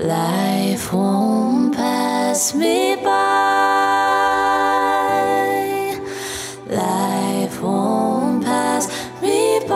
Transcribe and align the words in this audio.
Life 0.00 0.92
won't 0.92 1.74
pass 1.74 2.54
me 2.54 2.94
by. 3.02 3.08
Life 6.70 7.60
won't 7.60 8.44
pass 8.44 8.88
me 9.20 9.58
by. 9.66 9.72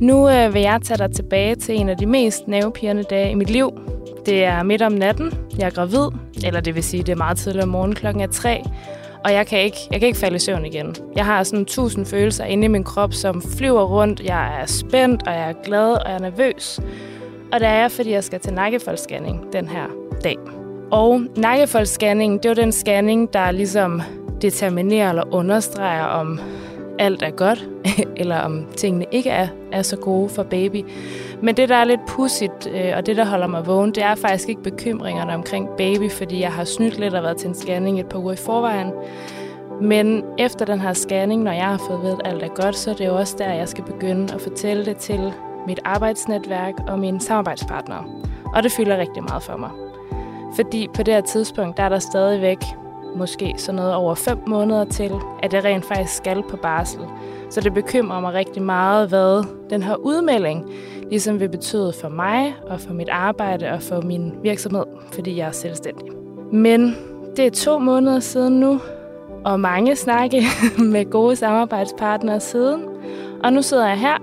Nu 0.00 0.28
øh, 0.28 0.54
vil 0.54 0.62
jeg 0.62 0.80
tage 0.84 0.98
dig 0.98 1.14
tilbage 1.14 1.54
til 1.54 1.80
en 1.80 1.88
af 1.88 1.96
de 1.96 2.06
mest 2.06 2.48
nervepirrende 2.48 3.02
dage 3.02 3.30
i 3.30 3.34
mit 3.34 3.50
liv. 3.50 3.70
Det 4.26 4.44
er 4.44 4.62
midt 4.62 4.82
om 4.82 4.92
natten. 4.92 5.32
Jeg 5.58 5.66
er 5.66 5.70
gravid, 5.70 6.08
eller 6.44 6.60
det 6.60 6.74
vil 6.74 6.84
sige, 6.84 7.02
det 7.02 7.12
er 7.12 7.16
meget 7.16 7.38
tidligt 7.38 7.62
om 7.62 7.68
morgenen 7.68 7.94
klokken 7.94 8.22
er 8.22 8.26
tre. 8.26 8.64
Og 9.24 9.32
jeg 9.32 9.46
kan, 9.46 9.58
ikke, 9.58 9.78
jeg 9.90 10.00
kan 10.00 10.06
ikke 10.06 10.18
falde 10.18 10.36
i 10.36 10.38
søvn 10.38 10.66
igen. 10.66 10.96
Jeg 11.16 11.24
har 11.24 11.42
sådan 11.42 11.64
tusind 11.64 12.06
følelser 12.06 12.44
inde 12.44 12.64
i 12.64 12.68
min 12.68 12.84
krop, 12.84 13.12
som 13.12 13.42
flyver 13.42 13.84
rundt. 13.84 14.20
Jeg 14.20 14.60
er 14.60 14.66
spændt, 14.66 15.22
og 15.26 15.32
jeg 15.32 15.48
er 15.48 15.54
glad, 15.64 15.92
og 15.92 16.02
jeg 16.06 16.14
er 16.14 16.18
nervøs. 16.18 16.80
Og 17.52 17.60
det 17.60 17.68
er 17.68 17.74
jeg, 17.74 17.90
fordi 17.90 18.10
jeg 18.10 18.24
skal 18.24 18.40
til 18.40 18.52
nakkefoldsscanning 18.52 19.52
den 19.52 19.68
her 19.68 19.86
dag. 20.24 20.36
Og 20.90 21.22
nakkefoldsscanning, 21.36 22.42
det 22.42 22.44
er 22.44 22.50
jo 22.50 22.62
den 22.62 22.72
scanning, 22.72 23.32
der 23.32 23.50
ligesom 23.50 24.02
determinerer 24.42 25.08
eller 25.08 25.34
understreger, 25.34 26.04
om 26.04 26.40
alt 26.98 27.22
er 27.22 27.30
godt, 27.30 27.68
eller 28.20 28.38
om 28.38 28.66
tingene 28.76 29.06
ikke 29.10 29.30
er, 29.30 29.48
er 29.72 29.82
så 29.82 29.96
gode 29.96 30.28
for 30.28 30.42
baby. 30.42 30.84
Men 31.42 31.56
det, 31.56 31.68
der 31.68 31.74
er 31.74 31.84
lidt 31.84 32.06
pudsigt, 32.06 32.66
øh, 32.74 32.92
og 32.96 33.06
det, 33.06 33.16
der 33.16 33.24
holder 33.24 33.46
mig 33.46 33.66
vågen, 33.66 33.94
det 33.94 34.02
er 34.02 34.14
faktisk 34.14 34.48
ikke 34.48 34.62
bekymringerne 34.62 35.34
omkring 35.34 35.68
baby, 35.78 36.10
fordi 36.10 36.40
jeg 36.40 36.52
har 36.52 36.64
snydt 36.64 36.98
lidt 36.98 37.14
og 37.14 37.22
været 37.22 37.36
til 37.36 37.48
en 37.48 37.54
scanning 37.54 38.00
et 38.00 38.06
par 38.06 38.18
uger 38.18 38.32
i 38.32 38.36
forvejen. 38.36 38.92
Men 39.82 40.24
efter 40.38 40.64
den 40.64 40.80
her 40.80 40.92
scanning, 40.92 41.42
når 41.42 41.52
jeg 41.52 41.66
har 41.66 41.82
fået 41.88 42.02
ved, 42.02 42.12
at 42.24 42.32
alt 42.32 42.42
er 42.42 42.48
godt, 42.48 42.76
så 42.76 42.90
er 42.90 42.94
det 42.94 43.06
jo 43.06 43.16
også 43.16 43.34
der, 43.38 43.52
jeg 43.52 43.68
skal 43.68 43.84
begynde 43.84 44.34
at 44.34 44.40
fortælle 44.40 44.84
det 44.84 44.96
til 44.96 45.32
mit 45.66 45.80
arbejdsnetværk 45.84 46.74
og 46.88 46.98
mine 46.98 47.20
samarbejdspartnere. 47.20 48.04
Og 48.54 48.62
det 48.62 48.72
fylder 48.72 48.96
rigtig 48.96 49.22
meget 49.22 49.42
for 49.42 49.56
mig. 49.56 49.70
Fordi 50.56 50.88
på 50.94 51.02
det 51.02 51.14
her 51.14 51.20
tidspunkt, 51.20 51.76
der 51.76 51.82
er 51.82 51.88
der 51.88 51.98
stadigvæk 51.98 52.58
måske 53.16 53.54
sådan 53.56 53.74
noget 53.74 53.94
over 53.94 54.14
fem 54.14 54.38
måneder 54.46 54.84
til, 54.84 55.12
at 55.42 55.54
jeg 55.54 55.64
rent 55.64 55.84
faktisk 55.84 56.16
skal 56.16 56.42
på 56.50 56.56
barsel. 56.56 57.00
Så 57.50 57.60
det 57.60 57.74
bekymrer 57.74 58.20
mig 58.20 58.34
rigtig 58.34 58.62
meget, 58.62 59.08
hvad 59.08 59.44
den 59.70 59.82
her 59.82 59.94
udmelding 59.94 60.70
ligesom 61.10 61.40
vil 61.40 61.48
betyde 61.48 61.92
for 62.00 62.08
mig 62.08 62.54
og 62.66 62.80
for 62.80 62.92
mit 62.92 63.08
arbejde 63.08 63.70
og 63.70 63.82
for 63.82 64.00
min 64.00 64.34
virksomhed, 64.42 64.84
fordi 65.12 65.36
jeg 65.36 65.48
er 65.48 65.52
selvstændig. 65.52 66.08
Men 66.52 66.96
det 67.36 67.46
er 67.46 67.50
to 67.50 67.78
måneder 67.78 68.20
siden 68.20 68.60
nu, 68.60 68.80
og 69.44 69.60
mange 69.60 69.96
snakke 69.96 70.42
med 70.92 71.10
gode 71.10 71.36
samarbejdspartnere 71.36 72.40
siden. 72.40 72.82
Og 73.44 73.52
nu 73.52 73.62
sidder 73.62 73.88
jeg 73.88 73.98
her 73.98 74.18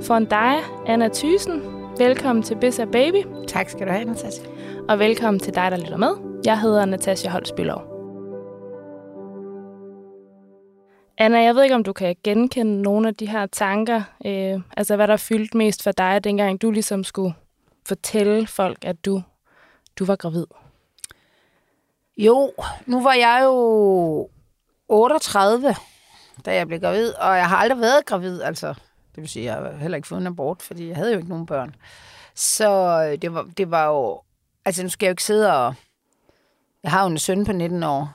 foran 0.00 0.24
dig, 0.24 0.54
Anna 0.86 1.08
Thysen. 1.08 1.62
Velkommen 1.98 2.42
til 2.42 2.56
Biz 2.60 2.80
Baby. 2.92 3.26
Tak 3.48 3.68
skal 3.68 3.86
du 3.86 3.92
have, 3.92 4.04
Natasja. 4.04 4.44
Og 4.88 4.98
velkommen 4.98 5.40
til 5.40 5.54
dig, 5.54 5.70
der 5.70 5.76
lytter 5.76 5.96
med. 5.96 6.10
Jeg 6.44 6.60
hedder 6.60 6.84
Natasja 6.84 7.30
Holsbylov. 7.30 7.89
Anna, 11.22 11.38
jeg 11.38 11.54
ved 11.54 11.62
ikke, 11.62 11.74
om 11.74 11.84
du 11.84 11.92
kan 11.92 12.16
genkende 12.24 12.82
nogle 12.82 13.08
af 13.08 13.14
de 13.14 13.28
her 13.28 13.46
tanker, 13.46 14.02
øh, 14.24 14.60
altså 14.76 14.96
hvad 14.96 15.08
der 15.08 15.16
fyldte 15.16 15.56
mest 15.56 15.82
for 15.82 15.92
dig, 15.92 16.24
dengang 16.24 16.62
du 16.62 16.70
ligesom 16.70 17.04
skulle 17.04 17.34
fortælle 17.86 18.46
folk, 18.46 18.84
at 18.84 19.04
du, 19.04 19.22
du 19.98 20.04
var 20.04 20.16
gravid. 20.16 20.46
Jo, 22.16 22.52
nu 22.86 23.02
var 23.02 23.12
jeg 23.12 23.40
jo 23.44 24.28
38, 24.88 25.74
da 26.44 26.54
jeg 26.54 26.66
blev 26.66 26.80
gravid, 26.80 27.12
og 27.12 27.36
jeg 27.36 27.48
har 27.48 27.56
aldrig 27.56 27.80
været 27.80 28.06
gravid, 28.06 28.42
altså. 28.42 28.68
Det 29.14 29.16
vil 29.16 29.28
sige, 29.28 29.44
jeg 29.44 29.54
har 29.54 29.72
heller 29.72 29.96
ikke 29.96 30.08
fået 30.08 30.20
en 30.20 30.26
abort, 30.26 30.62
fordi 30.62 30.88
jeg 30.88 30.96
havde 30.96 31.12
jo 31.12 31.16
ikke 31.16 31.28
nogen 31.28 31.46
børn. 31.46 31.74
Så 32.34 32.70
øh, 33.10 33.22
det 33.22 33.34
var, 33.34 33.42
det 33.56 33.70
var 33.70 33.86
jo... 33.86 34.22
Altså, 34.64 34.82
nu 34.82 34.88
skal 34.88 35.06
jeg 35.06 35.10
jo 35.10 35.12
ikke 35.12 35.24
sidde 35.24 35.52
og... 35.56 35.74
Jeg 36.82 36.90
har 36.90 37.02
jo 37.02 37.10
en 37.10 37.18
søn 37.18 37.44
på 37.44 37.52
19 37.52 37.82
år, 37.82 38.14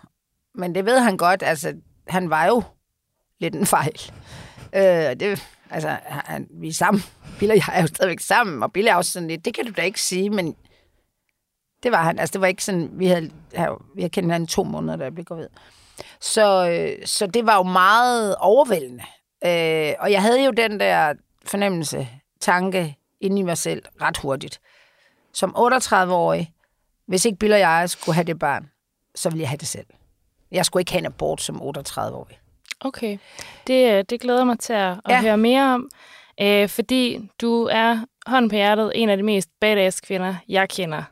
men 0.53 0.75
det 0.75 0.85
ved 0.85 0.99
han 0.99 1.17
godt, 1.17 1.43
altså, 1.43 1.73
han 2.07 2.29
var 2.29 2.45
jo 2.45 2.63
lidt 3.39 3.55
en 3.55 3.65
fejl. 3.65 4.01
Øh, 4.75 5.15
det, 5.19 5.47
altså, 5.69 5.97
han, 6.05 6.47
vi 6.51 6.67
er 6.67 6.73
sammen. 6.73 7.03
Bille 7.39 7.53
og 7.53 7.57
jeg 7.57 7.65
er 7.73 7.81
jo 7.81 7.87
stadigvæk 7.87 8.19
sammen, 8.19 8.63
og 8.63 8.73
Bille 8.73 8.89
er 8.89 8.95
også 8.95 9.11
sådan 9.11 9.27
lidt, 9.27 9.45
det 9.45 9.53
kan 9.53 9.65
du 9.65 9.71
da 9.71 9.81
ikke 9.81 10.01
sige, 10.01 10.29
men 10.29 10.55
det 11.83 11.91
var 11.91 12.03
han. 12.03 12.19
Altså, 12.19 12.33
det 12.33 12.41
var 12.41 12.47
ikke 12.47 12.63
sådan, 12.63 12.89
vi 12.93 13.07
havde, 13.07 13.29
vi 13.95 14.01
havde 14.01 14.09
kendt 14.09 14.25
hinanden 14.25 14.47
to 14.47 14.63
måneder, 14.63 14.95
da 14.95 15.03
jeg 15.03 15.13
blev 15.13 15.25
gravid. 15.25 15.47
Så, 16.19 16.69
øh, 16.69 17.05
så 17.07 17.27
det 17.27 17.45
var 17.45 17.57
jo 17.57 17.63
meget 17.63 18.35
overvældende. 18.35 19.03
Øh, 19.45 19.93
og 19.99 20.11
jeg 20.11 20.21
havde 20.21 20.45
jo 20.45 20.51
den 20.51 20.79
der 20.79 21.13
fornemmelse, 21.45 22.07
tanke 22.41 22.97
inde 23.21 23.39
i 23.39 23.43
mig 23.43 23.57
selv 23.57 23.83
ret 24.01 24.17
hurtigt. 24.17 24.59
Som 25.33 25.55
38-årig, 25.57 26.53
hvis 27.07 27.25
ikke 27.25 27.37
Bille 27.37 27.55
og 27.55 27.59
jeg 27.59 27.89
skulle 27.89 28.15
have 28.15 28.23
det 28.25 28.39
barn, 28.39 28.69
så 29.15 29.29
ville 29.29 29.41
jeg 29.41 29.49
have 29.49 29.57
det 29.57 29.67
selv. 29.67 29.87
Jeg 30.51 30.65
skulle 30.65 30.81
ikke 30.81 30.91
have 30.91 30.99
en 30.99 31.05
abort 31.05 31.41
som 31.41 31.61
38-årig. 31.61 32.39
Okay, 32.79 33.17
det, 33.67 33.91
øh, 33.91 34.03
det 34.09 34.21
glæder 34.21 34.43
mig 34.43 34.59
til 34.59 34.73
at, 34.73 34.91
at 34.91 34.99
ja. 35.09 35.21
høre 35.21 35.37
mere 35.37 35.73
om, 35.73 35.89
øh, 36.41 36.69
fordi 36.69 37.29
du 37.41 37.63
er 37.71 37.99
hånd 38.27 38.49
på 38.49 38.55
hjertet 38.55 38.91
en 38.95 39.09
af 39.09 39.17
de 39.17 39.23
mest 39.23 39.49
badass 39.61 40.01
kvinder, 40.01 40.35
jeg 40.49 40.69
kender. 40.69 41.03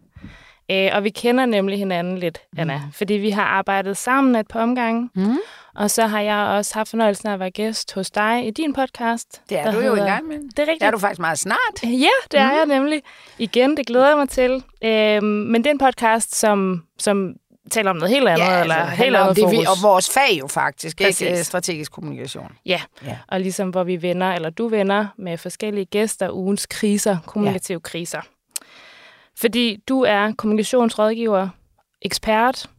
Øh, 0.72 0.90
og 0.94 1.04
vi 1.04 1.10
kender 1.10 1.46
nemlig 1.46 1.78
hinanden 1.78 2.18
lidt, 2.18 2.42
Anna, 2.58 2.78
mm. 2.78 2.92
fordi 2.92 3.14
vi 3.14 3.30
har 3.30 3.44
arbejdet 3.44 3.98
sammen 3.98 4.36
et 4.36 4.48
par 4.48 4.62
omgange. 4.62 5.10
Mm. 5.16 5.38
Og 5.76 5.92
så 5.92 6.08
har 6.08 6.22
jeg 6.22 6.38
også 6.38 6.74
haft 6.74 6.90
fornøjelsen 6.90 7.28
af 7.28 7.34
at 7.34 7.40
være 7.40 7.52
gæst 7.52 7.94
hos 7.94 8.12
dig 8.12 8.48
i 8.48 8.52
din 8.52 8.74
podcast. 8.74 9.42
Det 9.50 9.60
er 9.60 9.72
du 9.72 9.78
jo 9.78 9.82
hedder... 9.82 10.06
i 10.06 10.10
gang 10.10 10.28
med. 10.28 10.36
Det 10.36 10.60
er 10.60 10.62
rigtigt. 10.62 10.80
Det 10.80 10.88
er 10.88 10.92
du 10.92 10.98
faktisk 10.98 11.20
meget 11.20 11.40
snart. 11.40 11.84
Ja, 11.84 11.88
det 12.32 12.40
er 12.40 12.52
mm. 12.52 12.58
jeg 12.58 12.80
nemlig. 12.80 13.02
Igen, 13.38 13.78
det 13.78 13.88
glæder 13.88 14.08
jeg 14.08 14.18
mig 14.18 14.30
til. 14.30 14.64
Øh, 14.84 15.24
men 15.24 15.56
det 15.56 15.68
er 15.68 15.72
en 15.72 15.78
podcast, 15.78 16.36
som, 16.36 16.84
som 16.98 17.34
taler 17.72 17.90
om 17.90 17.96
noget 17.96 18.14
helt 18.14 18.28
andet, 18.28 18.46
ja, 18.46 18.62
eller 18.62 18.76
altså, 18.76 19.04
helt 19.04 19.16
andet 19.16 19.36
det, 19.36 19.44
fokus. 19.44 19.60
Vi, 19.60 19.66
og 19.66 19.76
vores 19.82 20.10
fag 20.10 20.40
jo 20.40 20.48
faktisk, 20.48 20.98
Præcis. 20.98 21.22
ikke? 21.22 21.44
Strategisk 21.44 21.92
kommunikation. 21.92 22.52
Ja. 22.66 22.82
ja, 23.06 23.18
og 23.28 23.40
ligesom 23.40 23.70
hvor 23.70 23.84
vi 23.84 24.02
vender, 24.02 24.32
eller 24.32 24.50
du 24.50 24.68
vender 24.68 25.08
med 25.18 25.38
forskellige 25.38 25.86
gæster, 25.86 26.32
ugens 26.32 26.66
kriser, 26.66 27.18
kommunikative 27.26 27.82
ja. 27.86 27.90
kriser. 27.90 28.22
Fordi 29.38 29.84
du 29.88 30.02
er 30.02 30.34
kommunikationsrådgiver, 30.38 31.50
ekspert 32.02 32.70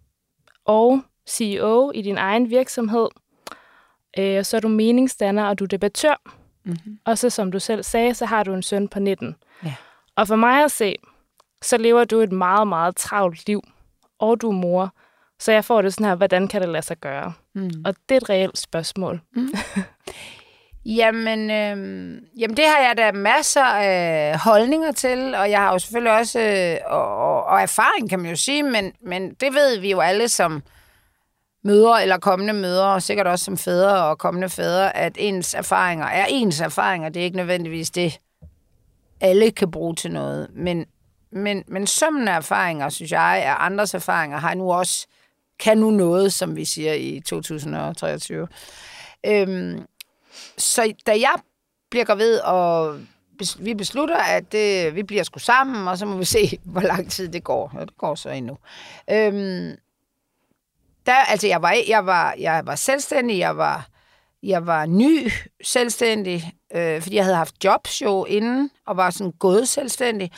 og 0.65 1.03
CEO 1.29 1.91
i 1.95 2.03
din 2.03 2.19
egen 2.19 2.51
virksomhed. 2.51 3.09
Øh, 4.19 4.45
så 4.45 4.57
er 4.57 4.61
du 4.61 4.69
meningsdanner, 4.69 5.45
og 5.45 5.59
du 5.59 5.65
er 5.65 5.69
debattør. 5.69 6.21
Mm-hmm. 6.65 6.99
Og 7.05 7.19
så 7.19 7.31
som 7.31 7.53
du 7.53 7.59
selv 7.59 7.83
sagde, 7.83 8.15
så 8.15 8.27
har 8.27 8.43
du 8.43 8.55
en 8.55 8.63
søn 8.63 8.89
på 8.89 9.01
19. 9.01 9.35
Ja. 9.65 9.75
Og 10.17 10.29
for 10.29 10.37
mig 10.37 10.65
at 10.65 10.71
se, 10.71 10.97
så 11.63 11.77
lever 11.77 12.05
du 12.05 12.21
et 12.21 12.33
meget, 12.33 12.69
meget 12.69 12.97
travlt 12.97 13.47
liv 13.47 13.63
og 14.25 14.41
du 14.41 14.49
er 14.49 14.55
mor. 14.55 14.95
Så 15.39 15.53
jeg 15.53 15.65
får 15.65 15.83
det 15.83 15.95
sådan 15.95 16.07
her, 16.07 16.15
hvordan 16.15 16.49
kan 16.49 16.61
det 16.61 16.69
lade 16.69 16.85
sig 16.85 16.97
gøre? 16.97 17.33
Mm. 17.55 17.71
Og 17.85 17.95
det 18.09 18.15
er 18.15 18.21
et 18.21 18.31
reelt 18.31 18.59
spørgsmål. 18.59 19.21
Mm. 19.37 19.49
Jamen, 20.87 21.51
øh, 21.51 21.77
jamen, 22.41 22.57
det 22.57 22.65
har 22.65 22.87
jeg 22.87 22.95
da 22.97 23.13
masser 23.13 23.65
af 23.65 24.39
holdninger 24.39 24.93
til, 24.93 25.35
og 25.35 25.51
jeg 25.51 25.61
har 25.61 25.73
jo 25.73 25.79
selvfølgelig 25.79 26.13
også, 26.13 26.41
øh, 26.41 26.93
og, 26.93 27.45
og 27.45 27.63
erfaring 27.63 28.11
kan 28.11 28.19
man 28.19 28.31
jo 28.31 28.37
sige, 28.37 28.63
men, 28.63 28.93
men 29.07 29.35
det 29.35 29.55
ved 29.55 29.81
vi 29.81 29.91
jo 29.91 30.01
alle 30.01 30.29
som 30.29 30.63
mødre 31.65 32.03
eller 32.03 32.19
kommende 32.19 32.53
mødre, 32.53 32.95
og 32.95 33.03
sikkert 33.03 33.27
også 33.27 33.45
som 33.45 33.57
fædre 33.57 34.05
og 34.05 34.19
kommende 34.19 34.49
fædre, 34.49 34.97
at 34.97 35.13
ens 35.19 35.55
erfaringer 35.55 36.07
er 36.07 36.27
ens 36.29 36.61
erfaringer. 36.61 37.09
Det 37.09 37.21
er 37.21 37.25
ikke 37.25 37.37
nødvendigvis 37.37 37.91
det, 37.91 38.19
alle 39.21 39.51
kan 39.51 39.71
bruge 39.71 39.95
til 39.95 40.13
noget. 40.13 40.49
Men, 40.53 40.87
men, 41.35 41.65
men 41.67 41.87
summen 41.87 42.29
af 42.29 42.37
erfaringer, 42.37 42.89
synes 42.89 43.13
jeg, 43.13 43.43
er 43.43 43.55
andres 43.55 43.95
erfaringer, 43.95 44.39
har 44.39 44.55
nu 44.55 44.73
også, 44.73 45.07
kan 45.59 45.79
nu 45.79 45.91
noget, 45.91 46.33
som 46.33 46.57
vi 46.57 46.65
siger 46.65 46.93
i 46.93 47.21
2023. 47.27 48.49
Øhm, 49.27 49.87
så 50.59 50.93
da 51.07 51.13
jeg 51.13 51.35
bliver 51.91 52.05
gravid, 52.05 52.39
og 52.39 52.99
vi 53.59 53.75
beslutter, 53.75 54.17
at 54.17 54.53
det, 54.53 54.95
vi 54.95 55.03
bliver 55.03 55.23
sgu 55.23 55.39
sammen, 55.39 55.89
og 55.89 55.99
så 55.99 56.07
må 56.07 56.17
vi 56.17 56.25
se, 56.25 56.59
hvor 56.73 56.81
lang 56.81 57.11
tid 57.11 57.29
det 57.29 57.45
går. 57.45 57.73
Ja, 57.75 57.81
det 57.81 57.99
går 57.99 58.15
så 58.15 58.31
endnu. 58.31 58.59
Øhm, 59.11 59.77
der, 61.07 61.15
altså, 61.15 61.47
jeg 61.47 61.63
var, 61.63 61.77
jeg, 61.89 62.07
var, 62.07 62.35
jeg 62.39 62.63
var 62.65 62.75
selvstændig, 62.75 63.39
jeg 63.39 63.57
var, 63.57 63.89
jeg 64.43 64.67
var 64.67 64.87
ny 64.87 65.31
selvstændig, 65.65 66.53
øh, 66.75 67.03
fordi 67.03 67.17
jeg 67.17 67.25
havde 67.25 67.37
haft 67.37 67.65
jobs 67.65 68.03
jo 68.03 68.25
inden, 68.25 68.71
og 68.87 68.97
var 68.97 69.11
sådan 69.11 69.33
gået 69.33 69.69
selvstændig. 69.69 70.33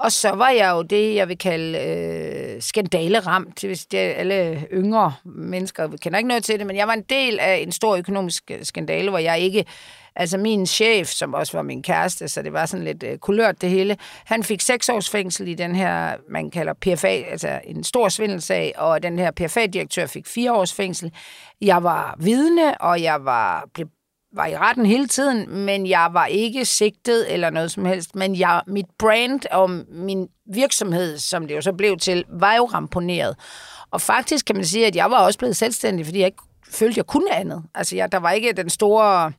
Og 0.00 0.12
så 0.12 0.30
var 0.30 0.50
jeg 0.50 0.70
jo 0.70 0.82
det, 0.82 1.14
jeg 1.14 1.28
vil 1.28 1.38
kalde 1.38 1.78
øh, 1.78 2.62
skandaleramt. 2.62 3.60
Hvis 3.60 3.86
det 3.86 4.00
er 4.00 4.12
alle 4.12 4.66
yngre 4.72 5.14
mennesker 5.24 5.96
kender 5.96 6.18
ikke 6.18 6.28
noget 6.28 6.44
til 6.44 6.58
det, 6.58 6.66
men 6.66 6.76
jeg 6.76 6.86
var 6.86 6.92
en 6.92 7.02
del 7.02 7.38
af 7.40 7.56
en 7.56 7.72
stor 7.72 7.96
økonomisk 7.96 8.50
øh, 8.50 8.64
skandale, 8.64 9.10
hvor 9.10 9.18
jeg 9.18 9.40
ikke... 9.40 9.64
Altså 10.16 10.38
min 10.38 10.66
chef, 10.66 11.08
som 11.08 11.34
også 11.34 11.56
var 11.56 11.62
min 11.62 11.82
kæreste, 11.82 12.28
så 12.28 12.42
det 12.42 12.52
var 12.52 12.66
sådan 12.66 12.84
lidt 12.84 13.02
øh, 13.02 13.18
kulørt 13.18 13.60
det 13.60 13.70
hele, 13.70 13.96
han 14.24 14.42
fik 14.42 14.60
seks 14.60 14.88
års 14.88 15.10
fængsel 15.10 15.48
i 15.48 15.54
den 15.54 15.74
her, 15.74 16.14
man 16.30 16.50
kalder 16.50 16.72
PFA, 16.72 17.06
altså 17.30 17.60
en 17.64 17.84
stor 17.84 18.08
svindelsag, 18.08 18.72
og 18.76 19.02
den 19.02 19.18
her 19.18 19.30
PFA-direktør 19.30 20.06
fik 20.06 20.26
fire 20.26 20.52
års 20.52 20.72
fængsel. 20.74 21.12
Jeg 21.60 21.82
var 21.82 22.16
vidne, 22.18 22.80
og 22.80 23.02
jeg 23.02 23.24
var 23.24 23.68
blev 23.74 23.86
var 24.32 24.46
i 24.46 24.56
retten 24.56 24.86
hele 24.86 25.06
tiden, 25.06 25.50
men 25.50 25.86
jeg 25.86 26.08
var 26.12 26.26
ikke 26.26 26.64
sigtet 26.64 27.32
eller 27.32 27.50
noget 27.50 27.70
som 27.70 27.84
helst. 27.84 28.16
Men 28.16 28.38
jeg, 28.38 28.62
mit 28.66 28.86
brand 28.98 29.40
og 29.50 29.70
min 29.88 30.28
virksomhed, 30.46 31.18
som 31.18 31.48
det 31.48 31.56
jo 31.56 31.60
så 31.60 31.72
blev 31.72 31.96
til, 31.96 32.24
var 32.28 32.54
jo 32.54 32.64
ramponeret. 32.64 33.36
Og 33.90 34.00
faktisk 34.00 34.46
kan 34.46 34.56
man 34.56 34.64
sige, 34.64 34.86
at 34.86 34.96
jeg 34.96 35.10
var 35.10 35.18
også 35.18 35.38
blevet 35.38 35.56
selvstændig, 35.56 36.06
fordi 36.06 36.18
jeg 36.18 36.26
ikke 36.26 36.42
følte, 36.70 36.98
jeg 36.98 37.06
kunne 37.06 37.34
andet. 37.34 37.62
Altså, 37.74 37.96
jeg, 37.96 38.12
der 38.12 38.18
var 38.18 38.30
ikke 38.30 38.52
den 38.52 38.70
store 38.70 39.32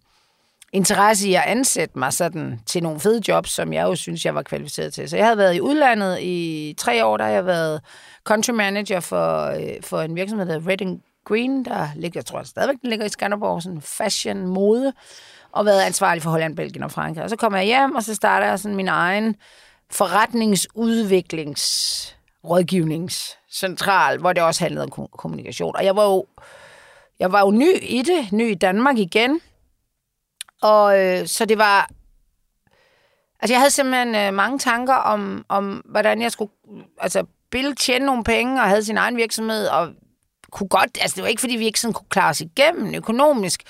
interesse 0.74 1.30
i 1.30 1.34
at 1.36 1.44
ansætte 1.46 2.00
mig 2.00 2.14
sådan 2.14 2.60
til 2.66 2.84
nogle 2.84 3.00
fede 3.00 3.22
jobs, 3.28 3.52
som 3.52 3.74
jeg 3.74 3.84
jo 3.84 3.96
synes, 3.96 4.26
jeg 4.26 4.36
var 4.36 4.42
kvalificeret 4.42 4.94
til. 4.94 5.10
Så 5.10 5.18
jeg 5.18 5.26
havde 5.26 5.38
været 5.38 5.56
i 5.56 5.62
udlandet 5.62 6.18
i 6.22 6.74
tre 6.78 7.06
år, 7.06 7.18
der 7.18 7.26
har 7.26 7.32
jeg 7.32 7.46
været 7.46 7.82
country 8.24 8.52
manager 8.52 9.00
for, 9.00 9.46
øh, 9.46 9.84
for 9.84 10.02
en 10.02 10.16
virksomhed, 10.16 10.46
der 10.46 10.54
hedder 10.54 10.68
Reading 10.68 11.04
Green, 11.26 11.66
der 11.66 11.88
ligger, 11.96 12.20
jeg 12.20 12.26
tror 12.26 12.44
stadigvæk, 12.44 12.82
den 12.82 12.90
ligger 12.90 13.06
i 13.06 13.10
Skanderborg, 13.10 13.64
sådan 13.64 13.82
fashion, 13.82 14.48
mode, 14.48 14.94
og 15.52 15.66
været 15.66 15.82
ansvarlig 15.82 16.24
for 16.24 16.30
Holland, 16.30 16.56
Belgien 16.56 16.84
og 16.84 16.92
Frankrig. 16.92 17.24
Og 17.24 17.30
så 17.30 17.36
kommer 17.36 17.60
jeg 17.60 17.66
hjem, 17.66 17.96
og 17.96 18.04
så 18.04 18.16
starter 18.16 18.48
jeg 18.48 18.60
sådan 18.60 18.76
min 18.76 18.88
egen 18.88 19.36
forretningsudviklings 19.92 22.16
rådgivningscentral, 22.44 24.18
hvor 24.18 24.34
det 24.34 24.44
også 24.44 24.64
handlede 24.64 24.84
om 24.84 25.08
kommunikation. 25.18 25.76
Og 25.76 25.86
jeg 25.86 25.96
var 25.96 26.04
jo, 26.04 26.26
jeg 27.20 27.32
var 27.32 27.40
jo 27.40 27.52
ny 27.52 27.70
i 27.82 28.02
det, 28.02 28.32
ny 28.32 28.52
i 28.52 28.56
Danmark 28.56 28.98
igen. 28.98 29.42
Og 30.62 31.00
øh, 31.00 31.28
så 31.28 31.46
det 31.46 31.58
var... 31.58 31.90
Altså, 33.40 33.54
jeg 33.54 33.60
havde 33.60 33.72
simpelthen 33.72 34.16
øh, 34.16 34.34
mange 34.34 34.60
tanker 34.60 34.94
om, 34.94 35.46
om, 35.50 35.84
hvordan 35.86 36.22
jeg 36.22 36.32
skulle... 36.32 36.52
Altså, 36.98 37.26
Bill 37.52 37.76
tjene 37.76 38.06
nogle 38.06 38.24
penge 38.24 38.62
og 38.62 38.70
havde 38.70 38.84
sin 38.84 38.98
egen 38.98 39.18
virksomhed, 39.18 39.68
og 39.68 39.94
kunne 40.52 40.68
godt... 40.68 40.98
Altså, 41.02 41.16
det 41.16 41.24
var 41.24 41.30
ikke, 41.30 41.40
fordi 41.40 41.56
vi 41.56 41.66
ikke 41.66 41.80
sådan 41.80 41.94
kunne 41.94 42.10
klare 42.10 42.30
os 42.30 42.42
igennem 42.42 42.96
økonomisk, 42.96 43.64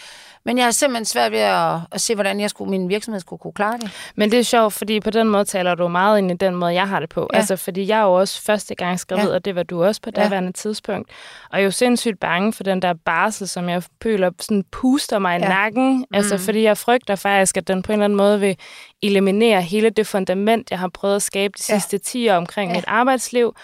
men 0.45 0.57
jeg 0.57 0.65
har 0.65 0.71
simpelthen 0.71 1.05
svært 1.05 1.31
ved 1.31 1.39
at, 1.39 1.79
at 1.91 2.01
se, 2.01 2.15
hvordan 2.15 2.39
jeg 2.39 2.49
skulle, 2.49 2.69
min 2.69 2.89
virksomhed 2.89 3.21
skulle 3.21 3.39
kunne 3.39 3.53
klare 3.53 3.77
det. 3.77 4.11
Men 4.15 4.31
det 4.31 4.39
er 4.39 4.43
sjovt, 4.43 4.73
fordi 4.73 4.99
på 4.99 5.09
den 5.09 5.29
måde 5.29 5.45
taler 5.45 5.75
du 5.75 5.87
meget 5.87 6.17
ind 6.17 6.31
i 6.31 6.33
den 6.33 6.55
måde, 6.55 6.73
jeg 6.73 6.87
har 6.87 6.99
det 6.99 7.09
på. 7.09 7.29
Ja. 7.33 7.37
Altså, 7.37 7.55
fordi 7.55 7.87
jeg 7.87 7.99
er 7.99 8.03
jo 8.03 8.13
også 8.13 8.41
første 8.41 8.75
gang 8.75 8.99
skrevet, 8.99 9.29
ja. 9.29 9.33
og 9.33 9.45
det 9.45 9.55
var 9.55 9.63
du 9.63 9.83
også 9.83 10.01
på 10.01 10.11
daværende 10.11 10.47
ja. 10.47 10.51
tidspunkt. 10.51 11.09
Og 11.49 11.57
jeg 11.57 11.61
er 11.61 11.65
jo 11.65 11.71
sindssygt 11.71 12.19
bange 12.19 12.53
for 12.53 12.63
den 12.63 12.81
der 12.81 12.93
barsel, 13.05 13.47
som 13.47 13.69
jeg 13.69 13.83
føler 14.03 14.31
sådan 14.39 14.63
puster 14.71 15.19
mig 15.19 15.39
i 15.39 15.41
ja. 15.41 15.49
nakken. 15.49 15.97
Mm. 15.97 16.05
Altså, 16.13 16.37
fordi 16.37 16.63
jeg 16.63 16.77
frygter 16.77 17.15
faktisk, 17.15 17.57
at 17.57 17.67
den 17.67 17.81
på 17.81 17.91
en 17.91 17.93
eller 17.93 18.05
anden 18.05 18.17
måde 18.17 18.39
vil 18.39 18.57
eliminere 19.01 19.61
hele 19.61 19.89
det 19.89 20.07
fundament, 20.07 20.71
jeg 20.71 20.79
har 20.79 20.87
prøvet 20.87 21.15
at 21.15 21.21
skabe 21.21 21.53
de 21.57 21.63
sidste 21.63 21.97
ja. 21.97 22.01
10 22.03 22.29
år 22.29 22.35
omkring 22.35 22.71
ja. 22.71 22.77
mit 22.77 22.85
arbejdsliv, 22.87 23.55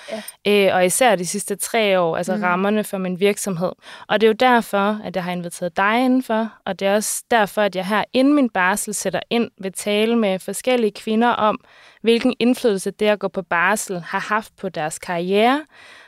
ja. 0.45 0.67
øh, 0.69 0.75
og 0.75 0.85
især 0.85 1.15
de 1.15 1.25
sidste 1.25 1.55
tre 1.55 1.99
år, 1.99 2.17
altså 2.17 2.35
mm. 2.35 2.43
rammerne 2.43 2.83
for 2.83 2.97
min 2.97 3.19
virksomhed. 3.19 3.71
Og 4.07 4.21
det 4.21 4.27
er 4.27 4.29
jo 4.29 4.35
derfor, 4.39 4.99
at 5.03 5.15
jeg 5.15 5.23
har 5.23 5.31
inviteret 5.31 5.77
dig 5.77 6.05
indenfor, 6.05 6.51
og 6.67 6.79
det 6.79 6.87
er 6.87 6.95
også 6.95 7.23
derfor, 7.31 7.61
at 7.61 7.75
jeg 7.75 7.85
her 7.85 8.03
inden 8.13 8.33
min 8.33 8.49
barsel 8.49 8.93
sætter 8.93 9.19
ind 9.29 9.51
ved 9.61 9.71
tale 9.71 10.15
med 10.15 10.39
forskellige 10.39 10.91
kvinder 10.91 11.29
om, 11.29 11.59
hvilken 12.01 12.35
indflydelse 12.39 12.91
det 12.91 13.05
at 13.05 13.19
gå 13.19 13.27
på 13.27 13.41
barsel 13.41 13.99
har 13.99 14.19
haft 14.19 14.55
på 14.55 14.69
deres 14.69 14.99
karriere, 14.99 15.65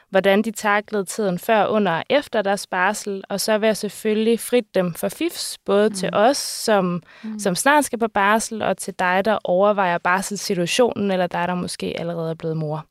hvordan 0.10 0.42
de 0.42 0.52
taklede 0.52 1.06
tiden 1.06 1.40
før, 1.40 1.66
under 1.66 1.92
og 1.92 2.04
efter 2.10 2.42
deres 2.42 2.68
barsel, 2.68 3.24
og 3.30 3.40
så 3.40 3.58
vil 3.58 3.68
jeg 3.68 3.78
selvfølgelig 3.78 4.40
frit 4.40 4.76
dem 4.76 4.94
for 4.94 5.10
fifs, 5.10 5.58
både 5.66 5.90
mm. 5.90 5.96
til 5.96 6.10
os, 6.14 6.38
som, 6.38 7.04
mm. 7.24 7.40
som 7.40 7.56
snart 7.56 7.86
skal 7.86 8.00
på 8.00 8.08
barsel, 8.08 8.62
og 8.62 8.78
til 8.78 8.94
dig, 9.00 9.26
der 9.26 9.38
overvejer 9.44 9.98
barselssituationen, 9.98 11.12
eller 11.12 11.28
dig, 11.28 11.48
der 11.48 11.56
måske 11.56 12.00
allerede 12.00 12.30
er 12.30 12.36
blevet 12.36 12.58
mor. 12.58 12.86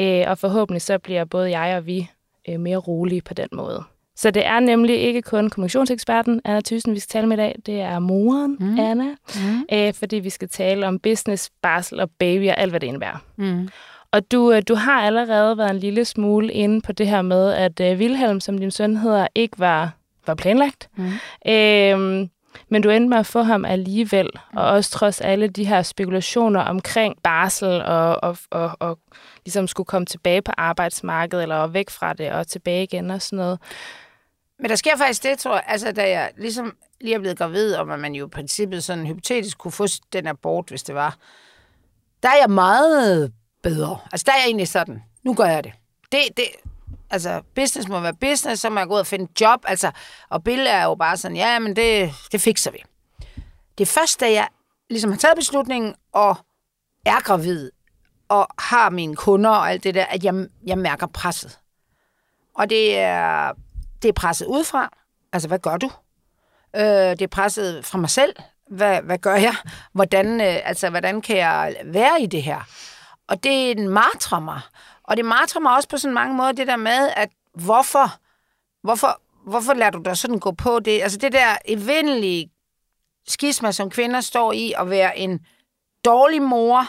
Øh, 0.00 0.24
og 0.26 0.38
forhåbentlig 0.38 0.82
så 0.82 0.98
bliver 0.98 1.24
både 1.24 1.58
jeg 1.58 1.76
og 1.76 1.86
vi 1.86 2.10
øh, 2.48 2.60
mere 2.60 2.76
rolige 2.76 3.22
på 3.22 3.34
den 3.34 3.48
måde. 3.52 3.84
Så 4.20 4.30
det 4.30 4.46
er 4.46 4.60
nemlig 4.60 4.96
ikke 5.00 5.22
kun 5.22 5.50
kommunikationseksperten 5.50 6.40
Anna 6.44 6.60
Thyssen, 6.60 6.94
vi 6.94 7.00
skal 7.00 7.12
tale 7.12 7.26
med 7.26 7.36
i 7.36 7.40
dag. 7.40 7.56
Det 7.66 7.80
er 7.80 7.98
moren, 7.98 8.56
mm. 8.60 8.78
Anna, 8.78 9.04
mm. 9.04 9.64
Øh, 9.72 9.94
fordi 9.94 10.16
vi 10.16 10.30
skal 10.30 10.48
tale 10.48 10.86
om 10.86 10.98
business, 10.98 11.50
barsel 11.62 12.00
og 12.00 12.10
baby 12.18 12.48
og 12.48 12.58
alt, 12.58 12.72
hvad 12.72 12.80
det 12.80 12.86
indebærer. 12.86 13.16
Mm. 13.36 13.68
Og 14.12 14.32
du, 14.32 14.52
øh, 14.52 14.62
du 14.68 14.74
har 14.74 15.00
allerede 15.00 15.58
været 15.58 15.70
en 15.70 15.78
lille 15.78 16.04
smule 16.04 16.52
inde 16.52 16.80
på 16.80 16.92
det 16.92 17.08
her 17.08 17.22
med, 17.22 17.52
at 17.52 17.80
øh, 17.80 17.98
Wilhelm, 17.98 18.40
som 18.40 18.58
din 18.58 18.70
søn 18.70 18.96
hedder, 18.96 19.26
ikke 19.34 19.58
var, 19.58 19.90
var 20.26 20.34
planlagt. 20.34 20.88
Mm. 20.96 21.12
Øhm, 21.52 22.30
men 22.68 22.82
du 22.82 22.90
endte 22.90 23.08
med 23.08 23.18
at 23.18 23.26
få 23.26 23.42
ham 23.42 23.64
alligevel, 23.64 24.28
og 24.56 24.64
også 24.64 24.90
trods 24.90 25.20
alle 25.20 25.48
de 25.48 25.64
her 25.64 25.82
spekulationer 25.82 26.60
omkring 26.60 27.16
barsel 27.22 27.82
og, 27.82 28.24
og, 28.24 28.36
og, 28.50 28.70
og 28.78 28.98
ligesom 29.44 29.66
skulle 29.66 29.86
komme 29.86 30.06
tilbage 30.06 30.42
på 30.42 30.52
arbejdsmarkedet, 30.56 31.42
eller 31.42 31.66
væk 31.66 31.90
fra 31.90 32.12
det 32.12 32.32
og 32.32 32.46
tilbage 32.46 32.82
igen 32.82 33.10
og 33.10 33.22
sådan 33.22 33.36
noget. 33.36 33.58
Men 34.60 34.70
der 34.70 34.76
sker 34.76 34.96
faktisk 34.96 35.22
det, 35.22 35.38
tror 35.38 35.54
jeg, 35.54 35.64
altså 35.66 35.92
da 35.92 36.10
jeg 36.10 36.30
ligesom 36.36 36.76
lige 37.00 37.14
er 37.14 37.18
blevet 37.18 37.38
gravid, 37.38 37.74
om 37.74 37.90
at 37.90 37.98
man 37.98 38.14
jo 38.14 38.26
i 38.26 38.30
princippet 38.30 38.84
sådan 38.84 39.06
hypotetisk 39.06 39.58
kunne 39.58 39.72
få 39.72 39.86
den 40.12 40.26
abort, 40.26 40.68
hvis 40.68 40.82
det 40.82 40.94
var, 40.94 41.16
der 42.22 42.28
er 42.28 42.36
jeg 42.40 42.50
meget 42.50 43.32
bedre. 43.62 43.98
Altså, 44.12 44.24
der 44.26 44.32
er 44.32 44.36
jeg 44.36 44.46
egentlig 44.46 44.68
sådan, 44.68 45.02
nu 45.22 45.34
gør 45.34 45.44
jeg 45.44 45.64
det. 45.64 45.72
Det, 46.12 46.20
det, 46.36 46.44
altså, 47.10 47.42
business 47.54 47.88
må 47.88 48.00
være 48.00 48.14
business, 48.14 48.62
så 48.62 48.70
må 48.70 48.78
jeg 48.80 48.88
gå 48.88 48.94
ud 48.94 48.98
og 48.98 49.06
finde 49.06 49.24
et 49.24 49.40
job, 49.40 49.64
altså, 49.64 49.90
og 50.28 50.44
Bill 50.44 50.66
er 50.66 50.84
jo 50.84 50.94
bare 50.94 51.16
sådan, 51.16 51.36
ja, 51.36 51.58
men 51.58 51.76
det, 51.76 52.12
det 52.32 52.40
fikser 52.40 52.70
vi. 52.70 52.78
Det 53.78 53.84
er 53.84 54.00
først, 54.00 54.20
da 54.20 54.32
jeg 54.32 54.48
ligesom 54.90 55.10
har 55.10 55.18
taget 55.18 55.36
beslutningen 55.36 55.94
og 56.12 56.36
er 57.06 57.20
gravid, 57.20 57.70
og 58.28 58.48
har 58.58 58.90
mine 58.90 59.16
kunder 59.16 59.50
og 59.50 59.70
alt 59.70 59.84
det 59.84 59.94
der, 59.94 60.04
at 60.04 60.24
jeg, 60.24 60.46
jeg 60.66 60.78
mærker 60.78 61.06
presset. 61.06 61.58
Og 62.54 62.70
det 62.70 62.98
er, 62.98 63.52
det 64.02 64.08
er 64.08 64.12
presset 64.12 64.46
udefra. 64.46 64.96
Altså, 65.32 65.48
hvad 65.48 65.58
gør 65.58 65.76
du? 65.76 65.90
Øh, 66.76 66.82
det 66.82 67.22
er 67.22 67.28
presset 67.30 67.84
fra 67.84 67.98
mig 67.98 68.10
selv. 68.10 68.36
Hvad, 68.70 69.02
hvad 69.02 69.18
gør 69.18 69.34
jeg? 69.34 69.54
Hvordan, 69.92 70.40
øh, 70.40 70.58
altså, 70.64 70.90
hvordan 70.90 71.20
kan 71.20 71.36
jeg 71.36 71.76
være 71.84 72.22
i 72.22 72.26
det 72.26 72.42
her? 72.42 72.60
Og 73.28 73.44
det 73.44 73.78
martrer 73.78 74.40
mig. 74.40 74.60
Og 75.04 75.16
det 75.16 75.24
martrer 75.24 75.60
mig 75.60 75.74
også 75.76 75.88
på 75.88 75.96
sådan 75.96 76.14
mange 76.14 76.34
måder, 76.34 76.52
det 76.52 76.66
der 76.66 76.76
med, 76.76 77.10
at 77.16 77.28
hvorfor, 77.54 78.12
hvorfor, 78.82 79.20
hvorfor 79.46 79.74
lader 79.74 79.90
du 79.90 80.02
dig 80.04 80.16
sådan 80.16 80.38
gå 80.38 80.52
på 80.52 80.80
det? 80.80 81.02
Altså 81.02 81.18
det 81.18 81.32
der 81.32 81.56
evindelige 81.64 82.50
skisma, 83.28 83.72
som 83.72 83.90
kvinder 83.90 84.20
står 84.20 84.52
i, 84.52 84.72
at 84.78 84.90
være 84.90 85.18
en 85.18 85.46
dårlig 86.04 86.42
mor, 86.42 86.86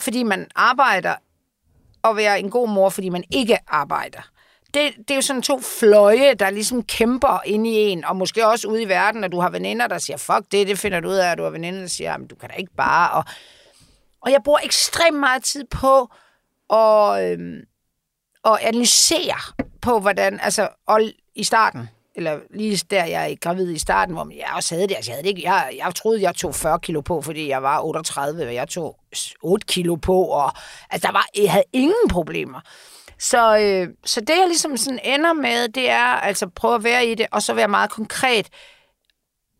fordi 0.00 0.22
man 0.22 0.50
arbejder, 0.54 1.14
og 2.02 2.16
være 2.16 2.40
en 2.40 2.50
god 2.50 2.68
mor, 2.68 2.88
fordi 2.88 3.08
man 3.08 3.24
ikke 3.30 3.58
arbejder. 3.66 4.20
Det, 4.74 4.92
det 4.98 5.10
er 5.10 5.14
jo 5.14 5.20
sådan 5.22 5.42
to 5.42 5.60
fløje, 5.60 6.34
der 6.34 6.50
ligesom 6.50 6.82
kæmper 6.82 7.40
ind 7.46 7.66
i 7.66 7.70
en, 7.70 8.04
og 8.04 8.16
måske 8.16 8.46
også 8.46 8.68
ude 8.68 8.82
i 8.82 8.88
verden, 8.88 9.24
og 9.24 9.32
du 9.32 9.40
har 9.40 9.50
veninder, 9.50 9.86
der 9.86 9.98
siger, 9.98 10.16
fuck 10.16 10.52
det, 10.52 10.68
det 10.68 10.78
finder 10.78 11.00
du 11.00 11.08
ud 11.08 11.14
af, 11.14 11.30
og 11.30 11.38
du 11.38 11.42
har 11.42 11.50
veninder, 11.50 11.80
der 11.80 11.86
siger, 11.86 12.16
du 12.16 12.34
kan 12.34 12.48
da 12.48 12.54
ikke 12.54 12.74
bare, 12.76 13.10
og 13.10 13.24
og 14.20 14.32
jeg 14.32 14.40
bruger 14.44 14.58
ekstremt 14.62 15.20
meget 15.20 15.44
tid 15.44 15.64
på 15.64 16.08
at, 16.76 17.24
øhm, 17.24 17.60
at 18.44 18.58
analysere 18.60 19.36
på, 19.80 20.00
hvordan, 20.00 20.40
altså, 20.42 20.68
og 20.86 21.00
i 21.34 21.44
starten, 21.44 21.88
eller 22.14 22.38
lige 22.50 22.76
der, 22.90 23.04
jeg 23.04 23.30
er 23.30 23.36
gravid 23.40 23.70
i 23.70 23.78
starten, 23.78 24.14
hvor 24.14 24.30
jeg 24.36 24.52
også 24.56 24.74
havde 24.74 24.88
det. 24.88 24.94
Altså, 24.94 25.10
jeg, 25.10 25.14
havde 25.14 25.22
det 25.22 25.28
ikke, 25.28 25.50
jeg, 25.50 25.74
jeg 25.78 25.94
troede, 25.94 26.22
jeg 26.22 26.34
tog 26.34 26.54
40 26.54 26.80
kilo 26.80 27.00
på, 27.00 27.22
fordi 27.22 27.48
jeg 27.48 27.62
var 27.62 27.80
38, 27.80 28.46
og 28.46 28.54
jeg 28.54 28.68
tog 28.68 28.98
8 29.42 29.66
kilo 29.66 29.94
på, 29.94 30.22
og 30.22 30.52
altså, 30.90 31.06
der 31.06 31.12
var, 31.12 31.26
jeg 31.36 31.52
havde 31.52 31.64
ingen 31.72 32.08
problemer. 32.10 32.60
Så, 33.20 33.58
øh, 33.58 33.88
så 34.04 34.20
det, 34.20 34.30
jeg 34.30 34.44
ligesom 34.46 34.76
sådan 34.76 35.00
ender 35.04 35.32
med, 35.32 35.68
det 35.68 35.90
er 35.90 36.04
altså 36.04 36.48
prøve 36.48 36.74
at 36.74 36.84
være 36.84 37.06
i 37.06 37.14
det, 37.14 37.26
og 37.32 37.42
så 37.42 37.54
være 37.54 37.68
meget 37.68 37.90
konkret 37.90 38.48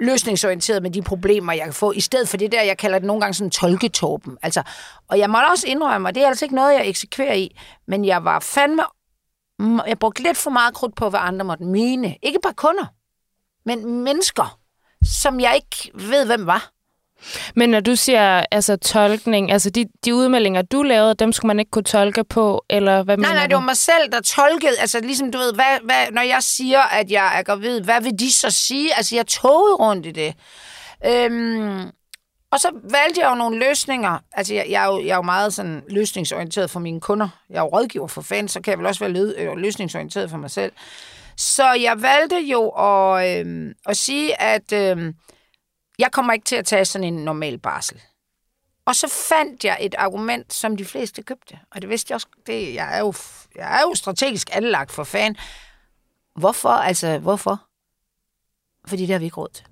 løsningsorienteret 0.00 0.82
med 0.82 0.90
de 0.90 1.02
problemer, 1.02 1.52
jeg 1.52 1.64
kan 1.64 1.72
få, 1.72 1.92
i 1.92 2.00
stedet 2.00 2.28
for 2.28 2.36
det 2.36 2.52
der, 2.52 2.62
jeg 2.62 2.78
kalder 2.78 2.98
det 2.98 3.06
nogle 3.06 3.20
gange 3.20 3.34
sådan 3.34 3.50
tolketorpen. 3.50 4.38
Altså, 4.42 4.62
og 5.08 5.18
jeg 5.18 5.30
må 5.30 5.38
også 5.50 5.66
indrømme, 5.66 6.08
og 6.08 6.14
det 6.14 6.22
er 6.22 6.28
altså 6.28 6.44
ikke 6.44 6.54
noget, 6.54 6.74
jeg 6.74 6.88
eksekverer 6.88 7.34
i, 7.34 7.56
men 7.86 8.04
jeg 8.04 8.24
var 8.24 8.40
fandme, 8.40 8.82
jeg 9.86 9.98
brugte 9.98 10.22
lidt 10.22 10.36
for 10.36 10.50
meget 10.50 10.74
krudt 10.74 10.96
på, 10.96 11.10
hvad 11.10 11.20
andre 11.22 11.44
måtte 11.44 11.64
mene. 11.64 12.16
Ikke 12.22 12.38
bare 12.42 12.54
kunder, 12.54 12.86
men 13.66 14.04
mennesker, 14.04 14.58
som 15.04 15.40
jeg 15.40 15.54
ikke 15.54 15.90
ved, 15.94 16.26
hvem 16.26 16.46
var. 16.46 16.70
Men 17.56 17.70
når 17.70 17.80
du 17.80 17.96
siger 17.96 18.44
altså 18.50 18.76
tolkning, 18.76 19.52
altså 19.52 19.70
de, 19.70 19.87
de 20.04 20.14
udmeldinger, 20.14 20.62
du 20.62 20.82
lavede, 20.82 21.14
dem 21.14 21.32
skulle 21.32 21.48
man 21.48 21.58
ikke 21.58 21.70
kunne 21.70 21.84
tolke 21.84 22.25
på, 22.25 22.64
eller 22.70 23.02
hvad 23.02 23.16
nej, 23.16 23.28
mener 23.28 23.40
Nej, 23.40 23.46
det 23.46 23.54
var 23.54 23.60
mig 23.60 23.76
selv, 23.76 24.12
der 24.12 24.20
tolkede, 24.20 24.78
altså 24.80 25.00
ligesom 25.00 25.32
du 25.32 25.38
ved, 25.38 25.54
hvad, 25.54 25.78
hvad, 25.84 26.06
når 26.12 26.22
jeg 26.22 26.42
siger, 26.42 26.80
at 26.80 27.10
jeg 27.10 27.38
er 27.38 27.42
gravid, 27.42 27.80
hvad 27.80 28.02
vil 28.02 28.12
de 28.18 28.32
så 28.32 28.50
sige? 28.50 28.96
Altså 28.96 29.16
jeg 29.16 29.26
tog 29.26 29.80
rundt 29.80 30.06
i 30.06 30.10
det. 30.10 30.34
Øhm, 31.06 31.90
og 32.50 32.60
så 32.60 32.70
valgte 32.90 33.20
jeg 33.20 33.30
jo 33.30 33.34
nogle 33.34 33.58
løsninger. 33.58 34.18
Altså, 34.32 34.54
jeg, 34.54 34.66
jeg, 34.70 34.82
er, 34.82 34.87
jo, 34.87 35.00
jeg 35.00 35.10
er 35.10 35.16
jo 35.16 35.22
meget 35.22 35.54
sådan 35.54 35.82
løsningsorienteret 35.88 36.70
for 36.70 36.80
mine 36.80 37.00
kunder. 37.00 37.28
Jeg 37.50 37.56
er 37.56 37.60
jo 37.60 37.68
rådgiver 37.68 38.06
for 38.06 38.22
fans, 38.22 38.52
så 38.52 38.60
kan 38.60 38.70
jeg 38.70 38.78
vel 38.78 38.87
også 38.87 39.00
være 39.00 39.12
lød, 39.12 39.34
øh, 39.38 39.56
løsningsorienteret 39.56 40.30
for 40.30 40.37
mig 40.37 40.50
selv. 40.50 40.72
Så 41.37 41.72
jeg 41.72 42.02
valgte 42.02 42.37
jo 42.37 42.68
at, 42.68 43.46
øh, 43.46 43.75
at 43.87 43.96
sige, 43.96 44.42
at 44.42 44.72
øh, 44.72 45.12
jeg 45.98 46.12
kommer 46.12 46.32
ikke 46.32 46.44
til 46.44 46.56
at 46.56 46.66
tage 46.66 46.84
sådan 46.84 47.04
en 47.14 47.24
normal 47.24 47.58
barsel. 47.58 48.00
Og 48.86 48.96
så 48.96 49.08
fandt 49.08 49.64
jeg 49.64 49.78
et 49.80 49.94
argument, 49.98 50.52
som 50.54 50.76
de 50.76 50.84
fleste 50.84 51.22
købte. 51.22 51.58
Og 51.70 51.82
det 51.82 51.90
vidste 51.90 52.10
jeg 52.10 52.14
også. 52.14 52.26
Det, 52.46 52.74
jeg, 52.74 52.94
er 52.96 52.98
jo, 52.98 53.12
jeg 53.54 53.78
er 53.78 53.82
jo 53.82 53.94
strategisk 53.94 54.48
anlagt 54.52 54.92
for 54.92 55.04
fan. 55.04 55.36
Hvorfor? 56.36 56.68
Altså, 56.68 57.18
hvorfor? 57.18 57.64
Fordi 58.88 59.02
det 59.02 59.12
har 59.12 59.18
vi 59.18 59.24
ikke 59.24 59.36
råd 59.36 59.48
til. 59.54 59.64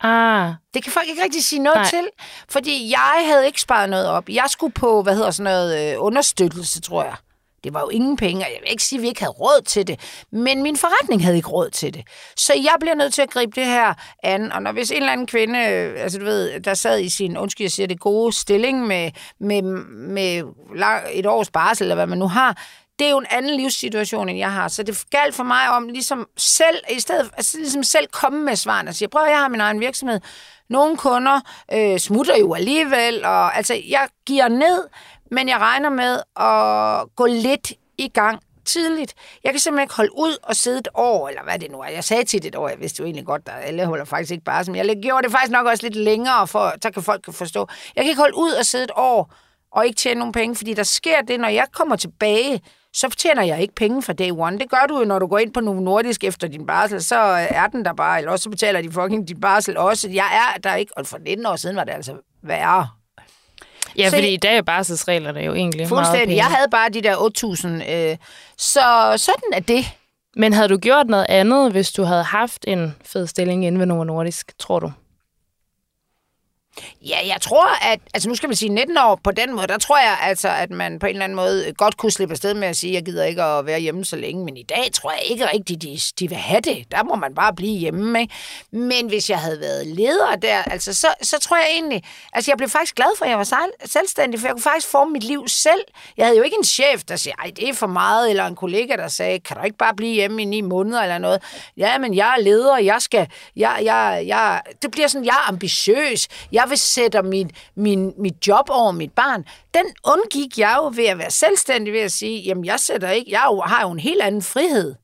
Ah, 0.00 0.52
Det 0.74 0.82
kan 0.82 0.92
folk 0.92 1.08
ikke 1.08 1.22
rigtig 1.22 1.44
sige 1.44 1.58
noget 1.62 1.76
Nej. 1.76 1.90
Til, 1.90 2.08
fordi 2.48 2.90
jeg 2.90 3.24
havde 3.26 3.46
ikke 3.46 3.60
sparet 3.60 3.90
noget 3.90 4.08
op. 4.08 4.28
Jeg 4.28 4.44
skulle 4.48 4.72
på, 4.72 5.02
hvad 5.02 5.14
hedder 5.16 5.30
sådan 5.30 5.52
noget, 5.52 5.92
øh, 5.92 6.02
understøttelse, 6.02 6.80
tror 6.80 7.04
jeg. 7.04 7.16
Det 7.64 7.74
var 7.74 7.80
jo 7.80 7.88
ingen 7.88 8.16
penge, 8.16 8.44
og 8.44 8.50
jeg 8.52 8.58
vil 8.62 8.70
ikke 8.70 8.82
sige, 8.82 8.98
at 8.98 9.02
vi 9.02 9.08
ikke 9.08 9.20
havde 9.20 9.32
råd 9.32 9.62
til 9.62 9.86
det, 9.86 10.24
men 10.32 10.62
min 10.62 10.76
forretning 10.76 11.22
havde 11.22 11.36
ikke 11.36 11.48
råd 11.48 11.70
til 11.70 11.94
det. 11.94 12.02
Så 12.36 12.52
jeg 12.54 12.74
bliver 12.80 12.94
nødt 12.94 13.14
til 13.14 13.22
at 13.22 13.30
gribe 13.30 13.60
det 13.60 13.66
her 13.66 13.94
an, 14.22 14.52
og 14.52 14.62
når 14.62 14.72
hvis 14.72 14.90
en 14.90 14.96
eller 14.96 15.12
anden 15.12 15.26
kvinde, 15.26 15.58
øh, 15.58 16.02
altså 16.02 16.18
du 16.18 16.24
ved, 16.24 16.60
der 16.60 16.74
sad 16.74 17.00
i 17.00 17.08
sin, 17.08 17.36
undskyld, 17.36 17.64
jeg 17.64 17.72
siger 17.72 17.86
det, 17.86 18.00
gode 18.00 18.32
stilling 18.32 18.86
med, 18.86 19.10
med, 19.40 19.62
med 19.92 20.42
et 21.12 21.26
års 21.26 21.50
barsel, 21.50 21.84
eller 21.84 21.94
hvad 21.94 22.06
man 22.06 22.18
nu 22.18 22.28
har, 22.28 22.58
det 22.98 23.06
er 23.06 23.10
jo 23.10 23.18
en 23.18 23.26
anden 23.30 23.56
livssituation, 23.56 24.28
end 24.28 24.38
jeg 24.38 24.52
har. 24.52 24.68
Så 24.68 24.82
det 24.82 25.04
galt 25.10 25.34
for 25.34 25.42
mig 25.42 25.70
om 25.70 25.88
ligesom 25.88 26.28
selv, 26.36 26.76
i 26.90 27.00
stedet 27.00 27.30
altså 27.36 27.58
ligesom 27.58 27.82
selv 27.82 28.06
komme 28.06 28.44
med 28.44 28.56
svarene 28.56 28.90
og 28.90 28.94
sige, 28.94 29.08
prøv 29.08 29.24
at 29.24 29.30
jeg 29.30 29.38
har 29.38 29.48
min 29.48 29.60
egen 29.60 29.80
virksomhed. 29.80 30.20
Nogle 30.70 30.96
kunder 30.96 31.40
øh, 31.72 31.98
smutter 31.98 32.38
jo 32.38 32.54
alligevel, 32.54 33.24
og 33.24 33.56
altså 33.56 33.74
jeg 33.88 34.08
giver 34.26 34.48
ned, 34.48 34.88
men 35.30 35.48
jeg 35.48 35.58
regner 35.58 35.90
med 35.90 36.20
at 36.36 37.16
gå 37.16 37.26
lidt 37.26 37.72
i 37.98 38.08
gang 38.08 38.40
tidligt. 38.64 39.14
Jeg 39.44 39.52
kan 39.52 39.60
simpelthen 39.60 39.84
ikke 39.84 39.94
holde 39.94 40.18
ud 40.18 40.36
og 40.42 40.56
sidde 40.56 40.78
et 40.78 40.88
år, 40.94 41.28
eller 41.28 41.42
hvad 41.42 41.58
det 41.58 41.70
nu 41.70 41.80
er. 41.80 41.88
Jeg 41.88 42.04
sagde 42.04 42.24
tit 42.24 42.44
et 42.44 42.56
år, 42.56 42.68
jeg 42.68 42.80
vidste 42.80 43.00
jo 43.00 43.04
egentlig 43.04 43.26
godt, 43.26 43.42
at 43.46 43.68
alle 43.68 43.86
holder 43.86 44.04
faktisk 44.04 44.32
ikke 44.32 44.44
bare 44.44 44.64
men 44.66 44.76
jeg 44.76 44.96
gjorde 45.02 45.22
det 45.22 45.32
faktisk 45.32 45.52
nok 45.52 45.66
også 45.66 45.82
lidt 45.82 45.96
længere, 45.96 46.46
for 46.46 46.72
så 46.82 46.90
kan 46.90 47.02
folk 47.02 47.34
forstå. 47.34 47.68
Jeg 47.96 48.04
kan 48.04 48.08
ikke 48.08 48.20
holde 48.20 48.36
ud 48.36 48.52
og 48.52 48.66
sidde 48.66 48.84
et 48.84 48.90
år 48.96 49.34
og 49.72 49.86
ikke 49.86 49.96
tjene 49.96 50.18
nogen 50.18 50.32
penge, 50.32 50.56
fordi 50.56 50.74
der 50.74 50.82
sker 50.82 51.20
det, 51.20 51.40
når 51.40 51.48
jeg 51.48 51.66
kommer 51.72 51.96
tilbage, 51.96 52.60
så 52.92 53.08
tjener 53.08 53.42
jeg 53.42 53.62
ikke 53.62 53.74
penge 53.74 54.02
fra 54.02 54.12
day 54.12 54.30
one. 54.30 54.58
Det 54.58 54.70
gør 54.70 54.86
du 54.88 54.98
jo, 54.98 55.04
når 55.04 55.18
du 55.18 55.26
går 55.26 55.38
ind 55.38 55.52
på 55.52 55.60
Novo 55.60 55.80
Nordisk 55.80 56.24
efter 56.24 56.48
din 56.48 56.66
barsel, 56.66 57.02
så 57.02 57.16
er 57.50 57.66
den 57.66 57.84
der 57.84 57.92
bare, 57.92 58.18
eller 58.18 58.30
også 58.30 58.42
så 58.42 58.50
betaler 58.50 58.82
de 58.82 58.92
fucking 58.92 59.28
din 59.28 59.40
barsel 59.40 59.76
også. 59.76 60.08
Jeg 60.08 60.54
er 60.56 60.60
der 60.60 60.74
ikke, 60.74 60.92
og 60.98 61.06
for 61.06 61.18
19 61.18 61.46
år 61.46 61.56
siden 61.56 61.76
var 61.76 61.84
det 61.84 61.92
altså 61.92 62.16
værre 62.42 62.88
ja, 63.98 64.10
Så- 64.10 64.16
fordi 64.16 64.28
i 64.28 64.36
dag 64.36 64.56
er 64.56 64.62
barselsreglerne 64.62 65.40
jo 65.40 65.54
egentlig 65.54 65.78
meget 65.78 65.88
Fuldstændig. 65.88 66.26
pæne. 66.28 66.36
Jeg 66.36 66.44
havde 66.46 66.68
bare 66.70 66.88
de 66.88 67.00
der 67.02 67.16
8.000. 67.16 67.90
Øh, 67.92 68.16
så 68.58 68.80
sådan 69.16 69.50
er 69.52 69.60
det. 69.60 69.84
Men 70.36 70.52
havde 70.52 70.68
du 70.68 70.76
gjort 70.76 71.06
noget 71.06 71.26
andet, 71.28 71.72
hvis 71.72 71.92
du 71.92 72.02
havde 72.02 72.22
haft 72.22 72.64
en 72.68 72.94
fed 73.04 73.26
stilling 73.26 73.64
inde 73.66 73.78
ved 73.78 73.86
Novo 73.86 74.04
Nordisk, 74.04 74.52
tror 74.58 74.78
du? 74.78 74.92
Ja, 77.02 77.18
jeg 77.26 77.40
tror, 77.40 77.92
at... 77.92 78.00
Altså 78.14 78.28
nu 78.28 78.34
skal 78.34 78.48
man 78.48 78.56
sige 78.56 78.68
19 78.68 78.98
år 78.98 79.20
på 79.24 79.30
den 79.30 79.56
måde, 79.56 79.66
der 79.66 79.78
tror 79.78 79.98
jeg 79.98 80.18
altså, 80.22 80.48
at 80.48 80.70
man 80.70 80.98
på 80.98 81.06
en 81.06 81.12
eller 81.12 81.24
anden 81.24 81.36
måde 81.36 81.72
godt 81.76 81.96
kunne 81.96 82.12
slippe 82.12 82.32
afsted 82.32 82.54
med 82.54 82.68
at 82.68 82.76
sige, 82.76 82.90
at 82.90 82.94
jeg 82.94 83.04
gider 83.04 83.24
ikke 83.24 83.42
at 83.42 83.66
være 83.66 83.80
hjemme 83.80 84.04
så 84.04 84.16
længe. 84.16 84.44
Men 84.44 84.56
i 84.56 84.62
dag 84.62 84.90
tror 84.92 85.10
jeg 85.10 85.22
ikke 85.24 85.46
rigtigt, 85.46 85.82
de, 85.82 85.98
de 86.18 86.28
vil 86.28 86.38
have 86.38 86.60
det. 86.60 86.84
Der 86.90 87.02
må 87.02 87.14
man 87.14 87.34
bare 87.34 87.54
blive 87.54 87.78
hjemme, 87.78 88.20
ikke? 88.20 88.34
Men 88.70 89.06
hvis 89.06 89.30
jeg 89.30 89.38
havde 89.38 89.60
været 89.60 89.86
leder 89.86 90.36
der, 90.42 90.62
altså 90.62 90.94
så, 90.94 91.06
så 91.22 91.38
tror 91.38 91.56
jeg 91.56 91.66
egentlig... 91.72 92.02
Altså 92.32 92.50
jeg 92.50 92.56
blev 92.56 92.68
faktisk 92.68 92.94
glad 92.94 93.18
for, 93.18 93.24
at 93.24 93.30
jeg 93.30 93.38
var 93.38 93.68
selvstændig, 93.84 94.40
for 94.40 94.46
jeg 94.46 94.54
kunne 94.54 94.62
faktisk 94.62 94.88
forme 94.88 95.12
mit 95.12 95.24
liv 95.24 95.48
selv. 95.48 95.80
Jeg 96.16 96.26
havde 96.26 96.38
jo 96.38 96.42
ikke 96.44 96.56
en 96.58 96.64
chef, 96.64 97.04
der 97.08 97.16
siger, 97.16 97.34
ej, 97.34 97.50
det 97.56 97.68
er 97.68 97.74
for 97.74 97.86
meget, 97.86 98.30
eller 98.30 98.46
en 98.46 98.56
kollega, 98.56 98.96
der 98.96 99.08
sagde, 99.08 99.40
kan 99.40 99.56
du 99.56 99.62
ikke 99.62 99.76
bare 99.78 99.94
blive 99.94 100.14
hjemme 100.14 100.42
i 100.42 100.44
ni 100.44 100.60
måneder 100.60 101.02
eller 101.02 101.18
noget? 101.18 101.42
Ja, 101.76 101.98
men 101.98 102.14
jeg 102.14 102.34
er 102.38 102.42
leder, 102.42 102.78
jeg 102.78 103.02
skal... 103.02 103.28
Jeg, 103.56 103.80
jeg, 103.84 104.24
jeg, 104.26 104.62
det 104.82 104.90
bliver 104.90 105.08
sådan, 105.08 105.24
jeg 105.24 105.32
er 105.32 105.48
ambitiøs. 105.48 106.28
Jeg 106.52 106.63
vil 106.68 106.78
sætte 106.78 107.22
mit, 107.22 107.46
min, 107.76 108.12
mit 108.18 108.46
job 108.46 108.68
over 108.70 108.92
mit 108.92 109.12
barn. 109.12 109.44
Den 109.74 109.84
undgik 110.04 110.58
jeg 110.58 110.76
jo 110.78 110.92
ved 110.96 111.06
at 111.06 111.18
være 111.18 111.30
selvstændig, 111.30 111.92
ved 111.92 112.00
at 112.00 112.12
sige, 112.12 112.40
jamen 112.40 112.64
jeg 112.64 112.80
sætter 112.80 113.10
ikke... 113.10 113.30
Jeg 113.30 113.40
har 113.64 113.82
jo 113.82 113.90
en 113.90 114.00
helt 114.00 114.22
anden 114.22 114.42
frihed, 114.42 114.94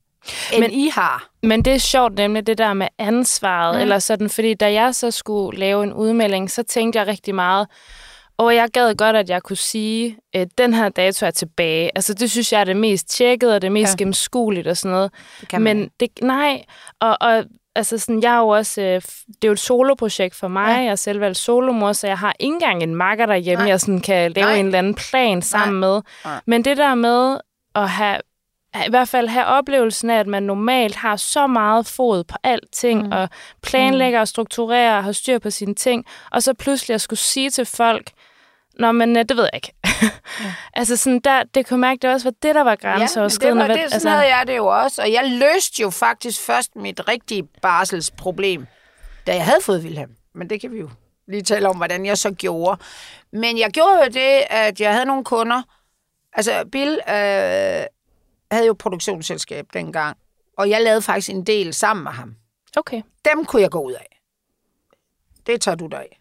end 0.52 0.61
men, 0.61 0.71
I 0.71 0.88
har. 0.88 1.31
Men 1.43 1.64
det 1.64 1.73
er 1.73 1.79
sjovt 1.79 2.14
nemlig 2.14 2.47
det 2.47 2.59
der 2.59 2.75
med 2.75 2.88
ansvaret, 2.99 3.75
mm. 3.75 3.81
eller 3.81 3.99
sådan, 3.99 4.31
fordi 4.31 4.55
da 4.55 4.73
jeg 4.73 4.95
så 4.95 5.11
skulle 5.11 5.59
lave 5.59 5.85
en 5.85 5.93
udmelding, 5.93 6.50
så 6.50 6.62
tænkte 6.62 6.99
jeg 6.99 7.07
rigtig 7.07 7.35
meget, 7.35 7.69
og 8.40 8.55
jeg 8.55 8.69
gad 8.73 8.95
godt, 8.95 9.17
at 9.17 9.31
jeg 9.31 9.43
kunne 9.43 9.57
sige, 9.57 10.17
at 10.35 10.49
den 10.59 10.75
her 10.75 10.88
dato 10.88 11.26
er 11.26 11.31
tilbage. 11.31 11.90
Altså, 11.95 12.14
det 12.14 12.31
synes 12.31 12.52
jeg 12.52 12.61
er 12.61 12.64
det 12.64 12.76
mest 12.76 13.09
tjekket 13.09 13.55
og 13.55 13.62
det 13.62 13.73
mest 13.73 13.93
ja. 13.93 13.97
gennemskueligt 13.97 14.67
og 14.67 14.76
sådan 14.76 14.90
noget. 14.90 15.11
Det 15.40 15.49
kan 15.49 15.62
man 15.62 15.76
Men 15.76 15.90
det, 16.00 16.09
nej, 16.23 16.64
og, 17.00 17.17
og 17.21 17.45
altså 17.80 17.99
sådan, 17.99 18.22
jeg 18.22 18.34
er 18.34 18.38
jo 18.38 18.49
også, 18.49 18.80
øh, 18.82 18.94
det 19.28 19.44
er 19.44 19.49
jo 19.49 19.52
et 19.52 19.58
soloprojekt 19.58 20.34
for 20.34 20.49
mig, 20.49 20.68
Ja. 20.68 20.76
jeg 20.76 20.87
er 20.87 20.94
selv 20.96 21.20
valgt 21.20 21.38
solomor, 21.38 21.92
så 21.92 22.06
jeg 22.06 22.18
har 22.18 22.34
ikke 22.40 22.52
engang 22.54 22.82
en 22.82 22.94
makker 22.94 23.26
derhjemme, 23.26 23.62
Nej. 23.64 23.68
jeg 23.70 23.80
sådan 23.80 24.00
kan 24.00 24.32
lave 24.32 24.46
Nej. 24.46 24.56
en 24.56 24.66
eller 24.66 24.78
anden 24.78 24.94
plan 24.94 25.42
sammen 25.42 25.80
med. 25.80 26.00
Nej. 26.25 26.40
Men 26.46 26.64
det 26.64 26.76
der 26.76 26.94
med 26.94 27.40
at 27.75 27.88
have 27.88 28.18
i 28.87 28.90
hvert 28.90 29.08
fald 29.08 29.28
have 29.28 29.44
oplevelsen 29.46 30.10
af, 30.10 30.18
at 30.18 30.26
man 30.26 30.42
normalt 30.42 30.94
har 30.96 31.16
så 31.16 31.46
meget 31.46 31.87
fod 31.87 32.25
på 32.25 32.37
alting, 32.42 33.06
mm. 33.06 33.12
og 33.12 33.28
planlægger 33.62 34.20
og 34.20 34.28
strukturerer 34.28 34.96
og 34.96 35.04
har 35.04 35.12
styr 35.12 35.38
på 35.38 35.50
sine 35.50 35.75
ting, 35.75 36.04
og 36.32 36.42
så 36.42 36.54
pludselig 36.54 36.94
at 36.94 37.00
skulle 37.00 37.20
sige 37.20 37.50
til 37.50 37.64
folk, 37.66 38.10
Nå, 38.79 38.93
men 38.93 39.17
øh, 39.17 39.25
det 39.29 39.37
ved 39.37 39.45
jeg 39.45 39.50
ikke. 39.55 39.73
ja. 39.85 40.11
altså 40.81 40.97
sådan 40.97 41.21
der, 41.21 41.43
det 41.43 41.67
kunne 41.67 41.81
mærke, 41.81 41.99
det 42.03 42.11
også 42.11 42.27
var 42.27 42.35
det, 42.43 42.55
der 42.55 42.61
var 42.62 42.71
Ja, 42.71 42.89
men 42.89 42.93
det 42.93 42.99
grænseoverskridende. 43.00 43.62
var 43.62 43.69
det, 43.69 43.77
sådan 43.77 43.93
altså, 43.93 44.09
havde 44.09 44.37
jeg 44.37 44.47
det 44.47 44.57
jo 44.57 44.67
også. 44.67 45.03
Og 45.03 45.12
jeg 45.12 45.25
løste 45.31 45.83
jo 45.83 45.91
faktisk 45.91 46.41
først 46.41 46.77
mit 46.77 47.09
rigtige 47.09 47.43
barselsproblem, 47.62 48.67
da 49.27 49.35
jeg 49.35 49.45
havde 49.45 49.61
fået 49.62 49.83
Wilhelm. 49.83 50.11
Men 50.35 50.50
det 50.50 50.61
kan 50.61 50.73
vi 50.73 50.79
jo 50.79 50.91
lige 51.29 51.43
tale 51.43 51.69
om, 51.69 51.77
hvordan 51.77 52.07
jeg 52.07 52.19
så 52.19 52.31
gjorde. 52.31 52.81
Men 53.33 53.59
jeg 53.59 53.71
gjorde 53.71 53.99
jo 53.99 54.05
det, 54.05 54.43
at 54.50 54.81
jeg 54.81 54.93
havde 54.93 55.07
nogle 55.07 55.25
kunder. 55.25 55.62
Altså, 56.33 56.65
Bill 56.73 56.93
øh, 57.09 57.15
havde 58.53 58.67
jo 58.67 58.73
produktionsselskab 58.79 59.67
dengang, 59.73 60.17
og 60.59 60.71
jeg 60.71 60.83
lavede 60.83 61.03
faktisk 61.03 61.31
en 61.31 61.47
del 61.47 61.75
sammen 61.75 62.03
med 62.05 62.12
ham. 62.12 62.35
Okay. 62.77 63.03
Dem 63.25 63.45
kunne 63.45 63.62
jeg 63.62 63.71
gå 63.71 63.81
ud 63.81 63.93
af. 63.93 64.21
Det 65.47 65.61
tager 65.61 65.75
du 65.75 65.87
dig 65.87 65.99
af. 66.00 66.20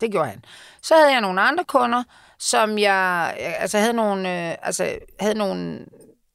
Det 0.00 0.10
gjorde 0.12 0.28
han. 0.28 0.44
Så 0.82 0.94
havde 0.94 1.12
jeg 1.12 1.20
nogle 1.20 1.40
andre 1.40 1.64
kunder, 1.64 2.02
som 2.38 2.78
jeg 2.78 3.34
øh, 3.40 3.62
altså 3.62 3.78
havde 3.78 3.92
nogle, 3.92 4.48
øh, 4.50 4.56
altså 4.62 4.98
havde 5.20 5.34
nogle 5.34 5.86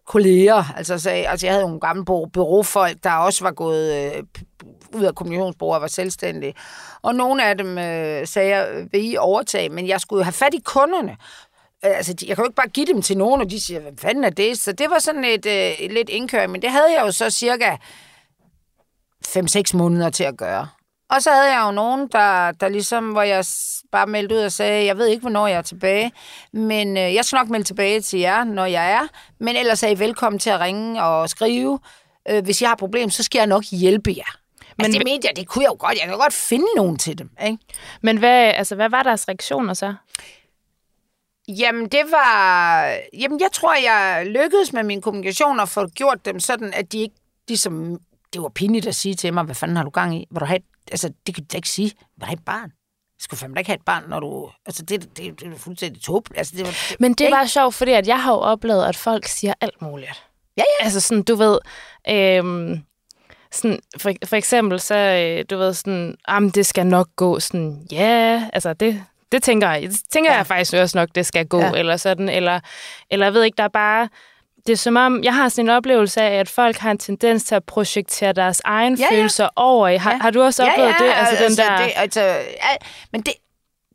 kolleger, 0.08 0.64
altså, 0.78 1.00
så, 1.00 1.10
altså 1.10 1.46
jeg 1.48 1.54
havde 1.54 1.64
nogle 1.66 1.80
gamle 1.80 2.06
bureaufolk, 2.06 2.98
der 3.04 3.12
også 3.14 3.44
var 3.44 3.52
gået 3.52 4.14
øh, 4.16 4.24
ud 4.96 5.04
af 5.04 5.16
kommunikationsbureau 5.16 5.76
og 5.76 5.82
var 5.82 5.88
selvstændige. 5.88 6.54
Og 7.02 7.16
nogle 7.16 7.44
af 7.46 7.58
dem 7.58 7.78
øh, 7.78 8.28
sagde 8.28 8.56
jeg, 8.56 8.88
vil 8.92 9.12
I 9.12 9.18
overtage, 9.18 9.70
men 9.70 9.88
jeg 9.88 10.02
skulle 10.02 10.20
jo 10.20 10.24
have 10.24 10.34
fat 10.34 10.54
i 10.54 10.62
kunderne. 10.66 11.12
Øh, 11.86 11.98
altså, 11.98 12.14
de- 12.14 12.26
jeg 12.28 12.36
kan 12.36 12.44
jo 12.44 12.48
ikke 12.48 12.56
bare 12.56 12.68
give 12.68 12.86
dem 12.86 13.02
til 13.02 13.18
nogen, 13.18 13.42
og 13.42 13.50
de 13.50 13.62
siger, 13.62 13.80
hvad 13.80 13.92
fanden 13.98 14.24
er 14.24 14.30
det? 14.30 14.60
Så 14.60 14.72
det 14.72 14.90
var 14.90 15.00
sådan 15.00 15.24
et, 15.24 15.46
øh, 15.46 15.72
lidt 15.92 16.10
indkøring, 16.10 16.52
men 16.52 16.62
det 16.62 16.70
havde 16.72 16.94
jeg 16.98 17.02
jo 17.06 17.12
så 17.12 17.30
cirka 17.30 17.76
5-6 19.28 19.78
måneder 19.78 20.10
til 20.10 20.24
at 20.24 20.38
gøre. 20.38 20.68
Og 21.14 21.24
så 21.24 21.32
havde 21.32 21.54
jeg 21.54 21.66
jo 21.66 21.72
nogen, 21.72 22.08
der, 22.12 22.52
der 22.52 22.70
ligesom, 22.70 23.12
hvor 23.12 23.22
jeg 23.22 23.46
bare 23.92 24.08
meldte 24.08 24.36
ud 24.36 24.40
og 24.40 24.52
sagde, 24.52 24.86
jeg 24.86 24.98
ved 24.98 25.08
ikke, 25.08 25.22
hvornår 25.22 25.48
jeg 25.48 25.58
er 25.58 25.62
tilbage, 25.62 26.12
men 26.54 26.98
øh, 26.98 27.14
jeg 27.14 27.26
skal 27.26 27.38
nok 27.38 27.50
melde 27.50 27.66
tilbage 27.66 28.02
til 28.02 28.20
jer, 28.20 28.44
når 28.44 28.66
jeg 28.66 28.92
er. 28.92 29.08
Men 29.40 29.56
ellers 29.56 29.84
er 29.84 29.88
I 29.88 30.00
velkommen 30.00 30.40
til 30.40 30.50
at 30.50 30.60
ringe 30.60 31.04
og 31.04 31.30
skrive. 31.30 31.80
Øh, 32.30 32.44
hvis 32.44 32.62
jeg 32.62 32.70
har 32.70 32.76
problem, 32.76 33.10
så 33.10 33.24
skal 33.24 33.40
jeg 33.40 33.48
nok 33.48 33.64
hjælpe 33.64 34.14
jer. 34.18 34.24
Men 34.60 34.74
Men 34.78 34.86
altså, 34.86 35.00
det 35.00 35.08
mente 35.08 35.28
jeg, 35.28 35.36
det 35.36 35.48
kunne 35.48 35.64
jeg 35.64 35.70
jo 35.70 35.78
godt. 35.80 36.00
Jeg 36.00 36.08
kan 36.08 36.18
godt 36.18 36.34
finde 36.34 36.66
nogen 36.76 36.98
til 36.98 37.18
dem, 37.18 37.30
ikke? 37.46 37.58
Men 38.02 38.18
hvad, 38.18 38.54
altså, 38.56 38.76
hvad 38.76 38.90
var 38.90 39.04
deres 39.04 39.28
reaktioner 39.28 39.74
så? 39.74 39.94
Jamen, 41.48 41.88
det 41.88 42.02
var... 42.12 42.84
Jamen, 43.20 43.40
jeg 43.40 43.50
tror, 43.54 43.74
jeg 43.74 44.26
lykkedes 44.26 44.74
med 44.74 44.84
min 44.84 45.02
kommunikation 45.02 45.60
og 45.60 45.70
få 45.70 45.88
gjort 45.88 46.26
dem 46.26 46.40
sådan, 46.40 46.74
at 46.74 46.92
de 46.92 47.00
ikke 47.00 47.16
ligesom... 47.48 48.00
Det 48.34 48.42
var 48.42 48.50
pinligt 48.50 48.88
at 48.88 48.96
sige 48.96 49.16
til 49.16 49.34
mig, 49.34 49.44
hvad 49.44 49.56
fanden 49.56 49.78
har 49.78 49.84
du 49.84 49.90
gang 49.90 50.16
i? 50.16 50.28
Vil 50.32 50.40
du 50.40 50.46
have 50.46 50.60
altså, 50.92 51.14
det 51.28 51.36
kan 51.36 51.44
du 51.44 51.48
da 51.52 51.58
ikke 51.58 51.70
sige. 51.70 51.92
Have 52.22 52.34
et 52.34 52.46
barn? 52.46 52.72
Skulle 53.20 53.38
fandme 53.40 53.60
ikke 53.60 53.70
have 53.70 53.76
et 53.76 53.86
barn, 53.86 54.04
når 54.08 54.20
du... 54.20 54.50
Altså, 54.66 54.84
det, 54.84 55.18
det, 55.18 55.40
det, 55.40 55.54
er 55.54 55.58
fuldstændig 55.58 56.02
tåbeligt. 56.02 56.38
Altså, 56.38 56.54
det 56.58 56.66
var, 56.66 56.96
Men 57.00 57.12
det 57.14 57.22
ikke? 57.22 57.36
var 57.36 57.46
sjovt, 57.46 57.76
fordi 57.76 57.92
at 57.92 58.08
jeg 58.08 58.24
har 58.24 58.32
jo 58.32 58.38
oplevet, 58.40 58.86
at 58.86 58.96
folk 58.96 59.26
siger 59.28 59.54
alt 59.62 59.82
muligt. 59.82 60.24
Ja, 60.58 60.64
ja. 60.80 60.84
Altså 60.86 61.00
sådan, 61.00 61.24
du 61.24 61.36
ved... 61.36 61.60
Øhm, 62.10 62.84
sådan, 63.52 63.80
for, 63.98 64.12
for 64.26 64.36
eksempel 64.36 64.80
så, 64.80 64.96
øh, 64.96 65.46
du 65.50 65.58
ved 65.58 65.74
sådan, 65.74 66.16
jamen 66.30 66.50
det 66.50 66.66
skal 66.66 66.88
nok 66.88 67.08
gå 67.16 67.40
sådan, 67.40 67.88
ja, 67.92 68.50
altså 68.54 68.74
det, 68.74 69.04
det 69.32 69.44
tænker 69.44 69.72
jeg, 69.72 69.82
det 69.82 70.00
tænker 70.12 70.32
Ja. 70.32 70.38
jeg 70.38 70.48
faktisk 70.48 70.74
også 70.74 70.98
nok, 70.98 71.10
det 71.16 71.26
skal 71.26 71.48
gå, 71.48 71.60
ja. 71.60 71.72
eller 71.72 71.98
sådan, 71.98 72.30
eller, 72.30 72.60
eller 73.10 73.26
jeg 73.26 73.34
ved 73.34 73.44
ikke, 73.44 73.58
der 73.58 73.64
er 73.64 73.68
bare, 73.68 74.10
det 74.68 74.74
er 74.74 74.78
som 74.78 74.96
om, 74.98 75.24
jeg 75.24 75.36
har 75.36 75.50
sådan 75.50 75.66
en 75.66 75.70
oplevelse 75.70 76.22
af, 76.22 76.40
at 76.40 76.50
folk 76.50 76.78
har 76.78 76.92
en 76.92 76.98
tendens 76.98 77.44
til 77.44 77.56
at 77.56 77.64
projektere 77.64 78.34
deres 78.34 78.62
egen 78.66 78.96
Ja, 78.96 79.02
ja, 79.04 79.08
ja. 79.16 79.18
følelser 79.20 79.50
over 79.56 79.88
i. 79.88 79.98
Har, 79.98 80.12
Ja. 80.12 80.18
har 80.18 80.32
du 80.32 80.42
også 80.42 80.64
oplevet 80.64 80.96
det? 81.00 81.12
Altså, 81.16 81.44
den 81.48 81.58
der... 81.58 81.78
det, 81.84 81.92
altså, 81.96 82.22
ja, 82.22 82.76
men 83.12 83.22
det, 83.22 83.34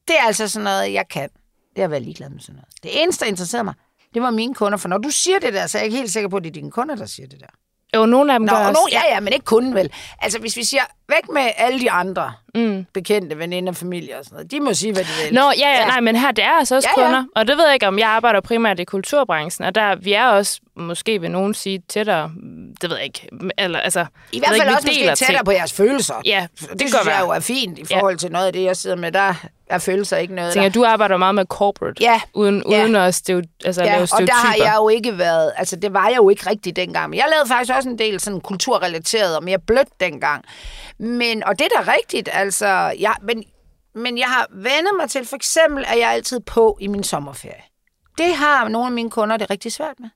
det 0.09 0.17
er 0.21 0.27
altså 0.27 0.49
sådan 0.49 0.65
noget, 0.65 0.93
jeg 0.93 1.09
kan. 1.09 1.29
Det 1.77 1.81
er 1.81 1.85
at 1.85 1.91
være 1.91 2.01
ligeglad 2.01 2.29
med 2.31 2.41
sådan 2.41 2.55
noget. 2.55 2.69
Det 2.83 3.03
eneste, 3.03 3.25
der 3.25 3.31
interesserede 3.31 3.65
mig, 3.65 3.75
det 4.15 4.23
var 4.23 4.31
mine 4.31 4.55
kunder. 4.55 4.79
For 4.79 4.89
når 4.89 4.99
du 4.99 5.11
siger 5.11 5.39
det 5.39 5.55
der, 5.55 5.67
så 5.67 5.79
er 5.79 5.83
jeg 5.83 5.87
ikke 5.87 5.97
helt 5.99 6.13
sikker 6.13 6.29
på, 6.29 6.37
at 6.37 6.43
det 6.45 6.51
er 6.51 6.55
dine 6.55 6.71
kunder, 6.71 6.95
der 6.95 7.07
siger 7.07 7.27
det 7.29 7.41
der. 7.41 7.47
Jo, 7.99 8.07
nogle 8.07 8.33
af 8.33 8.39
dem 8.39 8.47
Nå, 8.47 8.53
gør 8.53 8.57
og 8.59 8.69
også. 8.69 8.73
nogen, 8.81 8.93
ja, 8.93 9.15
ja, 9.15 9.21
men 9.21 9.33
ikke 9.33 9.45
kunden 9.45 9.75
vel. 9.75 9.93
Altså, 10.19 10.39
hvis 10.39 10.57
vi 10.57 10.65
siger, 10.65 10.83
væk 11.09 11.29
med 11.33 11.51
alle 11.57 11.81
de 11.81 11.91
andre, 11.91 12.33
mm. 12.59 12.87
bekendte, 12.95 13.39
veninder, 13.39 13.73
familie 13.73 14.19
og 14.19 14.25
sådan 14.25 14.37
noget. 14.37 14.51
De 14.51 14.61
må 14.61 14.75
sige, 14.75 14.93
hvad 14.93 15.03
de 15.05 15.09
vil. 15.25 15.35
Nå, 15.35 15.41
ja, 15.59 15.69
ja, 15.71 15.81
ja. 15.81 15.87
nej, 15.87 16.01
men 16.01 16.17
her, 16.17 16.31
det 16.33 16.45
er 16.45 16.59
altså 16.59 16.75
også 16.77 16.89
Ja, 16.97 17.03
ja, 17.03 17.07
ja. 17.09 17.15
kunder. 17.15 17.25
Og 17.37 17.49
det 17.49 17.57
ved 17.57 17.65
jeg 17.65 17.75
ikke, 17.75 17.87
om 17.89 17.99
jeg 17.99 18.09
arbejder 18.09 18.41
primært 18.41 18.81
i 18.81 18.85
kulturbranchen, 18.85 19.65
og 19.65 19.75
der, 19.75 19.97
vi 19.97 20.13
er 20.13 20.27
også, 20.27 20.61
måske 20.77 21.21
vil 21.21 21.31
nogen 21.31 21.55
sige, 21.55 21.83
tættere, 21.89 22.33
det 22.81 22.91
ved 22.91 22.97
jeg 22.97 23.05
ikke, 23.07 23.29
eller 23.59 23.79
altså... 23.79 24.07
I 24.33 24.39
hvert 24.39 24.49
fald 24.49 24.61
ikke, 24.63 24.67
også 24.77 24.87
måske 24.89 25.01
tættere 25.07 25.27
ting. 25.37 25.45
på 25.45 25.51
jeres 25.51 25.73
følelser. 25.73 26.15
Ja, 26.25 26.47
det, 26.61 26.69
det 26.71 26.81
synes 26.81 26.93
godt 26.95 27.07
jeg 27.07 27.13
være. 27.13 27.21
jo 27.25 27.31
er 27.31 27.41
fint 27.41 27.79
i 27.79 27.85
Ja. 27.91 27.97
forhold 27.97 28.17
til 28.17 28.33
noget 28.33 28.47
af 28.47 28.53
det, 28.53 28.63
jeg 28.63 28.77
sidder 28.77 28.97
med. 28.97 29.13
Der 29.13 29.35
er 29.71 29.79
følelser 29.79 30.17
ikke 30.17 30.35
noget. 30.35 30.47
Jeg 30.49 30.55
Der. 30.55 30.63
tænker, 30.63 30.81
du 30.81 30.85
arbejder 30.85 31.17
meget 31.17 31.35
med 31.35 31.45
corporate, 31.45 32.03
Ja. 32.03 32.21
uden, 32.35 32.63
Ja. 32.71 32.83
uden 32.85 32.97
at, 32.97 33.15
steo, 33.15 33.43
altså, 33.65 33.83
Ja, 33.85 33.91
lave 33.93 34.03
og 34.03 34.09
stereotyper. 34.09 34.35
der 34.35 34.47
har 34.47 34.55
jeg 34.59 34.75
jo 34.79 34.89
ikke 34.89 35.19
været, 35.19 35.53
altså 35.57 35.77
det 35.77 35.93
var 35.95 36.09
jeg 36.09 36.17
jo 36.17 36.29
ikke 36.29 36.51
rigtigt 36.51 36.77
dengang. 36.77 37.11
Men 37.11 37.17
jeg 37.19 37.27
lavede 37.33 37.49
faktisk 37.49 37.73
også 37.77 37.89
en 37.89 37.99
del 37.99 38.21
sådan 38.21 38.41
kulturrelateret 38.41 39.37
og 39.37 39.45
mere 39.45 39.59
blødt 39.59 39.89
dengang. 40.01 40.45
Men, 40.99 41.45
og 41.45 41.59
det 41.59 41.69
er 41.75 41.83
da 41.83 41.93
rigtigt, 41.93 42.29
altså, 42.33 42.67
jeg, 42.99 43.15
men, 43.23 43.45
men 43.95 44.19
jeg 44.19 44.27
har 44.29 44.47
vendet 44.51 44.91
mig 44.97 45.11
til, 45.11 45.25
for 45.27 45.37
eksempel 45.37 45.85
at 45.89 45.99
jeg 45.99 46.07
er 46.09 46.11
altid 46.13 46.41
på 46.41 46.79
i 46.81 46.87
min 46.87 47.05
sommerferie. 47.05 47.63
Det 48.19 48.35
har 48.35 48.69
nogle 48.69 48.87
af 48.87 48.93
mine 48.93 49.11
kunder 49.11 49.37
det 49.37 49.51
rigtig 49.51 49.73
svært 49.73 50.01
med. 50.01 50.09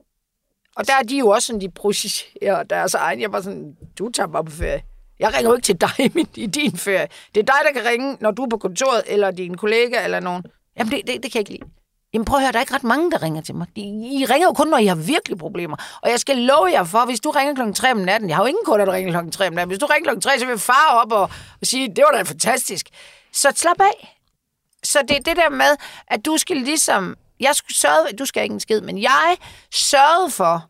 Og 0.76 0.86
der 0.88 0.94
er 0.94 1.02
de 1.02 1.18
jo 1.18 1.28
også 1.28 1.46
sådan, 1.46 1.60
de 1.60 1.70
projicerer 1.70 2.62
deres 2.62 2.94
egen. 2.94 3.20
Jeg 3.20 3.32
var 3.32 3.40
sådan, 3.40 3.76
du 3.98 4.10
tager 4.10 4.26
bare 4.26 4.44
på 4.44 4.50
ferie. 4.50 4.82
Jeg 5.18 5.34
ringer 5.34 5.50
jo 5.50 5.54
ikke 5.56 5.64
til 5.64 5.80
dig 5.80 5.90
min- 6.14 6.28
i 6.36 6.46
din 6.46 6.76
ferie. 6.76 7.08
Det 7.34 7.40
er 7.40 7.44
dig, 7.44 7.54
der 7.74 7.80
kan 7.80 7.90
ringe, 7.90 8.16
når 8.20 8.30
du 8.30 8.42
er 8.44 8.48
på 8.48 8.58
kontoret, 8.58 9.02
eller 9.06 9.30
din 9.30 9.56
kollega, 9.56 10.04
eller 10.04 10.20
nogen. 10.20 10.42
Jamen, 10.78 10.90
det, 10.92 11.06
det, 11.06 11.22
det 11.22 11.32
kan 11.32 11.38
jeg 11.38 11.50
ikke 11.50 11.64
lide. 11.64 11.72
Jamen 12.12 12.24
prøv 12.24 12.36
at 12.36 12.42
høre, 12.42 12.52
der 12.52 12.58
er 12.58 12.62
ikke 12.62 12.74
ret 12.74 12.84
mange, 12.84 13.10
der 13.10 13.22
ringer 13.22 13.42
til 13.42 13.54
mig. 13.54 13.66
I, 13.74 13.82
I 14.20 14.24
ringer 14.24 14.48
jo 14.48 14.52
kun, 14.52 14.68
når 14.68 14.78
I 14.78 14.86
har 14.86 14.94
virkelig 14.94 15.38
problemer. 15.38 15.76
Og 16.02 16.10
jeg 16.10 16.20
skal 16.20 16.38
love 16.38 16.70
jer 16.72 16.84
for, 16.84 17.04
hvis 17.04 17.20
du 17.20 17.30
ringer 17.30 17.54
klokken 17.54 17.74
3 17.74 17.90
om 17.90 17.96
natten, 17.96 18.28
jeg 18.28 18.36
har 18.36 18.42
jo 18.42 18.46
ingen 18.46 18.64
kunder, 18.64 18.84
der 18.84 18.92
ringer 18.92 19.12
klokken 19.12 19.32
3 19.32 19.46
om 19.46 19.52
natten. 19.52 19.70
Hvis 19.70 19.78
du 19.78 19.86
ringer 19.86 20.04
klokken 20.04 20.22
3, 20.22 20.38
så 20.38 20.46
vil 20.46 20.58
far 20.58 21.00
op 21.04 21.12
og, 21.12 21.22
og 21.60 21.66
sige, 21.66 21.88
det 21.88 22.04
var 22.10 22.16
da 22.16 22.22
fantastisk. 22.22 22.88
Så 23.32 23.52
slap 23.54 23.80
af. 23.80 24.18
Så 24.84 24.98
det 25.08 25.16
er 25.16 25.20
det 25.20 25.36
der 25.36 25.50
med, 25.50 25.76
at 26.06 26.24
du 26.24 26.38
skal 26.38 26.56
ligesom... 26.56 27.16
Jeg 27.40 27.54
skulle 27.54 27.76
sørge, 27.76 28.16
du 28.18 28.24
skal 28.24 28.42
ikke 28.42 28.52
en 28.52 28.60
skid, 28.60 28.80
men 28.80 29.02
jeg 29.02 29.36
sørgede 29.74 30.30
for 30.30 30.64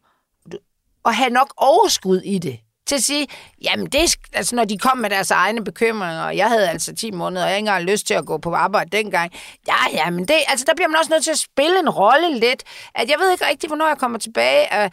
at 1.04 1.14
have 1.14 1.30
nok 1.30 1.54
overskud 1.56 2.20
i 2.20 2.38
det. 2.38 2.60
Til 2.92 2.96
at 2.96 3.02
sige, 3.02 3.26
jamen 3.62 3.86
det, 3.86 4.16
altså 4.32 4.56
når 4.56 4.64
de 4.64 4.78
kom 4.78 4.98
med 4.98 5.10
deres 5.10 5.30
egne 5.30 5.64
bekymringer, 5.64 6.22
og 6.22 6.36
jeg 6.36 6.48
havde 6.48 6.68
altså 6.68 6.94
10 6.94 7.10
måneder, 7.10 7.44
og 7.44 7.50
jeg 7.50 7.58
ikke 7.58 7.68
engang 7.68 7.84
lyst 7.84 8.06
til 8.06 8.14
at 8.14 8.26
gå 8.26 8.38
på 8.38 8.54
arbejde 8.54 8.96
dengang. 8.96 9.32
Ja, 9.68 9.74
ja, 9.92 10.10
men 10.10 10.28
det, 10.28 10.36
altså 10.48 10.64
der 10.68 10.74
bliver 10.74 10.88
man 10.88 10.98
også 10.98 11.10
nødt 11.10 11.24
til 11.24 11.30
at 11.30 11.38
spille 11.38 11.78
en 11.78 11.90
rolle 11.90 12.38
lidt. 12.38 12.62
At 12.94 13.10
jeg 13.10 13.18
ved 13.18 13.32
ikke 13.32 13.46
rigtig, 13.46 13.68
hvornår 13.68 13.86
jeg 13.86 13.98
kommer 13.98 14.18
tilbage. 14.18 14.84
Øh, 14.84 14.90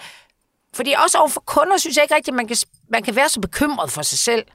fordi 0.76 0.96
også 1.04 1.18
overfor 1.18 1.42
kunder, 1.46 1.78
synes 1.78 1.96
jeg 1.96 2.04
ikke 2.04 2.16
rigtigt, 2.16 2.36
man 2.36 2.48
kan, 2.48 2.58
man 2.90 3.04
kan 3.04 3.16
være 3.16 3.30
så 3.30 3.40
bekymret 3.40 3.92
for 3.92 4.02
sig 4.02 4.20
selv. 4.20 4.46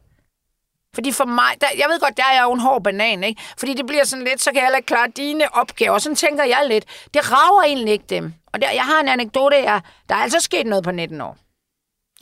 Fordi 0.94 1.12
for 1.12 1.24
mig, 1.24 1.54
der, 1.60 1.66
jeg 1.78 1.86
ved 1.88 2.00
godt, 2.00 2.16
der 2.16 2.24
er 2.30 2.34
jeg 2.34 2.44
jo 2.44 2.52
en 2.52 2.60
hård 2.60 2.82
banan, 2.82 3.24
ikke? 3.24 3.42
Fordi 3.58 3.74
det 3.74 3.86
bliver 3.86 4.04
sådan 4.04 4.24
lidt, 4.24 4.42
så 4.42 4.50
kan 4.50 4.56
jeg 4.56 4.64
heller 4.64 4.76
ikke 4.76 4.86
klare 4.86 5.08
dine 5.16 5.54
opgaver. 5.54 5.98
Sådan 5.98 6.16
tænker 6.16 6.44
jeg 6.44 6.64
lidt. 6.68 6.84
Det 7.14 7.32
rager 7.32 7.62
egentlig 7.62 7.92
ikke 7.92 8.06
dem. 8.08 8.34
Og 8.52 8.62
der, 8.62 8.70
jeg 8.70 8.84
har 8.84 9.00
en 9.00 9.08
anekdote, 9.08 9.56
jeg, 9.56 9.80
der 10.08 10.14
er 10.14 10.18
altså 10.18 10.40
sket 10.40 10.66
noget 10.66 10.84
på 10.84 10.90
19 10.90 11.20
år. 11.20 11.43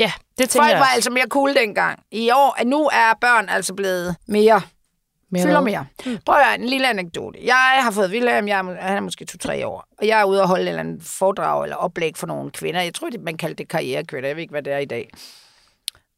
Ja, 0.02 0.12
det 0.38 0.50
tænker 0.50 0.64
Folk 0.64 0.72
jeg 0.72 0.80
var 0.80 0.86
altså 0.94 1.10
mere 1.10 1.26
cool 1.28 1.54
dengang. 1.54 2.02
I 2.10 2.30
år, 2.30 2.60
at 2.60 2.66
nu 2.66 2.90
er 2.92 3.14
børn 3.20 3.48
altså 3.48 3.74
blevet 3.74 4.16
mere, 4.26 4.62
Mere 5.30 5.42
fylder 5.42 5.60
mere. 5.60 5.86
Prøv 6.26 6.36
at 6.36 6.44
høre, 6.44 6.54
en 6.54 6.64
lille 6.64 6.88
anekdote. 6.88 7.38
Jeg 7.42 7.78
har 7.82 7.90
fået 7.90 8.10
Wilhelm, 8.10 8.48
jeg 8.48 8.58
er, 8.58 8.80
han 8.80 8.96
er 8.96 9.00
måske 9.00 9.26
2-3 9.44 9.64
år, 9.64 9.86
og 9.98 10.06
jeg 10.06 10.20
er 10.20 10.24
ude 10.24 10.42
og 10.42 10.48
holde 10.48 10.62
et 10.62 10.68
eller 10.68 10.80
andet 10.80 11.02
foredrag 11.02 11.62
eller 11.62 11.76
oplæg 11.76 12.16
for 12.16 12.26
nogle 12.26 12.50
kvinder. 12.50 12.80
Jeg 12.80 12.94
tror, 12.94 13.10
det, 13.10 13.20
man 13.20 13.36
kalder 13.36 13.56
det 13.56 13.68
karrierekvinder. 13.68 14.28
Jeg 14.28 14.36
ved 14.36 14.42
ikke, 14.42 14.52
hvad 14.52 14.62
det 14.62 14.72
er 14.72 14.78
i 14.78 14.84
dag. 14.84 15.10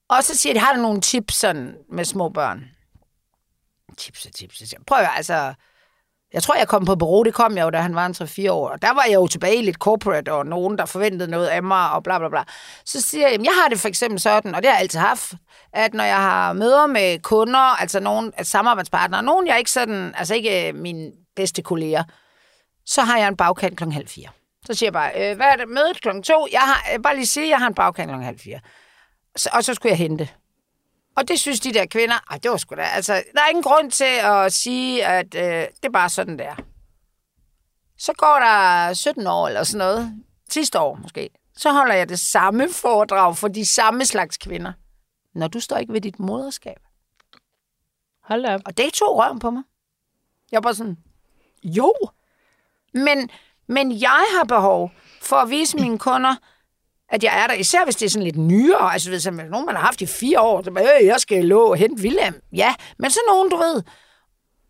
Og 0.08 0.24
så 0.24 0.38
siger 0.38 0.52
de, 0.52 0.60
har 0.60 0.74
du 0.74 0.80
nogle 0.82 1.00
tips 1.00 1.34
sådan 1.34 1.76
med 1.92 2.04
små 2.04 2.28
børn? 2.28 2.64
Tips 3.96 4.26
og 4.26 4.32
tips. 4.32 4.60
Jeg 4.60 4.68
siger, 4.68 4.80
Prøv 4.86 4.98
at 4.98 5.06
høre, 5.06 5.16
altså... 5.16 5.54
Jeg 6.34 6.42
tror, 6.42 6.54
jeg 6.54 6.68
kom 6.68 6.84
på 6.84 6.96
bureau, 6.96 7.22
det 7.22 7.34
kom 7.34 7.56
jeg 7.56 7.64
jo, 7.64 7.70
da 7.70 7.78
han 7.78 7.94
var 7.94 8.06
en 8.06 8.14
3-4 8.46 8.50
år. 8.50 8.68
Og 8.68 8.82
der 8.82 8.94
var 8.94 9.04
jeg 9.04 9.14
jo 9.14 9.26
tilbage 9.26 9.56
i 9.56 9.62
lidt 9.62 9.76
corporate, 9.76 10.32
og 10.32 10.46
nogen, 10.46 10.78
der 10.78 10.86
forventede 10.86 11.30
noget 11.30 11.46
af 11.46 11.62
mig, 11.62 11.90
og 11.90 12.02
bla 12.02 12.18
bla 12.18 12.28
bla. 12.28 12.42
Så 12.84 13.00
siger 13.00 13.28
jeg, 13.28 13.40
jeg 13.44 13.52
har 13.62 13.68
det 13.68 13.80
for 13.80 13.88
eksempel 13.88 14.20
sådan, 14.20 14.54
og 14.54 14.62
det 14.62 14.68
har 14.70 14.74
jeg 14.74 14.80
altid 14.80 14.98
haft, 14.98 15.32
at 15.72 15.94
når 15.94 16.04
jeg 16.04 16.16
har 16.16 16.52
møder 16.52 16.86
med 16.86 17.18
kunder, 17.18 17.80
altså 17.80 18.00
nogen 18.00 18.32
at 18.36 18.46
samarbejdspartnere, 18.46 19.22
nogen 19.22 19.46
jeg 19.46 19.58
ikke 19.58 19.70
sådan, 19.70 20.14
altså 20.16 20.34
ikke 20.34 20.68
øh, 20.68 20.74
mine 20.74 21.12
bedste 21.36 21.62
kolleger, 21.62 22.04
så 22.86 23.02
har 23.02 23.18
jeg 23.18 23.28
en 23.28 23.36
bagkant 23.36 23.76
klokken 23.76 23.92
halv 23.92 24.08
fire. 24.08 24.28
Så 24.66 24.74
siger 24.74 24.86
jeg 24.86 24.92
bare, 24.92 25.10
øh, 25.16 25.36
hvad 25.36 25.47
er 25.47 25.56
det, 25.56 25.68
mødet 25.68 26.00
klokken 26.02 26.23
to? 26.23 26.47
Jeg 26.52 26.60
har, 26.60 26.94
øh, 26.94 27.02
bare 27.02 27.14
lige 27.14 27.26
sige, 27.26 27.49
jeg 27.49 27.58
har 27.58 27.66
en 27.66 27.75
bagkant 27.75 28.08
klokken 28.08 28.26
halv 28.26 28.38
fire. 28.38 28.60
Så, 29.36 29.50
og 29.52 29.64
så 29.64 29.75
skulle 29.75 29.90
jeg 29.90 29.99
hente. 29.99 30.28
Og 31.16 31.28
det 31.28 31.40
synes 31.40 31.60
de 31.60 31.72
der 31.74 31.86
kvinder, 31.86 32.14
ej, 32.30 32.38
det 32.38 32.50
var 32.50 32.56
sgu 32.56 32.74
da, 32.74 32.82
altså, 32.82 33.12
der 33.34 33.40
er 33.40 33.48
ingen 33.48 33.62
grund 33.62 33.90
til 33.90 34.14
at 34.22 34.52
sige, 34.52 35.06
at 35.06 35.34
øh, 35.34 35.42
det 35.42 35.84
er 35.84 35.90
bare 35.90 36.08
sådan 36.08 36.38
der. 36.38 36.54
Så 37.98 38.12
går 38.12 38.38
der 38.38 38.92
17 38.94 39.26
år 39.26 39.48
eller 39.48 39.64
sådan 39.64 39.78
noget, 39.78 40.22
sidste 40.48 40.80
år 40.80 40.94
måske, 40.94 41.30
så 41.56 41.72
holder 41.72 41.94
jeg 41.94 42.08
det 42.08 42.20
samme 42.20 42.68
foredrag 42.72 43.36
for 43.36 43.48
de 43.48 43.66
samme 43.66 44.04
slags 44.04 44.36
kvinder. 44.36 44.72
Når 45.34 45.48
du 45.48 45.60
står 45.60 45.76
ikke 45.76 45.92
ved 45.92 46.00
dit 46.00 46.20
moderskab. 46.20 46.76
Hold 48.22 48.42
da 48.42 48.54
op. 48.54 48.60
Og 48.64 48.78
det 48.78 48.92
tog 48.92 49.18
røven 49.18 49.38
på 49.38 49.50
mig. 49.50 49.62
Jeg 50.52 50.64
var 50.64 50.72
sådan, 50.72 50.98
jo. 51.64 51.94
Men, 52.94 53.30
men 53.66 54.00
jeg 54.00 54.24
har 54.36 54.44
behov 54.44 54.92
for 55.22 55.36
at 55.36 55.50
vise 55.50 55.76
mine 55.76 55.98
kunder, 55.98 56.36
at 57.08 57.25
jeg 57.25 57.43
er 57.43 57.47
der. 57.47 57.54
Især 57.54 57.84
hvis 57.84 57.97
det 57.97 58.06
er 58.06 58.10
sådan 58.10 58.25
lidt 58.25 58.36
nyere. 58.36 58.93
Altså, 58.93 59.10
hvis 59.10 59.26
man, 59.30 59.47
nogen, 59.47 59.67
man 59.67 59.75
har 59.75 59.82
haft 59.82 60.00
i 60.00 60.06
fire 60.06 60.40
år, 60.40 60.62
så 60.62 60.71
man, 60.71 60.82
øh, 60.82 61.06
jeg 61.06 61.21
skal 61.21 61.45
lå 61.45 61.60
og 61.60 61.76
hente 61.76 62.02
William. 62.02 62.34
Ja, 62.52 62.75
men 62.99 63.10
så 63.10 63.21
nogen, 63.28 63.50
du 63.50 63.56
ved, 63.56 63.82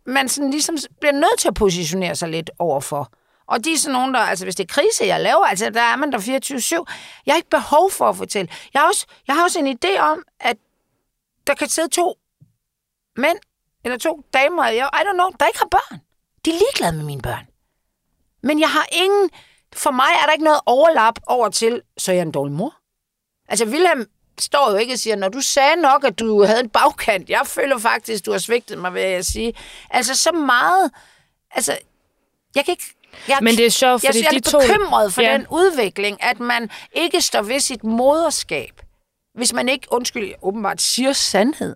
man 0.05 0.29
sådan 0.29 0.51
ligesom 0.51 0.77
bliver 0.99 1.13
nødt 1.13 1.39
til 1.39 1.47
at 1.47 1.53
positionere 1.53 2.15
sig 2.15 2.29
lidt 2.29 2.51
overfor. 2.59 3.11
Og 3.47 3.65
de 3.65 3.73
er 3.73 3.77
sådan 3.77 3.93
nogen, 3.93 4.13
der, 4.13 4.19
altså 4.19 4.45
hvis 4.45 4.55
det 4.55 4.63
er 4.63 4.73
krise, 4.73 5.05
jeg 5.05 5.21
laver, 5.21 5.45
altså 5.45 5.69
der 5.69 5.81
er 5.81 5.95
man 5.95 6.11
der 6.11 6.17
24-7. 6.17 6.93
Jeg 7.25 7.33
har 7.33 7.37
ikke 7.37 7.49
behov 7.49 7.91
for 7.91 8.09
at 8.09 8.17
fortælle. 8.17 8.51
Jeg 8.73 8.81
har 8.81 8.87
også, 8.87 9.05
jeg 9.27 9.35
har 9.35 9.43
også 9.43 9.59
en 9.59 9.77
idé 9.77 9.99
om, 9.99 10.23
at 10.39 10.57
der 11.47 11.53
kan 11.53 11.69
sidde 11.69 11.87
to 11.87 12.17
mænd 13.17 13.37
eller 13.85 13.97
to 13.97 14.23
damer, 14.33 14.65
jeg, 14.65 14.89
I 14.93 14.97
don't 14.97 15.13
know, 15.13 15.29
der 15.39 15.45
ikke 15.45 15.59
har 15.59 15.67
børn. 15.71 15.99
De 16.45 16.49
er 16.49 16.53
ligeglade 16.53 16.95
med 16.97 17.05
mine 17.05 17.21
børn. 17.21 17.47
Men 18.43 18.59
jeg 18.59 18.69
har 18.69 18.85
ingen... 18.91 19.29
For 19.75 19.91
mig 19.91 20.07
er 20.21 20.25
der 20.25 20.33
ikke 20.33 20.43
noget 20.45 20.59
overlap 20.65 21.19
over 21.27 21.49
til, 21.49 21.81
så 21.97 22.11
er 22.11 22.15
jeg 22.15 22.21
en 22.21 22.31
dårlig 22.31 22.55
mor. 22.55 22.73
Altså, 23.49 23.65
Wilhelm 23.65 24.05
står 24.39 24.71
jo 24.71 24.77
ikke 24.77 24.93
og 24.93 24.99
siger, 24.99 25.15
når 25.15 25.29
du 25.29 25.41
sagde 25.41 25.75
nok, 25.75 26.03
at 26.03 26.19
du 26.19 26.43
havde 26.43 26.59
en 26.59 26.69
bagkant, 26.69 27.29
jeg 27.29 27.41
føler 27.45 27.77
faktisk, 27.77 28.25
du 28.25 28.31
har 28.31 28.39
svigtet 28.39 28.77
mig, 28.77 28.93
vil 28.93 29.01
jeg 29.01 29.25
sige. 29.25 29.53
Altså, 29.89 30.15
så 30.15 30.31
meget... 30.31 30.91
Altså, 31.51 31.77
jeg 32.55 32.65
kan 32.65 32.71
ikke... 32.71 32.83
Jeg, 33.27 33.37
Men 33.41 33.55
det 33.55 33.65
er 33.65 33.69
sjovt, 33.69 34.03
jeg, 34.03 34.09
fordi 34.09 34.19
jeg 34.23 34.27
er 34.27 34.31
de 34.31 34.39
to- 34.39 34.59
bekymret 34.59 35.13
for 35.13 35.21
Ja. 35.21 35.33
den 35.33 35.47
udvikling, 35.51 36.23
at 36.23 36.39
man 36.39 36.69
ikke 36.91 37.21
står 37.21 37.41
ved 37.41 37.59
sit 37.59 37.83
moderskab, 37.83 38.81
hvis 39.35 39.53
man 39.53 39.69
ikke, 39.69 39.87
undskyld, 39.91 40.33
åbenbart 40.41 40.81
siger 40.81 41.13
sandhed. 41.13 41.75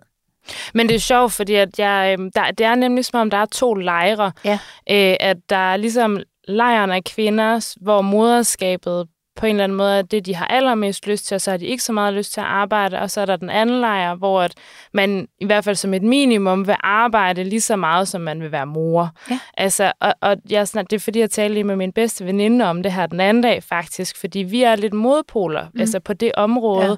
Men 0.74 0.88
det 0.88 0.94
er 0.94 1.00
sjovt, 1.00 1.32
fordi 1.32 1.54
at 1.54 1.78
jeg, 1.78 2.16
øhm, 2.18 2.32
der, 2.32 2.50
det 2.50 2.66
er 2.66 2.74
nemlig 2.74 3.04
som 3.04 3.20
om, 3.20 3.30
der 3.30 3.36
er 3.38 3.46
to 3.46 3.74
lejre. 3.74 4.32
Ja. 4.44 4.58
Øh, 4.90 5.16
at 5.20 5.36
der 5.50 5.72
er 5.72 5.76
ligesom 5.76 6.18
lejren 6.48 6.90
af 6.90 7.04
kvinder, 7.04 7.74
hvor 7.80 8.02
moderskabet 8.02 9.06
på 9.36 9.46
en 9.46 9.50
eller 9.50 9.64
anden 9.64 9.76
måde 9.76 9.98
er 9.98 10.02
det, 10.02 10.26
de 10.26 10.34
har 10.34 10.46
allermest 10.46 11.06
lyst 11.06 11.26
til, 11.26 11.34
og 11.34 11.40
så 11.40 11.50
har 11.50 11.58
de 11.58 11.66
ikke 11.66 11.82
så 11.82 11.92
meget 11.92 12.14
lyst 12.14 12.32
til 12.32 12.40
at 12.40 12.46
arbejde. 12.46 12.98
Og 12.98 13.10
så 13.10 13.20
er 13.20 13.26
der 13.26 13.36
den 13.36 13.50
anden 13.50 13.80
lejr, 13.80 14.14
hvor 14.14 14.42
at 14.42 14.54
man 14.92 15.28
i 15.40 15.44
hvert 15.44 15.64
fald 15.64 15.76
som 15.76 15.94
et 15.94 16.02
minimum 16.02 16.66
vil 16.66 16.76
arbejde 16.80 17.44
lige 17.44 17.60
så 17.60 17.76
meget, 17.76 18.08
som 18.08 18.20
man 18.20 18.40
vil 18.40 18.52
være 18.52 18.66
mor. 18.66 19.10
Ja. 19.30 19.38
Altså, 19.56 19.92
og, 20.00 20.14
og 20.20 20.36
jeg, 20.50 20.68
det 20.72 20.92
er 20.92 20.98
fordi, 20.98 21.18
jeg 21.20 21.30
talte 21.30 21.54
lige 21.54 21.64
med 21.64 21.76
min 21.76 21.92
bedste 21.92 22.26
veninde 22.26 22.64
om 22.64 22.82
det 22.82 22.92
her 22.92 23.06
den 23.06 23.20
anden 23.20 23.42
dag 23.42 23.62
faktisk, 23.62 24.20
fordi 24.20 24.38
vi 24.38 24.62
er 24.62 24.76
lidt 24.76 24.92
modpoler 24.92 25.66
mm. 25.74 25.80
altså 25.80 26.00
på 26.00 26.12
det 26.12 26.32
område. 26.34 26.90
Ja 26.90 26.96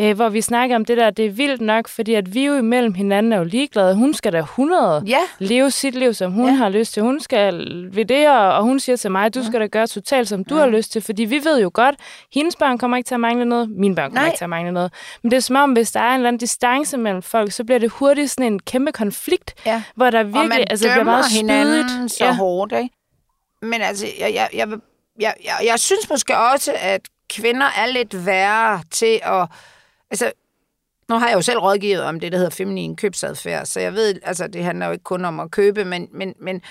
øh, 0.00 0.16
hvor 0.16 0.28
vi 0.28 0.40
snakker 0.40 0.76
om 0.76 0.84
det 0.84 0.96
der, 0.96 1.10
det 1.10 1.26
er 1.26 1.30
vildt 1.30 1.60
nok, 1.60 1.88
fordi 1.88 2.14
at 2.14 2.34
vi 2.34 2.46
jo 2.46 2.54
imellem 2.54 2.94
hinanden 2.94 3.32
er 3.32 3.38
jo 3.38 3.44
ligeglade. 3.44 3.94
Hun 3.94 4.14
skal 4.14 4.32
da 4.32 4.38
100 4.38 5.02
Ja. 5.06 5.18
leve 5.38 5.70
sit 5.70 5.94
liv, 5.94 6.14
som 6.14 6.32
hun 6.32 6.44
Ja. 6.46 6.50
ja. 6.50 6.56
har 6.56 6.68
lyst 6.68 6.92
til. 6.94 7.02
Hun 7.02 7.20
skal 7.20 7.54
ved 7.92 8.04
det, 8.04 8.28
og, 8.30 8.52
og 8.54 8.62
hun 8.62 8.80
siger 8.80 8.96
til 8.96 9.10
mig, 9.10 9.34
du 9.34 9.44
skal 9.44 9.60
da 9.60 9.66
gøre 9.66 9.86
totalt, 9.86 10.28
som 10.28 10.44
du 10.44 10.54
har 10.56 10.66
lyst 10.66 10.92
til, 10.92 11.02
fordi 11.02 11.24
vi 11.24 11.40
ved 11.44 11.60
jo 11.60 11.70
godt, 11.74 11.94
hendes 12.34 12.56
børn 12.56 12.78
kommer 12.78 12.96
ikke 12.96 13.08
til 13.08 13.14
at 13.14 13.20
mangle 13.20 13.44
noget, 13.44 13.70
mine 13.70 13.94
børn 13.94 14.10
kommer 14.10 14.20
Nej. 14.20 14.26
ikke 14.28 14.38
til 14.38 14.44
at 14.44 14.50
mangle 14.50 14.72
noget. 14.72 14.92
Men 15.22 15.30
det 15.30 15.36
er 15.36 15.40
som 15.40 15.56
om, 15.56 15.72
hvis 15.72 15.90
der 15.92 16.00
er 16.00 16.08
en 16.10 16.14
eller 16.14 16.28
anden 16.28 16.40
distance 16.40 16.96
mellem 16.96 17.22
folk, 17.22 17.52
så 17.52 17.64
bliver 17.64 17.78
det 17.78 17.90
hurtigt 17.90 18.30
sådan 18.30 18.52
en 18.52 18.58
kæmpe 18.60 18.92
konflikt, 18.92 19.54
Ja. 19.66 19.82
hvor 19.96 20.10
der 20.10 20.18
og 20.18 20.26
virkelig 20.26 20.48
man 20.48 20.64
altså, 20.70 20.88
bliver 20.92 21.04
meget 21.04 21.24
spydigt. 21.24 22.12
så 22.12 22.24
ja. 22.24 22.34
hårdt, 22.34 22.72
ikke? 22.72 22.90
Men 23.62 23.82
altså, 23.82 24.06
jeg, 24.20 24.34
jeg, 24.34 24.48
jeg, 24.54 24.68
jeg, 25.20 25.34
jeg, 25.44 25.66
jeg 25.66 25.78
synes 25.78 26.10
måske 26.10 26.38
også, 26.38 26.72
at 26.80 27.00
kvinder 27.30 27.66
er 27.76 27.86
lidt 27.86 28.26
værre 28.26 28.80
til 28.90 29.20
at... 29.22 29.46
Altså, 30.10 30.32
nu 31.08 31.18
har 31.18 31.28
jeg 31.28 31.36
jo 31.36 31.42
selv 31.42 31.58
rådgivet 31.58 32.02
om 32.02 32.20
det, 32.20 32.32
der 32.32 32.38
hedder 32.38 32.50
feminin 32.50 32.96
købsadfærd, 32.96 33.66
så 33.66 33.80
jeg 33.80 33.94
ved, 33.94 34.14
altså 34.22 34.46
det 34.46 34.64
handler 34.64 34.86
jo 34.86 34.92
ikke 34.92 35.04
kun 35.04 35.24
om 35.24 35.40
at 35.40 35.50
købe, 35.50 35.84
men, 35.84 36.08
men, 36.12 36.34
men, 36.40 36.62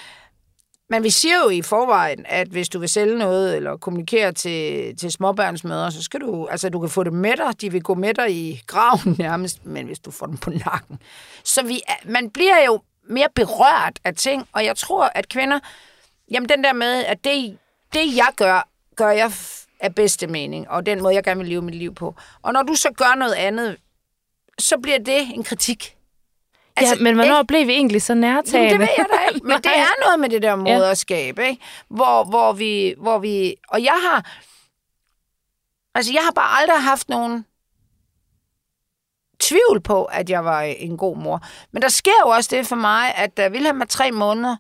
men 0.90 1.04
vi 1.04 1.10
siger 1.10 1.36
jo 1.44 1.50
i 1.50 1.62
forvejen, 1.62 2.26
at 2.30 2.48
hvis 2.48 2.70
du 2.70 2.80
vil 2.80 2.90
sælge 2.90 3.18
noget 3.18 3.56
eller 3.56 3.78
kommunikere 3.78 4.32
til, 4.32 4.96
til 4.98 5.12
småbørnsmøder, 5.12 5.90
så 5.90 6.04
skal 6.04 6.20
du, 6.20 6.48
altså 6.48 6.70
du 6.70 6.80
kan 6.80 6.90
få 6.90 7.04
det 7.04 7.14
med 7.14 7.38
dig, 7.38 7.62
de 7.62 7.72
vil 7.72 7.84
gå 7.84 7.94
med 7.94 8.14
dig 8.14 8.32
i 8.32 8.62
graven 8.68 9.16
nærmest, 9.26 9.66
men 9.66 9.86
hvis 9.86 10.00
du 10.00 10.12
får 10.12 10.26
dem 10.26 10.38
på 10.38 10.50
nakken. 10.50 11.00
Så 11.44 11.64
vi, 11.64 11.82
man 12.06 12.30
bliver 12.30 12.66
jo, 12.66 12.82
mere 13.10 13.28
berørt 13.36 14.00
af 14.04 14.16
ting, 14.16 14.48
og 14.52 14.66
jeg 14.66 14.78
tror, 14.78 15.12
at 15.16 15.30
kvinder, 15.30 15.60
jamen 16.32 16.50
den 16.50 16.64
der 16.64 16.74
med, 16.74 17.06
at 17.06 17.24
det, 17.24 17.58
det 17.94 18.16
jeg 18.16 18.30
gør, 18.36 18.68
gør 18.96 19.10
jeg 19.10 19.32
af 19.84 19.96
bedste 19.96 20.28
mening, 20.28 20.70
og 20.70 20.86
den 20.86 21.02
måde, 21.02 21.14
jeg 21.14 21.24
gerne 21.24 21.40
vil 21.40 21.50
leve 21.50 21.62
mit 21.62 21.76
liv 21.76 21.96
på. 21.96 22.16
Og 22.42 22.54
når 22.54 22.64
du 22.64 22.76
så 22.76 22.92
gør 22.92 23.16
noget 23.16 23.34
andet, 23.34 23.78
så 24.60 24.78
bliver 24.78 24.98
det 24.98 25.22
en 25.36 25.44
kritik. 25.44 25.98
Altså, 26.76 26.96
ja, 26.96 27.04
men 27.04 27.16
hvornår 27.16 27.44
blev 27.44 27.68
vi 27.68 27.74
egentlig 27.74 28.02
så 28.02 28.14
nærtagende? 28.14 28.58
Jamen, 28.58 28.72
det 28.72 28.80
ved 28.80 28.88
jeg 28.98 29.06
da 29.14 29.34
ikke, 29.34 29.48
men 29.48 29.58
det 29.58 29.72
er 29.78 30.00
noget 30.06 30.20
med 30.20 30.30
det 30.30 30.42
der 30.42 30.56
moderskab, 30.56 31.40
ikke? 31.40 31.62
Hvor, 31.88 32.24
hvor, 32.24 32.54
vi, 32.54 32.96
hvor 32.98 33.20
vi... 33.20 33.56
Og 33.68 33.84
jeg 33.84 34.00
har... 34.10 34.32
Altså, 35.96 36.14
jeg 36.14 36.22
har 36.24 36.32
bare 36.32 36.62
aldrig 36.62 36.82
haft 36.82 37.10
nogen 37.10 37.46
tvivl 39.40 39.82
på, 39.82 40.04
at 40.04 40.30
jeg 40.30 40.46
var 40.46 40.62
en 40.62 40.98
god 40.98 41.18
mor. 41.18 41.42
Men 41.72 41.82
der 41.82 41.90
sker 41.90 42.12
jo 42.26 42.30
også 42.30 42.56
det 42.56 42.68
for 42.68 42.76
mig, 42.76 43.16
at 43.16 43.38
da 43.38 43.50
Wilhelm 43.50 43.82
er 43.82 43.86
tre 43.86 44.12
måneder, 44.12 44.56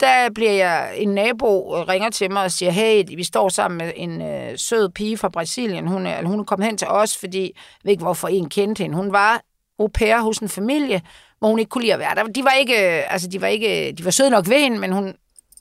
der 0.00 0.30
bliver 0.34 0.50
jeg, 0.50 0.94
en 0.96 1.08
nabo 1.08 1.82
ringer 1.84 2.10
til 2.10 2.30
mig 2.32 2.44
og 2.44 2.50
siger, 2.52 2.70
hey, 2.70 3.04
vi 3.16 3.24
står 3.24 3.48
sammen 3.48 3.78
med 3.78 3.92
en 3.96 4.22
øh, 4.22 4.58
sød 4.58 4.88
pige 4.88 5.18
fra 5.18 5.28
Brasilien. 5.28 5.86
Hun 5.86 6.06
er, 6.06 6.26
hun 6.26 6.40
er 6.40 6.44
kommet 6.44 6.66
hen 6.66 6.78
til 6.78 6.88
os, 6.88 7.16
fordi 7.16 7.42
jeg 7.42 7.80
ved 7.84 7.90
ikke, 7.90 8.02
hvorfor 8.02 8.28
en 8.28 8.48
kendte 8.48 8.82
hende. 8.82 8.96
Hun 8.96 9.12
var 9.12 9.40
au 9.78 9.88
pair 9.88 10.20
hos 10.20 10.38
en 10.38 10.48
familie, 10.48 11.02
hvor 11.38 11.48
hun 11.48 11.58
ikke 11.58 11.68
kunne 11.68 11.82
lide 11.82 11.92
at 11.92 11.98
være 11.98 12.14
der. 12.14 12.24
De 12.24 12.44
var 12.44 12.52
ikke, 12.52 12.98
øh, 12.98 13.12
altså 13.12 13.28
de 13.28 13.40
var 13.40 13.46
ikke, 13.46 13.92
de 13.92 14.04
var 14.04 14.10
søde 14.10 14.30
nok 14.30 14.48
ved 14.48 14.60
hende, 14.60 14.78
men 14.78 14.92
hun 14.92 15.14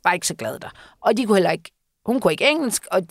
var 0.04 0.14
ikke 0.14 0.28
så 0.28 0.36
glad 0.36 0.60
der. 0.60 0.70
Og 1.02 1.18
de 1.18 1.26
kunne 1.26 1.36
heller 1.36 1.52
ikke, 1.52 1.72
hun 2.06 2.20
kunne 2.20 2.34
ikke 2.34 2.50
engelsk, 2.50 2.86
og 2.92 3.02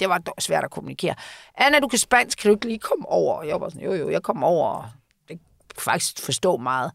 det 0.00 0.08
var 0.08 0.22
svært 0.38 0.64
at 0.64 0.70
kommunikere. 0.70 1.14
Anna, 1.54 1.80
du 1.80 1.88
kan 1.88 1.98
spansk, 1.98 2.38
kan 2.38 2.48
du 2.48 2.56
ikke 2.56 2.66
lige 2.66 2.78
komme 2.78 3.08
over? 3.08 3.34
Og 3.34 3.48
jeg 3.48 3.60
var 3.60 3.68
sådan, 3.68 3.84
jo 3.84 3.94
jo, 3.94 4.10
jeg 4.10 4.22
kommer 4.22 4.46
over. 4.46 4.68
og 4.68 4.84
Det 5.28 5.38
kan 5.74 5.82
faktisk 5.82 6.24
forstå 6.24 6.56
meget. 6.56 6.92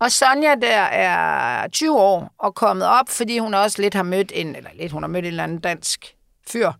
Og 0.00 0.12
Sonja 0.12 0.54
der 0.54 0.80
er 0.80 1.68
20 1.68 2.00
år 2.00 2.34
og 2.38 2.54
kommet 2.54 2.86
op, 2.86 3.08
fordi 3.08 3.38
hun 3.38 3.54
også 3.54 3.82
lidt 3.82 3.94
har 3.94 4.02
mødt 4.02 4.32
en, 4.34 4.56
eller 4.56 4.70
lidt, 4.74 4.92
hun 4.92 5.02
har 5.02 5.08
mødt 5.08 5.24
en 5.24 5.28
eller 5.28 5.44
anden 5.44 5.58
dansk 5.58 6.16
fyr. 6.48 6.72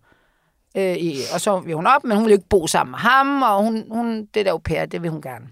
Øh, 0.77 0.97
i, 0.97 1.17
og 1.35 1.41
så 1.41 1.61
vil 1.61 1.75
hun 1.75 1.87
op, 1.87 2.05
men 2.05 2.17
hun 2.17 2.27
vil 2.27 2.33
ikke 2.33 2.49
bo 2.49 2.67
sammen 2.67 2.91
med 2.91 2.99
ham, 2.99 3.43
og 3.43 3.63
hun, 3.63 3.85
hun, 3.91 4.27
det 4.35 4.47
der 4.47 4.53
au 4.53 4.59
pair, 4.59 4.87
det 4.87 5.03
vil 5.03 5.11
hun 5.11 5.23
gerne. 5.23 5.49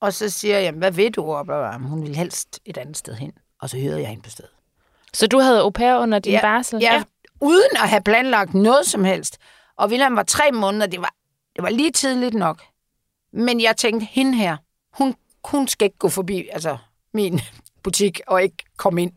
Og 0.00 0.12
så 0.12 0.30
siger 0.30 0.58
jeg, 0.58 0.72
hvad 0.72 0.90
ved 0.90 1.10
du? 1.10 1.22
Og 1.32 1.46
bla, 1.46 1.58
bla, 1.58 1.88
hun 1.88 2.02
vil 2.02 2.16
helst 2.16 2.60
et 2.64 2.76
andet 2.78 2.96
sted 2.96 3.14
hen. 3.14 3.32
Og 3.60 3.70
så 3.70 3.78
hørte 3.78 4.00
jeg 4.00 4.08
hende 4.08 4.22
på 4.22 4.30
stedet. 4.30 4.50
Så 5.12 5.26
du 5.26 5.38
havde 5.38 5.60
au 5.60 5.70
pair 5.70 5.94
under 5.94 6.18
din 6.18 6.32
ja, 6.32 6.40
barsel? 6.40 6.78
Ja, 6.80 7.02
uden 7.40 7.76
at 7.82 7.88
have 7.88 8.02
planlagt 8.02 8.54
noget 8.54 8.86
som 8.86 9.04
helst. 9.04 9.38
Og 9.76 9.88
Wilhelm 9.88 10.16
var 10.16 10.22
tre 10.22 10.52
måneder, 10.52 10.86
det 10.86 11.00
var, 11.00 11.14
det 11.56 11.62
var 11.62 11.70
lige 11.70 11.90
tidligt 11.90 12.34
nok. 12.34 12.62
Men 13.32 13.60
jeg 13.60 13.76
tænkte, 13.76 14.06
hende 14.06 14.34
her, 14.34 14.56
hun, 14.92 15.14
hun 15.44 15.68
skal 15.68 15.84
ikke 15.84 15.98
gå 15.98 16.08
forbi 16.08 16.48
altså, 16.52 16.76
min 17.16 17.40
butik 17.82 18.20
og 18.26 18.42
ikke 18.42 18.56
komme 18.76 19.02
ind. 19.02 19.12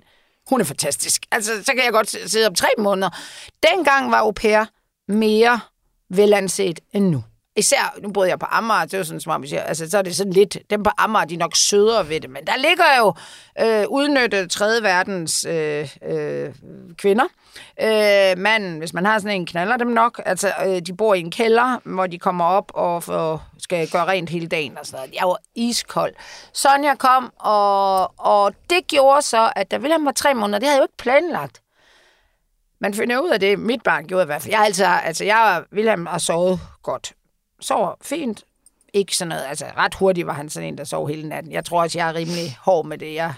Hun 0.50 0.62
er 0.62 0.66
fantastisk. 0.66 1.22
Altså, 1.32 1.64
så 1.64 1.74
kan 1.74 1.84
jeg 1.84 1.92
godt 1.92 2.10
sidde 2.32 2.48
om 2.48 2.56
tre 2.56 2.68
måneder. 2.78 3.10
Dengang 3.72 4.12
var 4.12 4.18
au 4.18 4.32
pair 4.32 4.66
mere 5.08 5.60
velanset 6.10 6.80
end 6.94 7.10
nu. 7.10 7.24
Især, 7.60 7.96
nu 8.02 8.12
boede 8.12 8.30
jeg 8.30 8.40
på 8.40 8.46
Amager, 8.50 8.82
det 8.82 8.94
er 8.94 8.98
jo 8.98 9.04
sådan, 9.04 9.20
som 9.20 9.32
om 9.32 9.46
siger, 9.46 9.62
altså, 9.62 9.90
så 9.90 9.98
er 9.98 10.02
det 10.02 10.16
sådan 10.16 10.34
lidt, 10.34 10.58
dem 10.70 10.84
på 10.84 10.90
Amager, 10.98 11.26
de 11.26 11.34
er 11.34 11.40
nok 11.40 11.56
sødere 11.56 12.10
ved 12.10 12.22
det, 12.22 12.30
men 12.30 12.46
der 12.48 12.58
ligger 12.58 12.86
jo 13.00 13.14
øh, 13.66 13.86
udnyttet 13.90 14.52
tredje 14.52 14.84
verdens 14.84 15.46
øh, 15.46 15.90
øh, 16.04 16.54
kvinder. 16.98 17.24
Øh, 17.82 18.38
manden, 18.38 18.80
hvis 18.80 18.94
man 18.94 19.06
har 19.06 19.20
sådan 19.20 19.36
en, 19.36 19.46
knaller 19.46 19.78
dem 19.78 19.88
nok. 19.88 20.22
Altså, 20.26 20.54
øh, 20.66 20.82
de 20.82 20.96
bor 20.96 21.14
i 21.14 21.20
en 21.20 21.32
kælder, 21.32 21.78
hvor 21.84 22.08
de 22.08 22.20
kommer 22.20 22.46
op 22.46 22.72
og 22.74 23.04
får, 23.04 23.44
skal 23.58 23.90
gøre 23.90 24.08
rent 24.08 24.30
hele 24.30 24.48
dagen 24.48 24.78
og 24.78 24.86
sådan 24.86 24.98
noget. 24.98 25.16
Jeg 25.20 25.28
var 25.28 25.38
iskold. 25.56 26.14
Sonja 26.54 26.96
kom, 26.96 27.34
og, 27.40 28.20
og 28.20 28.54
det 28.70 28.88
gjorde 28.88 29.22
så, 29.22 29.52
at 29.56 29.72
da 29.72 29.78
Wilhelm 29.78 30.06
var 30.06 30.12
tre 30.12 30.34
måneder, 30.34 30.60
det 30.60 30.68
havde 30.68 30.76
jeg 30.76 30.82
jo 30.82 30.86
ikke 30.86 30.98
planlagt. 30.98 31.62
Man 32.82 32.94
finder 32.94 33.20
ud 33.20 33.30
af 33.30 33.40
det, 33.40 33.60
mit 33.60 33.84
barn 33.84 34.08
gjorde 34.08 34.24
i 34.24 34.26
hvert 34.26 34.42
fald. 34.42 34.54
Jeg, 34.54 34.66
altså, 34.66 34.86
altså, 34.86 35.26
jeg 35.26 35.64
Wilhelm 35.74 36.06
har 36.06 36.18
sovet 36.18 36.60
godt. 36.84 37.14
Sover 37.62 37.96
fint. 38.02 38.44
Ikke 38.94 39.18
sådan 39.18 39.30
noget, 39.30 39.44
altså 39.44 39.66
ret 39.78 39.94
hurtigt 39.94 40.28
var 40.28 40.34
han 40.34 40.50
sådan 40.50 40.68
en, 40.68 40.78
der 40.78 40.84
sov 40.84 41.08
hele 41.08 41.30
natten. 41.30 41.52
Jeg 41.52 41.66
tror 41.66 41.82
også, 41.82 42.00
jeg 42.00 42.10
er 42.10 42.14
rimelig 42.14 42.58
hård 42.62 42.86
med 42.86 42.98
det. 42.98 43.14
Jeg, 43.14 43.34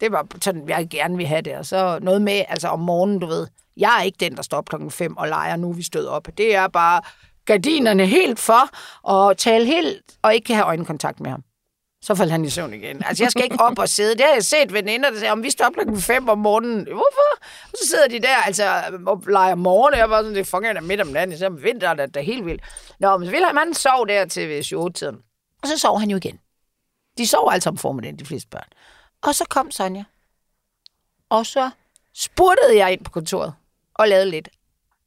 det 0.00 0.12
var 0.12 0.26
sådan, 0.42 0.68
jeg 0.68 0.88
gerne 0.90 1.16
vil 1.16 1.26
have 1.26 1.42
det. 1.42 1.56
Og 1.56 1.66
så 1.66 1.98
noget 2.02 2.22
med, 2.22 2.44
altså 2.48 2.68
om 2.68 2.80
morgenen, 2.80 3.18
du 3.18 3.26
ved. 3.26 3.46
Jeg 3.76 3.96
er 3.98 4.02
ikke 4.02 4.16
den, 4.20 4.36
der 4.36 4.42
står 4.42 4.58
op 4.58 4.68
klokken 4.68 4.90
5 4.90 5.16
og 5.16 5.28
leger, 5.28 5.56
nu 5.56 5.72
vi 5.72 5.82
stod 5.82 6.06
op. 6.06 6.28
Det 6.38 6.54
er 6.54 6.68
bare 6.68 7.00
gardinerne 7.44 8.06
helt 8.06 8.38
for, 8.38 8.70
og 9.02 9.36
tale 9.36 9.66
helt, 9.66 10.02
og 10.22 10.34
ikke 10.34 10.54
have 10.54 10.66
øjenkontakt 10.66 11.20
med 11.20 11.30
ham. 11.30 11.42
Så 12.02 12.14
faldt 12.14 12.32
han 12.32 12.44
i 12.44 12.50
søvn 12.50 12.74
igen. 12.74 13.04
Altså, 13.04 13.24
jeg 13.24 13.30
skal 13.30 13.44
ikke 13.44 13.60
op 13.60 13.78
og 13.78 13.88
sidde. 13.88 14.14
Det 14.14 14.20
har 14.20 14.32
jeg 14.32 14.44
set 14.44 14.72
veninder, 14.72 15.10
der 15.10 15.18
siger, 15.18 15.32
om 15.32 15.42
vi 15.42 15.50
står 15.50 15.70
klokken 15.70 16.00
5 16.00 16.28
om 16.28 16.38
morgenen. 16.38 16.84
Hvorfor? 16.84 17.44
Og 17.64 17.78
så 17.82 17.88
sidder 17.88 18.08
de 18.08 18.20
der, 18.20 18.36
altså, 18.36 18.82
og 19.06 19.22
leger 19.26 19.54
morgen. 19.54 19.94
Jeg 19.94 20.10
var 20.10 20.22
sådan, 20.22 20.34
det 20.34 20.46
funger 20.46 20.72
der 20.72 20.80
midt 20.80 21.00
om 21.00 21.06
natten. 21.06 21.38
Så 21.38 21.46
om 21.46 21.62
vinteren 21.62 22.00
er 22.00 22.06
det 22.06 22.24
helt 22.24 22.46
vildt. 22.46 22.62
Nå, 22.98 23.16
men 23.16 23.26
så 23.26 23.30
ville 23.30 23.58
han 23.58 23.74
sov 23.74 24.08
der 24.08 24.24
til 24.24 24.48
ved 24.48 24.60
7-tiden. 24.64 25.22
Og 25.62 25.68
så 25.68 25.78
sov 25.78 26.00
han 26.00 26.10
jo 26.10 26.16
igen. 26.16 26.40
De 27.18 27.26
sover 27.26 27.50
altså 27.50 27.68
om 27.70 27.78
formiddagen, 27.78 28.18
de 28.18 28.26
fleste 28.26 28.48
børn. 28.48 28.68
Og 29.22 29.34
så 29.34 29.44
kom 29.50 29.70
Sonja. 29.70 30.04
Og 31.28 31.46
så 31.46 31.70
spurtede 32.14 32.76
jeg 32.76 32.92
ind 32.92 33.04
på 33.04 33.10
kontoret 33.10 33.54
og 33.94 34.08
lavede 34.08 34.30
lidt. 34.30 34.48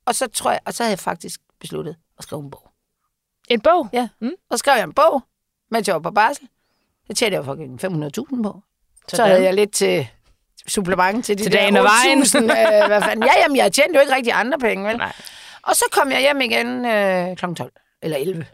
Og 0.06 0.16
så 0.16 0.28
tror 0.28 0.52
jeg, 0.52 0.60
og 0.66 0.74
så 0.74 0.84
havde 0.84 0.92
jeg 0.92 1.00
faktisk 1.00 1.42
besluttet 1.60 1.96
at 2.18 2.24
skrive 2.24 2.42
en 2.42 2.52
bog. 2.52 2.70
En 3.50 3.62
bog? 3.62 3.90
Ja. 3.94 4.10
Mm. 4.22 4.32
Og 4.50 4.58
så 4.58 4.58
skrev 4.58 4.76
jeg 4.76 4.84
en 4.84 4.94
bog, 4.94 5.22
mens 5.72 5.88
jeg 5.88 5.94
var 5.94 6.02
på 6.02 6.12
barsel. 6.12 6.48
Det 7.08 7.18
tjente 7.18 7.36
jeg 7.36 7.46
fucking 7.46 7.86
500.000 7.86 8.44
på. 8.44 8.62
Så 9.08 9.16
Sådan. 9.16 9.32
havde 9.32 9.44
jeg 9.44 9.54
lidt 9.54 9.72
til 9.72 10.08
supplement 10.68 11.26
til 11.26 11.38
de 11.38 11.44
Til 11.44 11.52
der 11.52 11.60
dagen 11.60 11.78
og 11.78 11.84
vejen. 11.84 12.22
8.000, 12.22 12.38
øh, 12.38 12.88
hvad 12.88 13.02
fanden. 13.02 13.24
Ja, 13.24 13.42
jamen, 13.42 13.58
jeg 13.58 13.72
tjente 13.72 13.96
jo 13.96 14.02
ikke 14.02 14.16
rigtig 14.16 14.34
andre 14.34 14.60
penge, 14.60 14.88
vel? 14.88 14.98
Nej. 14.98 15.14
Og 15.64 15.76
så 15.76 15.86
kom 15.92 16.12
jeg 16.12 16.20
hjem 16.20 16.42
igen 16.42 16.86
øh, 16.86 17.36
kl. 17.38 17.46
12 17.54 17.72
eller 18.02 18.18
11. 18.18 18.46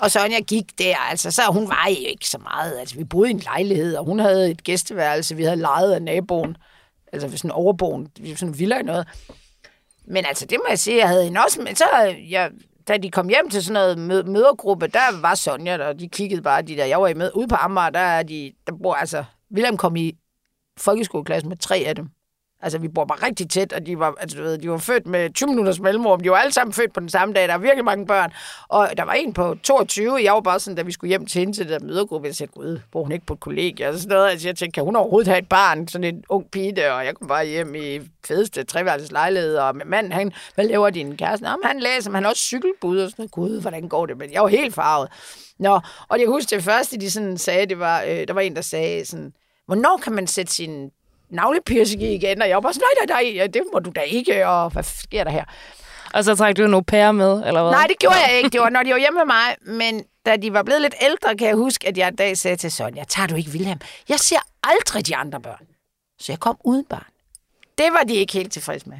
Og 0.00 0.10
Sonja 0.10 0.40
gik 0.40 0.78
der, 0.78 0.96
altså, 0.96 1.30
så 1.30 1.42
hun 1.50 1.68
var 1.68 1.86
jo 1.88 2.06
ikke 2.08 2.26
så 2.28 2.38
meget. 2.38 2.78
Altså, 2.78 2.96
vi 2.96 3.04
boede 3.04 3.30
i 3.30 3.32
en 3.34 3.38
lejlighed, 3.38 3.96
og 3.96 4.04
hun 4.04 4.18
havde 4.18 4.50
et 4.50 4.64
gæsteværelse, 4.64 5.36
vi 5.36 5.44
havde 5.44 5.56
lejet 5.56 5.92
af 5.92 6.02
naboen. 6.02 6.56
Altså, 7.12 7.28
sådan 7.28 7.48
en 7.48 7.52
overboen, 7.52 8.08
sådan 8.36 8.48
en 8.48 8.58
villa 8.58 8.78
i 8.78 8.82
noget. 8.82 9.08
Men 10.04 10.24
altså, 10.26 10.46
det 10.46 10.58
må 10.64 10.68
jeg 10.68 10.78
sige, 10.78 10.98
jeg 10.98 11.08
havde 11.08 11.24
hende 11.24 11.40
også, 11.44 11.60
men 11.60 11.76
så, 11.76 11.84
jeg, 12.30 12.50
da 12.88 12.96
de 12.96 13.10
kom 13.10 13.28
hjem 13.28 13.50
til 13.50 13.64
sådan 13.64 13.96
noget 13.98 14.26
mødergruppe, 14.28 14.86
der 14.86 15.20
var 15.20 15.34
Sonja, 15.34 15.78
der, 15.78 15.86
og 15.86 16.00
de 16.00 16.08
kiggede 16.08 16.42
bare, 16.42 16.62
de 16.62 16.76
der, 16.76 16.84
jeg 16.84 17.00
var 17.00 17.08
i 17.08 17.14
med, 17.14 17.30
ude 17.34 17.48
på 17.48 17.54
Amager, 17.54 17.90
der 17.90 18.00
er 18.00 18.22
de, 18.22 18.52
der 18.66 18.72
bor, 18.82 18.94
altså, 18.94 19.24
William 19.52 19.76
kom 19.76 19.96
i 19.96 20.18
folkeskoleklasse 20.78 21.48
med 21.48 21.56
tre 21.56 21.76
af 21.86 21.94
dem. 21.94 22.08
Altså, 22.62 22.78
vi 22.78 22.88
bor 22.88 23.04
bare 23.04 23.26
rigtig 23.26 23.50
tæt, 23.50 23.72
og 23.72 23.86
de 23.86 23.98
var, 23.98 24.14
altså, 24.20 24.38
du 24.38 24.42
ved, 24.42 24.58
de 24.58 24.70
var 24.70 24.78
født 24.78 25.06
med 25.06 25.30
20 25.32 25.48
minutters 25.48 25.80
mellemrum. 25.80 26.20
De 26.20 26.30
var 26.30 26.36
alle 26.36 26.52
sammen 26.52 26.72
født 26.72 26.92
på 26.92 27.00
den 27.00 27.08
samme 27.08 27.34
dag. 27.34 27.48
Der 27.48 27.54
er 27.54 27.58
virkelig 27.58 27.84
mange 27.84 28.06
børn. 28.06 28.32
Og 28.68 28.90
der 28.96 29.02
var 29.02 29.12
en 29.12 29.32
på 29.32 29.56
22. 29.62 30.18
Jeg 30.22 30.32
var 30.32 30.40
bare 30.40 30.60
sådan, 30.60 30.76
da 30.76 30.82
vi 30.82 30.92
skulle 30.92 31.08
hjem 31.08 31.26
til 31.26 31.38
hende 31.38 31.52
til 31.52 31.68
den 31.68 31.80
der 31.80 31.86
mødergruppe, 31.86 32.26
jeg 32.26 32.34
sagde, 32.34 32.52
gud, 32.52 32.80
bor 32.92 33.02
hun 33.02 33.12
ikke 33.12 33.26
på 33.26 33.32
et 33.34 33.40
kollegie? 33.40 33.88
Og 33.88 33.94
sådan 33.94 34.08
noget. 34.08 34.30
Altså, 34.30 34.48
jeg 34.48 34.56
tænkte, 34.56 34.74
kan 34.74 34.84
hun 34.84 34.96
overhovedet 34.96 35.28
have 35.28 35.38
et 35.38 35.48
barn? 35.48 35.88
Sådan 35.88 36.14
en 36.14 36.24
ung 36.28 36.50
pige 36.50 36.76
der, 36.76 36.92
og 36.92 37.04
jeg 37.04 37.14
kom 37.14 37.28
bare 37.28 37.46
hjem 37.46 37.74
i 37.74 38.00
fedeste 38.26 38.64
treværelses 38.64 39.12
lejlighed, 39.12 39.56
og 39.56 39.76
manden, 39.86 40.12
han, 40.12 40.32
hvad 40.54 40.64
laver 40.64 40.90
din 40.90 41.16
kæreste? 41.16 41.44
Nå, 41.44 41.50
han 41.64 41.80
læser, 41.80 42.10
men 42.10 42.14
han 42.14 42.24
er 42.24 42.28
også 42.28 42.42
cykelbud 42.42 42.98
og 42.98 43.10
sådan 43.10 43.22
noget. 43.22 43.30
Gud, 43.30 43.60
hvordan 43.60 43.88
går 43.88 44.06
det? 44.06 44.18
Men 44.18 44.32
jeg 44.32 44.42
var 44.42 44.48
helt 44.48 44.74
farvet. 44.74 45.08
Nå, 45.58 45.80
og 46.08 46.20
jeg 46.20 46.28
husker 46.28 46.56
det 46.56 46.64
første, 46.64 46.96
de 46.96 47.10
sådan 47.10 47.38
sagde, 47.38 47.66
det 47.66 47.78
var, 47.78 48.02
øh, 48.02 48.28
der 48.28 48.32
var 48.32 48.40
en, 48.40 48.56
der 48.56 48.62
sagde 48.62 49.04
sådan, 49.04 49.32
hvornår 49.66 50.00
kan 50.04 50.12
man 50.12 50.26
sætte 50.26 50.52
sin 50.52 50.90
navlepiercing 51.30 52.02
igen? 52.02 52.42
Og 52.42 52.48
jeg 52.48 52.54
var 52.54 52.60
bare 52.60 52.74
sådan, 52.74 52.86
nej, 53.08 53.22
nej, 53.22 53.32
nej, 53.36 53.46
det 53.46 53.62
må 53.72 53.78
du 53.78 53.90
da 53.90 54.00
ikke, 54.00 54.48
og 54.48 54.70
hvad 54.70 54.82
sker 54.82 55.24
der 55.24 55.30
her? 55.30 55.44
Og 56.14 56.24
så 56.24 56.36
trak 56.36 56.56
du 56.56 56.64
en 56.64 56.74
au 56.74 56.80
pair 56.80 57.12
med, 57.12 57.42
eller 57.46 57.62
hvad? 57.62 57.72
Nej, 57.72 57.86
det 57.86 57.98
gjorde 57.98 58.16
jeg 58.16 58.36
ikke. 58.36 58.48
Det 58.48 58.60
var, 58.60 58.68
når 58.68 58.82
de 58.82 58.90
var 58.90 58.98
hjemme 58.98 59.18
med 59.18 59.26
mig. 59.26 59.56
Men 59.78 60.04
da 60.26 60.36
de 60.36 60.52
var 60.52 60.62
blevet 60.62 60.82
lidt 60.82 60.94
ældre, 61.00 61.36
kan 61.36 61.48
jeg 61.48 61.56
huske, 61.56 61.88
at 61.88 61.98
jeg 61.98 62.08
en 62.08 62.16
dag 62.16 62.38
sagde 62.38 62.56
til 62.56 62.72
Sonja, 62.72 63.04
tager 63.04 63.26
du 63.26 63.34
ikke 63.34 63.50
Wilhelm? 63.50 63.80
Jeg 64.08 64.18
ser 64.18 64.38
aldrig 64.62 65.06
de 65.06 65.16
andre 65.16 65.40
børn. 65.40 65.66
Så 66.18 66.32
jeg 66.32 66.40
kom 66.40 66.56
uden 66.64 66.84
barn. 66.84 67.06
Det 67.78 67.86
var 67.92 68.02
de 68.02 68.14
ikke 68.14 68.32
helt 68.32 68.52
tilfredse 68.52 68.88
med. 68.88 68.98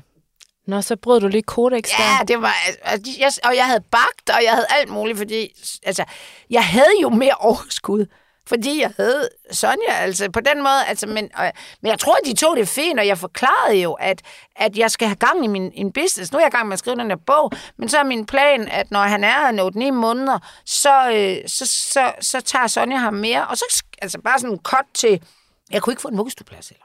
Nå, 0.67 0.83
så 0.83 0.97
brød 0.97 1.21
du 1.21 1.29
lige 1.29 1.43
kodex 1.43 1.89
der. 1.89 2.05
Ja, 2.05 2.25
det 2.29 2.43
var... 2.43 2.55
Altså, 2.83 3.13
jeg, 3.19 3.31
og 3.45 3.57
jeg 3.57 3.67
havde 3.67 3.85
bagt, 3.91 4.31
og 4.31 4.45
jeg 4.45 4.53
havde 4.53 4.67
alt 4.81 4.89
muligt, 4.89 5.19
fordi... 5.19 5.53
Altså, 5.83 6.05
jeg 6.51 6.65
havde 6.65 7.01
jo 7.03 7.09
mere 7.09 7.35
overskud, 7.39 8.07
fordi 8.49 8.81
jeg 8.81 8.93
havde 8.97 9.29
Sonja, 9.51 9.93
altså 9.93 10.31
på 10.31 10.41
den 10.41 10.63
måde, 10.63 10.87
altså, 10.87 11.07
men, 11.07 11.25
øh, 11.25 11.51
men 11.83 11.91
jeg 11.91 11.99
tror, 11.99 12.17
de 12.25 12.35
tog 12.35 12.57
det 12.57 12.69
fint, 12.69 13.01
og 13.01 13.07
jeg 13.07 13.19
forklarede 13.19 13.77
jo, 13.77 13.93
at, 13.93 14.23
at 14.57 14.79
jeg 14.79 14.91
skal 14.91 15.09
have 15.09 15.17
gang 15.17 15.45
i 15.45 15.47
min 15.49 15.73
en 15.75 15.93
business. 15.93 16.33
Nu 16.33 16.39
er 16.39 16.43
jeg 16.43 16.53
i 16.55 16.57
gang 16.57 16.69
med 16.69 16.73
at 16.73 16.79
skrive 16.79 16.97
den 16.97 17.11
her 17.11 17.17
bog, 17.27 17.53
men 17.77 17.89
så 17.89 17.99
er 17.99 18.05
min 18.05 18.27
plan, 18.27 18.69
at 18.69 18.91
når 18.91 19.01
han 19.01 19.25
er 19.25 19.71
8-9 19.91 19.91
måneder, 19.91 20.39
så, 20.65 21.11
øh, 21.11 21.49
så, 21.49 21.67
så, 21.67 22.13
så 22.21 22.41
tager 22.41 22.67
Sonja 22.67 22.97
ham 22.97 23.15
mere, 23.15 23.47
og 23.47 23.57
så 23.57 23.85
altså 24.03 24.21
bare 24.21 24.39
sådan 24.39 24.53
en 24.53 24.61
cut 24.63 24.87
til, 24.95 25.23
jeg 25.71 25.83
kunne 25.83 25.93
ikke 25.93 26.03
få 26.03 26.09
en 26.09 26.19
vuggestueplads 26.19 26.69
heller. 26.69 26.85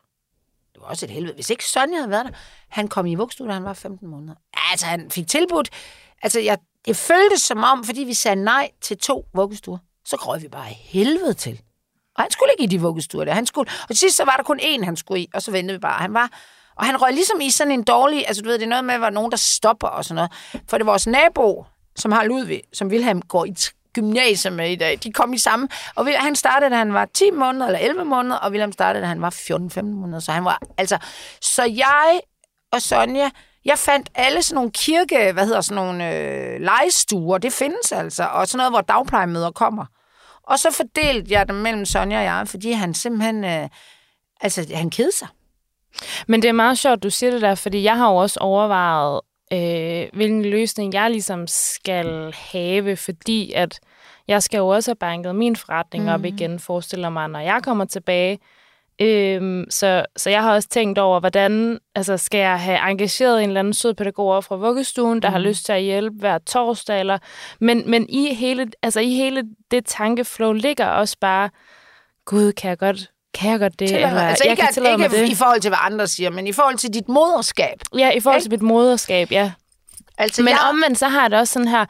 Det 0.74 0.82
var 0.82 0.88
også 0.88 1.06
et 1.06 1.12
helvede. 1.12 1.34
Hvis 1.34 1.50
ikke 1.50 1.65
Sonja 1.65 1.97
havde 1.97 2.10
været 2.10 2.26
der, 2.26 2.32
han 2.69 2.88
kom 2.88 3.06
i 3.06 3.15
vuggestue, 3.15 3.47
da 3.47 3.54
han 3.54 3.63
var 3.63 3.74
15 3.74 4.08
måneder. 4.08 4.36
Altså, 4.71 4.86
han 4.86 5.12
fik 5.12 5.28
tilbudt. 5.28 5.69
Altså, 6.21 6.39
jeg, 6.39 6.58
det 6.86 6.95
føltes 6.97 7.41
som 7.41 7.63
om, 7.63 7.84
fordi 7.84 8.02
vi 8.02 8.13
sagde 8.13 8.43
nej 8.43 8.71
til 8.82 8.97
to 8.97 9.26
vuggestuer, 9.34 9.78
så 10.05 10.15
røg 10.15 10.41
vi 10.41 10.47
bare 10.47 10.69
helvede 10.69 11.33
til. 11.33 11.61
Og 12.15 12.23
han 12.23 12.31
skulle 12.31 12.51
ikke 12.51 12.63
i 12.63 12.77
de 12.77 12.81
vuggestuer 12.81 13.25
der. 13.25 13.33
Han 13.33 13.45
skulle, 13.45 13.71
og 13.81 13.87
til 13.87 13.97
sidst 13.97 14.17
så 14.17 14.25
var 14.25 14.35
der 14.35 14.43
kun 14.43 14.59
én, 14.59 14.85
han 14.85 14.95
skulle 14.95 15.21
i, 15.21 15.27
og 15.33 15.41
så 15.41 15.51
ventede 15.51 15.77
vi 15.77 15.79
bare. 15.79 16.01
Han 16.01 16.13
var, 16.13 16.29
og 16.75 16.85
han 16.85 17.01
røg 17.01 17.13
ligesom 17.13 17.41
i 17.41 17.49
sådan 17.49 17.71
en 17.71 17.83
dårlig, 17.83 18.27
altså 18.27 18.41
du 18.41 18.49
ved, 18.49 18.59
det 18.59 18.65
er 18.65 18.69
noget 18.69 18.85
med, 18.85 18.93
at 18.93 18.97
der 18.99 19.05
var 19.05 19.09
nogen, 19.09 19.31
der 19.31 19.37
stopper 19.37 19.87
og 19.87 20.05
sådan 20.05 20.15
noget. 20.15 20.31
For 20.69 20.77
det 20.77 20.85
var 20.85 20.91
vores 20.91 21.07
nabo, 21.07 21.65
som 21.95 22.11
har 22.11 22.23
Ludvig, 22.23 22.61
som 22.73 22.87
Wilhelm 22.87 23.21
går 23.21 23.45
i 23.45 23.55
gymnasiet 23.93 24.53
med 24.53 24.71
i 24.71 24.75
dag. 24.75 24.99
De 25.03 25.11
kom 25.13 25.33
i 25.33 25.37
samme, 25.37 25.67
og 25.95 26.07
han 26.21 26.35
startede, 26.35 26.71
da 26.71 26.75
han 26.75 26.93
var 26.93 27.05
10 27.05 27.31
måneder 27.31 27.65
eller 27.65 27.79
11 27.79 28.05
måneder, 28.05 28.35
og 28.35 28.51
Wilhelm 28.51 28.71
startede, 28.71 29.01
da 29.03 29.07
han 29.07 29.21
var 29.21 29.29
14-15 29.29 29.81
måneder. 29.81 30.19
Så 30.19 30.31
han 30.31 30.45
var, 30.45 30.61
altså, 30.77 30.97
så 31.41 31.63
jeg 31.63 32.19
og 32.71 32.81
Sonja, 32.81 33.29
jeg 33.65 33.78
fandt 33.78 34.10
alle 34.15 34.41
sådan 34.41 34.56
nogle 34.56 34.71
kirke, 34.71 35.32
hvad 35.34 35.45
hedder 35.45 35.62
sådan 35.62 35.84
nogle 35.84 36.15
øh, 36.15 36.62
legestuer, 36.62 37.38
det 37.38 37.54
findes 37.54 37.91
altså, 37.91 38.24
og 38.24 38.47
sådan 38.47 38.58
noget, 38.58 38.71
hvor 38.71 38.82
dagplejemøder 38.82 39.52
kommer. 39.52 39.86
Og 40.43 40.60
så 40.60 40.71
fordelte 40.71 41.34
jeg 41.34 41.47
dem 41.47 41.56
mellem 41.56 41.86
Sonja 41.86 42.17
og 42.17 42.24
jeg, 42.24 42.47
fordi 42.47 42.71
han 42.71 42.93
simpelthen, 42.93 43.43
øh, 43.43 43.69
altså 44.41 44.67
han 44.74 44.89
kedede 44.89 45.15
sig. 45.15 45.28
Men 46.28 46.41
det 46.41 46.47
er 46.47 46.54
meget 46.54 46.78
sjovt, 46.78 47.04
du 47.04 47.10
siger 47.10 47.32
det 47.32 47.41
der, 47.41 47.56
fordi 47.56 47.84
jeg 47.84 47.97
har 47.97 48.12
jo 48.12 48.15
også 48.15 48.39
overvejet, 48.39 49.21
øh, 49.54 50.10
hvilken 50.13 50.45
løsning 50.45 50.93
jeg 50.93 51.12
ligesom 51.12 51.47
skal 51.47 52.34
have, 52.52 52.95
fordi 52.95 53.54
at 53.54 53.80
jeg 54.28 54.43
skal 54.43 54.58
jo 54.58 54.67
også 54.67 54.91
have 54.91 54.95
banket 54.95 55.36
min 55.36 55.56
forretning 55.56 56.04
mm. 56.04 56.10
op 56.10 56.26
igen, 56.26 56.60
forestiller 56.60 57.10
mig, 57.10 57.28
når 57.28 57.39
jeg 57.39 57.60
kommer 57.63 57.86
tilbage. 57.86 58.39
Øhm, 59.01 59.65
så, 59.69 60.05
så 60.17 60.29
jeg 60.29 60.43
har 60.43 60.53
også 60.53 60.69
tænkt 60.69 60.99
over, 60.99 61.19
hvordan 61.19 61.79
altså, 61.95 62.17
skal 62.17 62.39
jeg 62.39 62.59
have 62.59 62.89
engageret 62.89 63.43
en 63.43 63.49
eller 63.49 63.59
anden 63.59 63.73
sød 63.73 63.93
pædagog 63.93 64.43
fra 64.43 64.55
vuggestuen, 64.55 65.21
der 65.21 65.29
mm. 65.29 65.33
har 65.33 65.39
lyst 65.39 65.65
til 65.65 65.73
at 65.73 65.81
hjælpe 65.81 66.15
hver 66.19 66.37
torsdag. 66.37 66.99
Eller, 66.99 67.17
men, 67.59 67.89
men 67.89 68.09
i, 68.09 68.33
hele, 68.33 68.67
altså, 68.83 68.99
i 68.99 69.09
hele 69.09 69.43
det 69.71 69.85
tankeflow 69.85 70.51
ligger 70.51 70.85
også 70.85 71.17
bare, 71.21 71.49
gud, 72.25 72.51
kan 72.51 72.69
jeg 72.69 72.77
godt 72.77 73.11
kan 73.33 73.51
jeg 73.51 73.59
godt 73.59 73.79
det? 73.79 73.87
Tillade, 73.87 74.07
eller, 74.07 74.21
altså 74.21 74.43
jeg 74.43 74.51
ikke, 74.51 74.63
kan 74.73 75.01
ikke 75.01 75.21
det. 75.21 75.29
i 75.29 75.35
forhold 75.35 75.61
til, 75.61 75.69
hvad 75.69 75.79
andre 75.81 76.07
siger, 76.07 76.29
men 76.29 76.47
i 76.47 76.51
forhold 76.51 76.77
til 76.77 76.93
dit 76.93 77.09
moderskab. 77.09 77.81
Ja, 77.97 78.11
i 78.11 78.19
forhold 78.19 78.41
til 78.41 78.53
Ikke? 78.53 78.63
mit 78.63 78.71
moderskab, 78.71 79.31
ja. 79.31 79.51
Altså, 80.17 80.41
Men 80.41 80.49
jeg, 80.49 80.59
omvendt, 80.69 80.99
så 80.99 81.07
har 81.07 81.21
jeg 81.21 81.31
det 81.31 81.39
også 81.39 81.53
sådan 81.53 81.67
her, 81.67 81.85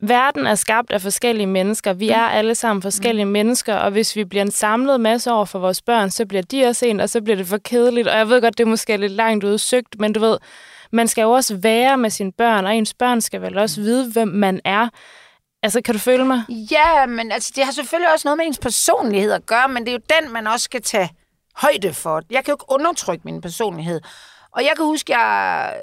verden 0.00 0.46
er 0.46 0.54
skabt 0.54 0.92
af 0.92 1.00
forskellige 1.00 1.46
mennesker. 1.46 1.92
Vi 1.92 2.08
er 2.08 2.22
alle 2.22 2.54
sammen 2.54 2.82
forskellige 2.82 3.26
mennesker, 3.26 3.74
og 3.74 3.90
hvis 3.90 4.16
vi 4.16 4.24
bliver 4.24 4.42
en 4.42 4.50
samlet 4.50 5.00
masse 5.00 5.32
over 5.32 5.44
for 5.44 5.58
vores 5.58 5.82
børn, 5.82 6.10
så 6.10 6.26
bliver 6.26 6.42
de 6.42 6.64
også 6.64 6.86
en, 6.86 7.00
og 7.00 7.08
så 7.08 7.20
bliver 7.20 7.36
det 7.36 7.46
for 7.46 7.58
kedeligt. 7.58 8.08
Og 8.08 8.16
jeg 8.18 8.28
ved 8.28 8.40
godt, 8.40 8.58
det 8.58 8.64
er 8.64 8.68
måske 8.68 8.96
lidt 8.96 9.12
langt 9.12 9.44
udsøgt, 9.44 9.96
men 9.98 10.12
du 10.12 10.20
ved, 10.20 10.38
man 10.92 11.08
skal 11.08 11.22
jo 11.22 11.30
også 11.30 11.56
være 11.56 11.98
med 11.98 12.10
sine 12.10 12.32
børn, 12.32 12.66
og 12.66 12.74
ens 12.74 12.94
børn 12.94 13.20
skal 13.20 13.42
vel 13.42 13.58
også 13.58 13.80
vide, 13.80 14.10
hvem 14.12 14.28
man 14.28 14.60
er. 14.64 14.88
Altså, 15.62 15.80
kan 15.80 15.94
du 15.94 16.00
føle 16.00 16.24
mig? 16.24 16.42
Ja, 16.48 17.06
men 17.06 17.32
altså, 17.32 17.52
det 17.56 17.64
har 17.64 17.72
selvfølgelig 17.72 18.12
også 18.12 18.28
noget 18.28 18.38
med 18.38 18.46
ens 18.46 18.58
personlighed 18.58 19.32
at 19.32 19.46
gøre, 19.46 19.68
men 19.68 19.84
det 19.84 19.88
er 19.88 19.92
jo 19.92 20.20
den, 20.20 20.32
man 20.32 20.46
også 20.46 20.64
skal 20.64 20.82
tage 20.82 21.10
højde 21.56 21.94
for. 21.94 22.22
Jeg 22.30 22.44
kan 22.44 22.52
jo 22.52 22.54
ikke 22.54 22.64
undertrykke 22.68 23.22
min 23.24 23.40
personlighed. 23.40 24.00
Og 24.54 24.64
jeg 24.64 24.72
kan 24.76 24.84
huske, 24.84 25.18
jeg, 25.18 25.76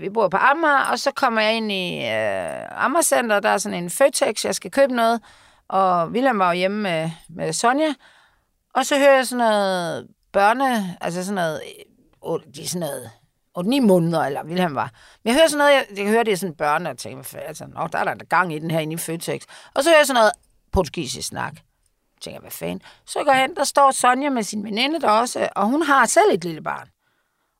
vi 0.00 0.10
bor 0.10 0.28
på 0.28 0.36
Amager, 0.36 0.84
og 0.90 0.98
så 0.98 1.10
kommer 1.10 1.40
jeg 1.40 1.54
ind 1.54 1.72
i 1.72 1.96
øh, 1.98 2.84
Amager 2.84 3.40
der 3.40 3.48
er 3.48 3.58
sådan 3.58 3.82
en 3.82 3.90
Føtex, 3.90 4.44
jeg 4.44 4.54
skal 4.54 4.70
købe 4.70 4.94
noget, 4.94 5.20
og 5.68 6.08
William 6.08 6.38
var 6.38 6.52
jo 6.52 6.58
hjemme 6.58 6.82
med, 6.82 7.10
med 7.28 7.52
Sonja, 7.52 7.94
og 8.74 8.86
så 8.86 8.98
hører 8.98 9.14
jeg 9.14 9.26
sådan 9.26 9.38
noget 9.38 10.08
børne, 10.32 10.96
altså 11.00 11.24
sådan 11.24 11.34
noget, 11.34 11.60
øh, 12.26 12.54
de 12.54 12.62
er 12.62 12.66
sådan 12.66 12.80
noget, 12.80 13.10
8-9 13.58 13.80
måneder, 13.80 14.20
eller 14.24 14.44
Wilhelm 14.44 14.74
var. 14.74 14.90
Men 15.22 15.28
jeg 15.28 15.34
hører 15.34 15.48
sådan 15.48 15.58
noget, 15.58 15.72
jeg, 15.72 15.86
jeg 15.96 16.06
hører 16.06 16.22
det 16.22 16.32
er 16.32 16.36
sådan 16.36 16.54
børne, 16.54 16.90
og 16.90 16.98
tænker, 16.98 17.16
hvad 17.16 17.24
fanden, 17.24 17.48
altså, 17.48 17.66
Nå, 17.66 17.86
der 17.92 17.98
er 17.98 18.14
der 18.14 18.24
gang 18.24 18.54
i 18.54 18.58
den 18.58 18.70
her 18.70 18.80
inde 18.80 18.92
i 18.92 18.96
Føtex. 18.96 19.42
Og 19.74 19.84
så 19.84 19.90
hører 19.90 19.98
jeg 19.98 20.06
sådan 20.06 20.20
noget 20.20 20.32
portugisisk 20.72 21.28
snak. 21.28 21.52
Jeg 21.54 22.20
tænker, 22.20 22.40
hvad 22.40 22.50
fanden. 22.50 22.82
Så 23.06 23.24
går 23.24 23.32
jeg 23.32 23.40
hen, 23.40 23.56
der 23.56 23.64
står 23.64 23.90
Sonja 23.90 24.30
med 24.30 24.42
sin 24.42 24.64
veninde 24.64 25.00
der 25.00 25.10
også, 25.10 25.48
og 25.56 25.66
hun 25.66 25.82
har 25.82 26.06
selv 26.06 26.30
et 26.32 26.44
lille 26.44 26.62
barn. 26.62 26.88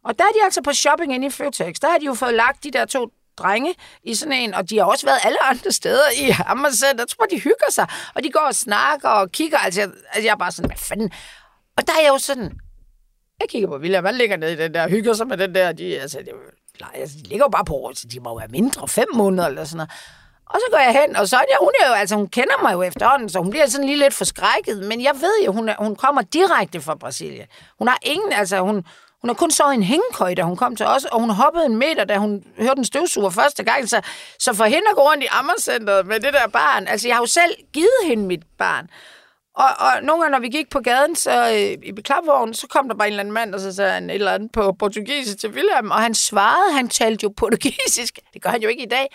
Og 0.05 0.19
der 0.19 0.25
er 0.25 0.33
de 0.35 0.45
altså 0.45 0.63
på 0.63 0.73
shopping 0.73 1.15
inde 1.15 1.27
i 1.27 1.31
Føtex. 1.31 1.77
Der 1.81 1.91
har 1.91 1.99
de 1.99 2.07
jo 2.07 2.15
fået 2.15 2.35
lagt 2.35 2.65
de 2.65 2.71
der 2.71 2.85
to 2.85 3.09
drenge 3.39 3.75
i 4.05 4.15
sådan 4.15 4.33
en, 4.33 4.55
og 4.55 4.71
de 4.71 4.79
har 4.79 4.85
også 4.85 5.07
været 5.07 5.19
alle 5.25 5.43
andre 5.45 5.73
steder 5.73 6.11
i 6.21 6.35
Amager 6.47 6.95
Jeg 6.99 7.09
tror 7.09 7.25
de 7.25 7.41
hygger 7.41 7.71
sig, 7.71 7.87
og 8.15 8.23
de 8.23 8.31
går 8.31 8.41
og 8.41 8.55
snakker 8.55 9.09
og 9.09 9.33
kigger. 9.33 9.59
Altså, 9.59 9.81
jeg, 9.81 9.91
altså, 10.13 10.27
jeg 10.27 10.33
er 10.33 10.37
bare 10.37 10.53
sådan, 10.53 10.71
hvad 10.71 10.79
fanden? 10.79 11.11
Og 11.77 11.87
der 11.87 11.93
er 11.93 12.03
jeg 12.03 12.09
jo 12.09 12.19
sådan, 12.19 12.53
jeg 13.41 13.49
kigger 13.49 13.69
på 13.69 13.77
William, 13.77 14.05
han 14.05 14.15
ligger 14.15 14.37
nede 14.37 14.53
i 14.53 14.57
den 14.57 14.75
der, 14.75 14.89
hygger 14.89 15.15
sig 15.15 15.27
med 15.27 15.37
den 15.37 15.55
der, 15.55 15.73
de, 15.73 16.01
altså, 16.01 16.19
det, 16.19 16.33
altså, 16.95 17.17
de 17.19 17.29
ligger 17.29 17.45
jo 17.45 17.51
bare 17.51 17.65
på, 17.65 17.93
så 17.95 18.09
de 18.09 18.21
må 18.21 18.31
jo 18.31 18.35
være 18.35 18.49
mindre, 18.49 18.89
fem 18.89 19.09
måneder 19.15 19.47
eller 19.47 19.65
sådan 19.65 19.77
noget. 19.77 19.91
Og 20.47 20.61
så 20.61 20.67
går 20.71 20.79
jeg 20.79 20.93
hen, 21.03 21.17
og 21.17 21.29
Sonja, 21.29 21.57
hun 21.61 21.73
er 21.83 21.89
jo, 21.89 21.95
altså 21.95 22.17
hun 22.17 22.29
kender 22.29 22.63
mig 22.63 22.73
jo 22.73 22.83
efterhånden, 22.83 23.29
så 23.29 23.39
hun 23.39 23.51
bliver 23.51 23.67
sådan 23.67 23.87
lige 23.87 23.99
lidt 23.99 24.15
forskrækket, 24.15 24.79
men 24.79 25.03
jeg 25.03 25.15
ved 25.15 25.45
jo, 25.47 25.53
hun, 25.53 25.69
er, 25.69 25.75
hun 25.79 25.97
kommer 25.97 26.23
direkte 26.23 26.81
fra 26.81 26.95
Brasilien. 26.95 27.47
Hun 27.79 27.89
har 27.89 27.99
ingen, 28.03 28.33
altså 28.33 28.61
hun, 28.61 28.85
hun 29.23 29.29
har 29.29 29.35
kun 29.35 29.51
sovet 29.51 29.73
i 29.73 29.77
en 29.77 29.83
hængekøj, 29.83 30.35
da 30.35 30.43
hun 30.43 30.57
kom 30.57 30.77
til 30.77 30.87
os, 30.87 31.05
og 31.05 31.21
hun 31.21 31.31
hoppede 31.31 31.67
en 31.67 31.77
meter, 31.77 32.05
da 32.05 32.17
hun 32.17 32.45
hørte 32.59 32.79
en 32.79 32.85
støvsuger 32.85 33.31
første 33.31 33.63
gang. 33.65 33.89
Så, 33.89 34.01
så 34.39 34.55
for 34.55 34.65
hende 34.65 34.89
at 34.91 34.97
gå 34.97 35.03
rundt 35.03 35.23
i 35.25 35.27
Ammercenteret 35.31 36.07
med 36.07 36.21
det 36.21 36.33
der 36.33 36.47
barn, 36.49 36.87
altså 36.89 37.09
jeg 37.09 37.17
har 37.17 37.23
jo 37.23 37.27
selv 37.27 37.55
givet 37.73 38.01
hende 38.07 38.27
mit 38.27 38.43
barn. 38.59 38.89
Og, 39.55 39.65
og 39.79 40.03
nogle 40.03 40.23
gange, 40.23 40.33
når 40.33 40.41
vi 40.41 40.49
gik 40.49 40.71
på 40.71 40.81
gaden 40.81 41.17
så, 41.17 41.31
øh, 41.49 41.89
i 41.89 41.93
klapvognen, 42.05 42.55
så 42.55 42.67
kom 42.67 42.89
der 42.89 42.95
bare 42.95 43.09
en 43.09 43.13
eller 43.13 43.21
anden 43.21 43.35
mand, 43.35 43.55
og 43.55 43.61
så 43.61 43.73
sagde 43.75 43.93
han 43.93 44.11
et 44.11 44.15
eller 44.15 44.33
andet 44.33 44.53
på 44.53 44.73
portugisisk 44.73 45.39
til 45.39 45.51
William, 45.51 45.91
og 45.91 46.03
han 46.03 46.15
svarede, 46.15 46.75
han 46.77 46.89
talte 46.89 47.25
jo 47.25 47.33
portugisisk. 47.37 48.19
Det 48.35 48.43
gør 48.43 48.51
han 48.51 48.63
jo 48.63 48.69
ikke 48.69 48.83
i 48.83 48.89
dag. 48.89 49.07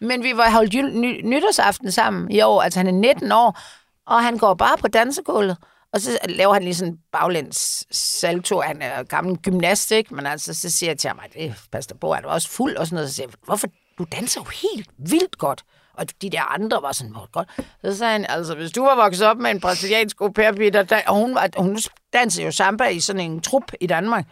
Men 0.00 0.22
vi 0.24 0.36
var 0.36 0.50
holdt 0.50 0.74
jul- 0.74 0.92
ny- 0.98 1.20
nytårsaften 1.24 1.92
sammen 1.92 2.30
i 2.30 2.40
år, 2.40 2.62
altså 2.62 2.78
han 2.78 2.86
er 2.86 2.92
19 2.92 3.32
år, 3.32 3.60
og 4.06 4.24
han 4.24 4.38
går 4.38 4.54
bare 4.54 4.78
på 4.78 4.88
dansegulvet. 4.88 5.56
Og 5.92 6.00
så 6.00 6.18
laver 6.28 6.54
han 6.54 6.62
lige 6.62 6.74
sådan 6.74 6.92
en 6.92 6.98
baglæns 7.12 7.86
salto. 7.90 8.60
Han 8.60 8.82
er 8.82 9.02
gammel 9.02 9.36
gymnast, 9.36 9.90
ikke? 9.90 10.14
Men 10.14 10.26
altså, 10.26 10.54
så 10.54 10.70
siger 10.70 10.90
jeg 10.90 10.98
til 10.98 11.08
ham, 11.08 11.20
det 11.34 11.54
passer 11.72 11.94
på, 11.94 12.12
er 12.12 12.20
du 12.20 12.28
også 12.28 12.48
fuld? 12.48 12.76
Og 12.76 12.86
sådan 12.86 12.94
noget. 12.94 13.08
Så 13.08 13.14
siger 13.14 13.26
jeg, 13.26 13.34
hvorfor? 13.44 13.68
Du 13.98 14.06
danser 14.12 14.40
jo 14.40 14.44
helt 14.44 14.88
vildt 14.98 15.38
godt. 15.38 15.64
Og 15.94 16.06
de 16.22 16.30
der 16.30 16.42
andre 16.42 16.82
var 16.82 16.92
sådan, 16.92 17.12
hvor 17.12 17.30
godt. 17.32 17.48
Så 17.84 17.96
sagde 17.98 18.12
han, 18.12 18.26
altså, 18.28 18.54
hvis 18.54 18.72
du 18.72 18.84
var 18.84 18.94
vokset 18.94 19.26
op 19.26 19.36
med 19.36 19.50
en 19.50 19.60
brasiliansk 19.60 20.20
au 20.20 20.28
pair 20.28 20.50
der, 20.50 21.02
og 21.06 21.14
hun, 21.14 21.34
var, 21.34 21.48
hun 21.56 21.78
dansede 22.12 22.44
jo 22.44 22.52
samba 22.52 22.84
i 22.84 23.00
sådan 23.00 23.20
en 23.20 23.40
trup 23.40 23.72
i 23.80 23.86
Danmark, 23.86 24.24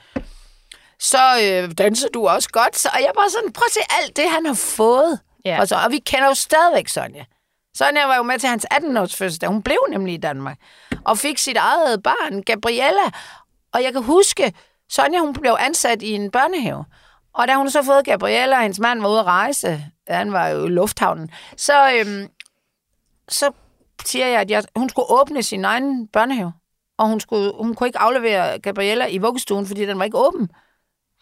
så 1.01 1.19
øh, 1.43 1.71
danser 1.79 2.09
du 2.15 2.29
også 2.29 2.49
godt. 2.49 2.77
Så, 2.77 2.89
og 2.95 3.01
jeg 3.01 3.11
bare 3.15 3.31
sådan, 3.31 3.53
prøv 3.53 3.65
at 3.67 3.73
se 3.73 3.81
alt 4.03 4.17
det, 4.17 4.31
han 4.31 4.47
har 4.47 4.55
fået. 4.55 5.19
Ja. 5.45 5.61
Og, 5.61 5.69
så, 5.69 5.77
og 5.85 5.91
vi 5.91 5.99
kender 5.99 6.27
jo 6.27 6.35
stadigvæk 6.35 6.89
Sonja. 6.89 7.25
Sonja 7.75 8.07
var 8.07 8.17
jo 8.17 8.23
med 8.23 8.39
til 8.39 8.49
hans 8.49 8.67
18-års 8.75 9.17
fødselsdag. 9.17 9.49
Hun 9.49 9.63
blev 9.63 9.79
nemlig 9.91 10.15
i 10.15 10.17
Danmark. 10.17 10.59
Og 11.05 11.19
fik 11.19 11.39
sit 11.39 11.57
eget 11.57 12.03
barn, 12.03 12.43
Gabriella. 12.43 13.11
Og 13.73 13.83
jeg 13.83 13.93
kan 13.93 14.03
huske, 14.03 14.53
Sonja 14.89 15.19
hun 15.19 15.33
blev 15.33 15.57
ansat 15.61 16.03
i 16.03 16.11
en 16.11 16.31
børnehave. 16.31 16.85
Og 17.35 17.49
da 17.49 17.55
hun 17.55 17.71
så 17.71 17.83
fået 17.83 18.05
Gabriella, 18.05 18.57
og 18.57 18.63
hendes 18.63 18.81
mand 18.81 19.01
var 19.01 19.09
ude 19.09 19.19
at 19.19 19.25
rejse, 19.25 19.85
han 20.09 20.33
var 20.33 20.49
jo 20.49 20.65
i 20.65 20.69
lufthavnen, 20.69 21.31
så, 21.57 21.93
øhm, 21.93 22.29
så 23.29 23.51
siger 24.05 24.27
jeg, 24.27 24.41
at 24.41 24.51
jeg, 24.51 24.65
hun 24.77 24.89
skulle 24.89 25.11
åbne 25.11 25.43
sin 25.43 25.65
egen 25.65 26.09
børnehave. 26.09 26.53
Og 26.99 27.09
hun, 27.09 27.21
skulle, 27.21 27.53
hun 27.55 27.75
kunne 27.75 27.87
ikke 27.87 27.99
aflevere 27.99 28.59
Gabriella 28.59 29.07
i 29.07 29.19
vuggestuen, 29.19 29.67
fordi 29.67 29.87
den 29.87 29.99
var 29.99 30.05
ikke 30.05 30.19
åben. 30.19 30.49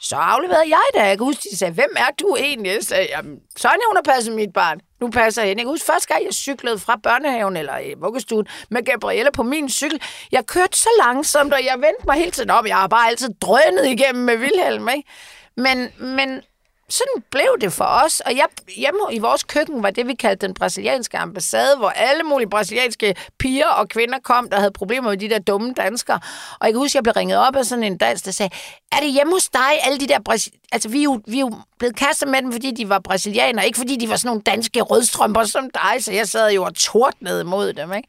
Så 0.00 0.16
afleverede 0.16 0.68
jeg 0.68 0.84
da. 0.94 1.06
Jeg 1.06 1.18
kan 1.18 1.24
huske, 1.24 1.48
de 1.50 1.56
sagde, 1.56 1.74
hvem 1.74 1.90
er 1.96 2.10
du 2.20 2.36
egentlig? 2.38 2.72
Jeg 2.72 2.82
sagde, 2.82 3.06
jamen, 3.10 3.40
Sonja, 3.56 3.86
hun 3.86 3.96
har 3.96 4.02
passet 4.02 4.34
mit 4.34 4.52
barn. 4.52 4.80
Nu 5.00 5.10
passer 5.10 5.42
jeg 5.42 5.48
hende. 5.48 5.60
Jeg 5.60 5.66
kan 5.66 5.72
huske, 5.72 5.86
første 5.86 6.14
gang 6.14 6.24
jeg 6.24 6.34
cyklede 6.34 6.78
fra 6.78 6.96
børnehaven 7.02 7.56
eller 7.56 7.78
i 7.78 7.94
vuggestuen 7.96 8.46
med 8.70 8.82
Gabriella 8.82 9.30
på 9.30 9.42
min 9.42 9.68
cykel. 9.68 10.02
Jeg 10.32 10.46
kørte 10.46 10.78
så 10.78 10.88
langsomt, 11.04 11.52
og 11.52 11.64
jeg 11.64 11.74
vendte 11.74 12.06
mig 12.06 12.16
hele 12.16 12.30
tiden 12.30 12.50
om. 12.50 12.66
Jeg 12.66 12.76
har 12.76 12.86
bare 12.86 13.08
altid 13.08 13.28
drønet 13.40 13.86
igennem 13.86 14.24
med 14.24 14.36
Vilhelm, 14.36 14.88
ikke? 14.88 15.08
Men, 15.56 15.88
men 15.98 16.40
sådan 16.88 17.22
blev 17.30 17.56
det 17.60 17.72
for 17.72 17.84
os. 17.84 18.20
Og 18.20 18.36
jeg, 18.36 18.44
hjemme 18.76 19.00
i 19.12 19.18
vores 19.18 19.44
køkken 19.44 19.82
var 19.82 19.90
det, 19.90 20.06
vi 20.06 20.14
kaldte 20.14 20.46
den 20.46 20.54
brasilianske 20.54 21.18
ambassade, 21.18 21.76
hvor 21.76 21.88
alle 21.88 22.22
mulige 22.22 22.50
brasilianske 22.50 23.14
piger 23.38 23.66
og 23.66 23.88
kvinder 23.88 24.18
kom, 24.18 24.50
der 24.50 24.58
havde 24.58 24.70
problemer 24.70 25.10
med 25.10 25.18
de 25.18 25.28
der 25.28 25.38
dumme 25.38 25.72
danskere. 25.72 26.20
Og 26.60 26.66
jeg 26.66 26.72
kan 26.72 26.78
huske, 26.78 26.90
at 26.90 26.94
jeg 26.94 27.02
blev 27.02 27.12
ringet 27.12 27.38
op 27.38 27.56
af 27.56 27.64
sådan 27.64 27.84
en 27.84 27.98
dansk, 27.98 28.24
der 28.24 28.30
sagde, 28.30 28.54
er 28.92 28.96
det 29.00 29.12
hjemme 29.12 29.32
hos 29.32 29.48
dig, 29.48 29.70
alle 29.82 29.98
de 29.98 30.06
der... 30.06 30.18
Brasi-? 30.28 30.68
Altså, 30.72 30.88
vi 30.88 30.98
er, 30.98 31.02
jo, 31.04 31.20
vi 31.26 31.36
er 31.36 31.40
jo 31.40 31.52
blevet 31.78 31.96
kastet 31.96 32.28
med 32.28 32.42
dem, 32.42 32.52
fordi 32.52 32.70
de 32.70 32.88
var 32.88 32.98
brasilianere, 32.98 33.66
ikke 33.66 33.78
fordi 33.78 33.96
de 33.96 34.08
var 34.08 34.16
sådan 34.16 34.28
nogle 34.28 34.42
danske 34.42 34.80
rødstrømper 34.80 35.44
som 35.44 35.70
dig, 35.70 36.04
så 36.04 36.12
jeg 36.12 36.28
sad 36.28 36.52
jo 36.52 36.64
og 36.64 36.74
tordnede 36.74 37.44
mod 37.44 37.72
dem, 37.72 37.92
ikke? 37.92 38.08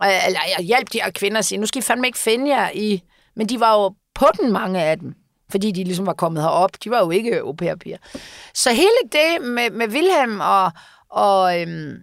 Og, 0.00 0.06
eller 0.26 0.40
jeg 0.58 0.66
hjalp 0.66 0.92
de 0.92 1.00
her 1.02 1.10
kvinder 1.10 1.38
og 1.38 1.44
sige, 1.44 1.58
nu 1.58 1.66
skal 1.66 1.78
I 1.78 1.82
fandme 1.82 2.06
ikke 2.06 2.18
finde 2.18 2.56
jer 2.56 2.70
i... 2.74 3.02
Men 3.36 3.48
de 3.48 3.60
var 3.60 3.74
jo 3.74 3.94
på 4.14 4.26
den, 4.40 4.52
mange 4.52 4.82
af 4.82 4.98
dem 4.98 5.14
fordi 5.50 5.72
de 5.72 5.84
ligesom 5.84 6.06
var 6.06 6.12
kommet 6.12 6.42
herop. 6.42 6.70
De 6.84 6.90
var 6.90 6.98
jo 6.98 7.10
ikke 7.10 7.38
au 7.38 7.52
pair 7.52 7.96
Så 8.54 8.70
hele 8.72 8.98
det 9.12 9.48
med, 9.48 9.70
med 9.70 9.88
Wilhelm 9.88 10.40
og, 10.40 10.72
og 11.08 11.60
øhm, 11.60 11.96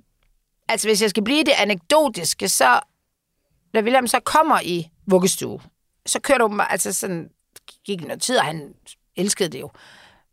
altså 0.69 0.88
hvis 0.88 1.01
jeg 1.01 1.10
skal 1.10 1.23
blive 1.23 1.43
det 1.43 1.53
anekdotiske, 1.58 2.49
så 2.49 2.79
da 3.75 3.81
Wilhelm 3.81 4.08
så 4.08 4.19
kommer 4.19 4.60
i 4.63 4.89
vuggestue, 5.08 5.60
så 6.05 6.19
kører 6.19 6.38
du 6.38 6.60
altså 6.69 6.93
sådan, 6.93 7.29
gik 7.86 8.01
noget 8.01 8.21
tid, 8.21 8.38
og 8.38 8.45
han 8.45 8.73
elskede 9.15 9.49
det 9.49 9.60
jo. 9.60 9.69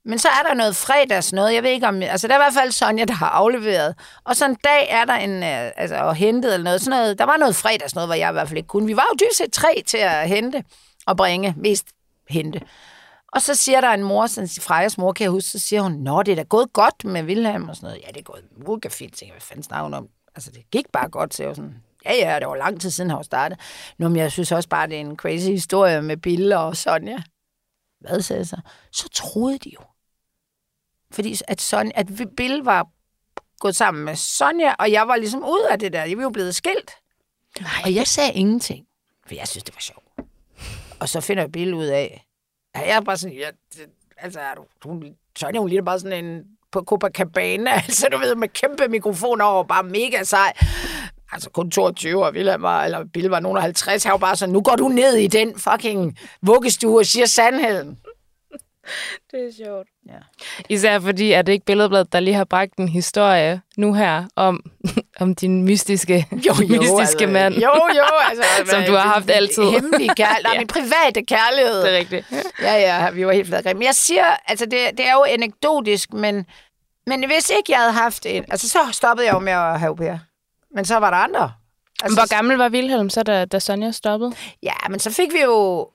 Men 0.04 0.18
så 0.18 0.28
er 0.28 0.48
der 0.48 0.54
noget 0.54 0.76
fredags 0.76 1.32
noget, 1.32 1.54
jeg 1.54 1.62
ved 1.62 1.70
ikke 1.70 1.86
om... 1.86 2.02
Altså, 2.02 2.28
der 2.28 2.34
er 2.34 2.38
i 2.38 2.44
hvert 2.44 2.62
fald 2.62 2.72
Sonja, 2.72 3.04
der 3.04 3.12
har 3.12 3.28
afleveret. 3.28 3.94
Og 4.24 4.36
så 4.36 4.44
en 4.44 4.56
dag 4.64 4.86
er 4.90 5.04
der 5.04 5.14
en... 5.14 5.42
Øh, 5.42 5.70
altså, 5.76 5.96
og 5.96 6.14
hentet 6.14 6.54
eller 6.54 6.64
noget. 6.64 6.80
Sådan 6.80 6.98
noget. 6.98 7.18
Der 7.18 7.24
var 7.24 7.36
noget 7.36 7.56
fredags 7.56 7.94
noget, 7.94 8.08
hvor 8.08 8.14
jeg 8.14 8.30
i 8.30 8.32
hvert 8.32 8.48
fald 8.48 8.56
ikke 8.56 8.66
kunne. 8.66 8.86
Vi 8.86 8.96
var 8.96 9.06
jo 9.12 9.16
dybest 9.26 9.38
set 9.38 9.52
tre 9.52 9.82
til 9.86 9.98
at 9.98 10.28
hente 10.28 10.64
og 11.06 11.16
bringe. 11.16 11.54
Mest 11.56 11.86
hente. 12.30 12.60
Og 13.32 13.42
så 13.42 13.54
siger 13.54 13.80
der 13.80 13.88
en 13.88 14.02
mor, 14.02 14.26
sådan, 14.26 14.48
Frejas 14.48 14.98
mor, 14.98 15.12
kan 15.12 15.24
jeg 15.24 15.30
huske, 15.30 15.50
så 15.50 15.58
siger 15.58 15.82
hun, 15.82 15.92
Nå, 15.92 16.22
det 16.22 16.32
er 16.32 16.36
da 16.36 16.42
gået 16.42 16.72
godt 16.72 17.04
med 17.04 17.22
Vilhelm 17.22 17.68
og 17.68 17.76
sådan 17.76 17.86
noget. 17.86 18.02
Ja, 18.02 18.08
det 18.08 18.16
er 18.16 18.22
gået 18.22 18.44
mega 18.56 18.88
fint. 18.88 19.16
Tænker, 19.16 19.34
hvad 19.34 19.40
fanden 19.40 19.62
snakker 19.62 19.82
hun 19.82 19.94
om? 19.94 20.08
Altså, 20.34 20.50
det 20.50 20.70
gik 20.70 20.86
bare 20.92 21.08
godt, 21.08 21.34
så 21.34 21.42
jeg 21.42 21.56
sådan, 21.56 21.82
ja, 22.04 22.14
ja, 22.14 22.40
det 22.40 22.48
var 22.48 22.56
lang 22.56 22.80
tid 22.80 22.90
siden, 22.90 23.10
han 23.10 23.16
var 23.16 23.22
startet. 23.22 23.58
Nå, 23.98 24.08
men 24.08 24.16
jeg 24.16 24.32
synes 24.32 24.52
også 24.52 24.68
bare, 24.68 24.86
det 24.86 24.96
er 24.96 25.00
en 25.00 25.16
crazy 25.16 25.46
historie 25.46 26.02
med 26.02 26.16
Bille 26.16 26.58
og 26.58 26.76
Sonja. 26.76 27.22
Hvad 28.00 28.22
sagde 28.22 28.38
jeg 28.38 28.46
så? 28.46 28.56
Så 28.92 29.08
troede 29.08 29.58
de 29.58 29.70
jo. 29.74 29.80
Fordi 31.10 31.40
at, 31.48 31.60
Sonja, 31.60 31.92
at 31.94 32.06
Bill 32.36 32.62
var 32.64 32.88
gået 33.58 33.76
sammen 33.76 34.04
med 34.04 34.16
Sonja, 34.16 34.74
og 34.78 34.92
jeg 34.92 35.08
var 35.08 35.16
ligesom 35.16 35.44
ud 35.44 35.66
af 35.70 35.78
det 35.78 35.92
der. 35.92 36.04
Jeg 36.04 36.16
var 36.16 36.22
jo 36.22 36.30
blevet 36.30 36.54
skilt. 36.54 36.90
Nej. 37.60 37.70
Og 37.84 37.94
jeg 37.94 38.06
sagde 38.06 38.32
ingenting, 38.32 38.86
for 39.26 39.34
jeg 39.34 39.48
synes, 39.48 39.64
det 39.64 39.74
var 39.74 39.80
sjovt. 39.80 40.28
Og 41.00 41.08
så 41.08 41.20
finder 41.20 41.42
jeg 41.42 41.52
Bill 41.52 41.74
ud 41.74 41.86
af, 41.86 42.26
jeg 42.74 42.96
er 42.96 43.00
bare 43.00 43.16
sådan, 43.16 43.36
ja, 43.36 43.48
det, 43.74 43.86
altså, 44.18 44.40
er 44.40 44.54
du, 44.54 44.64
hun, 44.84 45.04
Sonja, 45.38 45.58
hun 45.58 45.68
ligner 45.68 45.84
bare 45.84 45.98
sådan 46.00 46.24
en 46.24 46.44
på 46.72 46.80
Copacabana, 46.80 47.70
altså 47.88 48.08
du 48.12 48.18
ved, 48.18 48.34
med 48.34 48.48
kæmpe 48.48 48.88
mikrofoner 48.88 49.44
over, 49.44 49.64
bare 49.64 49.82
mega 49.82 50.22
sej. 50.24 50.52
Altså 51.32 51.50
kun 51.50 51.70
22, 51.70 52.24
og 52.24 52.32
Wilhelm 52.32 52.62
var, 52.62 52.84
eller 52.84 53.04
Bill 53.12 53.28
var 53.28 53.40
nogen 53.40 53.56
af 53.56 53.62
50, 53.62 54.04
han 54.04 54.12
var 54.12 54.18
bare 54.18 54.36
sådan, 54.36 54.52
nu 54.52 54.60
går 54.60 54.76
du 54.76 54.88
ned 54.88 55.16
i 55.16 55.26
den 55.26 55.58
fucking 55.58 56.18
vuggestue 56.42 56.98
og 56.98 57.06
siger 57.06 57.26
sandheden. 57.26 57.98
Det 59.30 59.40
er 59.46 59.52
sjovt. 59.64 59.88
Ja. 60.06 60.18
Især 60.68 60.98
fordi, 60.98 61.32
at 61.32 61.46
det 61.46 61.52
ikke 61.52 61.64
Billedbladet, 61.64 62.12
der 62.12 62.20
lige 62.20 62.34
har 62.34 62.44
bragt 62.44 62.76
en 62.76 62.88
historie 62.88 63.60
nu 63.76 63.94
her 63.94 64.24
om, 64.36 64.70
om 65.20 65.34
din 65.34 65.62
mystiske, 65.62 66.26
mystiske 66.32 67.00
altså, 67.00 67.26
mand. 67.26 67.54
Jo, 67.54 67.72
jo, 67.96 68.04
altså. 68.30 68.70
Som 68.70 68.82
du 68.82 68.92
har 68.92 69.08
haft 69.08 69.30
altid. 69.30 69.62
Hemmelig 69.62 70.10
kærlighed. 70.16 70.52
Ja. 70.52 70.58
min 70.58 70.66
private 70.66 71.22
kærlighed. 71.22 71.82
Det 71.82 71.94
er 71.94 71.98
rigtigt. 71.98 72.26
Ja, 72.62 72.74
ja, 72.74 73.10
vi 73.10 73.26
var 73.26 73.32
helt 73.32 73.46
fladgrim. 73.46 73.76
Men 73.76 73.84
jeg 73.84 73.94
siger, 73.94 74.24
altså 74.46 74.66
det, 74.66 74.78
det 74.98 75.08
er 75.08 75.12
jo 75.12 75.24
anekdotisk, 75.28 76.12
men, 76.12 76.46
men 77.06 77.26
hvis 77.26 77.50
ikke 77.50 77.72
jeg 77.72 77.78
havde 77.78 77.92
haft 77.92 78.26
en... 78.26 78.44
Altså 78.48 78.68
så 78.68 78.78
stoppede 78.92 79.26
jeg 79.26 79.34
jo 79.34 79.38
med 79.38 79.52
at 79.52 79.80
have 79.80 79.88
au 79.88 79.94
pair. 79.94 80.16
Men 80.74 80.84
så 80.84 80.96
var 80.96 81.10
der 81.10 81.16
andre. 81.16 81.52
Altså, 82.02 82.20
Hvor 82.20 82.34
gammel 82.34 82.56
var 82.56 82.68
Vilhelm 82.68 83.10
så, 83.10 83.22
da, 83.22 83.44
da 83.44 83.58
Sonja 83.58 83.90
stoppede? 83.90 84.32
Ja, 84.62 84.88
men 84.90 85.00
så 85.00 85.10
fik 85.10 85.32
vi 85.32 85.40
jo... 85.42 85.88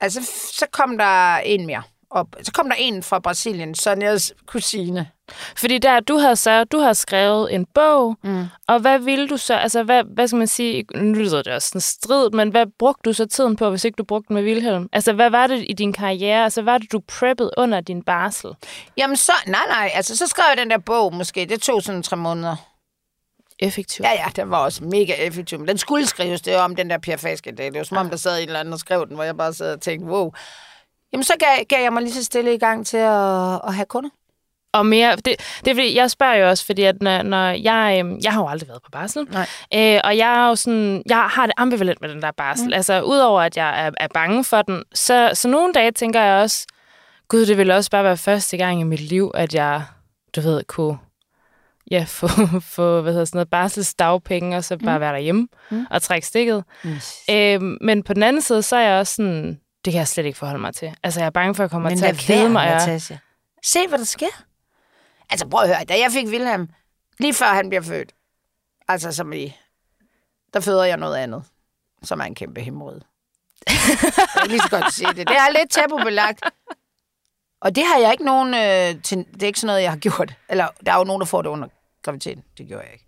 Altså, 0.00 0.20
så 0.52 0.66
kom 0.72 0.98
der 0.98 1.36
en 1.36 1.66
mere 1.66 1.82
op. 2.10 2.26
Så 2.42 2.52
kom 2.52 2.68
der 2.68 2.76
en 2.78 3.02
fra 3.02 3.18
Brasilien, 3.18 3.74
Sonjas 3.74 4.32
kusine. 4.46 5.08
Fordi 5.56 5.78
der, 5.78 6.00
du 6.00 6.16
havde 6.18 6.36
så, 6.36 6.64
du 6.64 6.78
havde 6.78 6.94
skrevet 6.94 7.54
en 7.54 7.66
bog, 7.74 8.16
Mm. 8.22 8.44
og 8.68 8.80
hvad 8.80 8.98
ville 8.98 9.28
du 9.28 9.36
så, 9.36 9.54
altså 9.54 9.82
hvad, 9.82 10.04
hvad 10.14 10.28
skal 10.28 10.36
man 10.36 10.46
sige, 10.46 10.84
nu 10.94 11.12
lyder 11.14 11.42
det 11.42 11.52
også 11.52 11.68
sådan 11.68 11.80
strid, 11.80 12.30
men 12.30 12.48
hvad 12.50 12.66
brugte 12.78 13.00
du 13.04 13.12
så 13.12 13.26
tiden 13.26 13.56
på, 13.56 13.70
hvis 13.70 13.84
ikke 13.84 13.96
du 13.96 14.04
brugte 14.04 14.28
den 14.28 14.34
med 14.34 14.42
Vilhelm? 14.42 14.88
Altså 14.92 15.12
hvad 15.12 15.30
var 15.30 15.46
det 15.46 15.64
i 15.68 15.72
din 15.72 15.92
karriere, 15.92 16.44
altså 16.44 16.62
hvad 16.62 16.72
var 16.72 16.78
det, 16.78 16.92
du 16.92 17.00
preppede 17.08 17.50
under 17.56 17.80
din 17.80 18.02
barsel? 18.02 18.50
Jamen 18.96 19.16
så... 19.16 19.32
Nej, 19.46 19.60
nej, 19.68 19.90
altså 19.94 20.16
så 20.16 20.26
skrev 20.26 20.44
jeg 20.48 20.56
den 20.56 20.70
der 20.70 20.78
bog 20.78 21.14
måske. 21.14 21.46
Det 21.46 21.62
tog 21.62 21.82
sådan 21.82 22.02
tre 22.02 22.16
måneder. 22.16 22.56
Effektivt. 23.58 24.06
Ja, 24.06 24.12
ja, 24.12 24.24
den 24.36 24.50
var 24.50 24.58
også 24.58 24.84
mega 24.84 25.12
effektiv. 25.12 25.58
Men 25.58 25.68
den 25.68 25.78
skulle 25.78 26.06
skrives, 26.06 26.40
det 26.40 26.54
var 26.54 26.60
om 26.64 26.76
den 26.76 26.90
der 26.90 26.98
Pia 26.98 27.14
Faske 27.14 27.52
dag. 27.54 27.66
Det 27.66 27.78
var 27.78 27.84
som 27.84 27.96
om, 27.96 28.10
der 28.10 28.16
sad 28.16 28.36
en 28.38 28.46
eller 28.46 28.60
anden 28.60 28.72
og 28.72 28.78
skrev 28.78 29.06
den, 29.06 29.14
hvor 29.14 29.24
jeg 29.24 29.36
bare 29.36 29.52
sad 29.54 29.72
og 29.72 29.80
tænkte, 29.80 30.06
wow. 30.10 30.32
Jamen, 31.16 31.24
så 31.24 31.32
gav, 31.38 31.64
gav 31.68 31.82
jeg 31.82 31.92
mig 31.92 32.02
lige 32.02 32.12
så 32.12 32.24
stille 32.24 32.54
i 32.54 32.58
gang 32.58 32.86
til 32.86 32.96
at, 32.96 33.60
at 33.66 33.74
have 33.74 33.86
kunder. 33.88 34.10
Og 34.72 34.86
mere, 34.86 35.16
det, 35.16 35.24
det 35.64 35.70
er 35.70 35.74
fordi, 35.74 35.96
jeg 35.96 36.10
spørger 36.10 36.34
jo 36.34 36.48
også, 36.48 36.66
fordi 36.66 36.82
at 36.82 37.02
når, 37.02 37.22
når 37.22 37.48
jeg, 37.50 37.96
øhm, 37.98 38.18
jeg 38.24 38.32
har 38.32 38.42
jo 38.42 38.48
aldrig 38.48 38.68
været 38.68 38.82
på 38.82 38.90
barsel, 38.90 39.26
Nej. 39.32 39.46
øh, 39.74 40.00
og 40.04 40.16
jeg 40.16 40.44
er 40.44 40.48
jo 40.48 40.54
sådan, 40.54 41.02
jeg 41.06 41.16
har 41.18 41.46
det 41.46 41.54
ambivalent 41.56 42.00
med 42.00 42.08
den 42.08 42.22
der 42.22 42.30
barsel. 42.30 42.66
Mm. 42.66 42.72
Altså, 42.72 43.02
udover 43.02 43.40
at 43.40 43.56
jeg 43.56 43.86
er, 43.86 43.90
er 44.00 44.08
bange 44.14 44.44
for 44.44 44.62
den, 44.62 44.84
så, 44.94 45.30
så 45.34 45.48
nogle 45.48 45.72
dage 45.72 45.90
tænker 45.90 46.20
jeg 46.20 46.42
også, 46.42 46.66
gud, 47.28 47.46
det 47.46 47.58
ville 47.58 47.74
også 47.74 47.90
bare 47.90 48.04
være 48.04 48.16
første 48.16 48.56
gang 48.56 48.80
i 48.80 48.84
mit 48.84 49.00
liv, 49.00 49.30
at 49.34 49.54
jeg, 49.54 49.82
du 50.36 50.40
ved, 50.40 50.64
kunne 50.64 50.98
ja, 51.90 52.04
få, 52.18 52.28
få 52.60 53.00
hvad 53.00 53.12
hedder 53.12 53.24
sådan 53.24 53.36
noget, 53.36 53.50
barselsdagpenge, 53.50 54.56
og 54.56 54.64
så 54.64 54.76
bare 54.76 54.98
mm. 54.98 55.00
være 55.00 55.12
derhjemme 55.12 55.48
mm. 55.70 55.86
og 55.90 56.02
trække 56.02 56.26
stikket. 56.26 56.64
Yes. 56.86 57.16
Øhm, 57.30 57.78
men 57.80 58.02
på 58.02 58.14
den 58.14 58.22
anden 58.22 58.42
side, 58.42 58.62
så 58.62 58.76
er 58.76 58.88
jeg 58.88 58.98
også 58.98 59.14
sådan, 59.14 59.60
det 59.86 59.92
kan 59.92 59.98
jeg 59.98 60.08
slet 60.08 60.26
ikke 60.26 60.38
forholde 60.38 60.60
mig 60.60 60.74
til. 60.74 60.96
Altså, 61.02 61.20
jeg 61.20 61.26
er 61.26 61.30
bange 61.30 61.54
for, 61.54 61.62
at 61.62 61.64
jeg 61.64 61.70
kommer 61.70 61.88
Men 61.88 61.98
til 61.98 62.06
at 62.06 62.16
kede 62.16 62.48
mig. 62.48 62.66
Natasja. 62.66 63.18
Se, 63.62 63.88
hvad 63.88 63.98
der 63.98 64.04
sker. 64.04 64.44
Altså, 65.30 65.48
prøv 65.48 65.62
at 65.62 65.68
høre. 65.68 65.84
Da 65.84 65.98
jeg 65.98 66.12
fik 66.12 66.26
Wilhelm, 66.26 66.68
lige 67.18 67.34
før 67.34 67.46
han 67.46 67.68
bliver 67.68 67.82
født, 67.82 68.14
altså 68.88 69.12
som 69.12 69.32
i, 69.32 69.56
der 70.54 70.60
føder 70.60 70.84
jeg 70.84 70.96
noget 70.96 71.16
andet, 71.16 71.44
som 72.02 72.20
er 72.20 72.24
en 72.24 72.34
kæmpe 72.34 72.60
hemorrhød. 72.60 73.00
jeg 73.66 74.42
kan 74.42 74.50
lige 74.50 74.60
så 74.60 74.70
godt 74.70 74.92
sige 74.92 75.08
det. 75.08 75.28
Det 75.28 75.36
er 75.36 75.58
lidt 75.58 75.70
tabubelagt. 75.70 76.40
Og 77.60 77.76
det 77.76 77.84
har 77.86 77.98
jeg 77.98 78.12
ikke 78.12 78.24
nogen... 78.24 78.54
Øh, 78.54 79.02
til, 79.02 79.18
det 79.34 79.42
er 79.42 79.46
ikke 79.46 79.60
sådan 79.60 79.66
noget, 79.66 79.82
jeg 79.82 79.90
har 79.90 79.98
gjort. 79.98 80.34
Eller 80.48 80.68
der 80.86 80.92
er 80.92 80.98
jo 80.98 81.04
nogen, 81.04 81.20
der 81.20 81.26
får 81.26 81.42
det 81.42 81.48
under 81.48 81.68
graviditeten. 82.02 82.44
Det 82.58 82.68
gjorde 82.68 82.84
jeg 82.84 82.92
ikke. 82.92 83.06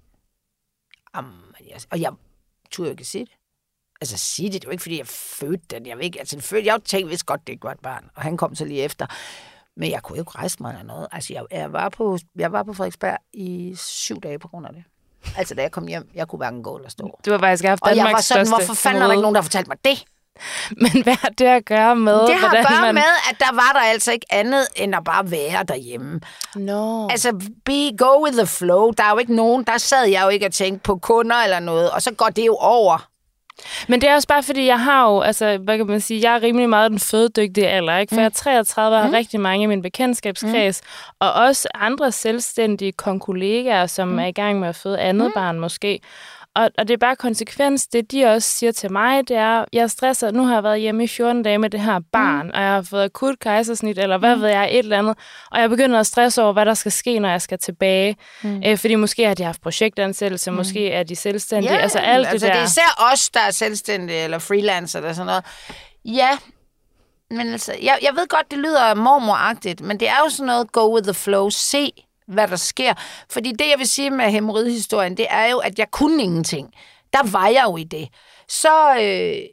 Jamen, 1.17 1.33
jeg, 1.69 1.81
og 1.91 2.01
jeg 2.01 2.13
turde 2.71 2.89
jo 2.89 2.91
ikke 2.91 3.05
sige 3.05 3.25
det. 3.25 3.33
Altså 4.01 4.19
sige 4.19 4.53
det, 4.53 4.61
det 4.63 4.67
var 4.67 4.73
ikke, 4.73 4.83
fordi 4.83 4.99
jeg 4.99 5.07
fødte 5.07 5.65
den. 5.71 5.87
Jeg, 5.87 5.97
ved 5.97 6.05
ikke, 6.05 6.19
altså, 6.19 6.41
fødte, 6.41 6.67
jeg 6.67 6.79
tænkte 6.85 7.11
vist 7.11 7.27
godt, 7.27 7.47
det 7.47 7.53
ikke 7.53 7.65
var 7.65 7.73
et 7.73 7.81
barn. 7.83 8.05
Og 8.15 8.23
han 8.23 8.37
kom 8.37 8.55
så 8.55 8.65
lige 8.65 8.83
efter. 8.83 9.07
Men 9.77 9.91
jeg 9.91 10.03
kunne 10.03 10.17
jo 10.17 10.23
ikke 10.23 10.31
rejse 10.39 10.57
mig 10.61 10.71
eller 10.71 10.85
noget. 10.85 11.07
Altså, 11.13 11.33
jeg, 11.33 11.43
jeg, 11.51 11.73
var 11.73 11.89
på, 11.89 12.19
jeg 12.39 12.53
var 12.53 12.63
på 12.63 12.73
Frederiksberg 12.73 13.19
i 13.33 13.75
syv 13.79 14.21
dage 14.21 14.39
på 14.39 14.49
grund 14.49 14.67
af 14.67 14.73
det. 14.73 14.85
Altså, 15.37 15.55
da 15.55 15.63
jeg 15.63 15.71
kom 15.71 15.87
hjem, 15.87 16.11
jeg 16.15 16.29
kunne 16.29 16.37
hverken 16.37 16.63
gå 16.63 16.77
eller 16.77 16.91
stå. 16.91 17.19
Du 17.27 17.31
har 17.31 17.39
faktisk 17.39 17.65
haft 17.65 17.83
Og 17.83 17.89
jeg 17.89 17.97
Danmarks 17.97 18.15
var 18.15 18.21
sådan, 18.21 18.49
hvorfor 18.49 18.75
fanden 18.75 19.03
er 19.03 19.07
der 19.07 19.13
ikke 19.13 19.23
nogen, 19.23 19.35
der 19.35 19.41
har 19.41 19.45
fortalt 19.45 19.69
mig 19.69 19.77
det? 19.85 20.05
Men 20.83 21.03
hvad 21.03 21.15
har 21.15 21.29
det 21.29 21.45
at 21.45 21.65
gøre 21.65 21.97
med, 21.97 22.27
Det 22.27 22.35
har 22.35 22.49
at 22.49 22.67
gøre 22.69 22.81
man... 22.81 22.95
med, 22.95 23.03
at 23.31 23.37
der 23.39 23.53
var 23.55 23.71
der 23.73 23.81
altså 23.81 24.13
ikke 24.13 24.27
andet, 24.31 24.67
end 24.77 24.95
at 24.95 25.05
bare 25.05 25.31
være 25.31 25.65
derhjemme. 25.65 26.21
No. 26.57 27.09
Altså, 27.09 27.33
be, 27.65 27.97
go 27.99 28.25
with 28.25 28.37
the 28.37 28.47
flow. 28.47 28.91
Der 28.91 29.05
er 29.05 29.11
jo 29.11 29.19
ikke 29.19 29.35
nogen, 29.35 29.65
der 29.65 29.79
sad 29.79 30.07
jeg 30.07 30.23
jo 30.25 30.29
ikke 30.29 30.47
og 30.47 30.53
tænkte 30.53 30.83
på 30.83 30.97
kunder 30.97 31.37
eller 31.37 31.61
noget, 31.61 31.91
og 31.91 32.03
så 32.03 32.15
går 32.15 32.27
det 32.27 32.47
jo 32.47 32.57
over. 32.57 33.08
Men 33.89 34.01
det 34.01 34.09
er 34.09 34.15
også 34.15 34.29
bare, 34.29 34.43
fordi 34.43 34.67
jeg 34.67 34.81
har 34.81 35.11
jo, 35.11 35.21
altså, 35.21 35.59
hvad 35.59 35.77
kan 35.77 35.87
man 35.87 36.01
sige, 36.01 36.31
jeg 36.31 36.37
er 36.37 36.43
rimelig 36.43 36.69
meget 36.69 36.91
den 36.91 36.99
fødedygtige 36.99 37.69
alder, 37.69 37.99
ikke? 37.99 38.11
For 38.11 38.17
mm. 38.17 38.21
jeg 38.21 38.27
er 38.27 38.31
33 38.31 38.97
og 38.97 39.03
har 39.03 39.13
rigtig 39.13 39.41
mange 39.41 39.63
i 39.63 39.67
min 39.67 39.83
bekendtskabskreds, 39.83 40.81
mm. 40.83 41.17
og 41.21 41.33
også 41.33 41.69
andre 41.75 42.13
selvstændige 42.13 42.93
konkollegaer, 42.93 43.87
som 43.87 44.09
mm. 44.09 44.19
er 44.19 44.27
i 44.27 44.33
gang 44.33 44.61
med 44.61 44.69
at 44.69 44.77
føde 44.77 45.01
andet 45.01 45.27
mm. 45.27 45.33
barn 45.35 45.61
måske. 45.61 46.01
Og, 46.59 46.71
og 46.79 46.89
det 46.89 46.95
er 46.95 46.99
bare 46.99 47.17
konsekvens, 47.17 47.87
det 47.87 48.13
de 48.13 48.25
også 48.25 48.49
siger 48.49 48.73
til 48.73 48.93
mig, 48.93 49.29
det 49.29 49.37
er, 49.37 49.65
jeg 49.73 49.83
er 49.83 49.87
stresset, 49.87 50.35
nu 50.35 50.45
har 50.45 50.55
jeg 50.55 50.63
været 50.63 50.81
hjemme 50.81 51.05
i 51.05 51.07
14 51.07 51.43
dage 51.43 51.59
med 51.59 51.71
det 51.71 51.81
her 51.81 52.01
barn, 52.13 52.47
mm. 52.47 52.53
og 52.55 52.61
jeg 52.61 52.71
har 52.71 52.83
fået 52.83 53.05
akut 53.05 53.39
kejsersnit, 53.39 53.99
eller 53.99 54.19
hvad 54.19 54.37
mm. 54.37 54.43
ved 54.43 54.49
jeg, 54.49 54.69
et 54.73 54.79
eller 54.79 54.99
andet, 54.99 55.19
og 55.51 55.61
jeg 55.61 55.71
begynder 55.71 56.01
at 56.01 56.07
stresse 56.07 56.43
over, 56.43 56.53
hvad 56.53 56.67
der 56.67 56.75
skal 56.75 56.93
ske, 56.93 57.19
når 57.19 57.29
jeg 57.29 57.43
skal 57.43 57.59
tilbage. 57.59 58.17
Mm. 58.43 58.63
Øh, 58.67 58.79
fordi 58.79 58.95
måske 58.95 59.27
har 59.27 59.35
de 59.35 59.43
haft 59.43 59.61
projektansættelse, 59.61 60.51
mm. 60.51 60.57
måske 60.57 60.91
er 60.91 61.03
de 61.03 61.17
selvstændige, 61.17 61.73
Ja, 61.75 61.79
altså 61.79 61.99
alt 61.99 62.27
altså, 62.27 62.33
det 62.33 62.41
der. 62.41 62.53
det 62.53 62.61
er 62.61 62.67
især 62.67 63.11
os, 63.13 63.31
der 63.31 63.41
er 63.41 63.51
selvstændige 63.51 64.25
eller 64.25 64.39
freelancer 64.39 64.99
eller 64.99 65.13
sådan 65.13 65.27
noget. 65.27 65.45
Ja, 66.05 66.39
men 67.31 67.53
altså, 67.53 67.73
jeg, 67.83 67.99
jeg 68.03 68.13
ved 68.17 68.29
godt, 68.29 68.51
det 68.51 68.59
lyder 68.59 68.95
mormoragtigt, 68.95 69.81
men 69.81 70.01
det 70.01 70.09
er 70.09 70.19
jo 70.25 70.31
sådan 70.31 70.47
noget 70.47 70.73
go 70.73 70.95
with 70.95 71.05
the 71.05 71.15
flow. 71.15 71.49
Se, 71.51 71.93
hvad 72.29 72.49
der 72.49 72.57
sker. 72.57 72.95
Fordi 73.31 73.53
det, 73.53 73.69
jeg 73.71 73.79
vil 73.79 73.89
sige 73.89 74.11
med 74.11 74.31
hemorrhoidhistorien, 74.31 75.17
det 75.17 75.27
er 75.31 75.47
jo, 75.47 75.59
at 75.59 75.79
jeg 75.79 75.91
kunne 75.91 76.23
ingenting. 76.23 76.75
Der 77.13 77.31
var 77.31 77.49
jeg 77.49 77.65
jo 77.67 77.77
i 77.77 77.85
det. 77.85 78.09
Så, 78.49 78.91
øh, 78.91 79.49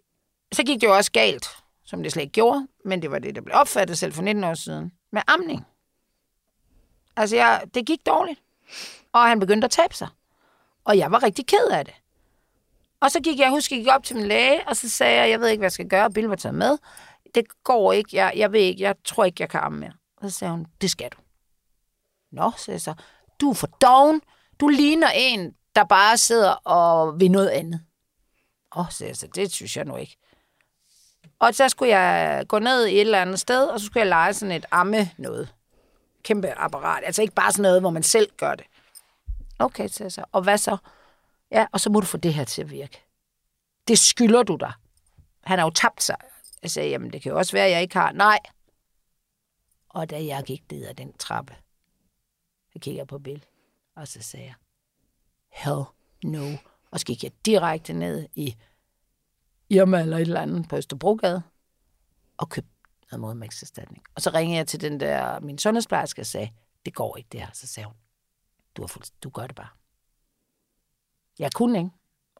så 0.53 0.63
gik 0.63 0.81
det 0.81 0.87
jo 0.87 0.95
også 0.95 1.11
galt, 1.11 1.47
som 1.85 2.03
det 2.03 2.11
slet 2.11 2.23
ikke 2.23 2.33
gjorde, 2.33 2.67
men 2.85 3.01
det 3.01 3.11
var 3.11 3.19
det, 3.19 3.35
der 3.35 3.41
blev 3.41 3.55
opfattet 3.55 3.97
selv 3.97 4.13
for 4.13 4.21
19 4.21 4.43
år 4.43 4.53
siden, 4.53 4.91
med 5.11 5.21
amning. 5.27 5.65
Altså, 7.17 7.35
jeg, 7.35 7.61
det 7.73 7.85
gik 7.85 8.05
dårligt. 8.05 8.39
Og 9.13 9.27
han 9.27 9.39
begyndte 9.39 9.65
at 9.65 9.71
tabe 9.71 9.95
sig. 9.95 10.07
Og 10.85 10.97
jeg 10.97 11.11
var 11.11 11.23
rigtig 11.23 11.47
ked 11.47 11.67
af 11.71 11.85
det. 11.85 11.93
Og 12.99 13.11
så 13.11 13.19
gik 13.19 13.39
jeg, 13.39 13.49
husk, 13.49 13.71
jeg 13.71 13.79
gik 13.79 13.87
op 13.91 14.03
til 14.03 14.15
min 14.15 14.25
læge, 14.25 14.67
og 14.67 14.75
så 14.75 14.89
sagde 14.89 15.21
jeg, 15.21 15.29
jeg 15.29 15.39
ved 15.39 15.47
ikke, 15.47 15.59
hvad 15.59 15.65
jeg 15.65 15.71
skal 15.71 15.87
gøre. 15.87 16.11
Bill 16.11 16.27
var 16.27 16.35
taget 16.35 16.55
med. 16.55 16.77
Det 17.35 17.45
går 17.63 17.93
ikke. 17.93 18.09
Jeg, 18.13 18.33
jeg 18.35 18.51
ved 18.51 18.59
ikke, 18.59 18.83
jeg 18.83 18.95
tror 19.05 19.25
ikke, 19.25 19.37
jeg 19.39 19.49
kan 19.49 19.59
amme 19.59 19.79
mere. 19.79 19.93
Og 20.17 20.31
så 20.31 20.37
sagde 20.37 20.51
hun, 20.51 20.65
det 20.81 20.89
skal 20.89 21.09
du. 21.09 21.17
Nå, 22.35 22.51
sagde 22.57 22.75
jeg 22.75 22.81
så. 22.81 22.93
Du 23.41 23.49
er 23.49 23.53
for 23.53 23.67
doven. 23.67 24.21
Du 24.59 24.67
ligner 24.67 25.09
en, 25.15 25.55
der 25.75 25.83
bare 25.83 26.17
sidder 26.17 26.51
og 26.51 27.19
vil 27.19 27.31
noget 27.31 27.49
andet. 27.49 27.81
Åh, 28.75 28.85
sagde 28.89 29.09
jeg 29.09 29.17
så, 29.17 29.27
det 29.35 29.51
synes 29.51 29.77
jeg 29.77 29.85
nu 29.85 29.95
ikke. 29.95 30.17
Og 31.39 31.55
så 31.55 31.69
skulle 31.69 31.97
jeg 31.97 32.45
gå 32.47 32.59
ned 32.59 32.85
i 32.85 32.95
et 32.95 33.01
eller 33.01 33.21
andet 33.21 33.39
sted, 33.39 33.65
og 33.65 33.79
så 33.79 33.85
skulle 33.85 34.01
jeg 34.01 34.07
lege 34.07 34.33
sådan 34.33 34.51
et 34.51 34.65
amme 34.71 35.11
noget. 35.17 35.53
Kæmpe 36.23 36.59
apparat. 36.59 37.03
Altså 37.05 37.21
ikke 37.21 37.33
bare 37.33 37.51
sådan 37.51 37.61
noget, 37.63 37.81
hvor 37.81 37.89
man 37.89 38.03
selv 38.03 38.31
gør 38.37 38.55
det. 38.55 38.65
Okay, 39.59 39.87
sagde 39.87 40.03
jeg 40.03 40.11
så. 40.11 40.23
Og 40.31 40.41
hvad 40.41 40.57
så? 40.57 40.77
Ja, 41.51 41.65
og 41.71 41.79
så 41.79 41.89
må 41.89 41.99
du 41.99 42.05
få 42.05 42.17
det 42.17 42.33
her 42.33 42.43
til 42.43 42.61
at 42.61 42.71
virke. 42.71 43.01
Det 43.87 43.99
skylder 43.99 44.43
du 44.43 44.55
dig. 44.55 44.73
Han 45.43 45.59
har 45.59 45.65
jo 45.65 45.71
tabt 45.71 46.03
sig. 46.03 46.15
Jeg 46.63 46.71
sagde, 46.71 46.89
jamen 46.89 47.13
det 47.13 47.21
kan 47.21 47.31
jo 47.31 47.37
også 47.37 47.51
være, 47.51 47.65
at 47.65 47.71
jeg 47.71 47.81
ikke 47.81 47.97
har. 47.97 48.11
Nej. 48.11 48.39
Og 49.89 50.09
da 50.09 50.25
jeg 50.25 50.43
gik 50.43 50.71
ned 50.71 50.85
ad 50.85 50.93
den 50.93 51.13
trappe, 51.13 51.55
så 52.75 52.79
kiggede 52.79 52.99
jeg 52.99 53.07
på 53.07 53.19
Bill, 53.19 53.45
og 53.95 54.07
så 54.07 54.21
sagde 54.21 54.45
jeg, 54.45 54.55
hell 55.51 55.83
no. 56.23 56.57
Og 56.91 56.99
så 56.99 57.05
gik 57.05 57.23
jeg 57.23 57.31
direkte 57.45 57.93
ned 57.93 58.27
i 58.35 58.55
Irma 59.69 60.01
eller 60.01 60.17
et 60.17 60.21
eller 60.21 60.41
andet 60.41 60.69
på 60.69 60.75
Østerbrogade, 60.75 61.43
og 62.37 62.49
købte 62.49 62.69
noget 63.11 63.21
modmægtserstatning. 63.21 64.03
Og 64.15 64.21
så 64.21 64.29
ringede 64.29 64.57
jeg 64.57 64.67
til 64.67 64.81
den 64.81 64.99
der, 64.99 65.39
min 65.39 65.57
sundhedsplejerske 65.57 66.21
og 66.21 66.25
sagde, 66.25 66.51
det 66.85 66.95
går 66.95 67.17
ikke 67.17 67.27
det 67.31 67.39
her. 67.39 67.49
Så 67.53 67.67
sagde 67.67 67.87
hun, 67.87 67.95
du, 68.77 68.81
har 68.81 68.87
fuld, 68.87 69.03
du 69.23 69.29
gør 69.29 69.47
det 69.47 69.55
bare. 69.55 69.69
Jeg 71.39 71.51
kunne 71.53 71.77
ikke. 71.77 71.91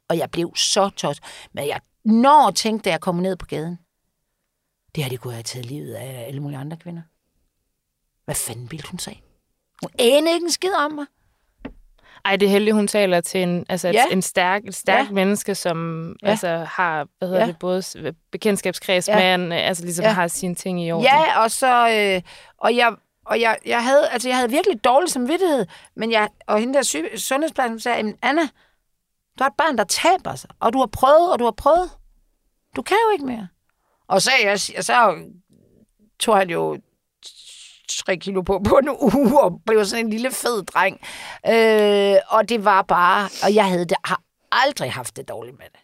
Og 0.08 0.18
jeg 0.18 0.30
blev 0.30 0.56
så 0.56 0.90
tosset. 0.90 1.24
Men 1.52 1.66
jeg 1.66 1.80
når 2.04 2.50
tænkte, 2.50 2.84
da 2.84 2.90
jeg 2.90 3.00
kom 3.00 3.16
ned 3.16 3.36
på 3.36 3.46
gaden, 3.46 3.78
det 4.94 5.04
her, 5.04 5.10
det 5.10 5.20
kunne 5.20 5.30
jeg 5.30 5.36
have 5.36 5.42
taget 5.42 5.66
livet 5.66 5.94
af 5.94 6.26
alle 6.26 6.40
mulige 6.40 6.58
andre 6.58 6.76
kvinder. 6.76 7.02
Hvad 8.24 8.34
fanden 8.34 8.70
ville 8.70 8.88
hun 8.90 8.98
sige? 8.98 9.25
Hun 9.82 9.90
anede 9.98 10.34
ikke 10.34 10.44
en 10.44 10.50
skid 10.50 10.72
om 10.84 10.92
mig. 10.92 11.06
Ej, 12.24 12.36
det 12.36 12.46
er 12.46 12.50
heldigt, 12.50 12.74
hun 12.74 12.88
taler 12.88 13.20
til 13.20 13.42
en, 13.42 13.66
altså 13.68 13.88
Ja. 13.88 14.04
et, 14.06 14.12
en 14.12 14.22
stærk, 14.22 14.62
et 14.64 14.74
stærkt 14.74 15.08
Ja. 15.08 15.14
menneske, 15.14 15.54
som 15.54 16.08
Ja. 16.22 16.28
altså, 16.28 16.48
har 16.70 17.06
hvad 17.18 17.28
hedder 17.28 17.40
Ja. 17.42 17.46
det, 17.46 17.58
både 17.58 17.82
bekendtskabskreds, 18.32 19.08
Ja. 19.08 19.36
men 19.38 19.52
altså 19.52 19.84
ligesom 19.84 20.02
Ja. 20.04 20.10
har 20.10 20.28
sine 20.28 20.54
ting 20.54 20.84
i 20.84 20.92
orden. 20.92 21.04
Ja, 21.04 21.40
og 21.42 21.50
så... 21.50 21.88
Øh, 21.90 22.22
og 22.58 22.76
jeg, 22.76 22.92
og 23.26 23.40
jeg, 23.40 23.58
jeg, 23.66 23.84
havde, 23.84 24.08
altså 24.08 24.28
jeg 24.28 24.36
havde 24.36 24.50
virkelig 24.50 24.84
dårlig 24.84 25.10
samvittighed, 25.10 25.66
men 25.96 26.12
jeg, 26.12 26.28
og 26.46 26.58
hende 26.58 26.74
der 26.74 26.82
syge, 26.82 27.18
sundhedsplejersken 27.18 27.80
sagde, 27.80 27.96
"Jamen, 27.98 28.14
Anna, 28.22 28.42
du 29.38 29.42
har 29.44 29.46
et 29.46 29.56
barn, 29.58 29.78
der 29.78 29.84
taber 29.84 30.34
sig, 30.34 30.50
og 30.60 30.72
du 30.72 30.78
har 30.78 30.86
prøvet, 30.86 31.32
og 31.32 31.38
du 31.38 31.44
har 31.44 31.50
prøvet. 31.56 31.90
Du 32.76 32.82
kan 32.82 32.96
jo 33.06 33.12
ikke 33.12 33.26
mere. 33.26 33.48
Og 34.08 34.22
så, 34.22 34.30
jeg, 34.44 34.60
så 34.60 35.14
tog 36.20 36.36
han 36.36 36.50
jo 36.50 36.78
3 37.96 38.16
kilo 38.16 38.42
på 38.42 38.62
på 38.68 38.78
en 38.82 38.88
uge, 38.88 39.40
og 39.42 39.60
blev 39.66 39.84
sådan 39.84 40.04
en 40.04 40.10
lille 40.10 40.30
fed 40.30 40.62
dreng. 40.62 41.00
Øh, 41.46 42.16
og 42.28 42.48
det 42.48 42.64
var 42.64 42.82
bare... 42.82 43.28
Og 43.44 43.54
jeg 43.54 43.64
havde 43.64 43.84
det, 43.84 43.96
har 44.04 44.20
aldrig 44.52 44.92
haft 44.92 45.16
det 45.16 45.28
dårligt 45.28 45.58
med 45.58 45.66
det. 45.72 45.80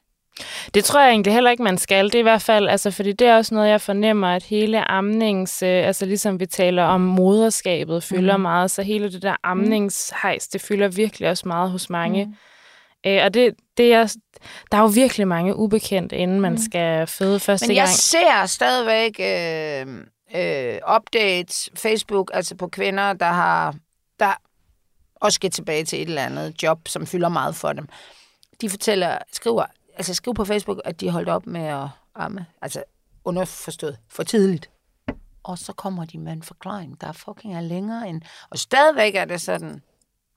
Det 0.74 0.84
tror 0.84 1.00
jeg 1.00 1.10
egentlig 1.10 1.32
heller 1.32 1.50
ikke, 1.50 1.62
man 1.62 1.78
skal. 1.78 2.04
Det 2.04 2.14
er 2.14 2.18
i 2.18 2.22
hvert 2.22 2.42
fald, 2.42 2.68
altså, 2.68 2.90
fordi 2.90 3.12
det 3.12 3.26
er 3.26 3.36
også 3.36 3.54
noget, 3.54 3.68
jeg 3.68 3.80
fornemmer, 3.80 4.28
at 4.28 4.42
hele 4.42 4.90
amnings, 4.90 5.62
øh, 5.62 5.86
altså 5.86 6.06
ligesom 6.06 6.40
vi 6.40 6.46
taler 6.46 6.84
om 6.84 7.00
moderskabet, 7.00 8.02
fylder 8.02 8.36
mm. 8.36 8.42
meget, 8.42 8.70
så 8.70 8.82
hele 8.82 9.12
det 9.12 9.22
der 9.22 9.36
amningshejs, 9.42 10.48
det 10.48 10.60
fylder 10.60 10.88
virkelig 10.88 11.28
også 11.28 11.48
meget 11.48 11.70
hos 11.70 11.90
mange. 11.90 12.24
Mm. 12.24 12.34
Øh, 13.06 13.24
og 13.24 13.34
det, 13.34 13.54
det 13.76 13.94
er, 13.94 14.14
der 14.72 14.78
er 14.78 14.82
jo 14.82 14.90
virkelig 14.94 15.28
mange 15.28 15.56
ubekendte, 15.56 16.16
inden 16.16 16.40
man 16.40 16.58
skal 16.58 17.06
føde 17.06 17.40
første 17.40 17.66
Men 17.68 17.76
jeg 17.76 17.82
gang. 17.82 17.96
ser 17.96 18.46
stadigvæk 18.46 19.20
øh, 19.20 20.04
øh, 20.34 20.78
updates, 20.96 21.70
Facebook, 21.74 22.30
altså 22.34 22.54
på 22.54 22.68
kvinder, 22.68 23.12
der 23.12 23.26
har 23.26 23.74
der 24.20 24.34
også 25.22 25.36
skal 25.36 25.50
tilbage 25.50 25.84
til 25.84 26.02
et 26.02 26.08
eller 26.08 26.24
andet 26.24 26.62
job, 26.62 26.88
som 26.88 27.06
fylder 27.06 27.28
meget 27.28 27.54
for 27.54 27.72
dem. 27.72 27.88
De 28.60 28.70
fortæller, 28.70 29.18
skriver, 29.32 29.64
altså 29.96 30.14
skriver 30.14 30.34
på 30.34 30.44
Facebook, 30.44 30.80
at 30.84 31.00
de 31.00 31.10
holdt 31.10 31.28
op 31.28 31.46
med 31.46 31.66
at 31.66 31.88
amme. 32.14 32.46
Altså 32.62 32.84
underforstået 33.24 33.98
for 34.08 34.22
tidligt. 34.22 34.70
Og 35.42 35.58
så 35.58 35.72
kommer 35.72 36.04
de 36.04 36.18
med 36.18 36.32
en 36.32 36.42
forklaring, 36.42 37.00
der 37.00 37.12
fucking 37.12 37.56
er 37.56 37.60
længere 37.60 38.08
end... 38.08 38.22
Og 38.50 38.58
stadigvæk 38.58 39.14
er 39.14 39.24
det 39.24 39.40
sådan 39.40 39.82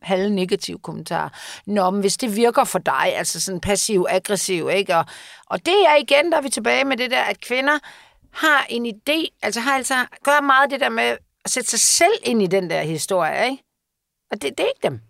halv 0.02 0.32
negativ 0.32 0.82
kommentar. 0.82 1.39
Nå, 1.66 1.89
men 1.89 2.02
hvis 2.02 2.18
det 2.18 2.36
virker 2.36 2.64
for 2.64 2.80
dig, 2.80 3.16
altså 3.16 3.39
sådan 3.39 3.62
passiv-aggressiv, 3.62 4.70
ikke? 4.70 4.96
Og, 4.96 5.06
og 5.46 5.66
det 5.66 5.86
er 5.88 5.96
igen, 5.96 6.32
der 6.32 6.38
er 6.38 6.41
vi 6.41 6.50
tilbage 6.50 6.86
med 6.86 6.98
det 6.98 7.12
der, 7.12 7.22
at 7.22 7.41
kvinder 7.41 7.80
har 8.36 8.66
en 8.70 8.86
idé, 8.86 9.38
altså 9.42 9.60
har 9.60 9.76
altså, 9.76 10.06
gør 10.24 10.42
meget 10.42 10.72
det 10.72 10.80
der 10.80 10.90
med 10.90 11.18
at 11.46 11.52
sætte 11.52 11.70
sig 11.70 11.80
selv 11.80 12.14
ind 12.24 12.44
i 12.44 12.48
den 12.48 12.70
der 12.70 12.82
historie, 12.82 13.46
ikke? 13.46 13.64
Og 14.32 14.42
det, 14.42 14.58
det 14.58 14.60
er 14.60 14.68
ikke 14.68 14.84
dem. 14.84 15.02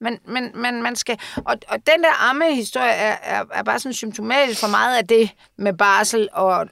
Men, 0.00 0.18
men, 0.24 0.50
men 0.54 0.82
man 0.82 0.96
skal... 0.96 1.20
Og, 1.36 1.56
og 1.68 1.86
den 1.86 2.02
der 2.02 2.30
ammehistorie 2.30 2.90
er, 2.90 3.16
er, 3.22 3.44
er 3.52 3.62
bare 3.62 3.78
sådan 3.78 3.94
symptomatisk 3.94 4.60
for 4.60 4.68
meget 4.68 4.96
af 4.96 5.08
det 5.08 5.30
med 5.56 5.72
barsel 5.72 6.28
og 6.32 6.68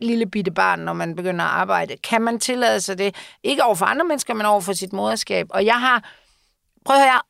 lille 0.00 0.26
bitte 0.26 0.50
barn, 0.50 0.80
når 0.80 0.92
man 0.92 1.14
begynder 1.16 1.44
at 1.44 1.50
arbejde. 1.50 1.96
Kan 1.96 2.22
man 2.22 2.40
tillade 2.40 2.80
sig 2.80 2.98
det? 2.98 3.14
Ikke 3.42 3.64
over 3.64 3.74
for 3.74 3.86
andre 3.86 4.04
mennesker, 4.04 4.34
men 4.34 4.46
over 4.46 4.60
for 4.60 4.72
sit 4.72 4.92
moderskab. 4.92 5.46
Og 5.50 5.64
jeg 5.64 5.80
har... 5.80 6.10
Prøv 6.84 6.96
at 6.96 7.02
høre, 7.02 7.20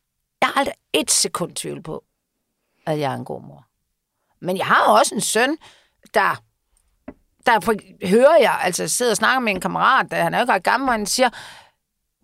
jeg 0.41 0.47
har 0.47 0.59
aldrig 0.59 0.75
et 0.93 1.11
sekund 1.11 1.55
tvivl 1.55 1.83
på, 1.83 2.03
at 2.85 2.99
jeg 2.99 3.11
er 3.11 3.15
en 3.15 3.25
god 3.25 3.41
mor. 3.41 3.65
Men 4.39 4.57
jeg 4.57 4.65
har 4.65 4.83
også 4.83 5.15
en 5.15 5.21
søn, 5.21 5.57
der 6.13 6.43
der 7.47 7.59
for- 7.59 8.07
hører 8.07 8.37
jeg, 8.41 8.59
altså 8.61 8.87
sidder 8.87 9.11
og 9.11 9.17
snakker 9.17 9.39
med 9.39 9.51
en 9.53 9.61
kammerat, 9.61 10.11
der 10.11 10.23
han 10.23 10.33
er 10.33 10.37
jo 10.37 10.43
ikke 10.43 10.53
ret 10.53 10.63
gammel, 10.63 10.87
og 10.89 10.93
han 10.93 11.05
siger, 11.05 11.29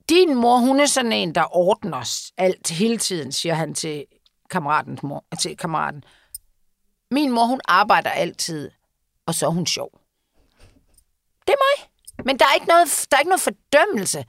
din 0.09 0.35
mor, 0.35 0.57
hun 0.57 0.79
er 0.79 0.85
sådan 0.85 1.11
en, 1.13 1.35
der 1.35 1.55
ordner 1.57 2.29
alt 2.37 2.69
hele 2.69 2.97
tiden, 2.97 3.31
siger 3.31 3.53
han 3.53 3.73
til 3.73 4.05
kammeratens 4.49 5.03
mor, 5.03 5.25
til 5.39 5.57
kammeraten. 5.57 6.03
Min 7.11 7.31
mor, 7.31 7.45
hun 7.45 7.61
arbejder 7.67 8.09
altid, 8.09 8.71
og 9.25 9.35
så 9.35 9.45
er 9.45 9.49
hun 9.49 9.65
sjov. 9.67 9.89
Det 11.47 11.53
er 11.53 11.61
mig. 11.79 11.89
Men 12.25 12.39
der 12.39 12.45
er 12.45 12.53
ikke 12.53 12.67
noget, 12.67 13.07
der 13.11 13.17
er 13.17 13.19
ikke 13.21 13.29
noget 13.29 13.41
fordømmelse. 13.41 14.25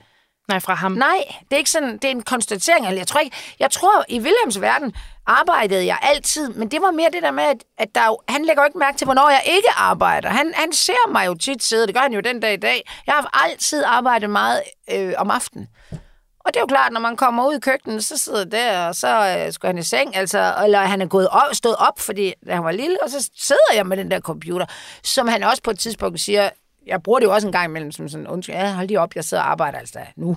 Nej, 0.48 0.60
fra 0.60 0.74
ham. 0.74 0.92
Nej, 0.92 1.16
det 1.40 1.52
er 1.52 1.56
ikke 1.56 1.70
sådan, 1.70 1.92
det 1.92 2.04
er 2.04 2.10
en 2.10 2.22
konstatering. 2.22 2.86
Eller 2.86 3.00
Jeg 3.00 3.06
tror, 3.06 3.20
ikke, 3.20 3.36
jeg 3.58 3.70
tror 3.70 4.04
i 4.08 4.18
Wilhelms 4.20 4.60
verden 4.60 4.92
arbejdede 5.26 5.86
jeg 5.86 5.98
altid, 6.02 6.48
men 6.48 6.70
det 6.70 6.82
var 6.82 6.90
mere 6.90 7.08
det 7.12 7.22
der 7.22 7.30
med, 7.30 7.44
at, 7.44 7.64
at 7.78 7.88
der, 7.94 8.06
jo- 8.06 8.20
han 8.28 8.44
lægger 8.44 8.62
jo 8.62 8.66
ikke 8.66 8.78
mærke 8.78 8.96
til, 8.98 9.04
hvornår 9.04 9.30
jeg 9.30 9.42
ikke 9.46 9.68
arbejder. 9.76 10.28
Han, 10.28 10.52
han 10.54 10.72
ser 10.72 11.08
mig 11.12 11.26
jo 11.26 11.34
tit 11.34 11.62
sidde, 11.62 11.86
det 11.86 11.94
gør 11.94 12.00
han 12.02 12.12
jo 12.12 12.20
den 12.20 12.40
dag 12.40 12.52
i 12.52 12.56
dag. 12.56 12.90
Jeg 13.06 13.14
har 13.14 13.44
altid 13.44 13.84
arbejdet 13.86 14.30
meget 14.30 14.62
øh, 14.92 15.14
om 15.18 15.30
aftenen. 15.30 15.68
Og 16.46 16.54
det 16.54 16.56
er 16.56 16.60
jo 16.60 16.66
klart, 16.66 16.92
når 16.92 17.00
man 17.00 17.16
kommer 17.16 17.48
ud 17.48 17.54
i 17.56 17.60
køkkenet, 17.60 18.04
så 18.04 18.18
sidder 18.18 18.44
der, 18.44 18.86
og 18.88 18.94
så 18.94 19.36
øh, 19.46 19.52
skal 19.52 19.66
han 19.66 19.78
i 19.78 19.82
seng, 19.82 20.16
altså, 20.16 20.54
eller 20.64 20.78
han 20.78 21.00
er 21.02 21.06
gået 21.06 21.28
op, 21.28 21.42
stået 21.54 21.76
op, 21.76 22.00
fordi 22.00 22.34
da 22.46 22.54
han 22.54 22.64
var 22.64 22.72
lille, 22.72 23.02
og 23.02 23.10
så 23.10 23.30
sidder 23.36 23.74
jeg 23.74 23.86
med 23.86 23.96
den 23.96 24.10
der 24.10 24.20
computer, 24.20 24.66
som 25.02 25.28
han 25.28 25.42
også 25.42 25.62
på 25.62 25.70
et 25.70 25.78
tidspunkt 25.78 26.20
siger, 26.20 26.50
jeg 26.86 27.02
bruger 27.02 27.18
det 27.18 27.26
jo 27.26 27.32
også 27.34 27.46
en 27.46 27.52
gang 27.52 27.64
imellem, 27.64 27.92
som 27.92 28.08
sådan, 28.08 28.26
undskyld, 28.26 28.54
ja, 28.54 28.72
hold 28.74 28.88
lige 28.88 29.00
op, 29.00 29.14
jeg 29.14 29.24
sidder 29.24 29.42
og 29.42 29.50
arbejder 29.50 29.78
altså 29.78 29.98
nu. 30.16 30.36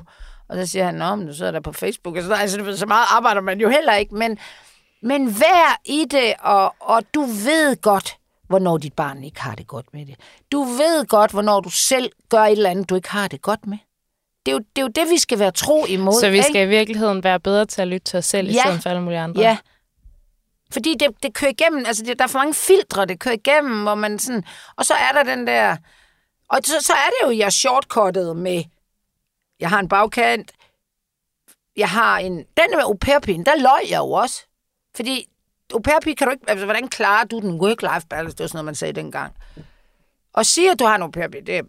Og 0.50 0.58
så 0.58 0.66
siger 0.66 0.86
han, 0.86 0.96
nå, 0.96 1.16
men 1.16 1.28
du 1.28 1.34
sidder 1.34 1.52
der 1.52 1.60
på 1.60 1.72
Facebook, 1.72 2.18
og 2.18 2.24
så, 2.24 2.34
altså, 2.34 2.58
du 2.58 2.64
ved, 2.64 2.78
så 2.78 2.86
meget 2.86 3.06
arbejder 3.12 3.42
man 3.42 3.60
jo 3.60 3.70
heller 3.70 3.94
ikke, 3.94 4.16
men, 4.16 4.38
men 5.02 5.40
vær 5.40 5.82
i 5.86 6.06
det, 6.12 6.34
og, 6.40 6.76
og 6.80 7.04
du 7.14 7.22
ved 7.22 7.82
godt, 7.82 8.18
hvornår 8.48 8.78
dit 8.78 8.94
barn 8.94 9.24
ikke 9.24 9.42
har 9.42 9.56
det 9.56 9.68
godt 9.68 9.86
med 9.94 10.06
det. 10.06 10.16
Du 10.52 10.64
ved 10.64 11.06
godt, 11.06 11.32
hvornår 11.32 11.60
du 11.60 11.70
selv 11.70 12.12
gør 12.30 12.42
et 12.42 12.52
eller 12.52 12.70
andet, 12.70 12.90
du 12.90 12.96
ikke 12.96 13.12
har 13.12 13.28
det 13.28 13.42
godt 13.42 13.68
med. 13.68 13.78
Det 14.46 14.52
er 14.52 14.56
jo 14.56 14.60
det, 14.60 14.78
er 14.78 14.82
jo 14.82 14.88
det 14.88 15.10
vi 15.12 15.18
skal 15.18 15.40
være 15.40 15.52
tro 15.52 15.86
imod. 15.86 16.20
Så 16.20 16.30
vi 16.30 16.38
ikke? 16.38 16.50
skal 16.50 16.68
i 16.68 16.70
virkeligheden 16.70 17.24
være 17.24 17.40
bedre 17.40 17.66
til 17.66 17.82
at 17.82 17.88
lytte 17.88 18.06
til 18.06 18.18
os 18.18 18.26
selv, 18.26 18.50
i 18.50 18.54
Ja. 18.54 18.62
stedet 18.62 18.84
for 18.84 18.90
alle 18.90 19.02
mulige 19.02 19.20
andre. 19.20 19.42
Ja. 19.42 19.58
Fordi 20.74 20.96
det, 21.00 21.08
det 21.24 21.34
kører 21.34 21.52
igennem, 21.52 21.84
altså 21.88 22.04
det, 22.04 22.20
der 22.20 22.24
er 22.26 22.30
for 22.30 22.40
mange 22.40 22.54
filtre, 22.54 23.06
det 23.06 23.20
kører 23.20 23.36
igennem, 23.36 23.84
hvor 23.84 23.96
man 23.96 24.20
sådan... 24.20 24.44
Og 24.76 24.86
så 24.86 24.94
er 24.94 25.12
der 25.12 25.36
den 25.36 25.48
der... 25.48 25.78
Og 26.50 26.60
så, 26.64 26.82
så 26.82 26.94
er 26.94 27.10
det 27.10 27.28
jo, 27.28 27.38
jeg 27.38 27.54
shortcuttede 27.54 28.36
med... 28.36 28.64
Jeg 29.60 29.70
har 29.70 29.80
en 29.80 29.90
bagkant. 29.90 30.52
Jeg 31.76 31.90
har 31.90 32.18
en... 32.18 32.38
Den 32.38 32.70
med 32.76 32.84
au 32.84 32.98
pair 33.02 33.20
der 33.20 33.62
løg 33.62 33.90
jeg 33.90 33.98
jo 33.98 34.12
også. 34.12 34.46
Fordi 34.96 35.30
au 35.74 35.80
pair 35.80 36.00
kan 36.00 36.28
du 36.28 36.32
ikke... 36.32 36.50
Altså, 36.50 36.66
hvordan 36.66 36.88
klarer 36.88 37.26
du 37.26 37.40
den 37.40 37.62
work-life 37.62 38.08
balance? 38.10 38.38
Det 38.38 38.44
var 38.44 38.48
sådan 38.48 38.58
noget, 38.58 38.66
man 38.66 38.76
sagde 38.76 38.94
dengang. 38.94 39.36
Og 40.34 40.46
sige, 40.46 40.72
at 40.72 40.80
du 40.80 40.86
har 40.86 40.96
en 40.96 41.02
au 41.02 41.12
pair 41.12 41.28
det 41.28 41.50
er 41.50 41.64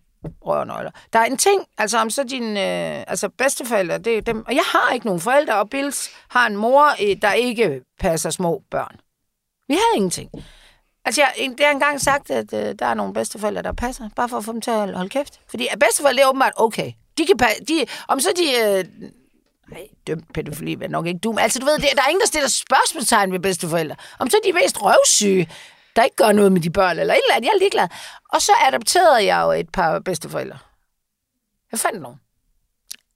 rørnøgler. 0.47 0.91
Der 1.12 1.18
er 1.18 1.24
en 1.24 1.37
ting, 1.37 1.66
altså 1.79 1.99
om 1.99 2.11
så 2.11 2.24
dine 2.24 2.61
øh, 2.61 3.05
altså 3.07 3.29
bedsteforældre, 3.29 3.99
det 3.99 4.18
er 4.18 4.22
dem, 4.22 4.47
og 4.47 4.55
jeg 4.55 4.64
har 4.64 4.93
ikke 4.93 5.07
nogen 5.07 5.20
forældre, 5.20 5.55
og 5.55 5.70
Bills 5.70 6.11
har 6.29 6.47
en 6.47 6.57
mor, 6.57 6.87
øh, 7.03 7.22
der 7.22 7.33
ikke 7.33 7.83
passer 7.99 8.31
små 8.31 8.62
børn. 8.70 9.01
Vi 9.68 9.74
havde 9.74 9.97
ingenting. 9.97 10.31
Altså, 11.05 11.21
jeg, 11.21 11.51
det 11.59 11.67
har 11.67 11.73
engang 11.73 12.01
sagt, 12.01 12.31
at 12.31 12.53
øh, 12.53 12.75
der 12.79 12.87
er 12.87 12.95
nogle 12.95 13.15
bedsteforældre, 13.15 13.63
der 13.63 13.73
passer, 13.73 14.09
bare 14.17 14.29
for 14.29 14.37
at 14.37 14.45
få 14.45 14.53
dem 14.53 14.61
til 14.61 14.71
at 14.71 14.95
holde 14.95 15.09
kæft. 15.11 15.41
Fordi 15.51 15.67
at 15.71 15.79
bedsteforældre, 15.79 16.23
er 16.23 16.29
åbenbart 16.29 16.53
okay. 16.57 16.93
De 17.19 17.27
kan 17.27 17.35
pa- 17.43 17.65
de, 17.65 17.87
om 18.09 18.21
så 18.21 18.29
de... 18.37 18.45
Øh, 18.65 18.85
nej, 19.69 19.87
dømt 20.07 20.33
pædofili 20.35 20.73
er 20.85 20.89
nok 20.89 21.07
ikke 21.07 21.21
dum. 21.21 21.39
Altså, 21.39 21.59
du 21.59 21.65
ved, 21.65 21.75
det, 21.75 21.89
der 21.95 22.03
er 22.03 22.09
ingen, 22.09 22.21
der 22.21 22.27
stiller 22.27 22.49
spørgsmålstegn 22.49 23.33
ved 23.33 23.41
bedsteforældre. 23.41 23.97
Om 24.19 24.31
så 24.31 24.37
er 24.37 24.51
de 24.51 24.53
mest 24.63 24.83
røvsyge, 24.83 25.51
der 25.97 26.05
ikke 26.05 26.17
gør 26.17 26.33
noget 26.33 26.53
med 26.53 26.61
de 26.61 26.71
børn, 26.71 26.99
eller 26.99 27.15
et 27.15 27.21
eller 27.25 27.37
andet. 27.37 27.47
Jeg 27.47 27.55
er 27.55 27.59
ligeglad. 27.59 27.89
Og 28.33 28.43
så 28.43 28.53
adopterede 28.67 29.25
jeg 29.25 29.43
jo 29.43 29.51
et 29.51 29.69
par 29.73 29.99
bedsteforældre. 29.99 30.59
Jeg 31.73 31.81
fandt 31.81 32.03
nogen. 32.03 32.17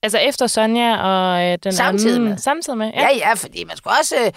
Altså 0.03 0.18
efter 0.18 0.47
Sonja 0.47 0.97
og 0.97 1.45
øh, 1.53 1.59
den 1.62 1.72
Samtidig 1.72 2.14
anden... 2.14 2.28
med. 2.28 2.39
Samtidig 2.39 2.78
med. 2.78 2.91
Ja, 2.95 3.09
ja, 3.16 3.35
fordi 3.35 3.64
man 3.64 3.76
skulle 3.76 3.99
også, 4.01 4.16
øh, 4.26 4.33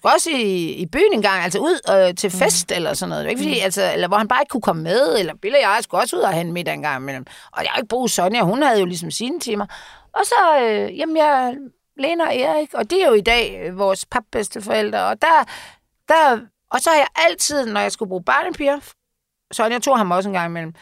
skulle 0.00 0.14
også 0.14 0.30
i, 0.30 0.72
i 0.72 0.86
byen 0.86 1.12
en 1.12 1.22
gang, 1.22 1.44
altså 1.44 1.58
ud 1.58 1.80
øh, 1.90 2.14
til 2.14 2.30
fest 2.30 2.70
mm. 2.70 2.76
eller 2.76 2.94
sådan 2.94 3.10
noget. 3.10 3.28
Ikke 3.28 3.42
fordi, 3.42 3.58
altså, 3.58 3.92
eller 3.92 4.08
hvor 4.08 4.16
han 4.16 4.28
bare 4.28 4.42
ikke 4.42 4.50
kunne 4.50 4.60
komme 4.60 4.82
med, 4.82 5.18
eller 5.18 5.34
Bill 5.34 5.54
og 5.54 5.60
jeg 5.60 5.78
skulle 5.82 6.02
også 6.02 6.16
ud 6.16 6.20
og 6.20 6.32
have 6.32 6.40
en 6.40 6.52
middag 6.52 6.74
en 6.74 6.82
gang 6.82 7.02
imellem. 7.02 7.26
Og 7.52 7.62
jeg 7.62 7.70
har 7.70 7.78
ikke 7.78 7.88
brugt 7.88 8.10
Sonja, 8.10 8.42
hun 8.42 8.62
havde 8.62 8.80
jo 8.80 8.86
ligesom 8.86 9.10
sine 9.10 9.40
timer. 9.40 9.66
Og 10.12 10.20
så, 10.24 10.60
øh, 10.62 10.98
jamen 10.98 11.16
jeg, 11.16 11.56
Lena 11.96 12.24
og 12.24 12.36
Erik, 12.36 12.74
og 12.74 12.90
det 12.90 13.02
er 13.02 13.06
jo 13.06 13.14
i 13.14 13.20
dag 13.20 13.60
øh, 13.64 13.78
vores 13.78 14.06
papbedsteforældre, 14.06 15.06
og 15.06 15.22
der, 15.22 15.44
der, 16.08 16.38
og 16.70 16.80
så 16.80 16.90
har 16.90 16.96
jeg 16.96 17.08
altid, 17.14 17.66
når 17.66 17.80
jeg 17.80 17.92
skulle 17.92 18.08
bruge 18.08 18.24
barnepiger, 18.24 18.78
Sonja 19.52 19.78
tog 19.78 19.98
ham 19.98 20.10
også 20.10 20.28
en 20.28 20.32
gang 20.32 20.46
imellem, 20.46 20.74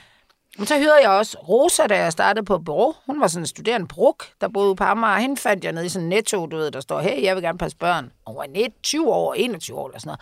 men 0.58 0.66
så 0.66 0.78
hørte 0.78 1.00
jeg 1.02 1.10
også 1.10 1.38
Rosa, 1.38 1.86
da 1.86 1.98
jeg 1.98 2.12
startede 2.12 2.44
på 2.44 2.58
bureau. 2.58 2.94
Hun 3.06 3.20
var 3.20 3.28
sådan 3.28 3.42
en 3.42 3.46
studerende 3.46 3.88
bruk, 3.88 4.26
der 4.40 4.48
boede 4.48 4.76
på 4.76 4.84
Amager. 4.84 5.18
Hende 5.18 5.36
fandt 5.36 5.64
jeg 5.64 5.72
nede 5.72 5.86
i 5.86 5.88
sådan 5.88 6.04
en 6.04 6.08
netto, 6.08 6.46
du 6.46 6.56
ved, 6.56 6.70
der 6.70 6.80
står, 6.80 7.00
hey, 7.00 7.22
jeg 7.22 7.34
vil 7.34 7.42
gerne 7.42 7.58
passe 7.58 7.76
børn. 7.76 8.12
Og 8.24 8.32
hun 8.32 8.56
er 8.56 8.68
20 8.82 9.12
år, 9.12 9.34
21 9.34 9.78
år 9.78 9.88
eller 9.88 10.00
sådan 10.00 10.08
noget. 10.08 10.20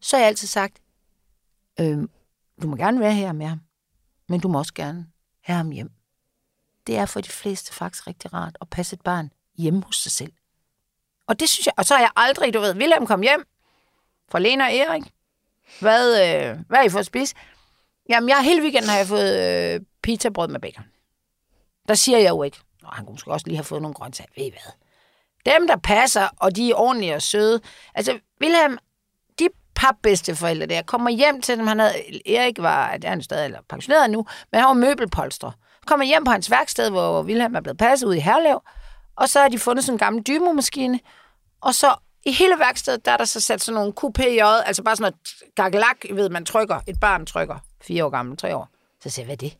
Så 0.00 0.16
har 0.16 0.20
jeg 0.20 0.28
altid 0.28 0.48
sagt, 0.48 0.78
øhm, 1.80 2.10
du 2.62 2.66
må 2.66 2.76
gerne 2.76 3.00
være 3.00 3.12
her 3.12 3.32
med 3.32 3.46
ham, 3.46 3.60
men 4.28 4.40
du 4.40 4.48
må 4.48 4.58
også 4.58 4.74
gerne 4.74 5.06
have 5.42 5.56
ham 5.56 5.70
hjem. 5.70 5.90
Det 6.86 6.96
er 6.96 7.06
for 7.06 7.20
de 7.20 7.28
fleste 7.28 7.74
faktisk 7.74 8.06
rigtig 8.06 8.34
rart 8.34 8.56
at 8.60 8.70
passe 8.70 8.94
et 8.94 9.00
barn 9.00 9.30
hjemme 9.58 9.82
hos 9.86 9.96
sig 9.96 10.12
selv. 10.12 10.32
Og 11.26 11.40
det 11.40 11.48
synes 11.48 11.66
jeg, 11.66 11.74
og 11.76 11.84
så 11.84 11.94
har 11.94 12.00
jeg 12.00 12.10
aldrig, 12.16 12.54
du 12.54 12.60
ved, 12.60 12.76
William 12.76 13.06
kom 13.06 13.22
hjem 13.22 13.44
fra 14.30 14.38
Lena 14.38 14.64
og 14.64 14.74
Erik. 14.74 15.02
Hvad, 15.80 16.08
øh, 16.10 16.58
hvad 16.68 16.78
er 16.78 16.82
I 16.82 16.88
for 16.88 16.98
at 16.98 17.06
spise? 17.06 17.34
Jamen, 18.08 18.28
jeg 18.28 18.44
hele 18.44 18.62
weekenden 18.62 18.90
har 18.90 18.96
jeg 18.96 19.06
fået 19.06 19.38
øh, 19.74 19.80
pizzabrød 20.02 20.48
med 20.48 20.60
bacon. 20.60 20.84
Der 21.88 21.94
siger 21.94 22.18
jeg 22.18 22.30
jo 22.30 22.42
ikke. 22.42 22.58
Nå, 22.82 22.88
han 22.92 23.04
kunne 23.04 23.12
måske 23.12 23.30
også 23.30 23.46
lige 23.46 23.56
have 23.56 23.64
fået 23.64 23.82
nogle 23.82 23.94
grøntsager. 23.94 24.30
Ved 24.36 24.44
I 24.44 24.50
hvad? 24.50 24.72
Dem, 25.52 25.66
der 25.66 25.76
passer, 25.76 26.28
og 26.36 26.56
de 26.56 26.70
er 26.70 26.74
ordentlige 26.74 27.14
og 27.14 27.22
søde. 27.22 27.60
Altså, 27.94 28.18
Wilhelm, 28.40 28.78
de 29.38 29.48
papbedsteforældre 29.74 30.66
der, 30.66 30.82
kommer 30.82 31.10
hjem 31.10 31.40
til 31.40 31.58
dem. 31.58 31.66
Han 31.66 31.78
havde, 31.78 31.92
Erik 32.36 32.58
var, 32.58 32.92
det 32.96 33.04
er 33.04 33.08
han 33.08 33.22
stadig 33.22 33.44
eller 33.44 33.60
pensioneret 33.68 34.10
nu, 34.10 34.26
men 34.52 34.60
han 34.60 34.68
var 34.68 34.74
møbelpolster. 34.74 35.52
Kommer 35.86 36.06
hjem 36.06 36.24
på 36.24 36.30
hans 36.30 36.50
værksted, 36.50 36.90
hvor 36.90 37.22
Wilhelm 37.22 37.54
er 37.54 37.60
blevet 37.60 37.78
passet 37.78 38.06
ud 38.06 38.14
i 38.14 38.18
Herlev, 38.18 38.60
og 39.16 39.28
så 39.28 39.40
har 39.40 39.48
de 39.48 39.58
fundet 39.58 39.84
sådan 39.84 39.94
en 39.94 39.98
gammel 39.98 40.22
dymomaskine, 40.22 41.00
og 41.60 41.74
så 41.74 41.94
i 42.26 42.32
hele 42.32 42.58
værkstedet, 42.58 43.04
der 43.04 43.12
er 43.12 43.16
der 43.16 43.24
så 43.24 43.40
sat 43.40 43.60
sådan 43.60 43.74
nogle 43.74 43.92
QPJ, 43.92 44.40
altså 44.66 44.82
bare 44.82 44.96
sådan 44.96 45.12
noget 45.12 45.54
gagelak, 45.54 45.96
ved 46.10 46.28
man 46.28 46.44
trykker, 46.44 46.80
et 46.86 47.00
barn 47.00 47.26
trykker, 47.26 47.58
fire 47.82 48.04
år 48.04 48.10
gammel, 48.10 48.36
tre 48.36 48.56
år. 48.56 48.68
Så 49.02 49.10
siger 49.10 49.22
jeg, 49.22 49.26
hvad 49.26 49.46
er 49.46 49.48
det? 49.48 49.58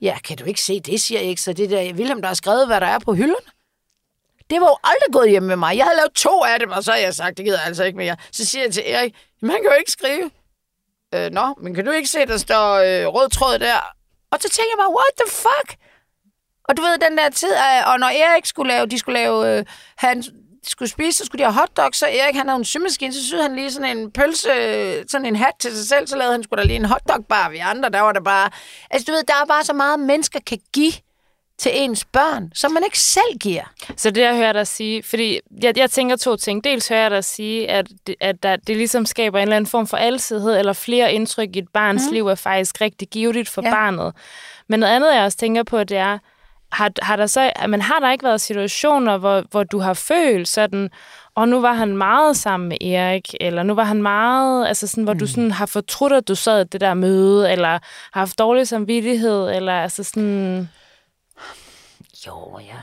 Ja, 0.00 0.18
kan 0.18 0.36
du 0.36 0.44
ikke 0.44 0.62
se 0.62 0.80
det, 0.80 1.00
siger 1.00 1.20
jeg 1.20 1.28
ikke. 1.28 1.42
Så 1.42 1.52
det 1.52 1.70
der 1.70 1.92
Wilhelm, 1.92 2.20
der 2.20 2.28
har 2.28 2.34
skrevet, 2.34 2.66
hvad 2.66 2.80
der 2.80 2.86
er 2.86 2.98
på 2.98 3.14
hylderne. 3.14 3.50
Det 4.50 4.60
var 4.60 4.66
jo 4.66 4.76
aldrig 4.84 5.12
gået 5.12 5.30
hjem 5.30 5.42
med 5.42 5.56
mig. 5.56 5.76
Jeg 5.76 5.84
havde 5.84 5.96
lavet 5.96 6.12
to 6.12 6.44
af 6.44 6.58
dem, 6.60 6.70
og 6.70 6.84
så 6.84 6.92
har 6.92 6.98
jeg 6.98 7.14
sagt, 7.14 7.36
det 7.36 7.44
gider 7.44 7.58
jeg 7.58 7.66
altså 7.66 7.84
ikke 7.84 7.96
mere. 7.96 8.16
Så 8.32 8.44
siger 8.44 8.64
jeg 8.64 8.72
til 8.72 8.82
Erik, 8.86 9.14
man 9.42 9.56
kan 9.56 9.64
jo 9.64 9.72
ikke 9.78 9.90
skrive. 9.90 10.30
Øh, 11.14 11.30
nå, 11.30 11.54
men 11.60 11.74
kan 11.74 11.84
du 11.84 11.90
ikke 11.90 12.08
se, 12.08 12.26
der 12.26 12.36
står 12.36 12.74
øh, 12.74 13.06
rød 13.14 13.30
tråd 13.30 13.58
der? 13.58 13.78
Og 14.30 14.38
så 14.40 14.48
tænker 14.48 14.70
jeg 14.72 14.78
bare, 14.78 14.94
what 14.98 15.12
the 15.16 15.30
fuck? 15.30 15.80
Og 16.68 16.76
du 16.76 16.82
ved, 16.82 16.98
den 16.98 17.18
der 17.18 17.28
tid, 17.30 17.52
og 17.86 18.00
når 18.00 18.06
Erik 18.06 18.46
skulle 18.46 18.72
lave, 18.72 18.86
de 18.86 18.98
skulle 18.98 19.18
lave, 19.18 19.58
øh, 19.58 19.64
han 19.96 20.24
skulle 20.70 20.88
spise, 20.88 21.18
så 21.18 21.24
skulle 21.24 21.44
de 21.44 21.52
have 21.52 21.60
hotdogs, 21.60 21.98
så 21.98 22.06
Erik 22.06 22.34
han 22.34 22.48
havde 22.48 22.58
en 22.58 22.64
symaskine, 22.64 23.12
så 23.12 23.26
syede 23.26 23.42
han 23.42 23.56
lige 23.56 23.72
sådan 23.72 23.98
en 23.98 24.12
pølse, 24.12 24.48
sådan 25.08 25.26
en 25.26 25.36
hat 25.36 25.52
til 25.60 25.76
sig 25.76 25.88
selv, 25.88 26.06
så 26.06 26.16
lavede 26.16 26.32
han 26.32 26.42
skulle 26.42 26.62
da 26.62 26.66
lige 26.66 26.76
en 26.76 26.84
hotdog-bar. 26.84 27.50
Vi 27.50 27.58
andre, 27.58 27.88
der 27.88 28.00
var 28.00 28.12
der 28.12 28.20
bare... 28.20 28.50
Altså 28.90 29.04
du 29.04 29.12
ved, 29.12 29.22
der 29.22 29.34
er 29.42 29.46
bare 29.46 29.64
så 29.64 29.72
meget, 29.72 30.00
mennesker 30.00 30.40
kan 30.46 30.58
give 30.72 30.92
til 31.58 31.72
ens 31.74 32.04
børn, 32.04 32.50
som 32.54 32.72
man 32.72 32.82
ikke 32.84 32.98
selv 32.98 33.38
giver. 33.40 33.62
Så 33.96 34.10
det, 34.10 34.22
jeg 34.22 34.36
hører 34.36 34.52
dig 34.52 34.66
sige, 34.66 35.02
fordi 35.02 35.40
jeg, 35.62 35.78
jeg 35.78 35.90
tænker 35.90 36.16
to 36.16 36.36
ting. 36.36 36.64
Dels 36.64 36.88
hører 36.88 37.00
jeg 37.00 37.10
dig 37.10 37.24
sige, 37.24 37.70
at, 37.70 37.86
det, 38.06 38.14
at 38.20 38.42
der, 38.42 38.56
det 38.56 38.76
ligesom 38.76 39.06
skaber 39.06 39.38
en 39.38 39.42
eller 39.42 39.56
anden 39.56 39.70
form 39.70 39.86
for 39.86 39.96
alsidighed, 39.96 40.58
eller 40.58 40.72
flere 40.72 41.12
indtryk 41.12 41.56
i 41.56 41.58
et 41.58 41.68
barns 41.68 42.02
mm. 42.06 42.12
liv 42.12 42.28
er 42.28 42.34
faktisk 42.34 42.80
rigtig 42.80 43.08
givetigt 43.08 43.48
for 43.48 43.62
ja. 43.64 43.70
barnet. 43.70 44.14
Men 44.68 44.80
noget 44.80 44.92
andet, 44.92 45.14
jeg 45.14 45.24
også 45.24 45.38
tænker 45.38 45.62
på, 45.62 45.84
det 45.84 45.96
er, 45.96 46.18
har, 46.74 46.90
har 47.02 47.16
der 47.16 47.26
så, 47.26 47.52
men 47.68 47.82
har 47.82 48.00
der 48.00 48.12
ikke 48.12 48.24
været 48.24 48.40
situationer, 48.40 49.18
hvor, 49.18 49.44
hvor 49.50 49.64
du 49.64 49.78
har 49.78 49.94
følt 49.94 50.48
sådan, 50.48 50.90
og 51.34 51.48
nu 51.48 51.60
var 51.60 51.72
han 51.72 51.96
meget 51.96 52.36
sammen 52.36 52.68
med 52.68 52.82
Erik, 52.82 53.34
eller 53.40 53.62
nu 53.62 53.74
var 53.74 53.84
han 53.84 54.02
meget, 54.02 54.68
altså 54.68 54.86
sådan, 54.86 55.04
hvor 55.04 55.12
mm. 55.12 55.18
du 55.18 55.26
sådan 55.26 55.50
har 55.50 55.66
fortrudt, 55.66 56.12
at 56.12 56.28
du 56.28 56.34
sad 56.34 56.64
i 56.64 56.68
det 56.68 56.80
der 56.80 56.94
møde, 56.94 57.52
eller 57.52 57.68
har 57.68 58.20
haft 58.20 58.38
dårlig 58.38 58.68
samvittighed, 58.68 59.50
eller 59.50 59.72
altså 59.72 60.02
sådan... 60.02 60.68
Jo, 62.26 62.58
ja. 62.58 62.80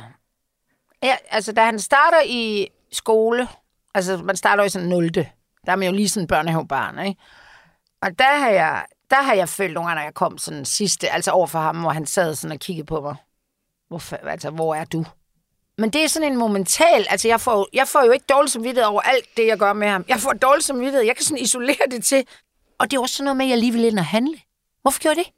ja. 1.04 1.16
altså, 1.30 1.52
da 1.52 1.66
han 1.66 1.80
starter 1.80 2.22
i 2.26 2.68
skole, 2.92 3.48
altså, 3.94 4.18
man 4.18 4.36
starter 4.36 4.64
jo 4.64 4.66
i 4.66 4.70
sådan 4.70 4.90
0. 4.90 5.14
Der 5.14 5.72
er 5.72 5.76
man 5.76 5.88
jo 5.88 5.94
lige 5.94 6.10
sådan 6.10 6.28
børnehavebarn, 6.28 7.06
ikke? 7.06 7.22
Og 8.02 8.20
der 8.20 8.38
har 8.40 8.50
jeg, 8.50 8.86
der 9.10 9.22
har 9.22 9.34
jeg 9.34 9.50
følt 9.50 9.74
nogle 9.74 9.88
gange, 9.88 10.00
når 10.00 10.06
jeg 10.06 10.14
kom 10.14 10.38
sådan 10.38 10.66
sidste, 10.66 11.10
altså 11.10 11.32
over 11.32 11.48
for 11.48 11.60
ham, 11.60 11.80
hvor 11.80 11.90
han 11.90 12.06
sad 12.06 12.36
sådan 12.36 12.54
og 12.54 12.60
kiggede 12.60 12.86
på 12.86 13.02
mig. 13.02 13.16
Hvor, 13.92 14.28
altså, 14.28 14.50
hvor 14.50 14.76
er 14.76 14.86
du? 14.86 15.06
Men 15.78 15.90
det 15.90 16.04
er 16.04 16.08
sådan 16.08 16.32
en 16.32 16.38
momental, 16.38 17.06
altså 17.10 17.28
jeg 17.28 17.42
får, 17.42 17.68
jeg 17.74 17.88
får 17.88 18.06
jo 18.06 18.12
ikke 18.12 18.26
dårlig 18.30 18.52
samvittighed 18.52 18.90
over 18.90 19.02
alt 19.02 19.26
det, 19.38 19.48
jeg 19.48 19.58
gør 19.58 19.74
med 19.74 19.88
ham. 19.88 20.06
Jeg 20.08 20.20
får 20.20 20.34
dårlig 20.34 20.64
samvittighed, 20.64 21.02
jeg 21.02 21.16
kan 21.16 21.26
sådan 21.26 21.44
isolere 21.44 21.88
det 21.92 22.04
til. 22.04 22.28
Og 22.80 22.92
det 22.92 22.98
er 22.98 23.02
også 23.02 23.16
sådan 23.16 23.24
noget 23.26 23.38
med, 23.38 23.46
at 23.46 23.50
jeg 23.50 23.58
lige 23.58 23.72
vil 23.72 23.84
ind 23.84 24.00
og 24.00 24.06
handle. 24.06 24.40
Hvorfor 24.82 25.00
gjorde 25.00 25.18
jeg 25.18 25.26
det? 25.26 25.34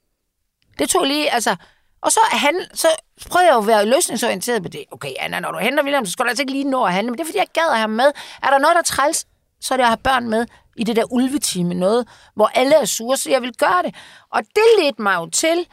Det 0.79 0.89
tog 0.89 1.05
lige, 1.05 1.33
altså... 1.33 1.55
Og 2.01 2.11
så, 2.11 2.19
han, 2.31 2.55
så 2.73 2.87
prøver 3.29 3.45
jeg 3.45 3.53
jo 3.53 3.59
at 3.59 3.67
være 3.67 3.85
løsningsorienteret 3.85 4.63
på 4.63 4.69
det. 4.69 4.85
Okay, 4.91 5.13
Anna, 5.19 5.39
når 5.39 5.51
du 5.51 5.57
henter 5.57 5.83
William, 5.83 6.05
så 6.05 6.11
skal 6.11 6.25
du 6.25 6.29
altså 6.29 6.41
ikke 6.41 6.51
lige 6.51 6.63
nå 6.63 6.85
at 6.85 6.93
handle. 6.93 7.11
Men 7.11 7.17
det 7.17 7.23
er, 7.23 7.27
fordi 7.27 7.37
jeg 7.37 7.47
gad 7.53 7.77
ham 7.77 7.89
med. 7.89 8.11
Er 8.43 8.49
der 8.49 8.57
noget, 8.57 8.75
der 8.75 8.81
træls, 8.81 9.27
så 9.61 9.73
er 9.73 9.77
det 9.77 9.83
at 9.83 9.89
have 9.89 9.97
børn 9.97 10.29
med 10.29 10.45
i 10.77 10.83
det 10.83 10.95
der 10.95 11.13
ulvetime. 11.13 11.73
Noget, 11.73 12.07
hvor 12.35 12.51
alle 12.53 12.75
er 12.75 12.85
sure, 12.85 13.17
så 13.17 13.29
jeg 13.29 13.41
vil 13.41 13.53
gøre 13.57 13.83
det. 13.83 13.95
Og 14.31 14.41
det 14.55 14.63
ledte 14.79 15.01
mig 15.01 15.15
jo 15.15 15.29
til 15.29 15.67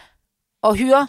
at 0.62 0.76
hyre 0.76 1.08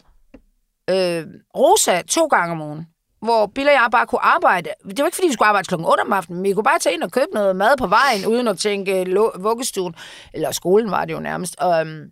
øh, 0.91 1.27
Rosa 1.57 2.01
to 2.01 2.25
gange 2.25 2.51
om 2.51 2.61
ugen, 2.61 2.87
hvor 3.21 3.45
Bill 3.47 3.67
og 3.67 3.73
jeg 3.73 3.87
bare 3.91 4.07
kunne 4.07 4.21
arbejde. 4.21 4.69
Det 4.89 4.99
var 4.99 5.05
ikke, 5.05 5.15
fordi 5.15 5.27
vi 5.27 5.33
skulle 5.33 5.47
arbejde 5.47 5.67
klokken 5.67 5.87
8 5.87 6.01
om 6.01 6.13
aftenen, 6.13 6.37
men 6.37 6.49
vi 6.49 6.53
kunne 6.53 6.63
bare 6.63 6.79
tage 6.79 6.93
ind 6.93 7.03
og 7.03 7.11
købe 7.11 7.31
noget 7.33 7.55
mad 7.55 7.77
på 7.77 7.87
vejen, 7.87 8.25
uden 8.25 8.47
at 8.47 8.57
tænke 8.59 9.01
øh, 9.01 9.43
vuggestuen, 9.43 9.95
eller 10.33 10.51
skolen 10.51 10.91
var 10.91 11.05
det 11.05 11.13
jo 11.13 11.19
nærmest. 11.19 11.55
Og, 11.55 11.81
øhm, 11.81 12.11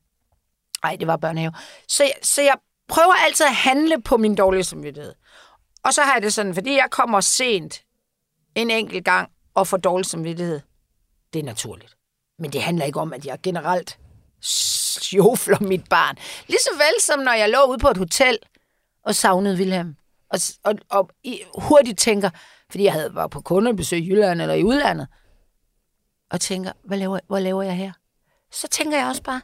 ej, 0.84 0.96
det 0.96 1.08
var 1.08 1.18
børnehave. 1.18 1.54
Så, 1.88 2.12
så 2.24 2.42
jeg 2.42 2.56
prøver 2.88 3.14
altid 3.26 3.46
at 3.46 3.56
handle 3.56 4.02
på 4.02 4.18
min 4.18 4.36
dårlige 4.36 4.64
samvittighed. 4.64 5.14
Og 5.84 5.94
så 5.94 6.02
har 6.02 6.14
jeg 6.14 6.22
det 6.22 6.34
sådan, 6.34 6.54
fordi 6.54 6.76
jeg 6.76 6.88
kommer 6.92 7.22
sent 7.22 7.84
en 8.56 8.72
enkelt 8.72 9.06
gang 9.06 9.30
og 9.54 9.68
får 9.68 9.78
dårlig 9.78 10.06
samvittighed. 10.06 10.60
Det 11.34 11.40
er 11.40 11.44
naturligt. 11.44 11.96
Men 12.40 12.54
det 12.54 12.62
handler 12.62 12.86
ikke 12.86 13.00
om, 13.00 13.14
at 13.14 13.26
jeg 13.26 13.40
generelt 13.44 14.00
sjofler 14.42 15.58
mit 15.62 15.90
barn. 15.90 16.18
Ligeså 16.48 16.70
vel 16.74 17.02
som 17.02 17.20
når 17.20 17.34
jeg 17.34 17.50
lå 17.50 17.60
ude 17.70 17.78
på 17.78 17.90
et 17.90 17.98
hotel 17.98 18.38
og 19.10 19.16
savnede 19.16 19.56
Wilhelm. 19.56 19.96
Og, 20.30 20.40
og, 20.64 20.76
og 20.90 21.10
hurtigt 21.62 22.00
tænker, 22.00 22.30
fordi 22.72 22.84
jeg 22.84 22.94
havde 22.94 23.16
været 23.16 23.32
på 23.32 23.42
kundebesøg 23.42 24.00
i 24.00 24.10
Jylland 24.10 24.42
eller 24.42 24.56
i 24.56 24.64
udlandet, 24.64 25.08
og 26.32 26.42
tænker, 26.42 26.72
hvad 26.84 26.98
laver, 26.98 27.20
hvad 27.28 27.42
laver 27.42 27.64
jeg 27.64 27.76
her? 27.76 27.92
Så 28.52 28.68
tænker 28.68 28.98
jeg 28.98 29.08
også 29.08 29.24
bare, 29.24 29.42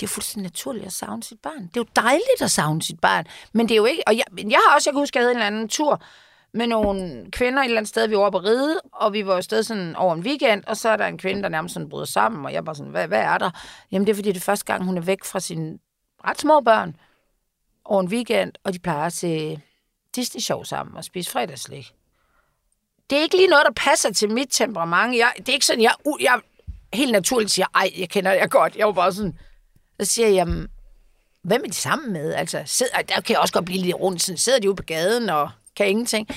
det 0.00 0.06
er 0.06 0.08
fuldstændig 0.08 0.50
naturligt 0.50 0.86
at 0.86 0.92
savne 0.92 1.22
sit 1.22 1.40
barn. 1.42 1.62
Det 1.62 1.76
er 1.76 1.80
jo 1.80 1.86
dejligt 1.96 2.42
at 2.42 2.50
savne 2.50 2.82
sit 2.82 3.00
barn, 3.00 3.24
men 3.52 3.68
det 3.68 3.74
er 3.74 3.76
jo 3.76 3.84
ikke... 3.84 4.02
Og 4.06 4.16
jeg, 4.16 4.24
jeg 4.36 4.60
har 4.68 4.74
også, 4.74 4.90
jeg 4.90 4.94
kan 4.94 5.00
huske, 5.00 5.18
at 5.18 5.20
jeg 5.20 5.24
havde 5.24 5.32
en 5.32 5.36
eller 5.36 5.46
anden 5.46 5.68
tur 5.68 6.02
med 6.54 6.66
nogle 6.66 7.26
kvinder 7.30 7.60
et 7.60 7.64
eller 7.64 7.78
andet 7.78 7.88
sted, 7.88 8.08
vi 8.08 8.16
var 8.16 8.30
på 8.30 8.38
at 8.38 8.44
ride, 8.44 8.80
og 8.92 9.12
vi 9.12 9.26
var 9.26 9.40
sted 9.40 9.62
sådan 9.62 9.96
over 9.96 10.14
en 10.14 10.20
weekend, 10.20 10.64
og 10.66 10.76
så 10.76 10.88
er 10.88 10.96
der 10.96 11.06
en 11.06 11.18
kvinde, 11.18 11.42
der 11.42 11.48
nærmest 11.48 11.74
sådan 11.74 11.88
bryder 11.88 12.04
sammen, 12.04 12.44
og 12.44 12.52
jeg 12.52 12.64
bare 12.64 12.74
sådan, 12.74 12.90
hvad, 12.90 13.08
hvad 13.08 13.20
er 13.20 13.38
der? 13.38 13.50
Jamen 13.92 14.06
det 14.06 14.12
er 14.12 14.16
fordi, 14.16 14.28
det 14.28 14.36
er 14.36 14.44
første 14.44 14.64
gang, 14.64 14.84
hun 14.84 14.96
er 14.96 15.02
væk 15.02 15.24
fra 15.24 15.40
sine 15.40 15.78
ret 16.24 16.40
små 16.40 16.60
børn 16.60 16.96
over 17.84 18.00
en 18.00 18.08
weekend, 18.08 18.52
og 18.64 18.72
de 18.72 18.78
plejer 18.78 19.10
til 19.10 19.60
Disney-show 20.16 20.62
sammen 20.62 20.96
og 20.96 21.04
spise 21.04 21.30
fredagslik. 21.30 21.92
Det 23.10 23.18
er 23.18 23.22
ikke 23.22 23.36
lige 23.36 23.48
noget, 23.48 23.66
der 23.66 23.72
passer 23.76 24.12
til 24.12 24.30
mit 24.30 24.48
temperament. 24.50 25.16
Jeg, 25.16 25.32
det 25.36 25.48
er 25.48 25.52
ikke 25.52 25.66
sådan, 25.66 25.82
jeg, 25.82 25.94
jeg 26.20 26.40
helt 26.92 27.12
naturligt 27.12 27.50
siger, 27.50 27.66
ej, 27.74 27.90
jeg 27.98 28.08
kender 28.08 28.32
jer 28.32 28.46
godt. 28.46 28.76
Jeg 28.76 28.86
var 28.86 28.92
bare 28.92 29.12
sådan, 29.12 29.38
så 30.00 30.06
siger 30.06 30.28
jeg, 30.28 30.34
jamen, 30.34 30.68
hvem 31.42 31.62
er 31.64 31.68
de 31.68 31.74
sammen 31.74 32.12
med? 32.12 32.34
Altså, 32.34 32.62
sidder, 32.66 33.02
der 33.02 33.20
kan 33.20 33.32
jeg 33.32 33.40
også 33.40 33.54
godt 33.54 33.64
blive 33.64 33.82
lidt 33.82 33.96
rundt. 33.96 34.22
Sådan, 34.22 34.38
sidder 34.38 34.58
de 34.58 34.68
ude 34.68 34.76
på 34.76 34.82
gaden 34.82 35.28
og 35.28 35.50
kan 35.76 35.88
ingenting. 35.88 36.28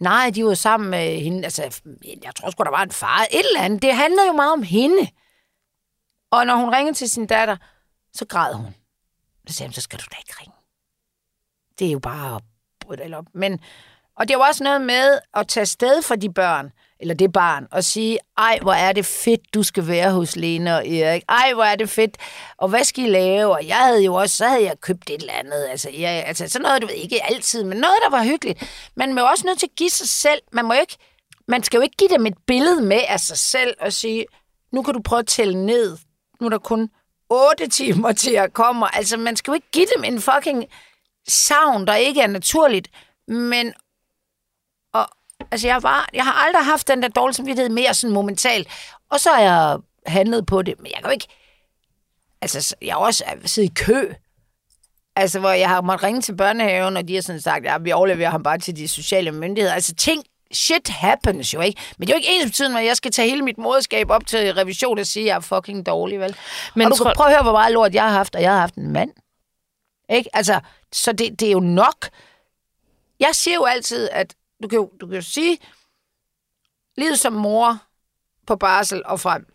Nej, 0.00 0.30
de 0.34 0.44
var 0.44 0.54
sammen 0.54 0.90
med 0.90 1.20
hende. 1.20 1.44
Altså, 1.44 1.80
jeg 2.22 2.34
tror 2.34 2.50
sgu, 2.50 2.64
der 2.64 2.70
var 2.70 2.82
en 2.82 2.90
far. 2.90 3.26
Et 3.30 3.46
eller 3.46 3.60
andet. 3.60 3.82
Det 3.82 3.96
handlede 3.96 4.26
jo 4.26 4.32
meget 4.32 4.52
om 4.52 4.62
hende. 4.62 5.08
Og 6.30 6.46
når 6.46 6.56
hun 6.56 6.74
ringede 6.74 6.96
til 6.96 7.10
sin 7.10 7.26
datter, 7.26 7.56
så 8.12 8.26
græd 8.26 8.54
hun. 8.54 8.74
Så 9.46 9.54
sagde 9.54 9.68
hun, 9.68 9.74
så 9.74 9.80
skal 9.80 9.98
du 9.98 10.04
da 10.10 10.16
ikke 10.18 10.34
ringe. 10.40 10.54
Det 11.78 11.86
er 11.86 11.92
jo 11.92 11.98
bare 11.98 12.36
at 12.36 12.42
bryde 12.80 13.14
op. 13.14 13.24
Men, 13.34 13.60
og 14.16 14.28
det 14.28 14.34
er 14.34 14.38
jo 14.38 14.44
også 14.44 14.64
noget 14.64 14.80
med 14.80 15.18
at 15.34 15.48
tage 15.48 15.66
sted 15.66 16.02
for 16.02 16.14
de 16.14 16.32
børn 16.32 16.72
eller 17.00 17.14
det 17.14 17.32
barn, 17.32 17.66
og 17.70 17.84
sige, 17.84 18.18
ej, 18.38 18.58
hvor 18.62 18.72
er 18.72 18.92
det 18.92 19.06
fedt, 19.06 19.54
du 19.54 19.62
skal 19.62 19.86
være 19.86 20.10
hos 20.10 20.36
Lene 20.36 20.76
og 20.76 20.88
Erik. 20.88 21.22
Ej, 21.28 21.52
hvor 21.54 21.64
er 21.64 21.76
det 21.76 21.90
fedt. 21.90 22.16
Og 22.56 22.68
hvad 22.68 22.84
skal 22.84 23.04
I 23.04 23.08
lave? 23.08 23.52
Og 23.52 23.66
jeg 23.66 23.76
havde 23.76 24.04
jo 24.04 24.14
også, 24.14 24.36
så 24.36 24.46
havde 24.48 24.64
jeg 24.64 24.80
købt 24.80 25.10
et 25.10 25.20
eller 25.20 25.32
andet. 25.32 25.66
Altså, 25.70 25.90
jeg, 25.90 26.24
altså 26.26 26.48
sådan 26.48 26.62
noget, 26.62 26.82
du 26.82 26.86
ved, 26.86 26.94
ikke 26.94 27.30
altid, 27.30 27.64
men 27.64 27.78
noget, 27.78 27.96
der 28.04 28.10
var 28.10 28.24
hyggeligt. 28.24 28.90
Man 28.94 29.14
må 29.14 29.20
også 29.20 29.46
nødt 29.46 29.58
til 29.58 29.66
at 29.66 29.76
give 29.76 29.90
sig 29.90 30.08
selv. 30.08 30.40
Man 30.52 30.64
må 30.64 30.72
ikke, 30.72 30.96
man 31.48 31.62
skal 31.62 31.78
jo 31.78 31.82
ikke 31.82 31.96
give 31.96 32.10
dem 32.10 32.26
et 32.26 32.38
billede 32.46 32.82
med 32.82 33.00
af 33.08 33.20
sig 33.20 33.38
selv 33.38 33.76
og 33.80 33.92
sige, 33.92 34.26
nu 34.72 34.82
kan 34.82 34.94
du 34.94 35.00
prøve 35.02 35.18
at 35.18 35.26
tælle 35.26 35.66
ned. 35.66 35.98
Nu 36.40 36.46
er 36.46 36.50
der 36.50 36.58
kun 36.58 36.90
8 37.30 37.68
timer 37.68 38.12
til 38.12 38.34
at 38.34 38.52
komme. 38.52 38.96
Altså, 38.96 39.16
man 39.16 39.36
skal 39.36 39.50
jo 39.50 39.54
ikke 39.54 39.70
give 39.72 39.86
dem 39.96 40.04
en 40.04 40.20
fucking 40.20 40.64
savn, 41.28 41.86
der 41.86 41.94
ikke 41.94 42.20
er 42.20 42.26
naturligt. 42.26 42.88
Men 43.28 43.72
Altså, 45.50 45.68
jeg, 45.68 45.82
var, 45.82 46.08
jeg 46.14 46.24
har 46.24 46.32
aldrig 46.32 46.64
haft 46.64 46.88
den 46.88 47.02
der 47.02 47.08
dårlige 47.08 47.34
samvittighed 47.34 47.70
mere 47.70 47.94
sådan 47.94 48.14
momentalt. 48.14 48.68
Og 49.10 49.20
så 49.20 49.30
har 49.30 49.40
jeg 49.40 49.78
handlet 50.06 50.46
på 50.46 50.62
det. 50.62 50.74
Men 50.78 50.86
jeg 50.86 50.94
kan 50.94 51.04
jo 51.04 51.10
ikke... 51.10 51.26
Altså, 52.42 52.76
jeg 52.82 52.94
har 52.94 53.00
også 53.00 53.24
siddet 53.44 53.70
i 53.70 53.74
kø 53.74 54.12
Altså, 55.16 55.40
hvor 55.40 55.50
jeg 55.50 55.68
har 55.68 55.80
måttet 55.80 56.04
ringe 56.04 56.20
til 56.20 56.36
børnehaven, 56.36 56.96
og 56.96 57.08
de 57.08 57.14
har 57.14 57.22
sådan 57.22 57.40
sagt, 57.40 57.64
ja, 57.64 57.78
vi 57.78 57.92
overleverer 57.92 58.30
ham 58.30 58.42
bare 58.42 58.58
til 58.58 58.76
de 58.76 58.88
sociale 58.88 59.32
myndigheder. 59.32 59.74
Altså, 59.74 59.94
ting, 59.94 60.24
shit 60.52 60.88
happens 60.88 61.54
jo, 61.54 61.60
ikke? 61.60 61.80
Men 61.98 62.06
det 62.06 62.12
er 62.12 62.16
jo 62.16 62.18
ikke 62.18 62.34
ens 62.34 62.50
betydende, 62.50 62.80
at 62.80 62.86
jeg 62.86 62.96
skal 62.96 63.10
tage 63.10 63.30
hele 63.30 63.42
mit 63.42 63.58
moderskab 63.58 64.10
op 64.10 64.26
til 64.26 64.54
revision 64.54 64.98
og 64.98 65.06
sige, 65.06 65.22
at 65.22 65.26
jeg 65.26 65.36
er 65.36 65.40
fucking 65.40 65.86
dårlig, 65.86 66.20
vel? 66.20 66.36
Men 66.74 66.86
og 66.86 66.92
du 66.92 66.96
tror... 66.96 67.04
kan 67.04 67.14
prøve 67.16 67.28
at 67.28 67.34
høre, 67.34 67.42
hvor 67.42 67.52
meget 67.52 67.72
lort 67.72 67.94
jeg 67.94 68.02
har 68.02 68.10
haft, 68.10 68.34
og 68.34 68.42
jeg 68.42 68.52
har 68.52 68.60
haft 68.60 68.74
en 68.74 68.92
mand. 68.92 69.10
Ikke? 70.10 70.30
Altså, 70.32 70.60
så 70.92 71.12
det, 71.12 71.40
det 71.40 71.48
er 71.48 71.52
jo 71.52 71.60
nok. 71.60 72.08
Jeg 73.20 73.34
siger 73.34 73.54
jo 73.54 73.64
altid, 73.64 74.08
at 74.12 74.36
du 74.62 74.68
kan 74.68 74.76
jo, 74.76 74.90
du 75.00 75.06
kan 75.06 75.14
jo 75.14 75.22
sige, 75.22 75.58
livet 76.96 77.18
som 77.18 77.32
mor 77.32 77.82
på 78.46 78.56
barsel 78.56 79.02
og 79.04 79.20
frem, 79.20 79.46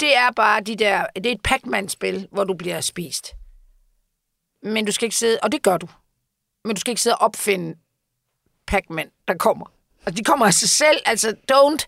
det 0.00 0.16
er 0.16 0.30
bare 0.30 0.60
de 0.60 0.76
der, 0.76 1.06
det 1.14 1.26
er 1.26 1.32
et 1.32 1.42
Pac-Man-spil, 1.42 2.28
hvor 2.32 2.44
du 2.44 2.54
bliver 2.54 2.80
spist. 2.80 3.32
Men 4.62 4.86
du 4.86 4.92
skal 4.92 5.06
ikke 5.06 5.16
sidde, 5.16 5.38
og 5.42 5.52
det 5.52 5.62
gør 5.62 5.76
du, 5.76 5.88
men 6.64 6.74
du 6.74 6.80
skal 6.80 6.90
ikke 6.90 7.02
sidde 7.02 7.16
og 7.16 7.22
opfinde 7.22 7.78
Pac-Man, 8.66 9.10
der 9.28 9.34
kommer. 9.34 9.66
Og 10.06 10.16
de 10.16 10.24
kommer 10.24 10.46
af 10.46 10.54
sig 10.54 10.70
selv, 10.70 11.00
altså 11.04 11.36
don't 11.52 11.86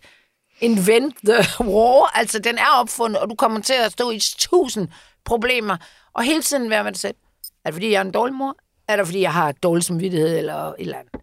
invent 0.59 1.15
the 1.23 1.65
war, 1.65 2.17
altså 2.17 2.39
den 2.39 2.57
er 2.57 2.67
opfundet, 2.67 3.19
og 3.19 3.29
du 3.29 3.35
kommer 3.35 3.61
til 3.61 3.73
at 3.73 3.91
stå 3.91 4.11
i 4.11 4.19
tusind 4.19 4.87
problemer, 5.23 5.77
og 6.13 6.23
hele 6.23 6.41
tiden 6.41 6.69
være 6.69 6.83
med 6.83 6.91
dig 6.91 6.99
selv. 7.01 7.15
Er 7.65 7.69
det 7.69 7.73
fordi, 7.73 7.91
jeg 7.91 7.97
er 7.97 8.01
en 8.01 8.11
dårlig 8.11 8.35
mor? 8.35 8.55
Er 8.87 8.95
det 8.95 9.05
fordi, 9.05 9.21
jeg 9.21 9.33
har 9.33 9.51
dårlig 9.51 9.83
samvittighed 9.83 10.37
eller 10.37 10.55
et 10.55 10.75
eller 10.77 10.97
andet? 10.97 11.13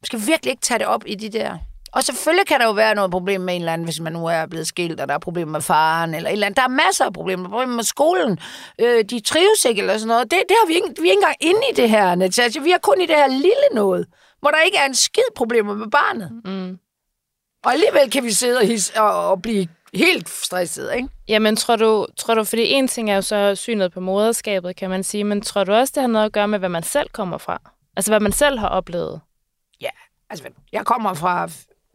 Du 0.00 0.06
skal 0.06 0.26
virkelig 0.26 0.50
ikke 0.50 0.62
tage 0.62 0.78
det 0.78 0.86
op 0.86 1.02
i 1.06 1.14
de 1.14 1.28
der 1.28 1.58
og 1.96 2.02
selvfølgelig 2.02 2.46
kan 2.46 2.60
der 2.60 2.66
jo 2.66 2.72
være 2.72 2.94
noget 2.94 3.10
problem 3.10 3.40
med 3.40 3.54
en 3.54 3.60
eller 3.60 3.72
anden, 3.72 3.84
hvis 3.84 4.00
man 4.00 4.12
nu 4.12 4.26
er 4.26 4.46
blevet 4.46 4.66
skilt, 4.66 5.00
og 5.00 5.08
der 5.08 5.14
er 5.14 5.18
problemer 5.18 5.52
med 5.52 5.60
faren, 5.60 6.14
eller 6.14 6.28
et 6.28 6.32
eller 6.32 6.46
andet. 6.46 6.56
Der 6.56 6.62
er 6.62 6.68
masser 6.68 7.04
af 7.04 7.12
problemer. 7.12 7.48
Problemer 7.48 7.74
med 7.74 7.84
skolen. 7.84 8.38
Øh, 8.80 9.04
de 9.04 9.20
trives 9.20 9.64
ikke, 9.68 9.80
eller 9.80 9.98
sådan 9.98 10.08
noget. 10.08 10.30
Det, 10.30 10.38
det 10.48 10.56
har 10.60 10.66
vi 10.66 10.74
ikke, 10.74 10.86
vi 10.86 11.08
er 11.08 11.10
ikke 11.10 11.22
engang 11.22 11.36
inde 11.40 11.60
i 11.72 11.74
det 11.76 11.90
her, 11.90 12.14
Natasha. 12.14 12.60
Vi 12.60 12.70
er 12.70 12.78
kun 12.78 13.00
i 13.00 13.06
det 13.06 13.16
her 13.16 13.28
lille 13.28 13.68
noget, 13.74 14.06
hvor 14.40 14.50
der 14.50 14.60
ikke 14.60 14.78
er 14.78 14.86
en 14.86 14.94
skid 14.94 15.30
problemer 15.36 15.74
med 15.74 15.86
barnet. 15.90 16.30
Mm. 16.44 16.78
Og 17.64 17.72
alligevel 17.72 18.10
kan 18.10 18.24
vi 18.24 18.30
sidde 18.30 18.58
og, 18.58 18.66
his, 18.66 18.90
og, 18.90 19.30
og 19.30 19.42
blive 19.42 19.66
helt 19.96 20.28
stresset, 20.28 20.94
ikke? 20.96 21.08
Jamen, 21.28 21.56
tror 21.56 21.76
du, 21.76 22.06
tror 22.16 22.34
du, 22.34 22.44
fordi 22.44 22.62
en 22.68 22.88
ting 22.88 23.10
er 23.10 23.14
jo 23.14 23.22
så 23.22 23.54
synet 23.54 23.92
på 23.92 24.00
moderskabet, 24.00 24.76
kan 24.76 24.90
man 24.90 25.04
sige, 25.04 25.24
men 25.24 25.40
tror 25.40 25.64
du 25.64 25.72
også, 25.72 25.92
det 25.94 26.00
har 26.00 26.08
noget 26.08 26.26
at 26.26 26.32
gøre 26.32 26.48
med, 26.48 26.58
hvad 26.58 26.68
man 26.68 26.82
selv 26.82 27.08
kommer 27.08 27.38
fra? 27.38 27.60
Altså, 27.96 28.10
hvad 28.10 28.20
man 28.20 28.32
selv 28.32 28.58
har 28.58 28.68
oplevet? 28.68 29.20
Ja, 29.80 29.90
altså, 30.30 30.44
jeg 30.72 30.86
kommer 30.86 31.14
fra 31.14 31.48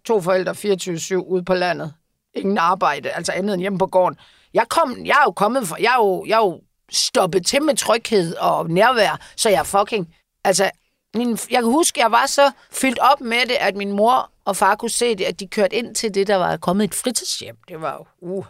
to 0.05 0.21
forældre 0.21 0.51
24-7 0.51 1.15
ude 1.15 1.43
på 1.43 1.53
landet. 1.53 1.93
Ingen 2.33 2.57
arbejde, 2.57 3.09
altså 3.09 3.31
andet 3.31 3.53
end 3.53 3.61
hjemme 3.61 3.79
på 3.79 3.87
gården. 3.87 4.17
Jeg, 4.53 4.65
kom, 4.69 4.97
jeg 5.05 5.17
er 5.19 5.23
jo 5.25 5.31
kommet 5.31 5.67
fra, 5.67 5.77
jeg 5.79 5.93
er 5.99 6.05
jo, 6.05 6.25
jeg 6.27 6.35
er 6.35 6.45
jo 6.45 6.61
stoppet 6.91 7.45
til 7.45 7.63
med 7.63 7.75
tryghed 7.75 8.35
og 8.35 8.69
nærvær, 8.69 9.19
så 9.35 9.49
jeg 9.49 9.65
fucking, 9.65 10.15
altså, 10.43 10.71
min, 11.15 11.29
jeg 11.29 11.61
kan 11.61 11.71
huske, 11.71 11.99
jeg 11.99 12.11
var 12.11 12.25
så 12.25 12.51
fyldt 12.71 12.99
op 12.99 13.21
med 13.21 13.41
det, 13.47 13.57
at 13.59 13.75
min 13.75 13.91
mor 13.91 14.31
og 14.51 14.55
far 14.55 14.75
kunne 14.75 14.89
se 14.89 15.15
det, 15.15 15.23
at 15.23 15.39
de 15.39 15.47
kørte 15.47 15.75
ind 15.75 15.95
til 15.95 16.13
det, 16.15 16.27
der 16.27 16.35
var 16.35 16.57
kommet 16.57 16.83
et 16.83 16.93
fritidshjem. 16.93 17.55
Det 17.67 17.81
var 17.81 17.93
jo, 17.93 18.05
uh, 18.19 18.45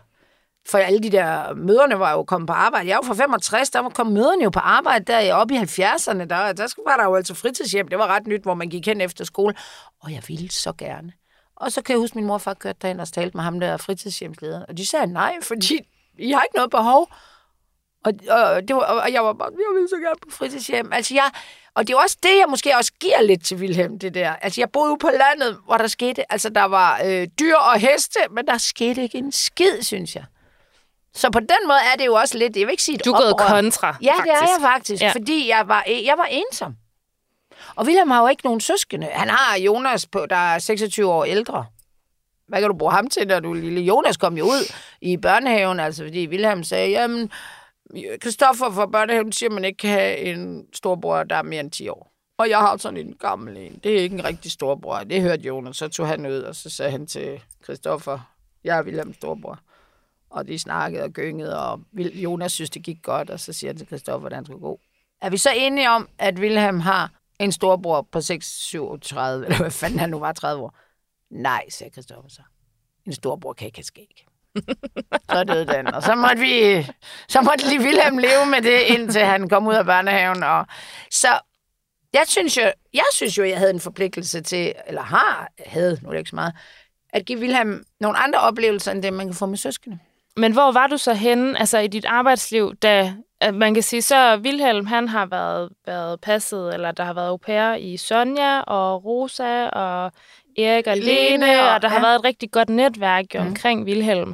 for 0.70 0.78
alle 0.78 1.00
de 1.00 1.10
der 1.10 1.54
møderne 1.54 2.00
var 2.00 2.12
jo 2.12 2.24
kommet 2.24 2.48
på 2.48 2.54
arbejde. 2.54 2.90
Jeg 2.90 2.96
var 2.96 3.04
fra 3.04 3.24
65, 3.24 3.70
der 3.70 3.90
kom 3.90 4.08
møderne 4.08 4.44
jo 4.44 4.50
på 4.50 4.60
arbejde 4.60 5.06
der 5.06 5.34
oppe 5.34 5.54
i 5.54 5.58
70'erne. 5.58 6.26
Der, 6.26 6.54
der 6.54 6.90
var 6.90 6.98
der 6.98 7.04
jo 7.04 7.16
altså 7.16 7.34
fritidshjem. 7.34 7.88
Det 7.88 7.98
var 7.98 8.08
ret 8.08 8.28
nyt, 8.28 8.42
hvor 8.42 8.54
man 8.54 8.70
gik 8.70 8.86
hen 8.86 9.02
efter 9.02 9.26
skole. 9.26 9.56
Og 10.02 10.12
jeg 10.12 10.24
ville 10.28 10.52
så 10.52 10.74
gerne. 10.78 11.14
Og 11.56 11.72
så 11.72 11.82
kan 11.82 11.94
jeg 11.94 12.00
huske, 12.00 12.14
at 12.14 12.16
min 12.16 12.26
mor 12.26 12.34
og 12.34 12.42
far 12.42 12.54
kørte 12.54 12.80
derind 12.82 13.02
og 13.02 13.08
talte 13.08 13.38
med 13.38 13.44
ham 13.44 13.60
der 13.60 13.78
fritidshjemsleder. 13.78 14.66
Og 14.66 14.78
de 14.78 14.88
sagde 14.88 15.08
nej, 15.08 15.36
fordi 15.42 15.80
I 16.18 16.32
har 16.32 16.42
ikke 16.42 16.56
noget 16.56 16.72
behov. 16.72 17.08
Og, 18.06 18.14
og, 18.30 18.68
det 18.68 18.76
var, 18.76 18.82
og 18.82 19.14
jeg 19.14 19.24
var 19.24 19.34
bare, 19.34 19.50
jeg 19.52 19.80
vil 19.82 19.88
så 19.90 19.96
gerne 19.96 20.16
på 20.22 20.30
fritidshjem. 20.38 20.94
Altså 20.94 21.14
jeg, 21.14 21.30
og 21.76 21.88
det 21.88 21.94
er 21.94 21.98
også 21.98 22.18
det, 22.24 22.30
jeg 22.30 22.46
måske 22.50 22.78
også 22.78 22.92
giver 23.00 23.22
lidt 23.22 23.46
til 23.46 23.60
Vilhelm, 23.62 24.00
det 24.00 24.14
der. 24.14 24.36
Altså 24.36 24.62
jeg 24.62 24.70
boede 24.70 24.90
jo 24.90 24.96
på 24.96 25.10
landet, 25.10 25.58
hvor 25.66 25.78
der 25.78 25.88
skete, 25.88 26.32
altså 26.32 26.50
der 26.50 26.64
var 26.64 27.02
øh, 27.06 27.28
dyr 27.40 27.56
og 27.56 27.80
heste, 27.80 28.20
men 28.32 28.48
der 28.48 28.58
skete 28.58 29.02
ikke 29.04 29.18
en 29.18 29.32
skid, 29.32 29.82
synes 29.82 30.16
jeg. 30.16 30.24
Så 31.14 31.30
på 31.32 31.40
den 31.40 31.68
måde 31.68 31.80
er 31.94 31.98
det 31.98 32.06
jo 32.06 32.14
også 32.14 32.38
lidt, 32.38 32.58
jeg 32.58 32.68
vil 32.68 32.72
ikke 32.72 32.84
sige 32.84 32.98
Du 32.98 33.12
er 33.12 33.22
gået 33.22 33.36
kontra, 33.38 33.96
Ja, 34.02 34.12
faktisk. 34.12 34.24
det 34.26 34.32
er 34.32 34.42
jeg 34.42 34.58
faktisk, 34.62 35.02
ja. 35.04 35.12
fordi 35.12 35.50
jeg 35.50 35.68
var, 35.68 35.84
jeg 35.88 36.14
var 36.18 36.28
ensom. 36.32 36.76
Og 37.76 37.86
William 37.86 38.10
har 38.12 38.22
jo 38.22 38.28
ikke 38.28 38.46
nogen 38.46 38.62
søskende. 38.62 39.08
Han 39.08 39.30
har 39.30 39.58
Jonas, 39.58 40.08
på, 40.08 40.26
der 40.30 40.36
er 40.54 40.60
26 40.60 41.12
år 41.12 41.24
ældre. 41.26 41.66
Hvad 42.48 42.60
kan 42.60 42.70
du 42.70 42.76
bruge 42.78 42.92
ham 42.92 43.08
til, 43.08 43.28
når 43.28 43.40
du 43.40 43.54
lille? 43.54 43.82
Jonas 43.82 44.18
kom 44.18 44.38
jo 44.38 44.46
ud 44.46 44.74
i 45.02 45.18
børnehaven, 45.18 45.80
altså 45.80 46.04
fordi 46.04 46.28
Wilhelm 46.28 46.64
sagde, 46.64 46.90
jamen, 46.90 47.32
Kristoffer 48.22 48.72
fra 48.72 48.86
børnehaven 48.86 49.32
siger, 49.32 49.50
at 49.50 49.54
man 49.54 49.66
ikke 49.66 49.78
kan 49.78 49.90
have 49.90 50.18
en 50.18 50.68
storbror, 50.74 51.24
der 51.24 51.36
er 51.36 51.44
mere 51.44 51.60
end 51.60 51.72
10 51.72 51.88
år. 51.88 52.12
Og 52.38 52.50
jeg 52.50 52.60
har 52.60 52.78
sådan 52.78 52.98
en 52.98 53.16
gammel 53.20 53.58
en. 53.58 53.80
Det 53.84 53.98
er 53.98 54.02
ikke 54.02 54.16
en 54.16 54.26
rigtig 54.26 54.52
storbror. 54.52 55.04
Det 55.04 55.22
hørte 55.22 55.44
Jonas. 55.44 55.78
Så 55.78 55.88
tog 55.88 56.08
han 56.08 56.26
ud, 56.26 56.40
og 56.42 56.56
så 56.56 56.70
sagde 56.70 56.92
han 56.92 57.08
til 57.08 57.42
Kristoffer, 57.62 58.20
jeg 58.64 58.78
er 58.78 58.84
Wilhelms 58.84 59.16
storbror. 59.16 59.60
Og 60.30 60.48
de 60.48 60.60
snakkede 60.60 61.04
og 61.04 61.10
gyngede, 61.10 61.60
og 61.60 61.82
Jonas 61.96 62.52
synes, 62.52 62.70
det 62.70 62.84
gik 62.84 62.98
godt, 63.04 63.30
og 63.30 63.40
så 63.40 63.54
siger 63.54 63.70
han 63.70 63.78
til 63.78 63.88
Kristoffer, 63.88 64.20
hvordan 64.20 64.36
han 64.36 64.46
skulle 64.46 64.62
gå. 64.62 64.80
Er 65.22 65.30
vi 65.30 65.38
så 65.38 65.50
enige 65.56 65.90
om, 65.90 66.10
at 66.18 66.40
Wilhelm 66.40 66.80
har 66.80 67.12
en 67.40 67.52
storbror 67.52 68.02
på 68.02 68.18
6-37, 68.18 68.24
eller 68.30 69.58
hvad 69.58 69.72
fanden 69.72 70.00
han 70.00 70.10
nu 70.10 70.20
var, 70.20 70.32
30 70.32 70.64
år. 70.64 70.78
Nej, 71.30 71.70
sagde 71.70 71.92
Kristoffer 71.92 72.30
så. 72.30 72.42
En 73.06 73.14
storbror 73.14 73.54
kan 73.54 73.66
ikke 73.66 73.78
have 73.78 73.84
skæg 73.84 74.26
så 75.32 75.44
døde 75.44 75.66
den. 75.66 75.94
Og 75.94 76.04
så 76.04 76.16
måtte 76.16 76.40
vi, 76.40 76.86
så 77.30 77.42
måtte 77.42 77.70
lige 77.70 77.82
Wilhelm 77.82 78.18
leve 78.18 78.46
med 78.46 78.62
det, 78.62 78.80
indtil 78.82 79.22
han 79.22 79.50
kom 79.50 79.68
ud 79.68 79.74
af 79.74 79.86
børnehaven. 79.86 80.44
Og 80.44 80.66
så 81.12 81.28
jeg 82.14 82.24
synes 82.28 82.58
jo, 82.58 82.72
jeg 82.94 83.06
synes 83.14 83.38
jo, 83.38 83.44
jeg 83.44 83.58
havde 83.58 83.72
en 83.72 83.80
forpligtelse 83.80 84.42
til, 84.42 84.74
eller 84.88 85.02
har, 85.02 85.50
havde, 85.66 86.00
nu 86.02 86.08
er 86.10 86.12
det 86.12 86.20
ikke 86.20 86.30
så 86.30 86.36
meget, 86.36 86.54
at 87.14 87.26
give 87.26 87.40
Wilhelm 87.40 87.84
nogle 88.00 88.18
andre 88.18 88.40
oplevelser, 88.40 88.92
end 88.92 89.04
det, 89.04 89.14
man 89.14 89.28
kan 89.28 89.36
få 89.36 89.46
med 89.46 89.58
søskende. 89.58 90.00
Men 90.38 90.54
hvor 90.54 90.72
var 90.72 90.88
du 90.88 90.98
så 90.98 91.14
henne 91.14 91.60
altså 91.60 91.78
i 91.78 91.88
dit 91.88 92.06
arbejdsliv, 92.06 92.76
da 92.76 93.14
at 93.42 93.56
man 93.56 93.74
kan 93.74 93.84
sige, 93.84 94.02
så 94.02 94.38
Vilhelm, 94.38 94.86
han 94.86 95.08
har 95.08 95.26
været, 95.26 95.70
været 95.86 96.22
passet, 96.22 96.74
eller 96.74 96.92
der 96.92 97.04
har 97.04 97.14
været 97.14 97.28
au 97.28 97.38
pair 97.38 97.74
i 97.74 97.98
Sonja 97.98 98.60
og 98.60 99.06
Rosa 99.06 99.68
og 99.68 100.12
Erik 100.58 100.88
og 100.88 100.98
Lene, 100.98 101.46
Lene 101.46 101.62
og, 101.62 101.74
og 101.74 101.82
der 101.82 101.88
ja. 101.88 101.94
har 101.94 102.02
været 102.02 102.16
et 102.16 102.24
rigtig 102.24 102.52
godt 102.52 102.70
netværk 102.70 103.26
mm. 103.34 103.40
omkring 103.40 103.86
Vilhelm. 103.86 104.34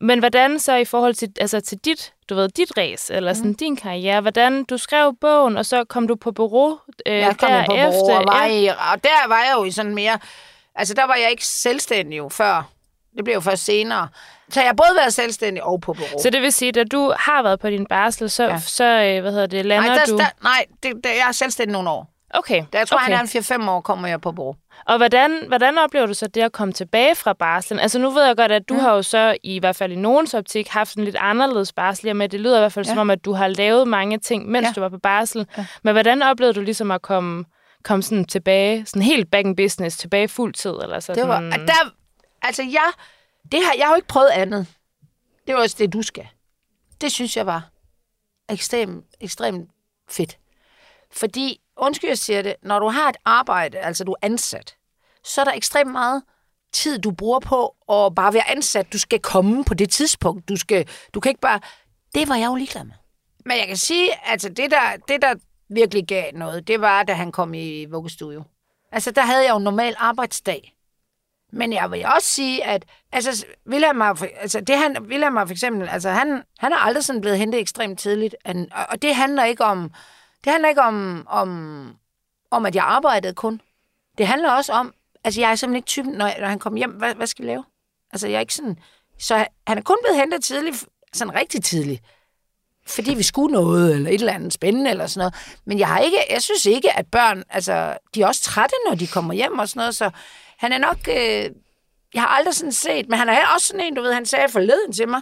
Men 0.00 0.18
hvordan 0.18 0.58
så 0.58 0.76
i 0.76 0.84
forhold 0.84 1.14
til, 1.14 1.28
altså 1.40 1.60
til 1.60 1.78
dit, 1.78 2.12
du 2.28 2.34
ved, 2.34 2.48
dit 2.48 2.72
race, 2.76 3.14
eller 3.14 3.32
sådan 3.32 3.50
mm. 3.50 3.56
din 3.56 3.76
karriere, 3.76 4.20
hvordan 4.20 4.64
du 4.64 4.78
skrev 4.78 5.16
bogen, 5.20 5.56
og 5.56 5.66
så 5.66 5.84
kom 5.84 6.08
du 6.08 6.14
på 6.14 6.32
bureau 6.32 6.78
øh, 7.06 7.16
jeg 7.16 7.36
kom 7.38 7.50
derefter? 7.50 7.66
På 7.66 7.74
bureau, 7.74 8.18
og, 8.18 8.24
var 8.26 8.46
i, 8.46 8.66
og 8.66 9.04
der 9.04 9.28
var 9.28 9.38
jeg 9.38 9.54
jo 9.58 9.64
i 9.64 9.70
sådan 9.70 9.94
mere, 9.94 10.18
altså 10.74 10.94
der 10.94 11.04
var 11.04 11.14
jeg 11.14 11.30
ikke 11.30 11.46
selvstændig 11.46 12.18
jo 12.18 12.28
før. 12.28 12.68
Det 13.16 13.24
blev 13.24 13.34
jo 13.34 13.40
først 13.40 13.64
senere. 13.64 14.08
Så 14.50 14.60
jeg 14.60 14.68
har 14.68 14.74
både 14.74 14.96
været 14.96 15.14
selvstændig 15.14 15.62
og 15.62 15.80
på 15.80 15.92
bureau. 15.92 16.22
Så 16.22 16.30
det 16.30 16.42
vil 16.42 16.52
sige, 16.52 16.80
at 16.80 16.92
du 16.92 17.12
har 17.18 17.42
været 17.42 17.60
på 17.60 17.70
din 17.70 17.86
barsel, 17.86 18.30
så, 18.30 18.44
ja. 18.44 18.58
så 18.58 18.84
øh, 18.84 19.20
hvad 19.20 19.32
hedder 19.32 19.46
det, 19.46 19.66
lander 19.66 19.88
nej, 19.88 19.98
der, 19.98 20.04
du... 20.04 20.18
Der, 20.18 20.26
nej, 20.42 20.64
det, 20.82 20.92
der, 21.04 21.10
jeg 21.10 21.28
er 21.28 21.32
selvstændig 21.32 21.72
nogle 21.72 21.90
år. 21.90 22.11
Okay. 22.34 22.64
Da 22.72 22.78
jeg 22.78 22.88
tror, 22.88 22.96
okay. 22.96 23.04
han 23.04 23.12
er 23.12 23.56
en 23.58 23.62
4-5 23.64 23.70
år, 23.70 23.80
kommer 23.80 24.08
jeg 24.08 24.20
på 24.20 24.32
bureau. 24.32 24.56
Og 24.86 24.96
hvordan, 24.96 25.44
hvordan 25.48 25.78
oplever 25.78 26.06
du 26.06 26.14
så 26.14 26.26
det 26.26 26.40
at 26.40 26.52
komme 26.52 26.74
tilbage 26.74 27.14
fra 27.14 27.32
barslen? 27.32 27.80
Altså 27.80 27.98
nu 27.98 28.10
ved 28.10 28.24
jeg 28.26 28.36
godt, 28.36 28.52
at 28.52 28.68
du 28.68 28.74
ja. 28.74 28.80
har 28.80 28.94
jo 28.94 29.02
så 29.02 29.36
i 29.42 29.58
hvert 29.58 29.76
fald 29.76 29.92
i 29.92 29.96
nogens 29.96 30.34
optik 30.34 30.68
haft 30.68 30.96
en 30.96 31.04
lidt 31.04 31.16
anderledes 31.16 31.72
barsel, 31.72 32.16
men 32.16 32.30
det 32.30 32.40
lyder 32.40 32.56
i 32.56 32.60
hvert 32.60 32.72
fald 32.72 32.86
ja. 32.86 32.90
som 32.90 32.98
om, 32.98 33.10
at 33.10 33.24
du 33.24 33.32
har 33.32 33.48
lavet 33.48 33.88
mange 33.88 34.18
ting, 34.18 34.48
mens 34.48 34.66
ja. 34.66 34.72
du 34.72 34.80
var 34.80 34.88
på 34.88 34.98
barsel. 34.98 35.46
Ja. 35.58 35.66
Men 35.82 35.94
hvordan 35.94 36.22
oplevede 36.22 36.54
du 36.54 36.60
ligesom 36.60 36.90
at 36.90 37.02
komme, 37.02 37.44
komme 37.84 38.02
sådan 38.02 38.24
tilbage, 38.24 38.86
sådan 38.86 39.02
helt 39.02 39.30
back 39.30 39.46
in 39.46 39.56
business, 39.56 39.96
tilbage 39.96 40.28
fuld 40.28 40.54
tid? 40.54 40.70
Eller 40.82 41.00
sådan? 41.00 41.22
Det 41.22 41.28
var, 41.28 41.40
der, 41.40 41.94
altså 42.42 42.62
jeg, 42.62 42.92
det 43.52 43.60
har, 43.64 43.74
jeg 43.78 43.86
har 43.86 43.92
jo 43.92 43.96
ikke 43.96 44.08
prøvet 44.08 44.30
andet. 44.30 44.66
Det 45.46 45.54
var 45.54 45.60
også 45.60 45.76
det, 45.78 45.92
du 45.92 46.02
skal. 46.02 46.26
Det 47.00 47.12
synes 47.12 47.36
jeg 47.36 47.46
var 47.46 47.68
ekstremt 48.48 49.04
ekstrem 49.20 49.68
fedt. 50.10 50.38
Fordi, 51.12 51.61
undskyld, 51.76 52.10
jeg 52.10 52.18
siger 52.18 52.42
det, 52.42 52.54
når 52.62 52.78
du 52.78 52.88
har 52.88 53.08
et 53.08 53.16
arbejde, 53.24 53.78
altså 53.78 54.04
du 54.04 54.12
er 54.12 54.16
ansat, 54.22 54.76
så 55.24 55.40
er 55.40 55.44
der 55.44 55.52
ekstremt 55.52 55.92
meget 55.92 56.22
tid, 56.72 56.98
du 56.98 57.10
bruger 57.10 57.40
på 57.40 57.76
at 57.90 58.14
bare 58.14 58.34
være 58.34 58.50
ansat. 58.50 58.92
Du 58.92 58.98
skal 58.98 59.20
komme 59.20 59.64
på 59.64 59.74
det 59.74 59.90
tidspunkt. 59.90 60.48
Du, 60.48 60.56
skal, 60.56 60.88
du 61.14 61.20
kan 61.20 61.30
ikke 61.30 61.40
bare... 61.40 61.60
Det 62.14 62.28
var 62.28 62.36
jeg 62.36 62.46
jo 62.46 62.54
ligeglad 62.54 62.84
med. 62.84 62.94
Men 63.44 63.58
jeg 63.58 63.66
kan 63.66 63.76
sige, 63.76 64.08
altså 64.24 64.48
det 64.48 64.70
der, 64.70 64.96
det 65.08 65.22
der 65.22 65.34
virkelig 65.68 66.06
gav 66.06 66.32
noget, 66.34 66.68
det 66.68 66.80
var, 66.80 67.02
da 67.02 67.12
han 67.12 67.32
kom 67.32 67.54
i 67.54 67.84
vuggestue. 67.84 68.44
Altså 68.92 69.10
der 69.10 69.22
havde 69.22 69.42
jeg 69.42 69.50
jo 69.50 69.56
en 69.56 69.64
normal 69.64 69.94
arbejdsdag. 69.98 70.74
Men 71.52 71.72
jeg 71.72 71.90
vil 71.90 72.06
også 72.14 72.28
sige, 72.28 72.64
at 72.64 72.84
altså, 73.12 73.46
William 73.66 74.00
har, 74.00 74.26
altså, 74.40 74.60
det 74.60 74.78
han, 74.78 75.02
William 75.02 75.36
har 75.36 75.46
for 75.46 75.52
eksempel, 75.52 75.88
altså, 75.88 76.10
han, 76.10 76.42
han 76.58 76.72
er 76.72 76.76
aldrig 76.76 77.04
sådan 77.04 77.20
blevet 77.20 77.38
hentet 77.38 77.60
ekstremt 77.60 77.98
tidligt. 77.98 78.34
Og 78.88 79.02
det 79.02 79.14
handler 79.14 79.44
ikke 79.44 79.64
om, 79.64 79.90
det 80.44 80.52
handler 80.52 80.68
ikke 80.68 80.82
om, 80.82 81.26
om, 81.30 81.94
om, 82.50 82.66
at 82.66 82.74
jeg 82.74 82.84
arbejdede 82.84 83.34
kun. 83.34 83.60
Det 84.18 84.26
handler 84.26 84.50
også 84.50 84.72
om, 84.72 84.94
altså 85.24 85.40
jeg 85.40 85.50
er 85.50 85.54
simpelthen 85.54 85.76
ikke 85.76 85.86
typen, 85.86 86.12
når, 86.12 86.30
når 86.40 86.46
han 86.46 86.58
kommer 86.58 86.78
hjem, 86.78 86.90
hvad, 86.90 87.14
hvad 87.14 87.26
skal 87.26 87.42
vi 87.42 87.48
lave? 87.50 87.64
Altså 88.12 88.28
jeg 88.28 88.36
er 88.36 88.40
ikke 88.40 88.54
sådan, 88.54 88.78
så 89.18 89.46
han 89.66 89.78
er 89.78 89.82
kun 89.82 89.96
blevet 90.04 90.20
hentet 90.20 90.44
tidligt, 90.44 90.86
sådan 91.12 91.34
rigtig 91.34 91.64
tidligt. 91.64 92.02
fordi 92.86 93.14
vi 93.14 93.22
skulle 93.22 93.52
noget, 93.52 93.94
eller 93.94 94.10
et 94.10 94.14
eller 94.14 94.32
andet 94.32 94.52
spændende, 94.52 94.90
eller 94.90 95.06
sådan 95.06 95.20
noget. 95.20 95.60
Men 95.64 95.78
jeg 95.78 95.88
har 95.88 95.98
ikke, 95.98 96.18
jeg 96.30 96.42
synes 96.42 96.66
ikke, 96.66 96.98
at 96.98 97.06
børn, 97.06 97.44
altså, 97.50 97.96
de 98.14 98.22
er 98.22 98.26
også 98.26 98.42
trætte, 98.42 98.74
når 98.88 98.94
de 98.94 99.06
kommer 99.06 99.34
hjem 99.34 99.58
og 99.58 99.68
sådan 99.68 99.80
noget, 99.80 99.94
så 99.94 100.10
han 100.58 100.72
er 100.72 100.78
nok, 100.78 100.98
øh, 101.08 101.50
jeg 102.14 102.22
har 102.22 102.28
aldrig 102.28 102.54
sådan 102.54 102.72
set, 102.72 103.08
men 103.08 103.18
han 103.18 103.28
er 103.28 103.46
også 103.54 103.66
sådan 103.66 103.86
en, 103.86 103.94
du 103.94 104.02
ved, 104.02 104.14
han 104.14 104.26
sagde 104.26 104.48
forleden 104.48 104.92
til 104.92 105.08
mig, 105.08 105.20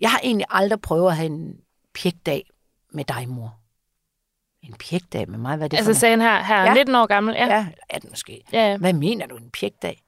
jeg 0.00 0.10
har 0.10 0.20
egentlig 0.22 0.46
aldrig 0.50 0.80
prøvet 0.80 1.10
at 1.10 1.16
have 1.16 1.26
en 1.26 1.56
pjekdag 1.94 2.50
med 2.92 3.04
dig, 3.04 3.28
mor. 3.28 3.61
En 4.62 4.74
pjekdag 4.74 5.28
med 5.30 5.38
mig? 5.38 5.56
Hvad 5.56 5.64
er 5.66 5.68
det 5.68 5.86
Altså 5.88 6.06
han 6.08 6.20
her, 6.20 6.42
her 6.42 6.56
Ja. 6.56 6.64
ja. 6.64 6.74
19 6.74 6.94
år 6.94 7.06
gammel. 7.06 7.34
Ja. 7.34 7.46
Ja, 7.46 7.66
18 7.90 8.10
måske. 8.10 8.42
ja. 8.52 8.70
ja. 8.70 8.76
Hvad 8.76 8.92
mener 8.92 9.26
du, 9.26 9.36
en 9.36 9.50
pjekdag? 9.60 10.02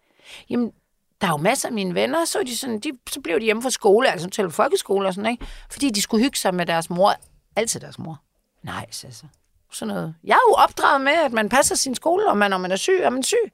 Jamen, 0.51 0.73
der 1.21 1.27
er 1.27 1.31
jo 1.31 1.37
masser 1.37 1.69
af 1.69 1.73
mine 1.73 1.95
venner, 1.95 2.25
så, 2.25 2.43
de 2.47 2.57
sådan, 2.57 2.81
de, 2.81 2.91
så 3.11 3.21
blev 3.21 3.41
de 3.41 3.45
hjemme 3.45 3.63
fra 3.63 3.71
skole, 3.71 4.11
altså 4.13 4.31
til 4.31 4.51
folkeskole 4.51 5.09
og 5.09 5.15
sådan, 5.15 5.31
ikke? 5.31 5.47
Fordi 5.71 5.91
de 5.91 6.03
skulle 6.03 6.25
hygge 6.25 6.39
sig 6.39 6.55
med 6.55 6.67
deres 6.67 6.91
mor. 6.91 7.15
Altid 7.57 7.81
deres 7.81 7.99
mor. 7.99 8.21
Nej, 8.63 8.87
sagde 8.91 9.15
så. 9.15 9.25
Sådan 9.73 9.95
noget. 9.95 10.15
Jeg 10.25 10.33
er 10.33 10.49
jo 10.51 10.55
opdraget 10.55 11.01
med, 11.01 11.13
at 11.13 11.33
man 11.33 11.49
passer 11.49 11.75
sin 11.75 11.95
skole, 11.95 12.29
og 12.29 12.37
man, 12.37 12.51
når 12.51 12.59
man 12.59 12.73
er 12.73 12.77
syg, 12.77 12.99
er 13.03 13.11
man 13.11 13.23
syg. 13.23 13.53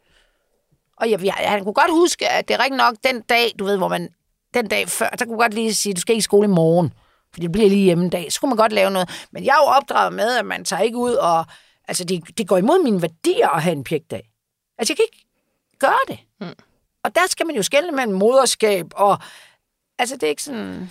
Og 0.97 1.11
jeg, 1.11 1.25
jeg, 1.25 1.35
han 1.39 1.65
kunne 1.65 1.75
godt 1.75 1.91
huske, 1.91 2.29
at 2.29 2.49
det 2.49 2.55
er 2.55 2.61
rigtig 2.61 2.77
nok 2.77 2.95
den 3.05 3.21
dag, 3.23 3.53
du 3.59 3.65
ved, 3.65 3.77
hvor 3.77 3.89
man, 3.89 4.09
den 4.55 4.69
dag 4.69 4.89
før, 4.89 5.09
der 5.09 5.25
kunne 5.25 5.39
godt 5.39 5.55
lige 5.55 5.75
sige, 5.75 5.95
du 5.95 6.01
skal 6.01 6.13
ikke 6.13 6.19
i 6.19 6.23
skole 6.23 6.45
i 6.45 6.51
morgen, 6.51 6.93
fordi 7.33 7.43
det 7.47 7.53
bliver 7.53 7.69
lige 7.69 7.85
hjemme 7.85 8.05
en 8.05 8.11
dag. 8.11 8.33
Så 8.33 8.41
kunne 8.41 8.49
man 8.49 8.57
godt 8.57 8.73
lave 8.73 8.91
noget. 8.91 9.27
Men 9.33 9.45
jeg 9.45 9.51
er 9.53 9.63
jo 9.65 9.67
opdraget 9.77 10.13
med, 10.13 10.39
at 10.39 10.47
man 10.47 10.65
tager 10.65 10.83
ikke 10.83 10.99
ud 10.99 11.13
og, 11.13 11.45
altså 11.89 12.05
det, 12.05 12.39
det 12.39 12.49
går 12.49 12.57
imod 12.57 12.85
mine 12.85 13.03
værdier 13.03 13.49
at 13.49 13.63
have 13.63 13.73
en 13.73 13.85
pjekdag. 13.85 14.31
Altså 14.79 14.93
jeg 14.93 14.97
kan 14.97 15.05
ikke 15.13 15.27
gøre 15.79 15.99
det. 16.09 16.19
Mm. 16.41 16.65
Og 17.05 17.15
der 17.15 17.21
skal 17.29 17.47
man 17.47 17.57
jo 17.57 17.63
skelne 17.63 17.93
mellem 17.93 18.15
moderskab 18.15 18.87
og, 18.95 19.19
altså 19.99 20.15
det 20.15 20.23
er 20.23 20.29
ikke 20.29 20.43
sådan, 20.43 20.91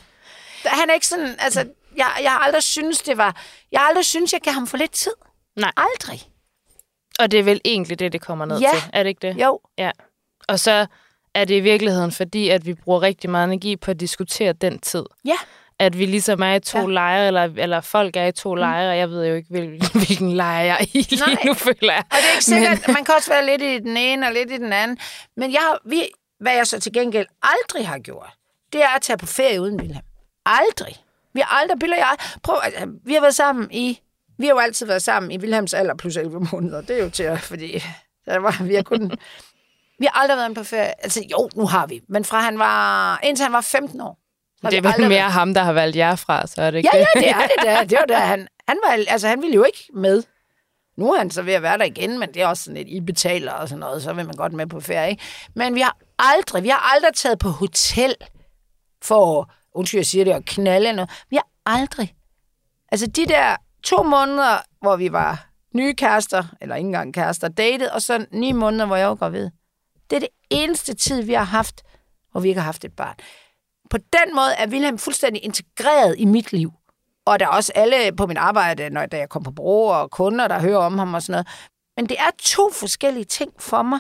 han 0.65 0.89
er 0.89 0.93
ikke 0.93 1.07
sådan, 1.07 1.35
altså 1.39 1.59
jeg, 1.97 2.11
jeg 2.21 2.31
har 2.31 2.39
aldrig 2.39 2.63
synes 2.63 3.01
det 3.01 3.17
var, 3.17 3.41
jeg 3.71 3.79
har 3.79 3.87
aldrig 3.87 4.05
synes 4.05 4.33
jeg 4.33 4.41
gav 4.41 4.53
ham 4.53 4.67
for 4.67 4.77
lidt 4.77 4.91
tid. 4.91 5.11
Nej. 5.55 5.71
Aldrig. 5.77 6.21
Og 7.19 7.31
det 7.31 7.39
er 7.39 7.43
vel 7.43 7.61
egentlig 7.65 7.99
det, 7.99 8.13
det 8.13 8.21
kommer 8.21 8.45
ned 8.45 8.59
Ja. 8.59 8.69
til. 8.73 8.89
Er 8.93 9.03
det 9.03 9.09
ikke 9.09 9.27
det? 9.27 9.37
Jo. 9.43 9.59
Ja. 9.77 9.91
Og 10.47 10.59
så 10.59 10.85
er 11.33 11.45
det 11.45 11.55
i 11.55 11.59
virkeligheden 11.59 12.11
fordi, 12.11 12.49
at 12.49 12.65
vi 12.65 12.73
bruger 12.73 13.01
rigtig 13.01 13.29
meget 13.29 13.43
energi 13.47 13.75
på 13.75 13.91
at 13.91 13.99
diskutere 13.99 14.53
den 14.53 14.79
tid. 14.79 15.05
Ja. 15.25 15.37
At 15.79 15.97
vi 15.99 16.05
ligesom 16.05 16.41
er 16.43 16.53
i 16.53 16.59
to 16.59 16.79
Ja. 16.79 16.85
lejre, 16.87 17.27
eller, 17.27 17.49
eller 17.57 17.81
folk 17.81 18.15
er 18.15 18.25
i 18.25 18.31
to 18.31 18.53
mm. 18.55 18.59
lejre, 18.59 18.91
og 18.91 18.97
jeg 18.97 19.09
ved 19.09 19.25
jo 19.27 19.35
ikke, 19.35 19.49
hvilken, 19.53 19.81
hvilken 19.93 20.31
lejre 20.31 20.65
jeg 20.65 20.77
er 20.79 20.85
i 20.93 21.07
lige 21.09 21.19
Nej. 21.25 21.43
nu, 21.45 21.53
føler 21.53 21.93
jeg. 21.93 22.03
Og 22.11 22.17
det 22.17 22.25
er 22.29 22.33
ikke 22.33 22.43
sikkert, 22.45 22.87
Men... 22.87 22.93
man 22.93 23.03
kan 23.05 23.15
også 23.17 23.29
være 23.31 23.45
lidt 23.45 23.61
i 23.61 23.79
den 23.79 23.97
ene 23.97 24.27
og 24.27 24.33
lidt 24.33 24.51
i 24.51 24.57
den 24.57 24.73
anden. 24.73 24.97
Men 25.37 25.51
jeg, 25.51 25.77
vi, 25.85 26.01
hvad 26.39 26.53
jeg 26.55 26.67
så 26.67 26.79
til 26.79 26.93
gengæld 26.93 27.27
aldrig 27.43 27.87
har 27.87 27.99
gjort, 27.99 28.29
det 28.73 28.83
er 28.83 28.87
at 28.95 29.01
tage 29.01 29.17
på 29.17 29.25
ferie 29.25 29.61
uden 29.61 29.79
Wilhelm. 29.81 30.05
Aldrig. 30.45 30.95
Vi 31.33 31.39
har 31.45 31.61
aldrig, 31.61 31.79
Bill 31.79 31.93
og 31.93 31.99
jeg, 31.99 32.15
prøv, 32.43 32.55
altså, 32.63 32.87
vi 33.05 33.13
har 33.13 33.21
været 33.21 33.35
sammen 33.35 33.67
i, 33.71 33.99
vi 34.37 34.45
har 34.45 34.53
jo 34.53 34.59
altid 34.59 34.85
været 34.85 35.01
sammen 35.03 35.31
i 35.31 35.37
Wilhelms 35.37 35.73
alder 35.73 35.95
plus 35.95 36.17
11 36.17 36.47
måneder. 36.51 36.81
Det 36.81 36.99
er 36.99 37.03
jo 37.03 37.09
til, 37.09 37.23
at- 37.23 37.39
fordi 37.41 37.83
der 38.25 38.37
var, 38.37 38.63
vi 38.63 38.75
har 38.75 38.81
kun, 38.83 39.11
vi 39.99 40.05
har 40.11 40.21
aldrig 40.21 40.37
været 40.37 40.55
på 40.55 40.63
ferie. 40.63 41.03
Altså 41.03 41.23
jo, 41.31 41.49
nu 41.55 41.67
har 41.67 41.87
vi, 41.87 42.01
men 42.09 42.25
fra 42.25 42.39
han 42.39 42.59
var, 42.59 43.19
indtil 43.23 43.43
han 43.43 43.53
var 43.53 43.61
15 43.61 44.01
år. 44.01 44.19
Har 44.63 44.69
Det 44.69 44.77
er 44.85 44.91
vel 44.97 44.99
mere 44.99 45.09
været- 45.09 45.31
ham, 45.31 45.53
der 45.53 45.63
har 45.63 45.73
valgt 45.73 45.95
jer 45.97 46.15
fra, 46.15 46.47
så 46.47 46.61
er 46.61 46.71
det 46.71 46.77
ikke 46.77 46.89
Ja, 46.93 46.99
det? 46.99 47.07
ja, 47.15 47.19
det 47.21 47.29
er 47.29 47.47
det 47.47 47.65
da. 47.65 47.83
Det 47.95 47.97
var 47.99 48.05
da, 48.05 48.19
han, 48.33 48.47
han, 48.67 48.77
var, 48.87 48.91
altså, 49.07 49.27
han 49.27 49.41
ville 49.41 49.55
jo 49.55 49.63
ikke 49.63 49.87
med. 49.93 50.23
Nu 50.97 51.13
er 51.13 51.17
han 51.17 51.31
så 51.31 51.41
ved 51.41 51.53
at 51.53 51.61
være 51.61 51.77
der 51.77 51.85
igen, 51.85 52.19
men 52.19 52.33
det 52.33 52.41
er 52.41 52.47
også 52.47 52.63
sådan 52.63 52.77
lidt, 52.77 52.87
I 52.87 53.01
betaler 53.01 53.51
og 53.51 53.69
sådan 53.69 53.79
noget, 53.79 54.03
så 54.03 54.13
vil 54.13 54.25
man 54.25 54.35
godt 54.35 54.53
med 54.53 54.67
på 54.67 54.79
ferie, 54.79 55.09
ikke? 55.09 55.23
Men 55.55 55.75
vi 55.75 55.81
har 55.81 55.97
aldrig, 56.19 56.63
vi 56.63 56.69
har 56.69 56.95
aldrig 56.95 57.13
taget 57.13 57.39
på 57.39 57.49
hotel 57.49 58.15
for, 59.03 59.51
undskyld, 59.75 59.97
jeg 59.99 60.05
siger 60.05 60.25
det, 60.25 60.31
at 60.31 60.45
knalde 60.45 60.93
noget. 60.93 61.09
Vi 61.29 61.35
har 61.35 61.47
aldrig. 61.65 62.15
Altså 62.91 63.07
de 63.07 63.25
der 63.25 63.55
to 63.83 64.03
måneder, 64.03 64.57
hvor 64.81 64.95
vi 64.95 65.11
var 65.11 65.45
nye 65.75 65.93
kærester, 65.93 66.43
eller 66.61 66.75
ikke 66.75 66.85
engang 66.87 67.13
kærester, 67.13 67.47
datet, 67.47 67.91
og 67.91 68.01
så 68.01 68.25
ni 68.31 68.51
måneder, 68.51 68.85
hvor 68.85 68.95
jeg 68.95 69.07
var 69.09 69.15
gravid. 69.15 69.49
Det 70.09 70.15
er 70.15 70.19
det 70.19 70.29
eneste 70.49 70.93
tid, 70.93 71.21
vi 71.21 71.33
har 71.33 71.43
haft, 71.43 71.81
hvor 72.31 72.41
vi 72.41 72.47
ikke 72.49 72.59
har 72.61 72.65
haft 72.65 72.85
et 72.85 72.95
barn. 72.95 73.15
På 73.89 73.97
den 73.97 74.35
måde 74.35 74.53
er 74.57 74.67
Wilhelm 74.67 74.97
fuldstændig 74.97 75.43
integreret 75.43 76.15
i 76.17 76.25
mit 76.25 76.51
liv. 76.51 76.71
Og 77.25 77.39
der 77.39 77.45
er 77.45 77.49
også 77.49 77.71
alle 77.75 78.15
på 78.15 78.27
mit 78.27 78.37
arbejde, 78.37 78.89
når 78.89 79.05
da 79.05 79.17
jeg 79.17 79.29
kom 79.29 79.43
på 79.43 79.51
bro 79.51 79.87
og 79.87 80.11
kunder, 80.11 80.47
der 80.47 80.59
hører 80.59 80.77
om 80.77 80.97
ham 80.97 81.13
og 81.13 81.21
sådan 81.21 81.31
noget. 81.33 81.47
Men 81.97 82.09
det 82.09 82.19
er 82.19 82.29
to 82.39 82.71
forskellige 82.71 83.25
ting 83.25 83.51
for 83.59 83.81
mig. 83.81 83.99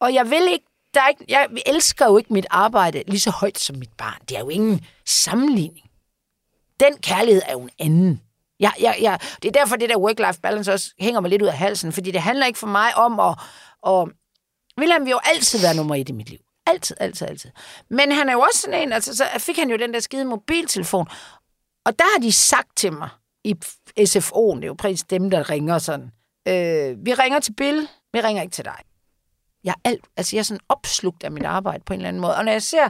Og 0.00 0.14
jeg 0.14 0.30
vil 0.30 0.48
ikke, 0.52 0.64
der 0.94 1.00
er 1.00 1.08
ikke, 1.08 1.24
jeg 1.28 1.48
elsker 1.66 2.06
jo 2.06 2.18
ikke 2.18 2.32
mit 2.32 2.46
arbejde 2.50 3.02
lige 3.06 3.20
så 3.20 3.30
højt 3.30 3.58
som 3.58 3.76
mit 3.76 3.92
barn. 3.98 4.18
Det 4.28 4.36
er 4.36 4.40
jo 4.40 4.48
ingen 4.48 4.86
sammenligning. 5.06 5.90
Den 6.80 6.96
kærlighed 6.96 7.42
er 7.46 7.52
jo 7.52 7.60
en 7.60 7.70
anden. 7.78 8.22
Jeg, 8.60 8.72
jeg, 8.80 8.96
jeg, 9.00 9.18
det 9.42 9.48
er 9.48 9.52
derfor, 9.52 9.76
det 9.76 9.88
der 9.88 9.96
work-life 9.96 10.40
balance 10.40 10.72
også 10.72 10.90
hænger 10.98 11.20
mig 11.20 11.30
lidt 11.30 11.42
ud 11.42 11.46
af 11.46 11.56
halsen, 11.56 11.92
fordi 11.92 12.10
det 12.10 12.20
handler 12.20 12.46
ikke 12.46 12.58
for 12.58 12.66
mig 12.66 12.96
om 12.96 13.20
at... 13.20 13.38
at 13.86 14.08
Wilhelm 14.78 15.04
vil 15.04 15.10
jo 15.10 15.20
altid 15.24 15.60
være 15.60 15.74
nummer 15.74 15.94
et 15.94 16.08
i 16.08 16.12
mit 16.12 16.30
liv. 16.30 16.38
Altid, 16.68 16.96
altid, 17.00 17.26
altid. 17.26 17.50
Men 17.90 18.12
han 18.12 18.28
er 18.28 18.32
jo 18.32 18.40
også 18.40 18.60
sådan 18.60 18.82
en, 18.82 18.92
altså 18.92 19.16
så 19.16 19.24
fik 19.38 19.56
han 19.56 19.70
jo 19.70 19.76
den 19.76 19.94
der 19.94 20.00
skide 20.00 20.24
mobiltelefon. 20.24 21.06
Og 21.86 21.98
der 21.98 22.04
har 22.14 22.22
de 22.22 22.32
sagt 22.32 22.76
til 22.76 22.92
mig 22.92 23.08
i 23.44 23.54
SFO'en, 24.00 24.56
det 24.56 24.64
er 24.64 24.66
jo 24.66 24.74
præcis 24.74 25.02
dem, 25.02 25.30
der 25.30 25.50
ringer 25.50 25.78
sådan. 25.78 26.10
Øh, 26.48 27.06
vi 27.06 27.14
ringer 27.14 27.40
til 27.40 27.52
Bill, 27.52 27.88
vi 28.12 28.20
ringer 28.20 28.42
ikke 28.42 28.52
til 28.52 28.64
dig. 28.64 28.78
Jeg 29.64 29.70
er, 29.70 29.88
alt, 29.88 30.04
altså 30.16 30.36
jeg 30.36 30.40
er 30.40 30.44
sådan 30.44 30.60
opslugt 30.68 31.24
af 31.24 31.30
mit 31.32 31.44
arbejde 31.44 31.84
på 31.86 31.92
en 31.92 32.00
eller 32.00 32.08
anden 32.08 32.20
måde. 32.22 32.36
Og 32.36 32.44
når 32.44 32.52
jeg 32.52 32.62
ser 32.62 32.88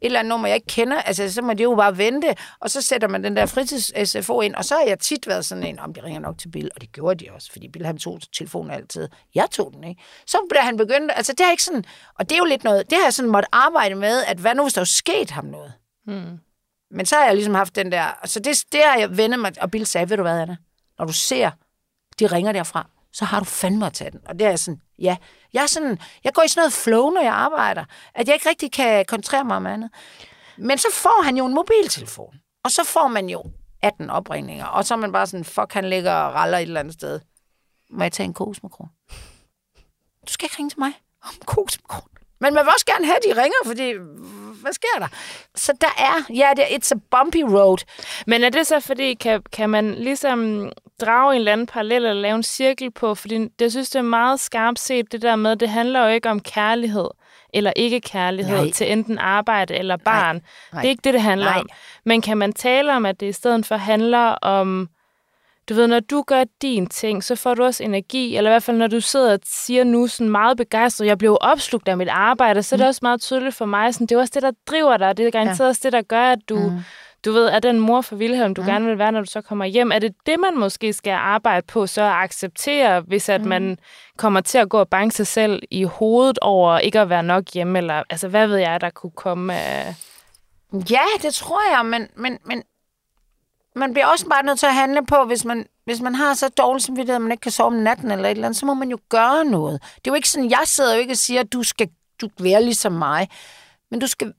et 0.00 0.06
eller 0.06 0.18
andet 0.18 0.28
nummer, 0.28 0.48
jeg 0.48 0.54
ikke 0.54 0.66
kender, 0.66 1.02
altså 1.02 1.32
så 1.32 1.42
må 1.42 1.52
det 1.52 1.64
jo 1.64 1.74
bare 1.74 1.98
vente, 1.98 2.34
og 2.60 2.70
så 2.70 2.82
sætter 2.82 3.08
man 3.08 3.24
den 3.24 3.36
der 3.36 3.46
fritids-SFO 3.46 4.40
ind, 4.40 4.54
og 4.54 4.64
så 4.64 4.74
har 4.74 4.82
jeg 4.82 4.98
tit 4.98 5.26
været 5.26 5.44
sådan 5.46 5.64
en, 5.64 5.78
om 5.78 5.94
de 5.94 6.02
ringer 6.02 6.20
nok 6.20 6.38
til 6.38 6.48
Bill, 6.48 6.70
og 6.74 6.80
det 6.80 6.92
gjorde 6.92 7.24
de 7.24 7.32
også, 7.32 7.52
fordi 7.52 7.68
Bill 7.68 7.86
han 7.86 7.98
tog 7.98 8.20
telefonen 8.32 8.70
altid. 8.70 9.08
Jeg 9.34 9.48
tog 9.50 9.72
den, 9.74 9.84
ikke? 9.84 10.02
Så 10.26 10.38
blev 10.50 10.62
han 10.62 10.76
begyndt, 10.76 11.12
altså 11.16 11.32
det 11.32 11.40
er 11.40 11.50
ikke 11.50 11.62
sådan, 11.62 11.84
og 12.18 12.28
det 12.28 12.34
er 12.34 12.38
jo 12.38 12.44
lidt 12.44 12.64
noget, 12.64 12.90
det 12.90 12.98
har 12.98 13.04
jeg 13.04 13.14
sådan 13.14 13.30
måtte 13.30 13.48
arbejde 13.52 13.94
med, 13.94 14.24
at 14.24 14.38
hvad 14.38 14.54
nu, 14.54 14.62
hvis 14.62 14.74
der 14.74 14.80
var 14.80 14.84
sket 14.84 15.30
ham 15.30 15.44
noget? 15.44 15.72
Hmm. 16.06 16.38
Men 16.90 17.06
så 17.06 17.16
har 17.16 17.24
jeg 17.24 17.34
ligesom 17.34 17.54
haft 17.54 17.76
den 17.76 17.92
der... 17.92 18.06
Så 18.24 18.40
det, 18.40 18.64
det 18.72 18.80
har 18.84 18.98
jeg 18.98 19.16
vendt 19.16 19.40
mig... 19.40 19.52
Og 19.60 19.70
Bill 19.70 19.86
sagde, 19.86 20.10
ved 20.10 20.16
du 20.16 20.22
hvad, 20.22 20.40
Anna? 20.40 20.56
Når 20.98 21.04
du 21.04 21.12
ser, 21.12 21.50
de 22.18 22.26
ringer 22.26 22.52
derfra, 22.52 22.86
så 23.12 23.24
har 23.24 23.38
du 23.38 23.44
fandme 23.44 23.86
at 23.86 23.92
tage 23.92 24.10
den. 24.10 24.20
Og 24.26 24.38
det 24.38 24.46
er 24.46 24.56
sådan, 24.56 24.80
ja. 24.98 25.16
Jeg, 25.56 25.62
er 25.62 25.66
sådan, 25.66 25.98
jeg 26.24 26.32
går 26.32 26.42
i 26.42 26.48
sådan 26.48 26.60
noget 26.60 26.72
flow, 26.72 27.10
når 27.10 27.20
jeg 27.20 27.34
arbejder, 27.34 27.84
at 28.14 28.28
jeg 28.28 28.34
ikke 28.34 28.48
rigtig 28.48 28.72
kan 28.72 29.04
koncentrere 29.04 29.44
mig 29.44 29.56
om 29.56 29.66
andet. 29.66 29.90
Men 30.56 30.78
så 30.78 30.88
får 30.92 31.22
han 31.24 31.36
jo 31.36 31.46
en 31.46 31.54
mobiltelefon. 31.54 32.34
Og 32.64 32.70
så 32.70 32.84
får 32.84 33.08
man 33.08 33.28
jo 33.28 33.44
18 33.82 34.10
opringninger. 34.10 34.66
Og 34.66 34.84
så 34.84 34.94
er 34.94 34.98
man 34.98 35.12
bare 35.12 35.26
sådan, 35.26 35.44
fuck, 35.44 35.72
han 35.72 35.84
ligger 35.90 36.12
og 36.12 36.34
raller 36.34 36.58
et 36.58 36.62
eller 36.62 36.80
andet 36.80 36.94
sted. 36.94 37.20
Må 37.90 38.02
jeg 38.02 38.12
tage 38.12 38.24
en 38.24 38.34
kosmokron? 38.34 38.88
Du 40.26 40.32
skal 40.32 40.46
ikke 40.46 40.56
ringe 40.58 40.70
til 40.70 40.78
mig 40.78 40.92
om 41.22 41.34
kosmokron. 41.46 42.15
Men 42.40 42.54
man 42.54 42.64
vil 42.64 42.72
også 42.72 42.86
gerne 42.86 43.06
have, 43.06 43.16
at 43.16 43.22
de 43.24 43.42
ringer, 43.42 43.56
fordi 43.66 43.92
hvad 44.62 44.72
sker 44.72 44.98
der? 44.98 45.06
Så 45.54 45.72
der 45.80 45.94
er, 45.98 46.34
ja, 46.34 46.48
det 46.56 46.64
er, 46.74 46.78
it's 46.78 46.90
a 46.94 46.98
bumpy 47.10 47.42
road. 47.42 47.78
Men 48.26 48.44
er 48.44 48.50
det 48.50 48.66
så 48.66 48.80
fordi, 48.80 49.14
kan, 49.14 49.42
kan 49.52 49.70
man 49.70 49.94
ligesom 49.94 50.70
drage 51.00 51.34
en 51.34 51.38
eller 51.40 51.52
anden 51.52 51.66
parallel 51.66 52.04
eller 52.04 52.22
lave 52.22 52.34
en 52.34 52.42
cirkel 52.42 52.90
på? 52.90 53.14
Fordi 53.14 53.38
det, 53.38 53.50
jeg 53.60 53.70
synes, 53.70 53.90
det 53.90 53.98
er 53.98 54.02
meget 54.02 54.40
skarpt 54.40 54.78
set, 54.78 55.12
det 55.12 55.22
der 55.22 55.36
med, 55.36 55.56
det 55.56 55.68
handler 55.68 56.00
jo 56.00 56.08
ikke 56.14 56.30
om 56.30 56.40
kærlighed 56.40 57.08
eller 57.54 57.72
ikke 57.76 58.00
kærlighed 58.00 58.56
Nej. 58.62 58.70
til 58.70 58.92
enten 58.92 59.18
arbejde 59.18 59.74
eller 59.74 59.96
barn. 59.96 60.42
nej. 60.72 60.82
Det 60.82 60.88
er 60.88 60.90
ikke 60.90 61.02
det, 61.04 61.14
det 61.14 61.22
handler 61.22 61.50
Nej. 61.50 61.60
om. 61.60 61.68
Men 62.04 62.22
kan 62.22 62.38
man 62.38 62.52
tale 62.52 62.92
om, 62.96 63.06
at 63.06 63.20
det 63.20 63.26
i 63.28 63.32
stedet 63.32 63.66
for 63.66 63.76
handler 63.76 64.28
om, 64.28 64.88
du 65.68 65.74
ved, 65.74 65.86
når 65.86 66.00
du 66.00 66.24
gør 66.26 66.44
din 66.62 66.86
ting, 66.86 67.24
så 67.24 67.36
får 67.36 67.54
du 67.54 67.64
også 67.64 67.84
energi, 67.84 68.36
eller 68.36 68.50
i 68.50 68.52
hvert 68.52 68.62
fald 68.62 68.76
når 68.76 68.86
du 68.86 69.00
sidder 69.00 69.32
og 69.32 69.38
siger 69.44 69.84
nu 69.84 70.06
sådan 70.06 70.30
meget 70.30 70.56
begejstret, 70.56 71.06
jeg 71.06 71.18
blev 71.18 71.38
opslugt 71.40 71.88
af 71.88 71.96
mit 71.96 72.08
arbejde, 72.08 72.62
så 72.62 72.74
er 72.74 72.76
det 72.76 72.86
også 72.86 73.00
meget 73.02 73.20
tydeligt 73.20 73.54
for 73.54 73.64
mig, 73.64 73.94
sådan, 73.94 74.06
det 74.06 74.14
er 74.14 74.18
også 74.18 74.32
det, 74.34 74.42
der 74.42 74.50
driver 74.66 74.96
dig, 74.96 75.16
det 75.16 75.26
er 75.26 75.30
garanteret 75.30 75.60
ja. 75.60 75.68
også 75.68 75.80
det, 75.84 75.92
der 75.92 76.02
gør, 76.02 76.22
at 76.22 76.38
du, 76.48 76.56
mm. 76.56 76.78
du 77.24 77.32
ved, 77.32 77.46
er 77.46 77.58
den 77.58 77.80
mor 77.80 78.00
for 78.00 78.16
Vilhelm, 78.16 78.54
du 78.54 78.62
mm. 78.62 78.68
gerne 78.68 78.86
vil 78.86 78.98
være, 78.98 79.12
når 79.12 79.20
du 79.20 79.30
så 79.30 79.40
kommer 79.40 79.64
hjem. 79.64 79.92
Er 79.92 79.98
det 79.98 80.14
det, 80.26 80.40
man 80.40 80.58
måske 80.58 80.92
skal 80.92 81.10
arbejde 81.10 81.66
på, 81.66 81.86
så 81.86 82.02
at 82.02 82.12
acceptere, 82.12 83.00
hvis 83.00 83.28
at 83.28 83.40
mm. 83.40 83.48
man 83.48 83.78
kommer 84.16 84.40
til 84.40 84.58
at 84.58 84.68
gå 84.68 84.78
og 84.78 84.88
banke 84.88 85.14
sig 85.14 85.26
selv 85.26 85.62
i 85.70 85.84
hovedet 85.84 86.38
over 86.42 86.78
ikke 86.78 87.00
at 87.00 87.08
være 87.08 87.22
nok 87.22 87.44
hjemme, 87.54 87.78
eller 87.78 88.02
altså, 88.10 88.28
hvad 88.28 88.46
ved 88.46 88.56
jeg, 88.56 88.80
der 88.80 88.90
kunne 88.90 89.12
komme 89.16 89.54
af... 89.54 89.94
Ja, 90.90 91.02
det 91.22 91.34
tror 91.34 91.76
jeg, 91.76 91.86
men, 91.86 92.08
men, 92.16 92.38
men 92.44 92.62
man 93.76 93.92
bliver 93.92 94.06
også 94.06 94.26
bare 94.28 94.42
nødt 94.42 94.58
til 94.58 94.66
at 94.66 94.74
handle 94.74 95.06
på, 95.06 95.24
hvis 95.24 95.44
man, 95.44 95.66
hvis 95.84 96.00
man 96.00 96.14
har 96.14 96.34
så 96.34 96.48
dårlig 96.48 96.82
samvittighed, 96.82 97.16
at 97.16 97.22
man 97.22 97.32
ikke 97.32 97.42
kan 97.42 97.52
sove 97.52 97.66
om 97.66 97.72
natten 97.72 98.10
eller 98.10 98.24
et 98.24 98.30
eller 98.30 98.46
andet, 98.46 98.60
så 98.60 98.66
må 98.66 98.74
man 98.74 98.90
jo 98.90 98.98
gøre 99.08 99.44
noget. 99.44 99.82
Det 99.82 100.06
er 100.06 100.10
jo 100.10 100.14
ikke 100.14 100.28
sådan, 100.28 100.50
jeg 100.50 100.62
sidder 100.64 100.94
jo 100.94 101.00
ikke 101.00 101.12
og 101.12 101.16
siger, 101.16 101.40
at 101.40 101.52
du 101.52 101.62
skal 101.62 101.88
du 102.20 102.28
være 102.38 102.62
ligesom 102.62 102.92
mig, 102.92 103.28
men 103.90 104.00
du 104.00 104.06
skal 104.06 104.32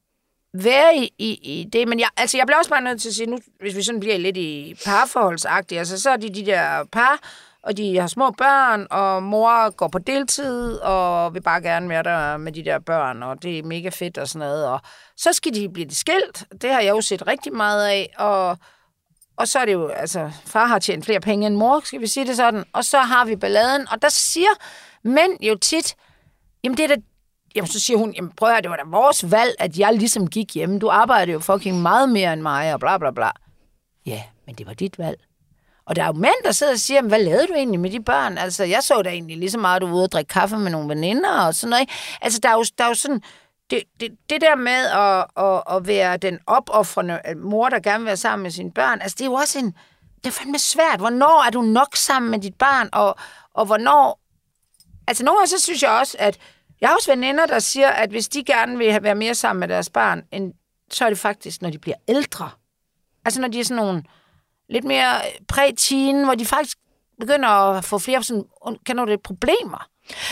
være 0.54 0.98
i, 0.98 1.14
i, 1.18 1.30
i 1.34 1.70
det. 1.74 1.88
Men 1.88 2.00
jeg, 2.00 2.10
altså, 2.18 2.38
jeg 2.38 2.46
bliver 2.46 2.58
også 2.58 2.70
bare 2.70 2.82
nødt 2.82 3.02
til 3.02 3.10
at 3.10 3.16
sige, 3.16 3.30
nu, 3.30 3.38
hvis 3.60 3.76
vi 3.76 3.84
sådan 3.84 4.00
bliver 4.00 4.18
lidt 4.18 4.38
i 4.38 4.76
parforholdsagtige, 4.86 5.80
altså 5.80 6.02
så 6.02 6.10
er 6.10 6.18
de 6.18 6.34
de 6.34 6.46
der 6.46 6.84
par, 6.92 7.20
og 7.64 7.78
de 7.78 8.00
har 8.00 8.08
små 8.08 8.32
børn, 8.32 8.88
og 8.92 9.24
mor 9.24 9.70
går 9.70 9.88
på 9.88 10.00
deltid, 10.00 10.76
og 10.78 11.34
vil 11.34 11.42
bare 11.42 11.62
gerne 11.62 11.90
være 11.90 12.04
der 12.04 12.38
med 12.38 12.52
de 12.52 12.66
der 12.66 12.80
børn, 12.80 13.24
og 13.24 13.44
det 13.44 13.60
er 13.60 13.64
mega 13.64 13.90
fedt 13.90 14.18
og 14.18 14.28
sådan 14.28 14.48
noget. 14.48 14.68
Og 14.68 14.80
så 15.18 15.34
skal 15.34 15.54
de 15.54 15.70
blive 15.70 15.92
skilt. 15.92 16.46
Det 16.62 16.70
har 16.70 16.82
jeg 16.82 16.90
jo 16.90 17.02
set 17.02 17.28
rigtig 17.28 17.54
meget 17.54 17.88
af, 17.88 18.14
og 18.18 18.58
og 19.38 19.48
så 19.48 19.60
er 19.60 19.66
det 19.66 19.74
jo, 19.74 19.88
altså, 19.88 20.32
far 20.46 20.66
har 20.66 20.80
tjent 20.80 21.06
flere 21.06 21.20
penge 21.20 21.48
end 21.48 21.56
mor, 21.56 21.82
skal 21.84 22.02
vi 22.02 22.08
sige 22.08 22.28
det 22.28 22.36
sådan, 22.36 22.64
og 22.74 22.86
så 22.86 23.00
har 23.00 23.26
vi 23.26 23.36
balladen, 23.36 23.88
og 23.92 24.02
der 24.02 24.10
siger 24.10 24.50
mænd 25.04 25.44
jo 25.44 25.56
tit, 25.56 25.96
jamen 26.64 26.78
det 26.78 26.84
er 26.84 26.88
da, 26.88 27.02
jamen 27.56 27.68
så 27.68 27.80
siger 27.80 27.98
hun, 27.98 28.14
jamen 28.14 28.32
prøv 28.38 28.50
at 28.50 28.54
høre, 28.54 28.62
det 28.62 28.70
var 28.70 28.76
da 28.76 28.84
vores 28.86 29.32
valg, 29.32 29.56
at 29.60 29.78
jeg 29.78 29.94
ligesom 29.94 30.28
gik 30.28 30.56
hjem, 30.56 30.80
du 30.80 30.90
arbejder 30.90 31.34
jo 31.34 31.40
fucking 31.40 31.82
meget 31.82 32.10
mere 32.10 32.34
end 32.34 32.42
mig, 32.42 32.74
og 32.74 32.80
bla 32.80 32.98
bla 32.98 33.12
bla. 33.12 33.30
Ja, 34.06 34.24
men 34.46 34.56
det 34.56 34.68
var 34.68 34.74
dit 34.74 35.00
valg. 35.00 35.18
Og 35.86 35.96
der 35.96 36.04
er 36.04 36.08
jo 36.08 36.14
mænd, 36.14 36.44
der 36.44 36.52
sidder 36.52 36.74
og 36.74 36.80
siger, 36.80 37.02
hvad 37.02 37.20
lavede 37.20 37.48
du 37.48 37.54
egentlig 37.54 37.80
med 37.80 37.90
de 37.90 38.04
børn? 38.04 38.38
Altså, 38.38 38.64
jeg 38.64 38.84
så 38.84 39.02
da 39.02 39.10
egentlig 39.10 39.38
lige 39.38 39.52
så 39.52 39.58
meget, 39.58 39.76
at 39.76 39.82
du 39.82 39.88
var 39.88 39.96
ude 39.96 40.04
og 40.04 40.12
drikke 40.12 40.30
kaffe 40.30 40.58
med 40.58 40.72
nogle 40.72 40.90
veninder 40.90 41.42
og 41.42 41.56
sådan 41.56 41.70
noget. 41.70 41.90
Altså, 42.22 42.40
der 42.44 42.50
er 42.50 42.54
jo, 42.54 42.64
der 42.78 42.84
er 42.84 42.88
jo 42.88 42.94
sådan, 42.94 43.22
det, 43.70 43.84
det, 44.00 44.18
det 44.30 44.42
der 44.42 44.56
med 44.56 44.86
at, 44.86 45.46
at, 45.46 45.76
at 45.76 45.88
være 45.88 46.18
den 46.18 46.40
opoffrende 46.48 47.22
mor, 47.36 47.70
der 47.70 47.80
gerne 47.80 48.00
vil 48.00 48.06
være 48.06 48.18
sammen 48.18 48.44
med 48.44 48.52
sine 48.52 48.72
børn, 48.72 49.02
altså 49.02 49.16
det 49.18 49.22
er 49.22 49.30
jo 49.30 49.34
også 49.34 49.60
en, 49.60 49.76
det 50.18 50.28
er 50.28 50.32
fandme 50.32 50.60
svært. 50.60 51.00
Hvornår 51.00 51.46
er 51.48 51.50
du 51.50 51.62
nok 51.62 51.96
sammen 51.96 52.32
med 52.32 52.40
dit 52.40 52.56
barn, 52.56 52.90
og, 52.94 53.16
og 53.54 53.66
hvornår... 53.66 54.20
Altså 55.08 55.26
nogle 55.26 55.40
gange 55.40 55.50
så 55.50 55.60
synes 55.60 55.84
jeg 55.84 55.92
også, 55.92 56.18
at 56.20 56.38
jeg 56.82 56.90
har 56.90 56.96
også 56.96 57.12
veninder, 57.12 57.46
der 57.46 57.60
siger, 57.60 57.90
at 57.90 58.10
hvis 58.10 58.28
de 58.28 58.44
gerne 58.44 58.78
vil 58.78 59.04
være 59.04 59.16
mere 59.16 59.36
sammen 59.36 59.60
med 59.60 59.68
deres 59.68 59.90
barn, 59.90 60.24
end, 60.32 60.54
så 60.92 61.06
er 61.06 61.10
det 61.10 61.20
faktisk, 61.20 61.62
når 61.62 61.70
de 61.70 61.80
bliver 61.80 61.98
ældre. 62.08 62.50
Altså 63.26 63.42
når 63.42 63.48
de 63.48 63.60
er 63.60 63.64
sådan 63.64 63.84
nogle 63.84 64.04
lidt 64.70 64.86
mere 64.86 65.22
præ 65.48 65.72
hvor 66.26 66.36
de 66.36 66.46
faktisk 66.46 66.78
begynder 67.20 67.50
at 67.50 67.86
få 67.86 68.00
flere 68.00 68.24
sådan, 68.24 68.44
kan 68.86 68.98
det, 68.98 69.22
problemer. 69.22 69.88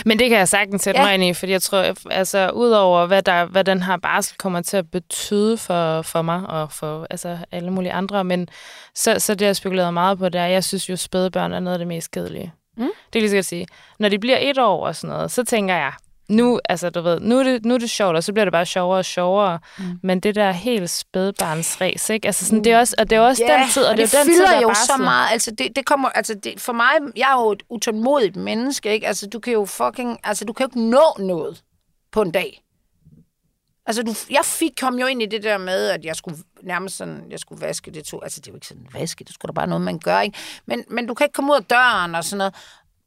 Men 0.06 0.20
det 0.20 0.30
kan 0.30 0.38
jeg 0.38 0.48
sagtens 0.48 0.82
sætte 0.82 1.00
ja. 1.00 1.06
mig 1.06 1.14
ind 1.14 1.24
i, 1.24 1.34
fordi 1.34 1.52
jeg 1.52 1.62
tror, 1.62 2.10
altså 2.12 2.50
udover 2.50 3.06
hvad, 3.06 3.22
der, 3.22 3.46
hvad 3.46 3.64
den 3.64 3.84
her 3.84 3.98
barsel 3.98 4.38
kommer 4.38 4.62
til 4.62 4.78
at 4.78 4.92
betyde 4.92 5.58
for, 5.58 6.02
for 6.02 6.22
mig 6.22 6.42
og 6.48 6.72
for 6.72 7.08
altså, 7.10 7.38
alle 7.52 7.72
mulige 7.72 7.92
andre, 7.92 8.24
men 8.24 8.48
så, 8.96 9.16
så 9.20 9.36
det, 9.36 9.46
jeg 9.46 9.56
spekuleret 9.56 9.94
meget 9.94 10.18
på, 10.18 10.30
det 10.30 10.42
er, 10.42 10.46
jeg 10.46 10.64
synes 10.64 10.90
jo, 10.90 10.96
spædbørn 10.96 11.54
er 11.54 11.60
noget 11.60 11.76
af 11.76 11.80
det 11.80 11.88
mest 11.88 12.12
kedelige. 12.12 12.54
Mm. 12.78 12.84
Det 12.84 12.92
kan 13.14 13.22
jeg 13.22 13.30
lige 13.32 13.44
sige. 13.44 13.68
Når 14.00 14.10
de 14.10 14.20
bliver 14.20 14.38
et 14.42 14.58
år 14.58 14.88
og 14.88 14.96
sådan 14.96 15.16
noget, 15.16 15.32
så 15.32 15.44
tænker 15.44 15.76
jeg, 15.76 15.94
nu, 16.30 16.60
altså, 16.70 16.90
du 16.90 17.02
ved, 17.02 17.20
nu, 17.20 17.40
er 17.40 17.44
det, 17.44 17.66
nu 17.66 17.74
er 17.74 17.78
det 17.78 17.90
sjovt, 17.90 18.16
og 18.16 18.24
så 18.24 18.34
bliver 18.34 18.46
det 18.46 18.52
bare 18.52 18.66
sjovere 18.66 19.00
og 19.00 19.06
sjovere. 19.06 19.60
Mm. 19.78 20.00
Men 20.04 20.20
det 20.20 20.36
der 20.36 20.52
helt 20.52 20.90
spædbarnsræs, 20.90 22.10
ikke? 22.10 22.26
Altså, 22.28 22.46
sådan, 22.46 22.64
det 22.64 22.72
er 22.72 22.80
også, 22.80 22.96
og 22.98 23.10
det 23.10 23.16
er 23.16 23.20
også 23.20 23.44
ja, 23.48 23.60
den 23.60 23.70
tid, 23.70 23.84
og, 23.84 23.90
og 23.90 23.98
det, 23.98 24.12
det 24.12 24.20
er 24.20 24.24
den 24.24 24.34
tid, 24.34 24.42
der 24.42 24.62
jo 24.62 24.74
så 24.74 24.98
meget. 24.98 25.32
Altså, 25.32 25.52
det, 25.52 25.76
det 25.76 25.86
kommer, 25.86 26.10
altså, 26.10 26.36
det, 26.44 26.60
for 26.60 26.74
mig, 26.74 26.92
jeg 27.16 27.32
er 27.32 27.42
jo 27.42 27.52
et 27.52 27.64
utålmodigt 27.70 28.36
menneske, 28.36 28.94
ikke? 28.94 29.08
Altså, 29.08 29.28
du 29.28 29.40
kan 29.40 29.54
jo 29.54 29.66
fucking, 29.66 30.20
altså, 30.24 30.46
du 30.46 30.54
kan 30.54 30.64
jo 30.64 30.68
ikke 30.68 30.90
nå 30.90 31.16
noget 31.20 31.64
på 32.12 32.22
en 32.22 32.32
dag. 32.32 32.62
Altså, 33.86 34.04
du, 34.04 34.16
jeg 34.30 34.46
fik, 34.46 34.72
kom 34.80 35.00
jo 35.00 35.06
ind 35.06 35.22
i 35.22 35.26
det 35.26 35.44
der 35.44 35.58
med, 35.58 35.88
at 35.88 36.06
jeg 36.06 36.16
skulle 36.16 36.38
nærmest 36.64 36.98
sådan, 36.98 37.24
jeg 37.30 37.40
skulle 37.40 37.62
vaske 37.62 37.92
det 37.92 38.04
to. 38.04 38.22
Altså, 38.22 38.42
det 38.42 38.48
er 38.48 38.52
jo 38.52 38.56
ikke 38.56 38.68
sådan 38.68 38.88
vaske, 38.94 39.24
det 39.24 39.34
skulle 39.34 39.50
da 39.50 39.54
bare 39.54 39.68
noget, 39.68 39.82
man 39.82 40.00
gør, 40.00 40.20
ikke? 40.20 40.38
Men, 40.66 40.84
men 40.90 41.08
du 41.08 41.14
kan 41.14 41.26
ikke 41.26 41.34
komme 41.34 41.52
ud 41.52 41.58
af 41.58 41.64
døren 41.64 42.16
og 42.16 42.24
sådan 42.24 42.38
noget. 42.38 42.56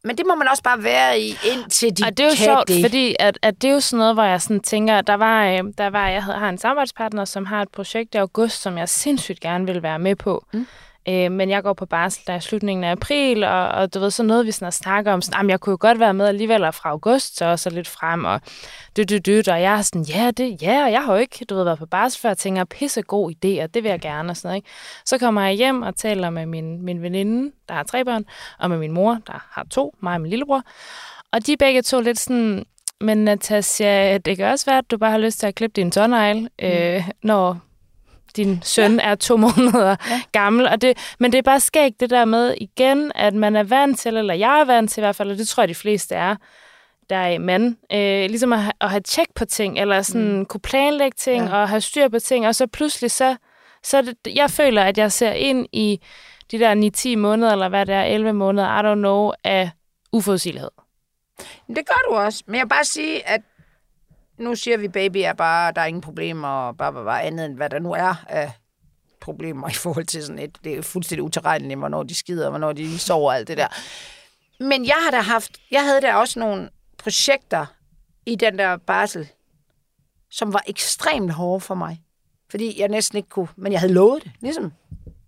Men 0.05 0.19
det 0.19 0.27
må 0.27 0.35
man 0.35 0.49
også 0.49 0.63
bare 0.63 0.83
være 0.83 1.21
i, 1.21 1.37
indtil 1.53 1.99
de 1.99 2.05
og 2.07 2.17
det 2.17 2.21
er 2.21 2.29
jo 2.29 2.35
kan 2.37 2.45
sjovt, 2.45 2.69
det. 2.69 2.85
fordi 2.85 3.17
at, 3.19 3.39
at 3.43 3.63
det 3.63 3.71
er 3.71 3.75
jo 3.75 3.81
sådan 3.81 3.99
noget, 3.99 4.15
hvor 4.15 4.23
jeg 4.23 4.43
sådan 4.43 4.61
tænker, 4.61 5.01
der 5.01 5.15
var, 5.15 5.47
øh, 5.47 5.59
der 5.79 5.91
var, 5.91 6.09
jeg 6.09 6.25
har 6.25 6.49
en 6.49 6.59
samarbejdspartner, 6.59 7.25
som 7.25 7.47
har 7.47 7.63
et 7.63 7.69
projekt 7.69 8.15
i 8.15 8.19
august, 8.19 8.63
som 8.63 8.79
jeg 8.79 8.89
sindssygt 8.89 9.41
gerne 9.41 9.67
vil 9.67 9.83
være 9.83 9.99
med 9.99 10.17
på. 10.17 10.45
Mm. 10.53 10.67
Øh, 11.09 11.33
men 11.33 11.51
jeg 11.51 11.63
går 11.63 11.73
på 11.73 11.87
barsel 11.87 12.23
der 12.27 12.37
i 12.37 12.41
slutningen 12.41 12.85
af 12.85 12.91
april, 12.91 13.45
og, 13.45 13.69
og 13.69 13.95
du 13.95 14.01
ved, 14.01 14.11
så 14.11 14.23
noget, 14.23 14.47
vi 14.47 14.53
sådan 14.53 14.73
snakker 14.73 15.13
om, 15.13 15.23
sådan, 15.23 15.51
jeg 15.51 15.61
kunne 15.61 15.71
jo 15.71 15.77
godt 15.81 16.01
være 16.01 16.15
med 16.15 16.27
alligevel 16.27 16.73
fra 16.73 16.91
august, 16.91 17.37
så 17.37 17.45
også 17.45 17.71
lidt 17.71 17.89
frem, 17.89 18.25
og 18.25 18.41
du, 18.97 19.03
du, 19.03 19.19
du, 19.19 19.51
og 19.51 19.63
jeg 19.63 19.79
er 19.79 19.83
sådan, 19.83 20.03
ja, 20.03 20.31
det, 20.31 20.63
ja, 20.63 20.85
og 20.85 20.93
jeg 20.93 21.05
har 21.05 21.13
jo 21.13 21.19
ikke, 21.19 21.45
du 21.45 21.55
ved, 21.55 21.65
været 21.65 21.79
på 21.79 21.87
barsel 21.87 22.21
før, 22.21 22.31
og 22.31 22.39
tænker, 22.39 22.65
pisse 22.65 23.03
god 23.03 23.33
idé, 23.33 23.63
og 23.63 23.75
det 23.75 23.83
vil 23.83 23.89
jeg 23.89 24.01
gerne, 24.01 24.31
og 24.31 24.37
sådan 24.37 24.49
noget, 24.49 24.57
ikke? 24.57 24.69
Så 25.05 25.19
kommer 25.19 25.43
jeg 25.43 25.53
hjem 25.53 25.83
og 25.83 25.97
taler 25.97 26.31
med 26.31 26.47
min, 26.47 26.85
min 26.85 27.03
veninde, 27.03 27.53
der 27.69 27.75
har 27.75 27.83
tre 27.83 28.05
børn, 28.05 28.25
og 28.59 28.71
med 28.71 28.79
min 28.79 28.93
mor, 28.93 29.19
der 29.27 29.49
har 29.51 29.67
to, 29.71 29.95
mig 30.01 30.15
og 30.15 30.21
min 30.21 30.31
lillebror, 30.31 30.63
og 31.33 31.47
de 31.47 31.57
begge 31.57 31.83
to 31.83 32.01
lidt 32.01 32.19
sådan, 32.19 32.65
men 33.01 33.25
Natasja, 33.25 34.19
det 34.19 34.37
kan 34.37 34.47
også 34.47 34.67
være, 34.67 34.79
at 34.79 34.91
du 34.91 34.99
bare 34.99 35.11
har 35.11 35.19
lyst 35.19 35.41
til 35.41 35.47
at 35.47 35.55
klippe 35.55 35.81
din 35.81 35.91
tårnegl, 35.91 36.41
mm. 36.41 36.49
øh, 36.63 37.09
når 37.23 37.59
din 38.39 38.63
søn 38.63 39.01
ja. 39.01 39.11
er 39.11 39.15
to 39.15 39.37
måneder 39.47 39.97
ja. 40.11 40.21
gammel. 40.33 40.69
Og 40.69 40.83
det, 40.83 40.99
men 41.19 41.33
det 41.33 41.39
er 41.39 41.43
bare 41.43 41.61
skægt 41.61 42.01
det 42.01 42.11
der 42.11 42.25
med 42.25 42.55
igen, 42.61 43.13
at 43.15 43.35
man 43.35 43.57
er 43.57 43.63
vant 43.63 43.99
til, 43.99 44.17
eller 44.17 44.35
jeg 44.35 44.61
er 44.61 44.65
vant 44.65 44.91
til 44.91 45.01
i 45.01 45.03
hvert 45.03 45.17
fald, 45.17 45.31
og 45.31 45.39
det 45.39 45.49
tror 45.49 45.63
jeg 45.63 45.69
de 45.69 45.75
fleste 45.75 46.15
er, 46.15 46.37
der 47.11 47.17
er 47.17 47.39
mand, 47.39 47.77
øh, 47.93 48.31
ligesom 48.31 48.53
at, 48.53 48.61
at 48.81 48.91
have 48.91 49.01
tjek 49.01 49.27
på 49.35 49.45
ting, 49.45 49.79
eller 49.79 50.03
sådan 50.03 50.39
mm. 50.39 50.47
kunne 50.47 50.61
planlægge 50.61 51.17
ting, 51.19 51.45
ja. 51.45 51.57
og 51.57 51.69
have 51.69 51.81
styr 51.81 52.09
på 52.09 52.19
ting, 52.19 52.47
og 52.47 52.55
så 52.55 52.67
pludselig 52.67 53.11
så, 53.11 53.37
så 53.83 54.03
det, 54.03 54.35
jeg 54.35 54.51
føler, 54.51 54.83
at 54.83 54.99
jeg 54.99 55.13
ser 55.13 55.33
ind 55.33 55.67
i 55.73 56.01
de 56.51 56.59
der 56.59 56.91
9-10 57.15 57.17
måneder, 57.17 57.53
eller 57.53 57.69
hvad 57.69 57.87
det 57.87 57.95
er, 57.95 58.03
11 58.03 58.33
måneder, 58.33 58.81
I 58.81 58.93
don't 58.93 58.99
know, 58.99 59.33
af 59.45 59.71
uforudsigelighed. 60.13 60.71
Det 61.69 61.87
gør 61.87 62.01
du 62.09 62.15
også. 62.15 62.43
Men 62.47 62.55
jeg 62.55 62.63
vil 62.63 62.69
bare 62.69 62.85
sige, 62.85 63.29
at 63.29 63.41
nu 64.39 64.55
siger 64.55 64.77
vi, 64.77 64.89
baby 64.89 65.17
er 65.17 65.33
bare, 65.33 65.73
der 65.73 65.81
er 65.81 65.87
ingen 65.87 66.01
problemer, 66.01 66.49
og 66.49 66.77
bare, 66.77 66.93
bare, 66.93 67.05
bare 67.05 67.23
andet 67.23 67.47
end 67.47 67.57
hvad 67.57 67.71
der 67.71 67.79
nu 67.79 67.93
er 67.93 68.25
af 68.29 68.53
problemer 69.21 69.69
i 69.69 69.73
forhold 69.73 70.07
til 70.07 70.23
sådan 70.23 70.39
et, 70.39 70.59
det 70.65 70.79
er 70.79 70.83
fuldstændig 70.83 71.23
uterrenligt, 71.23 71.79
hvornår 71.79 72.03
de 72.03 72.15
skider, 72.15 72.51
hvornår 72.51 72.73
de 72.73 72.99
sover, 72.99 73.33
alt 73.33 73.49
det 73.49 73.57
der. 73.57 73.69
Men 74.61 74.87
jeg 74.87 74.97
har 75.05 75.11
da 75.11 75.21
haft, 75.21 75.59
jeg 75.71 75.85
havde 75.85 76.01
da 76.01 76.15
også 76.15 76.39
nogle 76.39 76.71
projekter 76.99 77.67
i 78.27 78.35
den 78.35 78.59
der 78.59 78.77
barsel, 78.77 79.29
som 80.31 80.53
var 80.53 80.63
ekstremt 80.67 81.33
hårde 81.33 81.61
for 81.61 81.75
mig. 81.75 82.03
Fordi 82.51 82.81
jeg 82.81 82.89
næsten 82.89 83.17
ikke 83.17 83.29
kunne, 83.29 83.49
men 83.57 83.73
jeg 83.73 83.81
havde 83.81 83.93
lovet 83.93 84.25
det, 84.25 84.33
ligesom. 84.41 84.73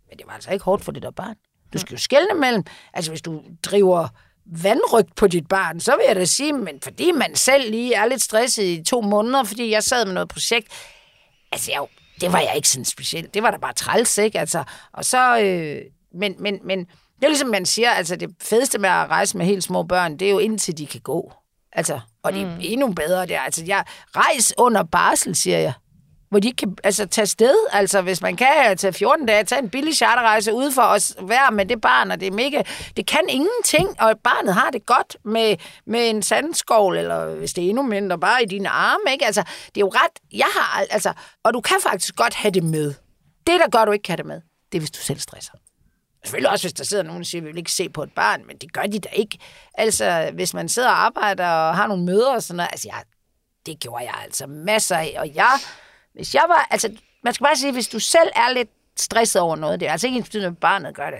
Men 0.08 0.18
det 0.18 0.26
var 0.26 0.32
altså 0.32 0.52
ikke 0.52 0.64
hårdt 0.64 0.84
for 0.84 0.92
det 0.92 1.02
der 1.02 1.10
barn. 1.10 1.36
Du 1.72 1.78
skal 1.78 1.94
jo 1.94 1.98
skelne 1.98 2.34
mellem, 2.34 2.64
altså 2.92 3.10
hvis 3.10 3.22
du 3.22 3.42
driver 3.62 4.08
vandrygt 4.46 5.16
på 5.16 5.26
dit 5.26 5.48
barn, 5.48 5.80
så 5.80 5.96
vil 5.96 6.04
jeg 6.08 6.16
da 6.16 6.24
sige, 6.24 6.52
men 6.52 6.80
fordi 6.82 7.12
man 7.12 7.36
selv 7.36 7.70
lige 7.70 7.94
er 7.94 8.06
lidt 8.06 8.22
stresset 8.22 8.64
i 8.64 8.82
to 8.84 9.00
måneder, 9.00 9.44
fordi 9.44 9.70
jeg 9.70 9.82
sad 9.82 10.04
med 10.04 10.14
noget 10.14 10.28
projekt, 10.28 10.68
altså 11.52 11.70
jeg, 11.72 11.86
det 12.20 12.32
var 12.32 12.40
jeg 12.40 12.52
ikke 12.56 12.68
sådan 12.68 12.84
specielt. 12.84 13.34
Det 13.34 13.42
var 13.42 13.50
da 13.50 13.56
bare 13.56 13.72
træls, 13.72 14.18
ikke? 14.18 14.40
Altså, 14.40 14.64
og 14.92 15.04
så, 15.04 15.40
øh, 15.40 15.82
men, 16.14 16.34
men, 16.38 16.58
men 16.64 16.78
det 16.78 17.24
er 17.24 17.28
ligesom 17.28 17.48
man 17.48 17.66
siger, 17.66 17.90
altså 17.90 18.16
det 18.16 18.30
fedeste 18.42 18.78
med 18.78 18.88
at 18.90 19.08
rejse 19.08 19.36
med 19.36 19.46
helt 19.46 19.64
små 19.64 19.82
børn, 19.82 20.16
det 20.16 20.26
er 20.26 20.30
jo 20.30 20.38
indtil 20.38 20.78
de 20.78 20.86
kan 20.86 21.00
gå. 21.00 21.32
Altså, 21.72 22.00
og 22.22 22.32
det 22.32 22.42
er 22.42 22.46
mm. 22.46 22.60
endnu 22.60 22.92
bedre 22.92 23.26
der. 23.26 23.40
Altså, 23.40 23.64
jeg 23.66 23.84
rejs 24.16 24.54
under 24.58 24.82
barsel, 24.82 25.36
siger 25.36 25.58
jeg 25.58 25.72
hvor 26.30 26.40
de 26.40 26.52
kan 26.52 26.76
altså, 26.84 27.06
tage 27.06 27.26
sted. 27.26 27.54
Altså, 27.72 28.02
hvis 28.02 28.22
man 28.22 28.36
kan 28.36 28.76
tage 28.76 28.92
14 28.92 29.26
dage, 29.26 29.44
tage 29.44 29.62
en 29.62 29.70
billig 29.70 29.96
charterrejse 29.96 30.54
ud 30.54 30.72
for 30.72 30.82
os 30.82 31.16
være 31.22 31.52
med 31.52 31.66
det 31.66 31.80
barn, 31.80 32.10
og 32.10 32.20
det 32.20 32.26
er 32.26 32.32
mega... 32.32 32.62
Det 32.96 33.06
kan 33.06 33.20
ingenting, 33.28 34.00
og 34.00 34.18
barnet 34.24 34.54
har 34.54 34.70
det 34.70 34.86
godt 34.86 35.16
med, 35.24 35.56
med 35.86 36.10
en 36.10 36.22
sandskål, 36.22 36.96
eller 36.96 37.34
hvis 37.34 37.52
det 37.52 37.64
er 37.64 37.68
endnu 37.68 37.82
mindre, 37.82 38.18
bare 38.18 38.42
i 38.42 38.46
dine 38.46 38.68
arme, 38.68 39.12
ikke? 39.12 39.26
Altså, 39.26 39.42
det 39.42 39.76
er 39.76 39.80
jo 39.80 39.88
ret... 39.88 40.38
Jeg 40.38 40.48
har... 40.54 40.84
Altså, 40.90 41.12
og 41.44 41.54
du 41.54 41.60
kan 41.60 41.76
faktisk 41.82 42.16
godt 42.16 42.34
have 42.34 42.52
det 42.52 42.64
med. 42.64 42.94
Det, 43.46 43.60
der 43.60 43.70
gør, 43.70 43.84
du 43.84 43.92
ikke 43.92 44.02
kan 44.02 44.12
have 44.12 44.16
det 44.16 44.26
med, 44.26 44.40
det 44.72 44.78
er, 44.78 44.80
hvis 44.80 44.90
du 44.90 45.00
selv 45.00 45.18
stresser. 45.18 45.52
Selvfølgelig 46.24 46.50
også, 46.50 46.64
hvis 46.64 46.72
der 46.72 46.84
sidder 46.84 47.02
nogen, 47.02 47.22
der 47.22 47.26
siger, 47.26 47.42
at 47.42 47.46
vi 47.46 47.50
vil 47.50 47.58
ikke 47.58 47.72
se 47.72 47.88
på 47.88 48.02
et 48.02 48.12
barn, 48.16 48.46
men 48.46 48.56
det 48.56 48.72
gør 48.72 48.82
de 48.82 48.98
da 48.98 49.08
ikke. 49.08 49.38
Altså, 49.74 50.30
hvis 50.34 50.54
man 50.54 50.68
sidder 50.68 50.88
og 50.88 51.04
arbejder 51.04 51.48
og 51.48 51.76
har 51.76 51.86
nogle 51.86 52.04
møder 52.04 52.34
og 52.34 52.42
sådan 52.42 52.56
noget, 52.56 52.68
altså, 52.72 52.88
jeg, 52.92 53.02
det 53.66 53.80
gjorde 53.80 54.04
jeg 54.04 54.14
altså 54.24 54.46
masser 54.46 54.96
af, 54.96 55.14
og 55.18 55.34
jeg 55.34 55.58
hvis 56.14 56.34
jeg 56.34 56.44
var, 56.48 56.66
altså, 56.70 56.96
man 57.24 57.34
skal 57.34 57.44
bare 57.44 57.56
sige, 57.56 57.72
hvis 57.72 57.88
du 57.88 57.98
selv 57.98 58.30
er 58.36 58.52
lidt 58.54 58.70
stresset 58.96 59.42
over 59.42 59.56
noget, 59.56 59.80
det 59.80 59.88
er 59.88 59.92
altså 59.92 60.06
ikke 60.06 60.24
en 60.34 60.42
at 60.42 60.58
barnet 60.58 60.94
gør 60.94 61.10
det. 61.10 61.18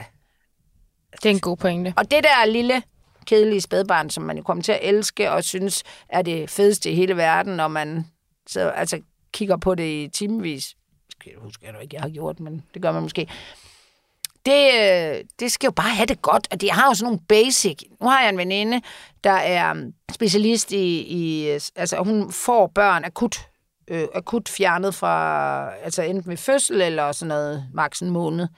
Det 1.12 1.26
er 1.26 1.30
en 1.30 1.41
god 1.41 1.57
pointe. 1.57 1.95
Og 1.97 2.11
det 2.11 2.24
der 2.24 2.45
lille, 2.45 2.82
kedelige 3.26 3.61
spædbarn, 3.61 4.11
som 4.11 4.22
man 4.22 4.36
jo 4.36 4.43
kommer 4.43 4.62
til 4.62 4.72
at 4.72 4.78
elske 4.82 5.30
og 5.30 5.45
synes 5.45 5.82
er 6.09 6.22
det 6.22 6.51
fedeste 6.51 6.91
i 6.91 6.95
hele 6.95 7.16
verden, 7.16 7.57
når 7.57 7.68
man 7.68 8.07
så, 8.47 8.68
altså, 8.68 9.01
kigger 9.32 9.57
på 9.57 9.74
det 9.74 9.84
i 9.84 10.09
timevis. 10.09 10.76
Det 11.24 11.32
husker 11.36 11.66
jeg 11.66 11.82
ikke, 11.82 11.95
jeg 11.95 12.03
har 12.03 12.11
gjort, 12.11 12.41
men 12.41 12.64
det 12.74 12.82
gør 12.82 12.93
man 12.93 13.03
måske. 13.03 13.28
Det, 14.47 14.70
øh, 14.74 15.24
det 15.41 15.53
skal 15.53 15.66
jo 15.66 15.70
bare 15.70 15.91
have 15.91 16.07
det 16.07 16.22
godt, 16.22 16.49
og 16.51 16.61
det 16.61 16.70
har 16.70 16.86
jo 16.86 16.95
sådan 16.95 17.05
nogle 17.05 17.20
basic. 17.28 17.82
Nu 18.01 18.09
har 18.09 18.20
jeg 18.20 18.28
en 18.28 18.38
veninde, 18.38 18.80
der 19.24 19.32
er 19.32 19.91
specialist 20.12 20.72
i, 20.72 21.01
i 21.01 21.47
altså 21.76 21.97
hun 21.97 22.32
får 22.32 22.66
børn 22.66 23.05
akut 23.05 23.50
øh, 23.91 24.09
akut 24.14 24.49
fjernet 24.49 24.95
fra, 24.95 25.74
altså 25.74 26.03
enten 26.03 26.30
ved 26.30 26.36
fødsel 26.36 26.80
eller 26.80 27.12
sådan 27.12 27.28
noget, 27.28 27.66
maks 27.74 28.01
en 28.01 28.11
måned. 28.11 28.49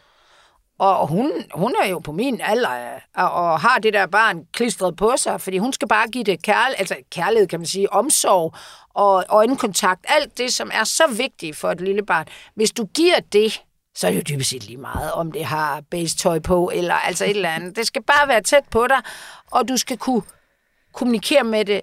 Og 0.78 1.08
hun, 1.08 1.32
hun 1.54 1.74
er 1.82 1.88
jo 1.88 1.98
på 1.98 2.12
min 2.12 2.40
alder, 2.40 3.00
og, 3.16 3.32
og 3.32 3.60
har 3.60 3.78
det 3.78 3.92
der 3.92 4.06
barn 4.06 4.44
klistret 4.52 4.96
på 4.96 5.14
sig, 5.16 5.40
fordi 5.40 5.58
hun 5.58 5.72
skal 5.72 5.88
bare 5.88 6.08
give 6.08 6.24
det 6.24 6.42
kærlighed, 6.42 6.78
altså 6.78 6.96
kærlighed, 7.10 7.48
kan 7.48 7.60
man 7.60 7.66
sige, 7.66 7.92
omsorg 7.92 8.54
og 8.94 9.24
øjenkontakt, 9.28 10.04
alt 10.08 10.38
det, 10.38 10.52
som 10.52 10.70
er 10.74 10.84
så 10.84 11.02
vigtigt 11.16 11.56
for 11.56 11.70
et 11.70 11.80
lille 11.80 12.02
barn. 12.02 12.26
Hvis 12.54 12.70
du 12.70 12.84
giver 12.84 13.20
det, 13.32 13.62
så 13.94 14.06
er 14.06 14.10
det 14.10 14.18
jo 14.18 14.34
dybest 14.34 14.50
set 14.50 14.64
lige 14.64 14.76
meget, 14.76 15.12
om 15.12 15.32
det 15.32 15.44
har 15.44 15.82
base-tøj 15.90 16.38
på, 16.38 16.70
eller 16.74 16.94
altså 16.94 17.24
et 17.24 17.30
eller 17.30 17.50
andet. 17.50 17.76
Det 17.76 17.86
skal 17.86 18.02
bare 18.02 18.28
være 18.28 18.42
tæt 18.42 18.64
på 18.70 18.86
dig, 18.86 19.00
og 19.50 19.68
du 19.68 19.76
skal 19.76 19.98
kunne 19.98 20.22
kommunikere 20.92 21.44
med 21.44 21.64
det 21.64 21.80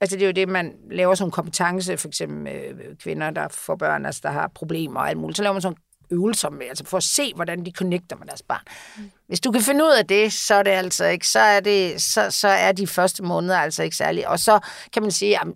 Altså 0.00 0.16
det 0.16 0.22
er 0.22 0.26
jo 0.26 0.32
det, 0.32 0.48
man 0.48 0.74
laver 0.90 1.14
som 1.14 1.30
kompetence, 1.30 1.96
for 1.96 2.08
eksempel 2.08 2.38
med 2.38 2.96
kvinder, 2.96 3.30
der 3.30 3.48
får 3.48 3.76
børn, 3.76 4.06
altså 4.06 4.20
der 4.22 4.30
har 4.30 4.50
problemer 4.54 5.00
og 5.00 5.08
alt 5.08 5.18
muligt. 5.18 5.36
Så 5.36 5.42
laver 5.42 5.52
man 5.52 5.62
sådan 5.62 5.78
øvelser 6.10 6.50
med, 6.50 6.66
altså 6.66 6.84
for 6.84 6.96
at 6.96 7.02
se, 7.02 7.32
hvordan 7.34 7.64
de 7.64 7.70
connecter 7.70 8.16
med 8.16 8.26
deres 8.26 8.42
barn. 8.42 8.62
Mm. 8.96 9.10
Hvis 9.26 9.40
du 9.40 9.52
kan 9.52 9.62
finde 9.62 9.84
ud 9.84 9.90
af 9.90 10.06
det, 10.06 10.32
så 10.32 10.54
er 10.54 10.62
det 10.62 10.70
altså 10.70 11.04
ikke, 11.04 11.28
så 11.28 11.40
er, 11.40 11.60
det, 11.60 12.02
så, 12.02 12.30
så 12.30 12.48
er 12.48 12.72
de 12.72 12.86
første 12.86 13.22
måneder 13.22 13.58
altså 13.58 13.82
ikke 13.82 13.96
særlig. 13.96 14.28
Og 14.28 14.38
så 14.38 14.60
kan 14.92 15.02
man 15.02 15.10
sige, 15.10 15.40
at 15.40 15.46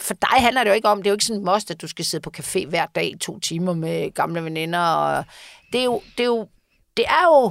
for 0.00 0.14
dig 0.14 0.42
handler 0.42 0.64
det 0.64 0.70
jo 0.70 0.74
ikke 0.74 0.88
om, 0.88 0.98
det 0.98 1.06
er 1.06 1.10
jo 1.10 1.14
ikke 1.14 1.24
sådan 1.24 1.40
en 1.40 1.44
must, 1.44 1.70
at 1.70 1.82
du 1.82 1.88
skal 1.88 2.04
sidde 2.04 2.22
på 2.22 2.30
café 2.38 2.66
hver 2.66 2.86
dag 2.86 3.14
to 3.20 3.38
timer 3.38 3.74
med 3.74 4.14
gamle 4.14 4.44
veninder. 4.44 4.80
Og 4.80 5.24
det, 5.72 5.80
er 5.80 5.84
jo, 5.84 6.02
det, 6.18 6.22
er 6.22 6.26
jo, 6.26 6.48
det 6.96 7.04
er 7.08 7.24
jo, 7.24 7.50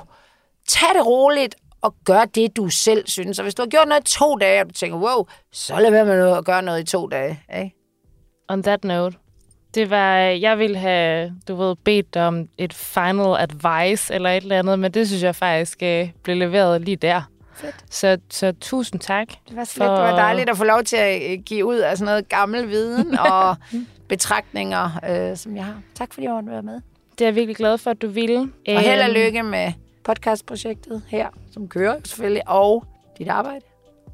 tag 0.68 0.90
det 0.96 1.06
roligt, 1.06 1.56
og 1.88 1.96
gør 2.06 2.26
det, 2.26 2.58
du 2.58 2.70
selv 2.70 3.08
synes. 3.08 3.40
Og 3.40 3.44
hvis 3.44 3.56
du 3.56 3.62
har 3.62 3.68
gjort 3.68 3.88
noget 3.88 4.02
i 4.02 4.18
to 4.18 4.36
dage, 4.36 4.62
og 4.62 4.70
du 4.70 4.74
tænker, 4.74 4.98
wow, 4.98 5.26
så 5.52 5.80
lad 5.80 5.92
være 5.92 6.06
med 6.06 6.38
at 6.38 6.46
gøre 6.46 6.62
noget 6.62 6.80
i 6.80 6.84
to 6.84 7.08
dage. 7.08 7.40
Ikke? 7.58 7.76
On 8.50 8.64
that 8.64 8.84
note, 8.84 9.18
det 9.76 9.90
var, 9.90 10.16
jeg 10.18 10.60
ville 10.60 10.78
have, 10.78 11.34
du 11.48 11.56
ved, 11.56 11.76
bedt 11.76 12.16
om 12.16 12.48
et 12.58 12.74
final 12.74 13.36
advice 13.40 14.14
eller 14.14 14.30
et 14.30 14.44
eller 14.44 14.60
andet, 14.60 14.80
men 14.80 14.92
det 14.92 15.08
synes 15.08 15.24
jeg 15.24 15.36
faktisk 15.36 15.80
uh, 15.82 16.10
blev 16.24 16.36
leveret 16.36 16.82
lige 16.82 16.96
der. 16.96 17.22
Fedt. 17.56 17.76
Så, 17.90 18.18
så 18.30 18.54
tusind 18.62 19.00
tak. 19.00 19.28
Det 19.50 19.56
var 19.56 19.64
slet, 19.64 19.86
for... 19.88 19.96
det 19.96 20.04
var 20.04 20.16
dejligt 20.16 20.50
at 20.50 20.58
få 20.58 20.64
lov 20.64 20.84
til 20.84 20.96
at 20.98 21.32
øh, 21.32 21.40
give 21.46 21.66
ud 21.66 21.78
af 21.78 21.98
sådan 21.98 22.12
noget 22.12 22.30
gammel 22.30 22.70
viden 22.70 23.20
og 23.34 23.56
betragtninger, 24.08 25.00
øh, 25.10 25.38
som 25.38 25.56
jeg 25.56 25.66
har. 25.66 25.82
Tak 25.96 26.14
fordi 26.14 26.28
du 26.28 26.34
var 26.34 26.62
med. 26.62 26.82
Det 27.12 27.22
er 27.22 27.26
jeg 27.26 27.36
virkelig 27.36 27.56
glad 27.56 27.78
for, 27.78 27.92
at 27.92 28.02
du 28.02 28.08
ville. 28.08 28.40
Og 28.68 28.80
held 28.80 29.02
og 29.02 29.08
øhm, 29.08 29.14
lykke 29.14 29.44
med 29.44 29.74
podcastprojektet 30.08 31.02
her, 31.08 31.28
som 31.52 31.68
kører 31.68 31.96
selvfølgelig, 32.06 32.50
og 32.50 32.86
dit 33.18 33.28
arbejde, 33.28 33.66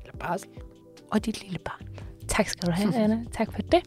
eller 0.01 0.17
barsel, 0.17 0.49
og 1.11 1.25
dit 1.25 1.43
lille 1.43 1.59
barn. 1.59 1.87
Tak 2.27 2.47
skal 2.47 2.67
du 2.67 2.71
have, 2.71 2.95
Anna. 3.03 3.19
Tak 3.33 3.53
for 3.53 3.61
det. 3.61 3.83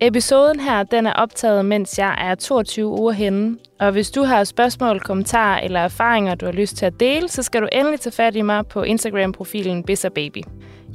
Episoden 0.00 0.60
her, 0.60 0.82
den 0.82 1.06
er 1.06 1.12
optaget, 1.12 1.64
mens 1.64 1.98
jeg 1.98 2.14
er 2.18 2.34
22 2.34 2.86
uger 2.86 3.12
henne. 3.12 3.58
Og 3.80 3.92
hvis 3.92 4.10
du 4.10 4.22
har 4.22 4.44
spørgsmål, 4.44 5.00
kommentarer 5.00 5.60
eller 5.60 5.80
erfaringer, 5.80 6.34
du 6.34 6.46
har 6.46 6.52
lyst 6.52 6.76
til 6.76 6.86
at 6.86 7.00
dele, 7.00 7.28
så 7.28 7.42
skal 7.42 7.62
du 7.62 7.68
endelig 7.72 8.00
tage 8.00 8.12
fat 8.12 8.36
i 8.36 8.42
mig 8.42 8.66
på 8.66 8.82
Instagram-profilen 8.82 9.84
Baby. 10.14 10.42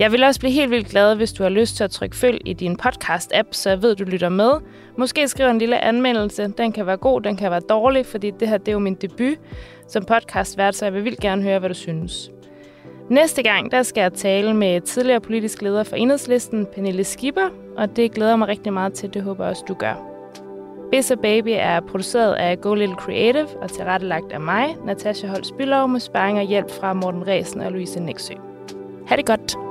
Jeg 0.02 0.12
vil 0.12 0.24
også 0.24 0.39
blive 0.39 0.52
helt 0.52 0.72
vildt 0.72 0.88
glad, 0.88 1.16
hvis 1.16 1.34
du 1.34 1.43
har 1.43 1.49
lyst 1.49 1.76
til 1.78 1.84
at 1.84 1.91
trykke 1.91 2.16
følg 2.16 2.41
i 2.45 2.54
din 2.54 2.78
podcast-app, 2.86 3.47
så 3.52 3.70
jeg 3.70 3.82
ved, 3.82 3.95
du 3.95 4.04
lytter 4.04 4.30
med. 4.30 4.52
Måske 4.97 5.28
skriver 5.28 5.49
en 5.49 5.58
lille 5.58 5.84
anmeldelse. 5.84 6.54
Den 6.58 6.72
kan 6.72 6.86
være 6.86 6.97
god, 6.97 7.22
den 7.22 7.38
kan 7.38 7.52
være 7.52 7.60
dårlig, 7.60 8.06
fordi 8.06 8.32
det 8.39 8.47
her 8.47 8.58
det 8.58 8.68
er 8.68 8.72
jo 8.72 8.80
min 8.80 8.95
debut 8.95 9.38
som 9.88 10.06
podcastvært, 10.06 10.76
så 10.76 10.86
jeg 10.86 10.93
vil 10.93 11.06
vildt 11.06 11.20
gerne 11.20 11.41
høre, 11.43 11.60
hvad 11.60 11.70
du 11.70 11.76
synes. 11.76 12.32
Næste 13.10 13.43
gang, 13.43 13.72
der 13.72 13.84
skal 13.84 14.02
jeg 14.02 14.14
tale 14.14 14.54
med 14.54 14.82
tidligere 14.82 15.22
politisk 15.22 15.62
leder 15.62 15.84
for 15.84 15.95
Enhedslisten, 15.95 16.66
Pernille 16.76 17.04
Skipper, 17.04 17.49
og 17.78 17.95
det 17.95 18.12
glæder 18.12 18.36
mig 18.36 18.47
rigtig 18.47 18.74
meget 18.74 18.93
til, 18.93 19.14
det 19.14 19.24
håber 19.24 19.43
jeg 19.43 19.52
også, 19.52 19.64
du 19.68 19.74
gør. 19.74 19.93
Biz 20.91 21.12
Baby 21.22 21.54
er 21.54 21.80
produceret 21.80 22.34
af 22.34 22.62
Go 22.62 22.74
Little 22.74 22.95
Creative 22.95 23.47
og 23.62 23.72
tilrettelagt 23.72 24.32
af 24.32 24.41
mig, 24.41 24.76
Natasha 24.86 25.28
Holst 25.28 25.58
Bylov, 25.58 25.88
med 25.88 25.99
sparring 25.99 26.39
og 26.39 26.45
hjælp 26.45 26.72
fra 26.72 26.93
Morten 26.93 27.28
Resen 27.28 27.62
og 27.62 27.72
Louise 27.72 27.99
Nexø. 27.99 28.34
Ha' 29.08 29.16
det 29.16 29.26
godt! 29.26 29.70